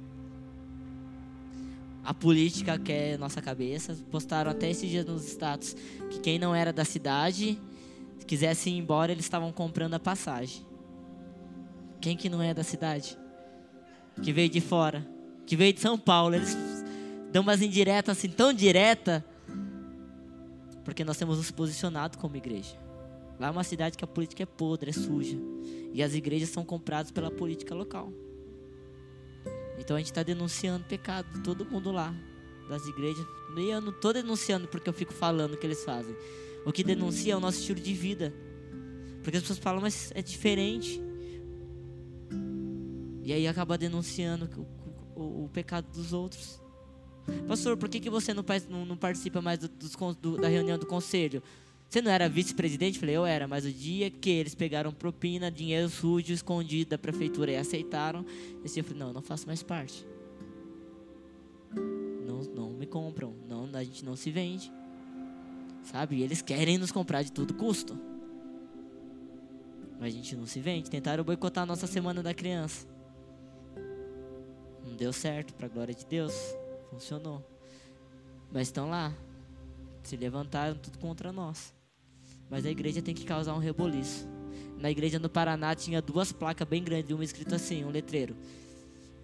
A 2.05 2.15
política 2.15 2.79
quer 2.79 3.19
nossa 3.19 3.41
cabeça. 3.41 3.97
Postaram 4.11 4.51
até 4.51 4.71
esses 4.71 4.89
dias 4.89 5.05
nos 5.05 5.25
status 5.25 5.77
que 6.11 6.21
quem 6.21 6.39
não 6.39 6.55
era 6.55 6.73
da 6.73 6.85
cidade, 6.85 7.59
se 8.19 8.27
quisesse 8.27 8.71
ir 8.71 8.79
embora, 8.79 9.13
eles 9.13 9.25
estavam 9.25 9.53
comprando 9.53 9.95
a 9.95 10.01
passagem. 10.01 10.66
Quem 12.07 12.17
que 12.17 12.29
não 12.29 12.41
é 12.41 12.55
da 12.55 12.63
cidade? 12.63 13.19
Que 14.23 14.33
veio 14.33 14.49
de 14.49 14.61
fora, 14.61 15.05
que 15.45 15.57
veio 15.57 15.73
de 15.73 15.81
São 15.81 15.99
Paulo, 15.99 16.37
eles 16.37 16.57
dão 17.33 17.43
umas 17.43 17.61
indiretas 17.61 18.17
assim, 18.17 18.29
tão 18.29 18.53
direta, 18.53 19.27
porque 20.85 21.03
nós 21.03 21.17
temos 21.17 21.39
nos 21.39 21.51
posicionado 21.51 22.17
como 22.17 22.37
igreja. 22.37 22.77
Lá 23.41 23.49
é 23.49 23.51
uma 23.51 23.65
cidade 23.65 23.99
que 23.99 24.05
a 24.05 24.07
política 24.07 24.45
é 24.45 24.47
podre, 24.47 24.91
é 24.91 24.93
suja. 24.93 25.37
E 25.93 26.01
as 26.01 26.15
igrejas 26.15 26.51
são 26.51 26.65
compradas 26.65 27.11
pela 27.11 27.29
política 27.29 27.75
local. 27.75 28.13
Então 29.77 29.97
a 29.97 29.99
gente 29.99 30.13
está 30.13 30.23
denunciando 30.23 30.85
pecado 30.85 31.29
de 31.33 31.43
todo 31.43 31.67
mundo 31.67 31.91
lá, 31.91 32.15
das 32.69 32.87
igrejas. 32.87 33.27
E 33.57 33.69
eu 33.69 33.81
não 33.81 33.91
estou 33.91 34.13
denunciando 34.13 34.69
porque 34.69 34.89
eu 34.89 34.95
fico 34.95 35.13
falando 35.13 35.55
o 35.55 35.57
que 35.57 35.67
eles 35.67 35.83
fazem. 35.83 36.15
O 36.65 36.71
que 36.71 36.85
denuncia 36.85 37.33
é 37.33 37.37
o 37.37 37.41
nosso 37.41 37.59
estilo 37.59 37.81
de 37.81 37.95
vida. 37.95 38.33
Porque 39.25 39.39
as 39.39 39.43
pessoas 39.43 39.59
falam, 39.59 39.81
mas 39.81 40.13
é 40.15 40.23
diferente. 40.23 41.05
E 43.27 43.33
aí 43.33 43.49
acaba 43.49 43.77
denunciando 43.77 44.49
o, 45.17 45.21
o, 45.21 45.45
o 45.47 45.49
pecado 45.49 45.91
dos 45.91 46.13
outros. 46.13 46.63
Pastor, 47.49 47.77
por 47.77 47.89
que, 47.89 47.99
que 47.99 48.09
você 48.09 48.33
não, 48.33 48.45
não, 48.71 48.87
não 48.87 48.97
participa 48.97 49.43
mais 49.43 49.59
do, 49.59 49.69
do, 50.15 50.37
da 50.37 50.47
reunião 50.47 50.79
do 50.79 50.87
conselho? 50.87 51.43
Você 51.89 52.01
não 52.01 52.09
era 52.09 52.29
vice-presidente? 52.29 53.01
Falei, 53.01 53.17
eu 53.17 53.27
era, 53.27 53.49
mas 53.49 53.65
o 53.65 53.73
dia 53.73 54.13
que 54.13 54.31
eles 54.31 54.55
pegaram 54.55 54.93
propina, 54.93 55.51
dinheiro 55.51 55.89
sujo, 55.89 56.33
escondido 56.33 56.91
da 56.91 56.99
prefeitura 56.99 57.51
e 57.51 57.57
aceitaram, 57.57 58.25
eu 58.63 58.85
falei, 58.85 59.01
não, 59.01 59.09
eu 59.09 59.15
não 59.15 59.23
faço 59.23 59.45
mais 59.49 59.61
parte. 59.61 60.07
Não, 62.25 62.43
não 62.55 62.71
me 62.71 62.87
compram, 62.87 63.35
não, 63.49 63.69
a 63.75 63.83
gente 63.83 64.05
não 64.05 64.15
se 64.15 64.31
vende. 64.31 64.71
Sabe? 65.83 66.23
Eles 66.23 66.43
querem 66.43 66.79
nos 66.79 66.93
comprar 66.93 67.25
de 67.25 67.33
todo 67.33 67.55
custo. 67.55 67.99
Mas 69.99 70.15
a 70.15 70.17
gente 70.17 70.37
não 70.37 70.47
se 70.47 70.61
vende. 70.61 70.89
Tentaram 70.89 71.25
boicotar 71.25 71.65
a 71.65 71.67
nossa 71.67 71.89
semana 71.89 72.23
da 72.23 72.33
criança 72.33 72.95
deu 74.97 75.13
certo, 75.13 75.55
para 75.55 75.67
a 75.67 75.69
glória 75.69 75.95
de 75.95 76.05
Deus. 76.07 76.35
Funcionou. 76.91 77.45
Mas 78.53 78.69
estão 78.69 78.89
lá. 78.89 79.13
Se 80.03 80.17
levantaram 80.17 80.77
tudo 80.77 80.99
contra 80.99 81.33
nós. 81.33 81.75
Mas 82.51 82.65
a 82.65 82.71
igreja 82.71 83.03
tem 83.03 83.15
que 83.15 83.25
causar 83.25 83.55
um 83.55 83.59
reboliço. 83.59 84.27
Na 84.79 84.91
igreja 84.91 85.19
no 85.19 85.29
Paraná 85.29 85.75
tinha 85.75 86.03
duas 86.03 86.33
placas 86.33 86.67
bem 86.67 86.83
grandes, 86.83 87.11
uma 87.11 87.25
escrito 87.25 87.55
assim, 87.55 87.85
um 87.85 87.91
letreiro. 87.91 88.37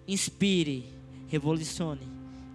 Inspire, 0.07 0.85
revolucione. 1.27 2.07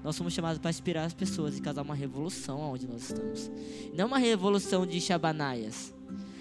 Nós 0.03 0.15
somos 0.17 0.33
chamados 0.33 0.59
para 0.59 0.71
inspirar 0.71 1.05
as 1.05 1.15
pessoas 1.15 1.59
e 1.59 1.61
causar 1.61 1.83
uma 1.83 1.95
revolução 1.95 2.61
onde 2.61 2.87
nós 2.87 3.11
estamos. 3.11 3.51
Não 3.95 4.07
uma 4.07 4.19
revolução 4.19 4.87
de 4.87 5.01
chabanaias. 5.01 5.93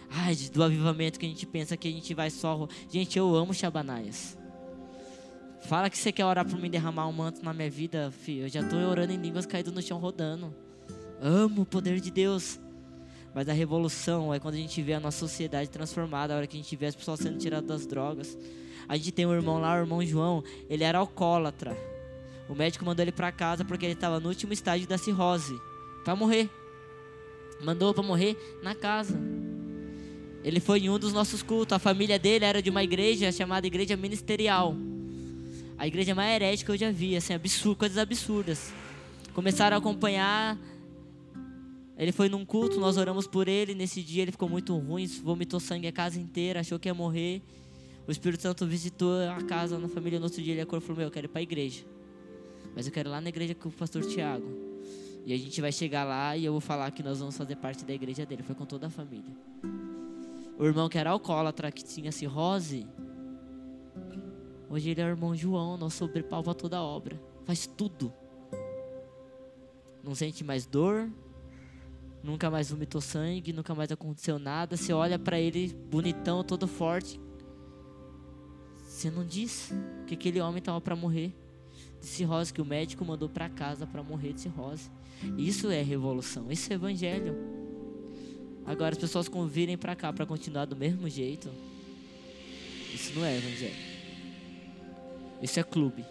Ai, 0.10 0.36
do 0.36 0.64
avivamento 0.64 1.20
que 1.20 1.26
a 1.26 1.30
gente 1.30 1.46
pensa 1.46 1.76
que 1.76 1.88
a 1.88 1.92
gente 1.92 2.14
vai 2.14 2.30
só. 2.30 2.68
Gente, 2.90 3.18
eu 3.18 3.36
amo 3.36 3.54
chabanaias. 3.54 4.37
Fala 5.68 5.90
que 5.90 5.98
você 5.98 6.14
quer 6.14 6.24
orar 6.24 6.48
por 6.48 6.58
mim 6.58 6.70
derramar 6.70 7.10
um 7.10 7.12
manto 7.12 7.44
na 7.44 7.52
minha 7.54 7.70
vida, 7.70 8.10
filho. 8.10 8.46
Eu 8.46 8.50
já 8.50 8.62
estou 8.62 8.80
orando 8.80 9.12
em 9.12 9.18
línguas 9.18 9.46
caído 9.46 9.70
no 9.70 9.82
chão 9.82 10.00
rodando. 10.00 10.56
Amo 11.22 11.64
o 11.64 11.66
poder 11.66 12.00
de 12.00 12.10
Deus. 12.10 12.58
Mas 13.36 13.50
a 13.50 13.54
revolução 13.54 14.34
é 14.34 14.40
quando 14.40 14.54
a 14.54 14.60
gente 14.60 14.82
vê 14.82 14.94
a 14.94 15.00
nossa 15.02 15.20
sociedade 15.20 15.70
transformada, 15.70 16.34
a 16.34 16.38
hora 16.38 16.48
que 16.48 16.56
a 16.56 16.62
gente 16.62 16.74
vê 16.78 16.86
as 16.86 16.96
pessoas 16.96 17.20
sendo 17.20 17.38
tiradas 17.38 17.68
das 17.68 17.86
drogas. 17.86 18.38
A 18.88 18.96
gente 18.96 19.12
tem 19.12 19.26
um 19.26 19.34
irmão 19.34 19.60
lá, 19.60 19.76
o 19.76 19.80
irmão 19.80 20.02
João, 20.06 20.42
ele 20.70 20.86
era 20.86 21.00
alcoólatra. 21.00 21.76
O 22.48 22.56
médico 22.56 22.86
mandou 22.86 23.04
ele 23.04 23.12
para 23.12 23.30
casa 23.34 23.66
porque 23.66 23.86
ele 23.86 23.94
estava 23.94 24.22
no 24.22 24.30
último 24.30 24.54
estágio 24.54 24.88
da 24.88 24.98
cirrose, 24.98 25.60
para 26.06 26.16
morrer. 26.16 26.50
Mandou 27.62 27.94
para 27.94 28.04
morrer 28.04 28.38
na 28.64 28.74
casa. 28.74 29.20
Ele 30.46 30.62
foi 30.62 30.80
em 30.80 30.90
um 30.90 30.98
dos 30.98 31.12
nossos 31.12 31.44
cultos. 31.44 31.76
A 31.76 31.80
família 31.80 32.18
dele 32.18 32.46
era 32.46 32.62
de 32.62 32.70
uma 32.70 32.86
igreja 32.86 33.34
chamada 33.34 33.68
Igreja 33.68 33.98
Ministerial 33.98 34.74
a 35.78 35.86
igreja 35.86 36.16
mais 36.16 36.36
herética 36.36 36.66
que 36.66 36.72
eu 36.72 36.88
já 36.88 36.92
vi, 36.92 37.16
assim, 37.16 37.34
absurdo, 37.34 37.78
coisas 37.78 37.98
absurdas. 37.98 38.74
Começaram 39.34 39.76
a 39.76 39.80
acompanhar. 39.80 40.58
Ele 41.96 42.12
foi 42.12 42.30
num 42.30 42.44
culto, 42.44 42.80
nós 42.80 42.98
oramos 42.98 43.28
por 43.28 43.48
ele. 43.48 43.76
Nesse 43.76 44.02
dia 44.02 44.24
ele 44.24 44.32
ficou 44.32 44.50
muito 44.50 44.76
ruim, 44.76 45.06
vomitou 45.06 45.60
sangue 45.60 45.88
a 45.88 45.92
casa 45.92 46.20
inteira, 46.20 46.62
achou 46.62 46.80
que 46.80 46.90
ia 46.90 46.94
morrer. 46.94 47.44
O 48.08 48.12
Espírito 48.12 48.42
Santo 48.42 48.66
visitou 48.66 49.22
a 49.30 49.42
casa 49.44 49.78
na 49.78 49.88
família. 49.88 50.18
No 50.18 50.26
outro 50.26 50.42
dia 50.42 50.54
ele 50.54 50.62
acordou 50.62 50.84
e 50.84 50.88
falou: 50.88 50.98
Meu, 50.98 51.08
eu 51.08 51.12
quero 51.12 51.26
ir 51.26 51.30
para 51.30 51.40
a 51.40 51.44
igreja. 51.44 51.84
Mas 52.76 52.88
eu 52.88 52.92
quero 52.92 53.10
ir 53.10 53.12
lá 53.12 53.22
na 53.22 53.30
igreja 53.30 53.54
com 53.54 53.70
o 53.70 53.72
pastor 53.72 54.04
Tiago. 54.06 54.48
E 55.26 55.34
a 55.34 55.38
gente 55.38 55.60
vai 55.60 55.72
chegar 55.72 56.06
lá 56.06 56.38
e 56.38 56.46
eu 56.46 56.54
vou 56.54 56.62
falar 56.62 56.90
que 56.92 57.04
nós 57.04 57.20
vamos 57.20 57.36
fazer 57.36 57.58
parte 57.58 57.84
da 57.84 57.94
igreja 57.94 58.26
dele. 58.26 58.42
Foi 58.42 58.56
com 58.56 58.66
toda 58.66 58.88
a 58.88 58.90
família. 58.90 59.36
O 60.58 60.66
irmão 60.66 60.88
que 60.90 60.98
era 60.98 61.12
alcoólatra, 61.12 61.72
que 61.72 61.84
tinha 61.84 62.12
cirrose, 62.12 62.88
Hoje 64.70 64.90
ele 64.90 65.02
é 65.02 65.06
o 65.06 65.10
irmão 65.10 65.36
João, 65.36 65.78
nosso 65.78 65.98
sobrepalva 65.98 66.54
toda 66.54 66.78
a 66.78 66.84
obra. 66.84 67.20
Faz 67.46 67.66
tudo. 67.66 68.14
Não 70.04 70.14
sente 70.14 70.44
mais 70.44 70.66
dor. 70.66 71.10
Nunca 72.24 72.50
mais 72.50 72.70
vomitou 72.70 73.00
sangue, 73.00 73.54
nunca 73.54 73.74
mais 73.74 73.92
aconteceu 73.92 74.38
nada. 74.38 74.76
Você 74.76 74.92
olha 74.92 75.18
para 75.18 75.40
ele 75.40 75.74
bonitão, 75.90 76.44
todo 76.44 76.68
forte. 76.68 77.20
Você 78.86 79.10
não 79.10 79.26
diz 79.26 79.72
que 80.06 80.16
aquele 80.16 80.42
homem 80.42 80.60
estava 80.60 80.82
para 80.82 80.96
morrer 80.96 81.34
de 82.02 82.08
cirrose, 82.08 82.54
que 82.54 82.62
o 82.62 82.66
médico 82.66 83.06
mandou 83.06 83.30
para 83.30 83.48
casa 83.48 83.86
para 83.86 84.04
morrer 84.04 84.34
de 84.34 84.42
cirrose. 84.42 84.90
Isso 85.38 85.70
é 85.70 85.82
revolução, 85.82 86.52
isso 86.52 86.72
é 86.72 86.76
evangelho. 86.76 87.36
Agora 88.66 88.94
as 88.94 88.98
pessoas 88.98 89.30
convirem 89.30 89.78
para 89.78 89.96
cá 89.96 90.12
para 90.12 90.26
continuar 90.26 90.66
do 90.66 90.76
mesmo 90.76 91.08
jeito. 91.08 91.50
Isso 92.94 93.14
não 93.18 93.24
é 93.24 93.38
evangelho. 93.38 93.87
Isso 95.42 95.60
é 95.60 95.64
clube. 95.64 96.06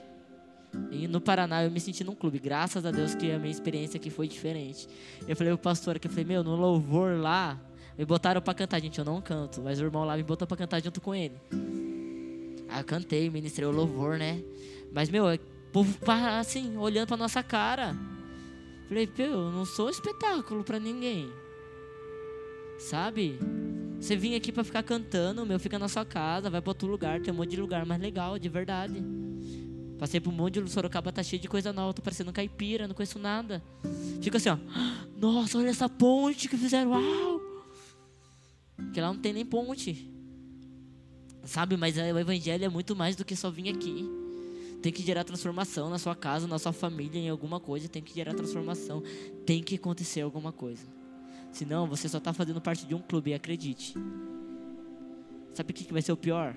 E 0.91 1.09
no 1.09 1.21
Paraná 1.21 1.65
eu 1.65 1.71
me 1.71 1.81
senti 1.81 2.05
num 2.05 2.15
clube. 2.15 2.39
Graças 2.39 2.85
a 2.85 2.91
Deus 2.91 3.15
que 3.15 3.31
a 3.31 3.39
minha 3.39 3.51
experiência 3.51 3.99
aqui 3.99 4.11
foi 4.11 4.29
diferente. 4.29 4.89
Eu 5.27 5.37
falei 5.37 5.53
pro 5.53 5.63
pastor 5.63 5.97
aqui, 5.97 6.07
eu 6.07 6.11
falei, 6.11 6.25
meu, 6.25 6.45
no 6.45 6.57
louvor 6.57 7.19
lá, 7.19 7.59
me 7.97 8.05
botaram 8.05 8.41
pra 8.41 8.55
cantar. 8.55 8.81
Gente, 8.81 8.99
eu 8.99 9.05
não 9.05 9.21
canto, 9.21 9.63
mas 9.63 9.81
o 9.81 9.85
irmão 9.85 10.05
lá 10.05 10.17
me 10.17 10.23
botou 10.23 10.47
pra 10.47 10.57
cantar 10.57 10.83
junto 10.83 11.01
com 11.01 11.15
ele. 11.15 11.35
Aí 12.69 12.81
eu 12.81 12.85
cantei, 12.85 13.31
ministrei 13.31 13.67
o 13.67 13.73
louvor, 13.73 14.19
né? 14.19 14.43
Mas, 14.93 15.09
meu, 15.09 15.29
é 15.29 15.39
povo 15.73 15.95
assim, 16.11 16.77
olhando 16.77 17.09
pra 17.09 17.17
nossa 17.17 17.43
cara. 17.43 17.97
Falei, 18.89 19.07
pô, 19.07 19.23
eu 19.23 19.51
não 19.51 19.65
sou 19.65 19.91
espetáculo 19.91 20.63
pra 20.63 20.79
ninguém. 20.79 21.29
Sabe? 22.79 23.39
Você 24.01 24.17
vinha 24.17 24.37
aqui 24.37 24.53
para 24.53 24.63
ficar 24.63 24.83
cantando, 24.83 25.45
meu, 25.45 25.59
fica 25.59 25.79
na 25.79 25.89
sua 25.89 26.05
casa, 26.05 26.51
vai 26.51 26.61
para 26.61 26.71
outro 26.71 26.87
lugar, 26.89 27.21
tem 27.21 27.33
um 27.33 27.37
monte 27.37 27.51
de 27.51 27.61
lugar 27.61 27.85
mais 27.87 28.01
legal, 28.01 28.39
de 28.39 28.49
verdade. 28.49 29.03
Passei 29.99 30.21
por 30.21 30.31
um 30.31 30.37
monte 30.37 30.61
de 30.61 30.71
Sorocaba, 30.71 31.11
tá 31.11 31.23
cheio 31.23 31.41
de 31.41 31.49
coisa 31.49 31.73
nova, 31.73 31.95
tô 31.95 32.03
parecendo 32.03 32.33
caipira, 32.33 32.87
não 32.87 32.95
conheço 32.95 33.19
nada. 33.19 33.63
Fica 34.21 34.37
assim, 34.37 34.51
ó. 34.51 34.59
Nossa, 35.17 35.59
olha 35.59 35.71
essa 35.71 35.89
ponte 35.89 36.49
que 36.49 36.57
fizeram, 36.57 36.91
uau! 36.91 37.41
Que 38.93 39.01
lá 39.01 39.09
não 39.09 39.19
tem 39.19 39.33
nem 39.33 39.47
ponte. 39.47 40.11
Sabe, 41.45 41.77
mas 41.77 41.97
o 41.97 42.01
evangelho 42.01 42.65
é 42.65 42.69
muito 42.69 42.95
mais 42.95 43.17
do 43.17 43.25
que 43.25 43.35
só 43.35 43.51
vir 43.51 43.71
aqui. 43.71 44.07
Tem 44.83 44.93
que 44.93 45.03
gerar 45.03 45.25
transformação 45.25 45.89
na 45.89 45.99
sua 45.99 46.15
casa, 46.15 46.47
na 46.47 46.59
sua 46.59 46.73
família, 46.73 47.19
em 47.19 47.29
alguma 47.31 47.59
coisa. 47.59 47.89
Tem 47.89 48.03
que 48.03 48.15
gerar 48.15 48.35
transformação. 48.35 49.03
Tem 49.47 49.63
que 49.63 49.77
acontecer 49.77 50.21
alguma 50.21 50.53
coisa. 50.53 50.83
Senão, 51.53 51.87
você 51.87 52.09
só 52.09 52.19
está 52.19 52.33
fazendo 52.33 52.61
parte 52.61 52.87
de 52.87 52.95
um 52.95 53.01
clube, 53.01 53.33
acredite. 53.33 53.95
Sabe 55.55 55.71
o 55.71 55.75
que 55.75 55.93
vai 55.93 56.03
ser 56.03 56.13
o 56.13 56.17
pior? 56.17 56.55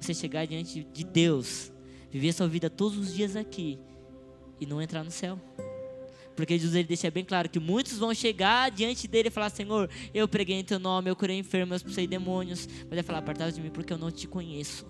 Você 0.00 0.14
chegar 0.14 0.46
diante 0.46 0.84
de 0.84 1.04
Deus, 1.04 1.72
viver 2.10 2.32
sua 2.32 2.48
vida 2.48 2.70
todos 2.70 2.96
os 2.96 3.14
dias 3.14 3.36
aqui 3.36 3.78
e 4.60 4.66
não 4.66 4.80
entrar 4.80 5.02
no 5.02 5.10
céu. 5.10 5.38
Porque 6.36 6.56
Jesus 6.56 6.74
ele 6.74 6.88
deixa 6.88 7.10
bem 7.10 7.24
claro 7.24 7.48
que 7.48 7.58
muitos 7.58 7.98
vão 7.98 8.14
chegar 8.14 8.70
diante 8.70 9.06
dele 9.06 9.28
e 9.28 9.30
falar: 9.30 9.50
Senhor, 9.50 9.90
eu 10.14 10.26
preguei 10.26 10.56
em 10.56 10.64
teu 10.64 10.78
nome, 10.78 11.10
eu 11.10 11.16
curei 11.16 11.38
enfermos, 11.38 11.72
eu 11.72 11.76
expulsei 11.76 12.06
demônios. 12.06 12.66
Mas 12.84 12.92
ele 12.92 13.02
falar: 13.02 13.18
Apartado 13.18 13.52
de 13.52 13.60
mim 13.60 13.70
porque 13.70 13.92
eu 13.92 13.98
não 13.98 14.10
te 14.10 14.26
conheço. 14.26 14.89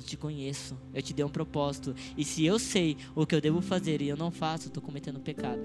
Não 0.00 0.06
te 0.06 0.16
conheço. 0.16 0.78
Eu 0.94 1.02
te 1.02 1.12
dei 1.12 1.22
um 1.22 1.28
propósito. 1.28 1.94
E 2.16 2.24
se 2.24 2.42
eu 2.42 2.58
sei 2.58 2.96
o 3.14 3.26
que 3.26 3.34
eu 3.34 3.40
devo 3.40 3.60
fazer 3.60 4.00
e 4.00 4.08
eu 4.08 4.16
não 4.16 4.30
faço, 4.30 4.64
eu 4.64 4.68
estou 4.68 4.82
cometendo 4.82 5.20
pecado. 5.20 5.60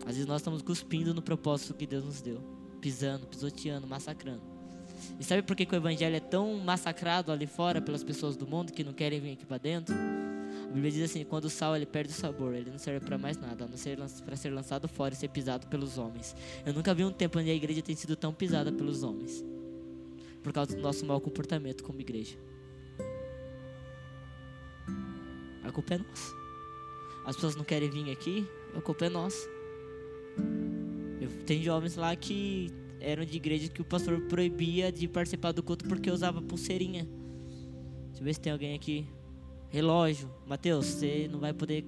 Às 0.00 0.16
vezes 0.16 0.26
nós 0.26 0.42
estamos 0.42 0.60
cuspindo 0.60 1.14
no 1.14 1.22
propósito 1.22 1.72
que 1.72 1.86
Deus 1.86 2.04
nos 2.04 2.20
deu. 2.20 2.38
Pisando, 2.78 3.26
pisoteando, 3.26 3.86
massacrando. 3.86 4.42
E 5.18 5.24
sabe 5.24 5.40
por 5.40 5.56
que, 5.56 5.64
que 5.64 5.74
o 5.74 5.76
evangelho 5.76 6.16
é 6.16 6.20
tão 6.20 6.58
massacrado 6.58 7.32
ali 7.32 7.46
fora 7.46 7.80
pelas 7.80 8.04
pessoas 8.04 8.36
do 8.36 8.46
mundo 8.46 8.74
que 8.74 8.84
não 8.84 8.92
querem 8.92 9.20
vir 9.20 9.32
aqui 9.32 9.46
para 9.46 9.56
dentro? 9.56 9.94
A 9.94 10.72
Bíblia 10.72 10.90
diz 10.90 11.10
assim: 11.10 11.24
quando 11.24 11.46
o 11.46 11.50
sal 11.50 11.74
ele 11.74 11.86
perde 11.86 12.12
o 12.12 12.14
sabor, 12.14 12.54
ele 12.54 12.70
não 12.70 12.78
serve 12.78 13.06
para 13.06 13.16
mais 13.16 13.38
nada, 13.38 13.64
a 13.64 13.68
não 13.68 13.78
ser 13.78 13.98
para 14.22 14.36
ser 14.36 14.50
lançado 14.50 14.86
fora 14.86 15.14
e 15.14 15.16
ser 15.16 15.28
pisado 15.28 15.66
pelos 15.68 15.96
homens. 15.96 16.36
Eu 16.66 16.74
nunca 16.74 16.92
vi 16.92 17.04
um 17.04 17.12
tempo 17.12 17.38
onde 17.38 17.48
a 17.48 17.54
igreja 17.54 17.80
tem 17.80 17.96
sido 17.96 18.16
tão 18.16 18.34
pisada 18.34 18.70
pelos 18.70 19.02
homens 19.02 19.42
por 20.42 20.52
causa 20.52 20.74
do 20.74 20.82
nosso 20.82 21.04
mau 21.04 21.20
comportamento 21.20 21.82
como 21.84 22.00
igreja. 22.00 22.36
A 25.70 25.72
culpa 25.72 25.94
é 25.94 25.98
nossa. 25.98 26.34
As 27.24 27.36
pessoas 27.36 27.54
não 27.54 27.62
querem 27.62 27.88
vir 27.88 28.10
aqui, 28.10 28.44
a 28.76 28.80
culpa 28.80 29.06
é 29.06 29.08
nossa. 29.08 29.48
Eu, 31.20 31.30
tem 31.46 31.62
jovens 31.62 31.94
lá 31.94 32.14
que 32.16 32.72
eram 32.98 33.24
de 33.24 33.36
igreja 33.36 33.68
que 33.68 33.80
o 33.80 33.84
pastor 33.84 34.20
proibia 34.22 34.90
de 34.90 35.06
participar 35.06 35.52
do 35.52 35.62
culto 35.62 35.84
porque 35.84 36.10
usava 36.10 36.42
pulseirinha. 36.42 37.04
Deixa 38.06 38.20
eu 38.20 38.24
ver 38.24 38.34
se 38.34 38.40
tem 38.40 38.52
alguém 38.52 38.74
aqui. 38.74 39.06
Relógio. 39.68 40.28
Mateus, 40.44 40.86
você 40.86 41.28
não 41.30 41.38
vai 41.38 41.52
poder 41.52 41.84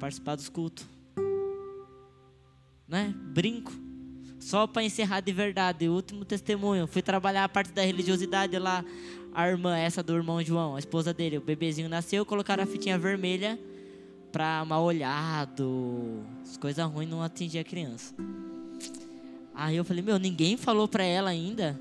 participar 0.00 0.36
dos 0.36 0.48
cultos. 0.48 0.86
Né? 2.88 3.14
Brinco. 3.34 3.85
Só 4.46 4.64
para 4.64 4.84
encerrar 4.84 5.18
de 5.18 5.32
verdade, 5.32 5.88
o 5.88 5.92
último 5.92 6.24
testemunho. 6.24 6.86
Fui 6.86 7.02
trabalhar 7.02 7.42
a 7.42 7.48
parte 7.48 7.72
da 7.72 7.82
religiosidade 7.82 8.56
lá 8.60 8.84
a 9.34 9.48
irmã, 9.48 9.76
essa 9.76 10.04
do 10.04 10.14
irmão 10.14 10.40
João, 10.40 10.76
a 10.76 10.78
esposa 10.78 11.12
dele, 11.12 11.38
o 11.38 11.40
bebezinho 11.40 11.88
nasceu, 11.88 12.24
colocaram 12.24 12.62
a 12.62 12.66
fitinha 12.66 12.96
vermelha 12.96 13.58
para 14.30 14.64
mal 14.64 14.84
olhado, 14.84 16.24
as 16.44 16.56
coisas 16.56 16.88
ruins 16.88 17.10
não 17.10 17.24
atingir 17.24 17.58
a 17.58 17.64
criança. 17.64 18.14
Aí 19.52 19.76
eu 19.76 19.84
falei, 19.84 20.04
meu, 20.04 20.16
ninguém 20.16 20.56
falou 20.56 20.86
para 20.86 21.02
ela 21.02 21.30
ainda. 21.30 21.76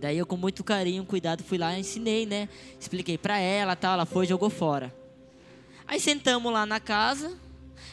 Daí 0.00 0.18
eu 0.18 0.26
com 0.26 0.36
muito 0.36 0.62
carinho, 0.62 1.04
cuidado, 1.04 1.42
fui 1.42 1.58
lá 1.58 1.76
e 1.76 1.80
ensinei, 1.80 2.26
né? 2.26 2.48
Expliquei 2.78 3.18
para 3.18 3.40
ela, 3.40 3.74
tal, 3.74 3.94
ela 3.94 4.06
foi, 4.06 4.24
jogou 4.24 4.50
fora. 4.50 4.94
Aí 5.84 5.98
sentamos 5.98 6.52
lá 6.52 6.64
na 6.64 6.78
casa, 6.78 7.36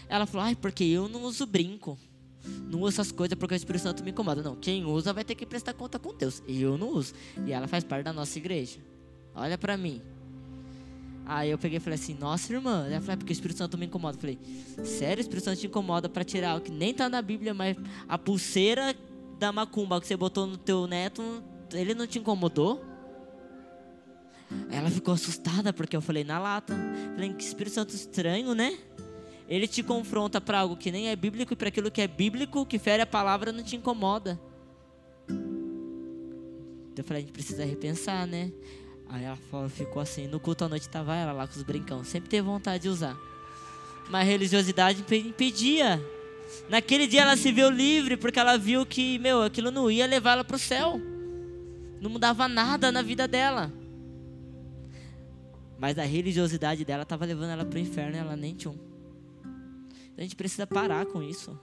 ela 0.07 0.27
falou, 0.27 0.45
ai, 0.45 0.55
porque 0.55 0.84
eu 0.84 1.09
não 1.09 1.23
uso 1.23 1.47
brinco 1.47 1.97
não 2.69 2.82
uso 2.82 3.02
essas 3.02 3.11
coisas 3.11 3.38
porque 3.38 3.53
o 3.53 3.57
Espírito 3.57 3.84
Santo 3.84 4.03
me 4.03 4.11
incomoda. 4.11 4.41
Não, 4.41 4.56
quem 4.56 4.86
usa 4.86 5.14
vai 5.14 5.24
ter 5.24 5.36
que 5.36 5.45
prestar 5.45 5.74
conta 5.74 5.98
com 5.98 6.14
Deus. 6.14 6.44
Eu 6.48 6.78
não 6.78 6.90
uso. 6.90 7.14
E 7.45 7.52
ela 7.52 7.68
faz 7.68 7.84
parte 7.84 8.06
da 8.06 8.14
nossa 8.14 8.38
igreja. 8.38 8.80
Olha 9.34 9.57
para 9.57 9.78
mim. 9.78 10.02
Aí 11.26 11.49
eu 11.52 11.57
peguei 11.57 11.78
e 11.78 11.80
falei 11.80 11.99
assim, 11.99 12.14
nossa 12.14 12.53
irmã. 12.53 12.86
Ela 12.88 13.02
falou, 13.02 13.14
é 13.14 13.15
porque 13.18 13.32
o 13.32 13.34
Espírito 13.34 13.57
Santo 13.57 13.78
me 13.78 13.86
incomoda. 13.86 14.15
Eu 14.15 14.22
falei, 14.22 14.40
sério, 14.86 15.19
o 15.19 15.22
Espírito 15.22 15.45
Santo 15.45 15.60
te 15.60 15.68
incomoda 15.68 16.07
para 16.07 16.24
tirar 16.24 16.52
algo 16.52 16.65
que 16.65 16.72
nem 16.72 16.94
tá 16.94 17.10
na 17.10 17.22
Bíblia, 17.22 17.53
mas 17.53 17.76
a 18.07 18.18
pulseira 18.18 18.95
da 19.38 19.52
macumba 19.52 19.99
que 19.99 20.07
você 20.07 20.15
botou 20.15 20.48
no 20.48 20.57
teu 20.57 20.88
neto, 20.88 21.44
ele 21.74 21.94
não 21.94 22.07
te 22.07 22.18
incomodou? 22.18 22.84
Ela 24.72 24.90
ficou 24.90 25.14
assustada 25.14 25.74
porque 25.74 25.95
eu 25.95 26.02
falei 26.02 26.24
na 26.24 26.40
lata. 26.40 26.74
Falei, 27.14 27.34
que 27.34 27.44
Espírito 27.44 27.74
Santo 27.74 27.94
estranho, 27.94 28.56
né? 28.56 28.78
Ele 29.48 29.68
te 29.68 29.82
confronta 29.82 30.41
para 30.41 30.60
algo 30.60 30.76
que 30.76 30.91
nem 30.91 31.10
é 31.10 31.15
bíblico 31.15 31.53
e 31.53 31.56
para 31.56 31.69
aquilo 31.69 31.90
que 31.90 32.02
é 32.02 32.07
bíblico, 32.07 32.65
que 32.65 32.78
fere 32.78 33.02
a 33.02 33.06
palavra, 33.06 33.52
não 33.52 33.64
te 33.64 33.76
incomoda. 33.76 34.40
Então 36.91 37.03
eu 37.03 37.03
falei, 37.03 37.22
a 37.22 37.26
gente 37.26 37.34
precisa 37.34 37.64
repensar, 37.64 38.28
né? 38.28 38.52
Aí 39.10 39.24
ela 39.24 39.38
ficou 39.69 40.02
assim, 40.02 40.28
no 40.28 40.40
culto 40.40 40.65
à 40.65 40.69
noite 40.69 40.90
tava 40.90 41.15
ela 41.15 41.32
lá 41.32 41.48
com 41.48 41.56
os 41.56 41.64
brincão, 41.64 42.03
sempre 42.03 42.30
teve 42.30 42.41
vontade 42.41 42.84
de 42.84 42.90
usar. 42.90 43.18
Mas 44.10 44.22
a 44.22 44.30
religiosidade 44.30 45.02
impedia. 45.02 46.02
Naquele 46.69 47.07
dia 47.07 47.22
ela 47.22 47.38
se 47.38 47.52
viu 47.52 47.69
livre 47.69 48.18
porque 48.18 48.40
ela 48.40 48.57
viu 48.57 48.86
que, 48.86 49.18
meu, 49.19 49.44
aquilo 49.44 49.72
não 49.72 49.90
ia 49.90 50.06
levar 50.06 50.34
ela 50.34 50.45
o 50.49 50.57
céu. 50.57 50.99
Não 52.02 52.10
mudava 52.10 52.48
nada 52.48 52.91
na 52.91 53.02
vida 53.02 53.28
dela. 53.28 53.72
Mas 55.78 55.98
a 55.98 56.03
religiosidade 56.03 56.84
dela 56.84 57.03
estava 57.03 57.26
levando 57.26 57.52
ela 57.52 57.65
para 57.65 57.78
o 57.78 57.82
inferno 57.82 58.15
e 58.15 58.19
ela 58.19 58.36
nem 58.36 58.56
tinha 58.56 58.72
um. 58.72 58.97
A 60.18 60.22
gente 60.22 60.35
precisa 60.35 60.65
parar 60.65 61.06
com 61.06 61.22
isso. 61.22 61.57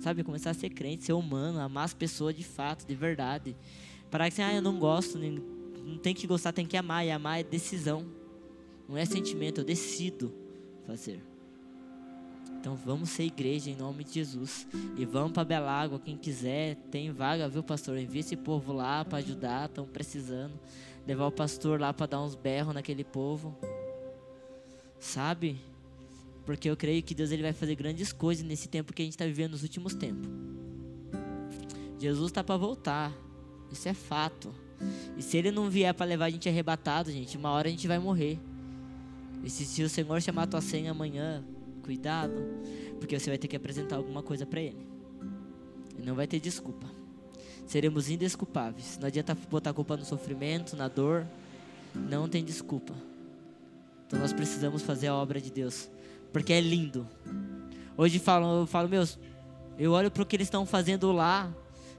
Sabe, 0.00 0.22
começar 0.22 0.50
a 0.50 0.54
ser 0.54 0.70
crente, 0.70 1.04
ser 1.04 1.12
humano, 1.12 1.58
amar 1.58 1.84
as 1.84 1.92
pessoas 1.92 2.34
de 2.36 2.44
fato, 2.44 2.86
de 2.86 2.94
verdade. 2.94 3.56
Parar 4.10 4.30
que 4.30 4.40
assim, 4.40 4.42
ah, 4.42 4.54
eu 4.54 4.62
não 4.62 4.78
gosto, 4.78 5.18
não 5.18 5.98
tem 5.98 6.14
que 6.14 6.26
gostar, 6.26 6.52
tem 6.52 6.64
que 6.64 6.76
amar. 6.76 7.04
E 7.04 7.10
amar 7.10 7.40
é 7.40 7.42
decisão. 7.42 8.06
Não 8.88 8.96
é 8.96 9.04
sentimento, 9.04 9.60
eu 9.60 9.64
decido 9.64 10.32
fazer. 10.86 11.20
Então 12.60 12.74
vamos 12.74 13.10
ser 13.10 13.24
igreja 13.24 13.70
em 13.70 13.76
nome 13.76 14.04
de 14.04 14.14
Jesus. 14.14 14.66
E 14.96 15.04
vamos 15.04 15.32
para 15.32 15.44
Belágua, 15.44 15.98
quem 15.98 16.16
quiser, 16.16 16.76
tem 16.90 17.12
vaga, 17.12 17.48
viu, 17.48 17.62
pastor? 17.62 17.98
Envia 17.98 18.20
esse 18.20 18.36
povo 18.36 18.72
lá 18.72 19.04
para 19.04 19.18
ajudar, 19.18 19.68
estão 19.68 19.86
precisando. 19.86 20.58
Levar 21.06 21.26
o 21.26 21.32
pastor 21.32 21.80
lá 21.80 21.92
para 21.92 22.06
dar 22.06 22.22
uns 22.22 22.34
berros 22.34 22.74
naquele 22.74 23.04
povo. 23.04 23.56
Sabe? 24.98 25.58
Porque 26.48 26.70
eu 26.70 26.78
creio 26.78 27.02
que 27.02 27.14
Deus 27.14 27.30
ele 27.30 27.42
vai 27.42 27.52
fazer 27.52 27.74
grandes 27.74 28.10
coisas 28.10 28.42
nesse 28.42 28.68
tempo 28.68 28.94
que 28.94 29.02
a 29.02 29.04
gente 29.04 29.12
está 29.12 29.26
vivendo 29.26 29.50
nos 29.50 29.62
últimos 29.62 29.92
tempos. 29.92 30.26
Jesus 31.98 32.30
está 32.30 32.42
para 32.42 32.56
voltar. 32.56 33.12
Isso 33.70 33.86
é 33.86 33.92
fato. 33.92 34.50
E 35.18 35.22
se 35.22 35.36
ele 35.36 35.50
não 35.50 35.68
vier 35.68 35.92
para 35.92 36.06
levar 36.06 36.24
a 36.24 36.30
gente 36.30 36.48
arrebatado, 36.48 37.12
gente, 37.12 37.36
uma 37.36 37.50
hora 37.50 37.68
a 37.68 37.70
gente 37.70 37.86
vai 37.86 37.98
morrer. 37.98 38.38
E 39.44 39.50
se, 39.50 39.66
se 39.66 39.82
o 39.82 39.90
Senhor 39.90 40.22
chamar 40.22 40.44
a 40.44 40.46
tua 40.46 40.62
senha 40.62 40.92
amanhã, 40.92 41.44
cuidado, 41.82 42.32
porque 42.98 43.20
você 43.20 43.28
vai 43.28 43.36
ter 43.36 43.46
que 43.46 43.54
apresentar 43.54 43.96
alguma 43.96 44.22
coisa 44.22 44.46
para 44.46 44.62
ele. 44.62 44.86
E 45.98 46.02
não 46.02 46.14
vai 46.14 46.26
ter 46.26 46.40
desculpa. 46.40 46.86
Seremos 47.66 48.08
indesculpáveis. 48.08 48.96
Não 48.98 49.06
adianta 49.06 49.36
botar 49.50 49.74
culpa 49.74 49.98
no 49.98 50.04
sofrimento, 50.06 50.74
na 50.74 50.88
dor. 50.88 51.26
Não 51.94 52.26
tem 52.26 52.42
desculpa. 52.42 52.94
Então 54.06 54.18
nós 54.18 54.32
precisamos 54.32 54.80
fazer 54.80 55.08
a 55.08 55.14
obra 55.14 55.42
de 55.42 55.50
Deus 55.50 55.90
porque 56.32 56.52
é 56.52 56.60
lindo. 56.60 57.06
Hoje 57.96 58.18
falo, 58.18 58.60
eu 58.60 58.66
falo, 58.66 58.88
meus, 58.88 59.18
eu 59.78 59.92
olho 59.92 60.10
para 60.10 60.22
o 60.22 60.26
que 60.26 60.36
eles 60.36 60.46
estão 60.46 60.64
fazendo 60.64 61.12
lá, 61.12 61.52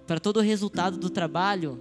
para 0.08 0.20
todo 0.20 0.38
o 0.38 0.42
resultado 0.42 0.98
do 0.98 1.10
trabalho. 1.10 1.80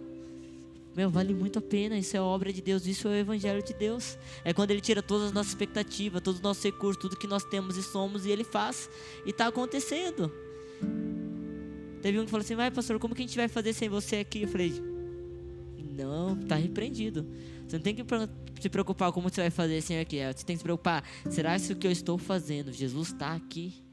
Meu, 0.94 1.08
vale 1.08 1.32
muito 1.32 1.60
a 1.60 1.62
pena. 1.62 1.96
Isso 1.96 2.16
é 2.16 2.20
obra 2.20 2.52
de 2.52 2.60
Deus, 2.60 2.84
isso 2.84 3.06
é 3.06 3.12
o 3.12 3.14
Evangelho 3.14 3.62
de 3.62 3.72
Deus. 3.72 4.18
É 4.44 4.52
quando 4.52 4.72
Ele 4.72 4.80
tira 4.80 5.00
todas 5.00 5.28
as 5.28 5.32
nossas 5.32 5.52
expectativas, 5.52 6.20
todos 6.20 6.38
os 6.38 6.42
nossos 6.42 6.62
recursos, 6.64 7.00
tudo 7.00 7.16
que 7.16 7.28
nós 7.28 7.44
temos 7.44 7.76
e 7.76 7.82
somos, 7.82 8.26
e 8.26 8.30
Ele 8.30 8.42
faz. 8.42 8.90
E 9.24 9.30
está 9.30 9.46
acontecendo. 9.46 10.32
Teve 12.02 12.18
um 12.18 12.24
que 12.24 12.30
falou 12.30 12.42
assim: 12.42 12.56
Vai, 12.56 12.70
pastor, 12.70 12.98
como 12.98 13.14
que 13.14 13.22
a 13.22 13.26
gente 13.26 13.36
vai 13.36 13.46
fazer 13.46 13.72
sem 13.72 13.88
você 13.88 14.16
aqui? 14.16 14.42
Eu 14.42 14.48
falei: 14.48 14.72
Não, 15.96 16.36
está 16.40 16.56
repreendido. 16.56 17.24
Você 17.69 17.77
não 17.77 17.82
tem 17.82 17.95
que 17.95 18.03
se 18.62 18.69
preocupar 18.70 19.12
como 19.12 19.28
você 19.28 19.43
vai 19.43 19.51
fazer 19.51 19.77
assim 19.77 19.99
aqui. 19.99 20.16
Você 20.32 20.45
tem 20.45 20.57
que 20.57 20.61
se 20.61 20.65
preocupar. 20.65 21.05
Será 21.28 21.59
que 21.59 21.73
o 21.73 21.77
que 21.77 21.86
eu 21.86 21.93
estou 21.93 22.16
fazendo, 22.16 22.73
Jesus 22.73 23.09
está 23.09 23.35
aqui? 23.35 23.85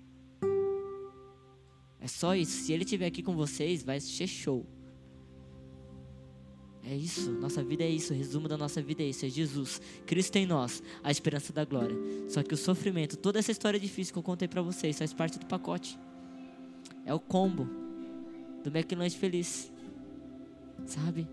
É 1.99 2.07
só 2.07 2.33
isso. 2.35 2.63
Se 2.63 2.71
ele 2.71 2.83
estiver 2.83 3.07
aqui 3.07 3.21
com 3.21 3.35
vocês, 3.35 3.83
vai 3.83 3.99
ser 3.99 4.27
show. 4.27 4.65
É 6.87 6.95
isso, 6.95 7.31
nossa 7.31 7.63
vida 7.63 7.83
é 7.83 7.89
isso, 7.89 8.13
o 8.13 8.15
resumo 8.15 8.47
da 8.47 8.55
nossa 8.55 8.79
vida 8.79 9.01
é 9.01 9.07
isso, 9.07 9.25
é 9.25 9.29
Jesus, 9.29 9.81
Cristo 10.05 10.35
em 10.35 10.45
nós, 10.45 10.83
a 11.03 11.09
esperança 11.09 11.51
da 11.51 11.65
glória. 11.65 11.97
Só 12.29 12.43
que 12.43 12.53
o 12.53 12.57
sofrimento, 12.57 13.17
toda 13.17 13.39
essa 13.39 13.51
história 13.51 13.79
difícil 13.79 14.13
que 14.13 14.19
eu 14.19 14.23
contei 14.23 14.47
para 14.47 14.61
vocês, 14.61 14.95
faz 14.95 15.11
parte 15.11 15.39
do 15.39 15.47
pacote. 15.47 15.97
É 17.03 17.11
o 17.11 17.19
combo 17.19 17.67
do 18.63 18.69
McLanche 18.69 19.17
feliz. 19.17 19.71
Sabe? 20.85 21.27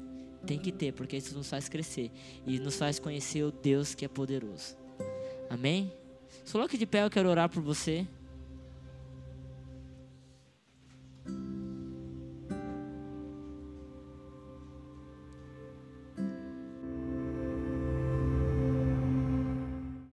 Tem 0.46 0.58
que 0.58 0.72
ter, 0.72 0.92
porque 0.92 1.16
isso 1.16 1.34
nos 1.36 1.48
faz 1.48 1.68
crescer 1.68 2.10
e 2.46 2.58
nos 2.58 2.76
faz 2.76 2.98
conhecer 2.98 3.42
o 3.44 3.52
Deus 3.52 3.94
que 3.94 4.04
é 4.04 4.08
poderoso. 4.08 4.76
Amém? 5.48 5.92
Coloque 6.50 6.76
de 6.76 6.86
pé, 6.86 7.04
eu 7.04 7.10
quero 7.10 7.28
orar 7.28 7.48
por 7.48 7.62
você. 7.62 8.06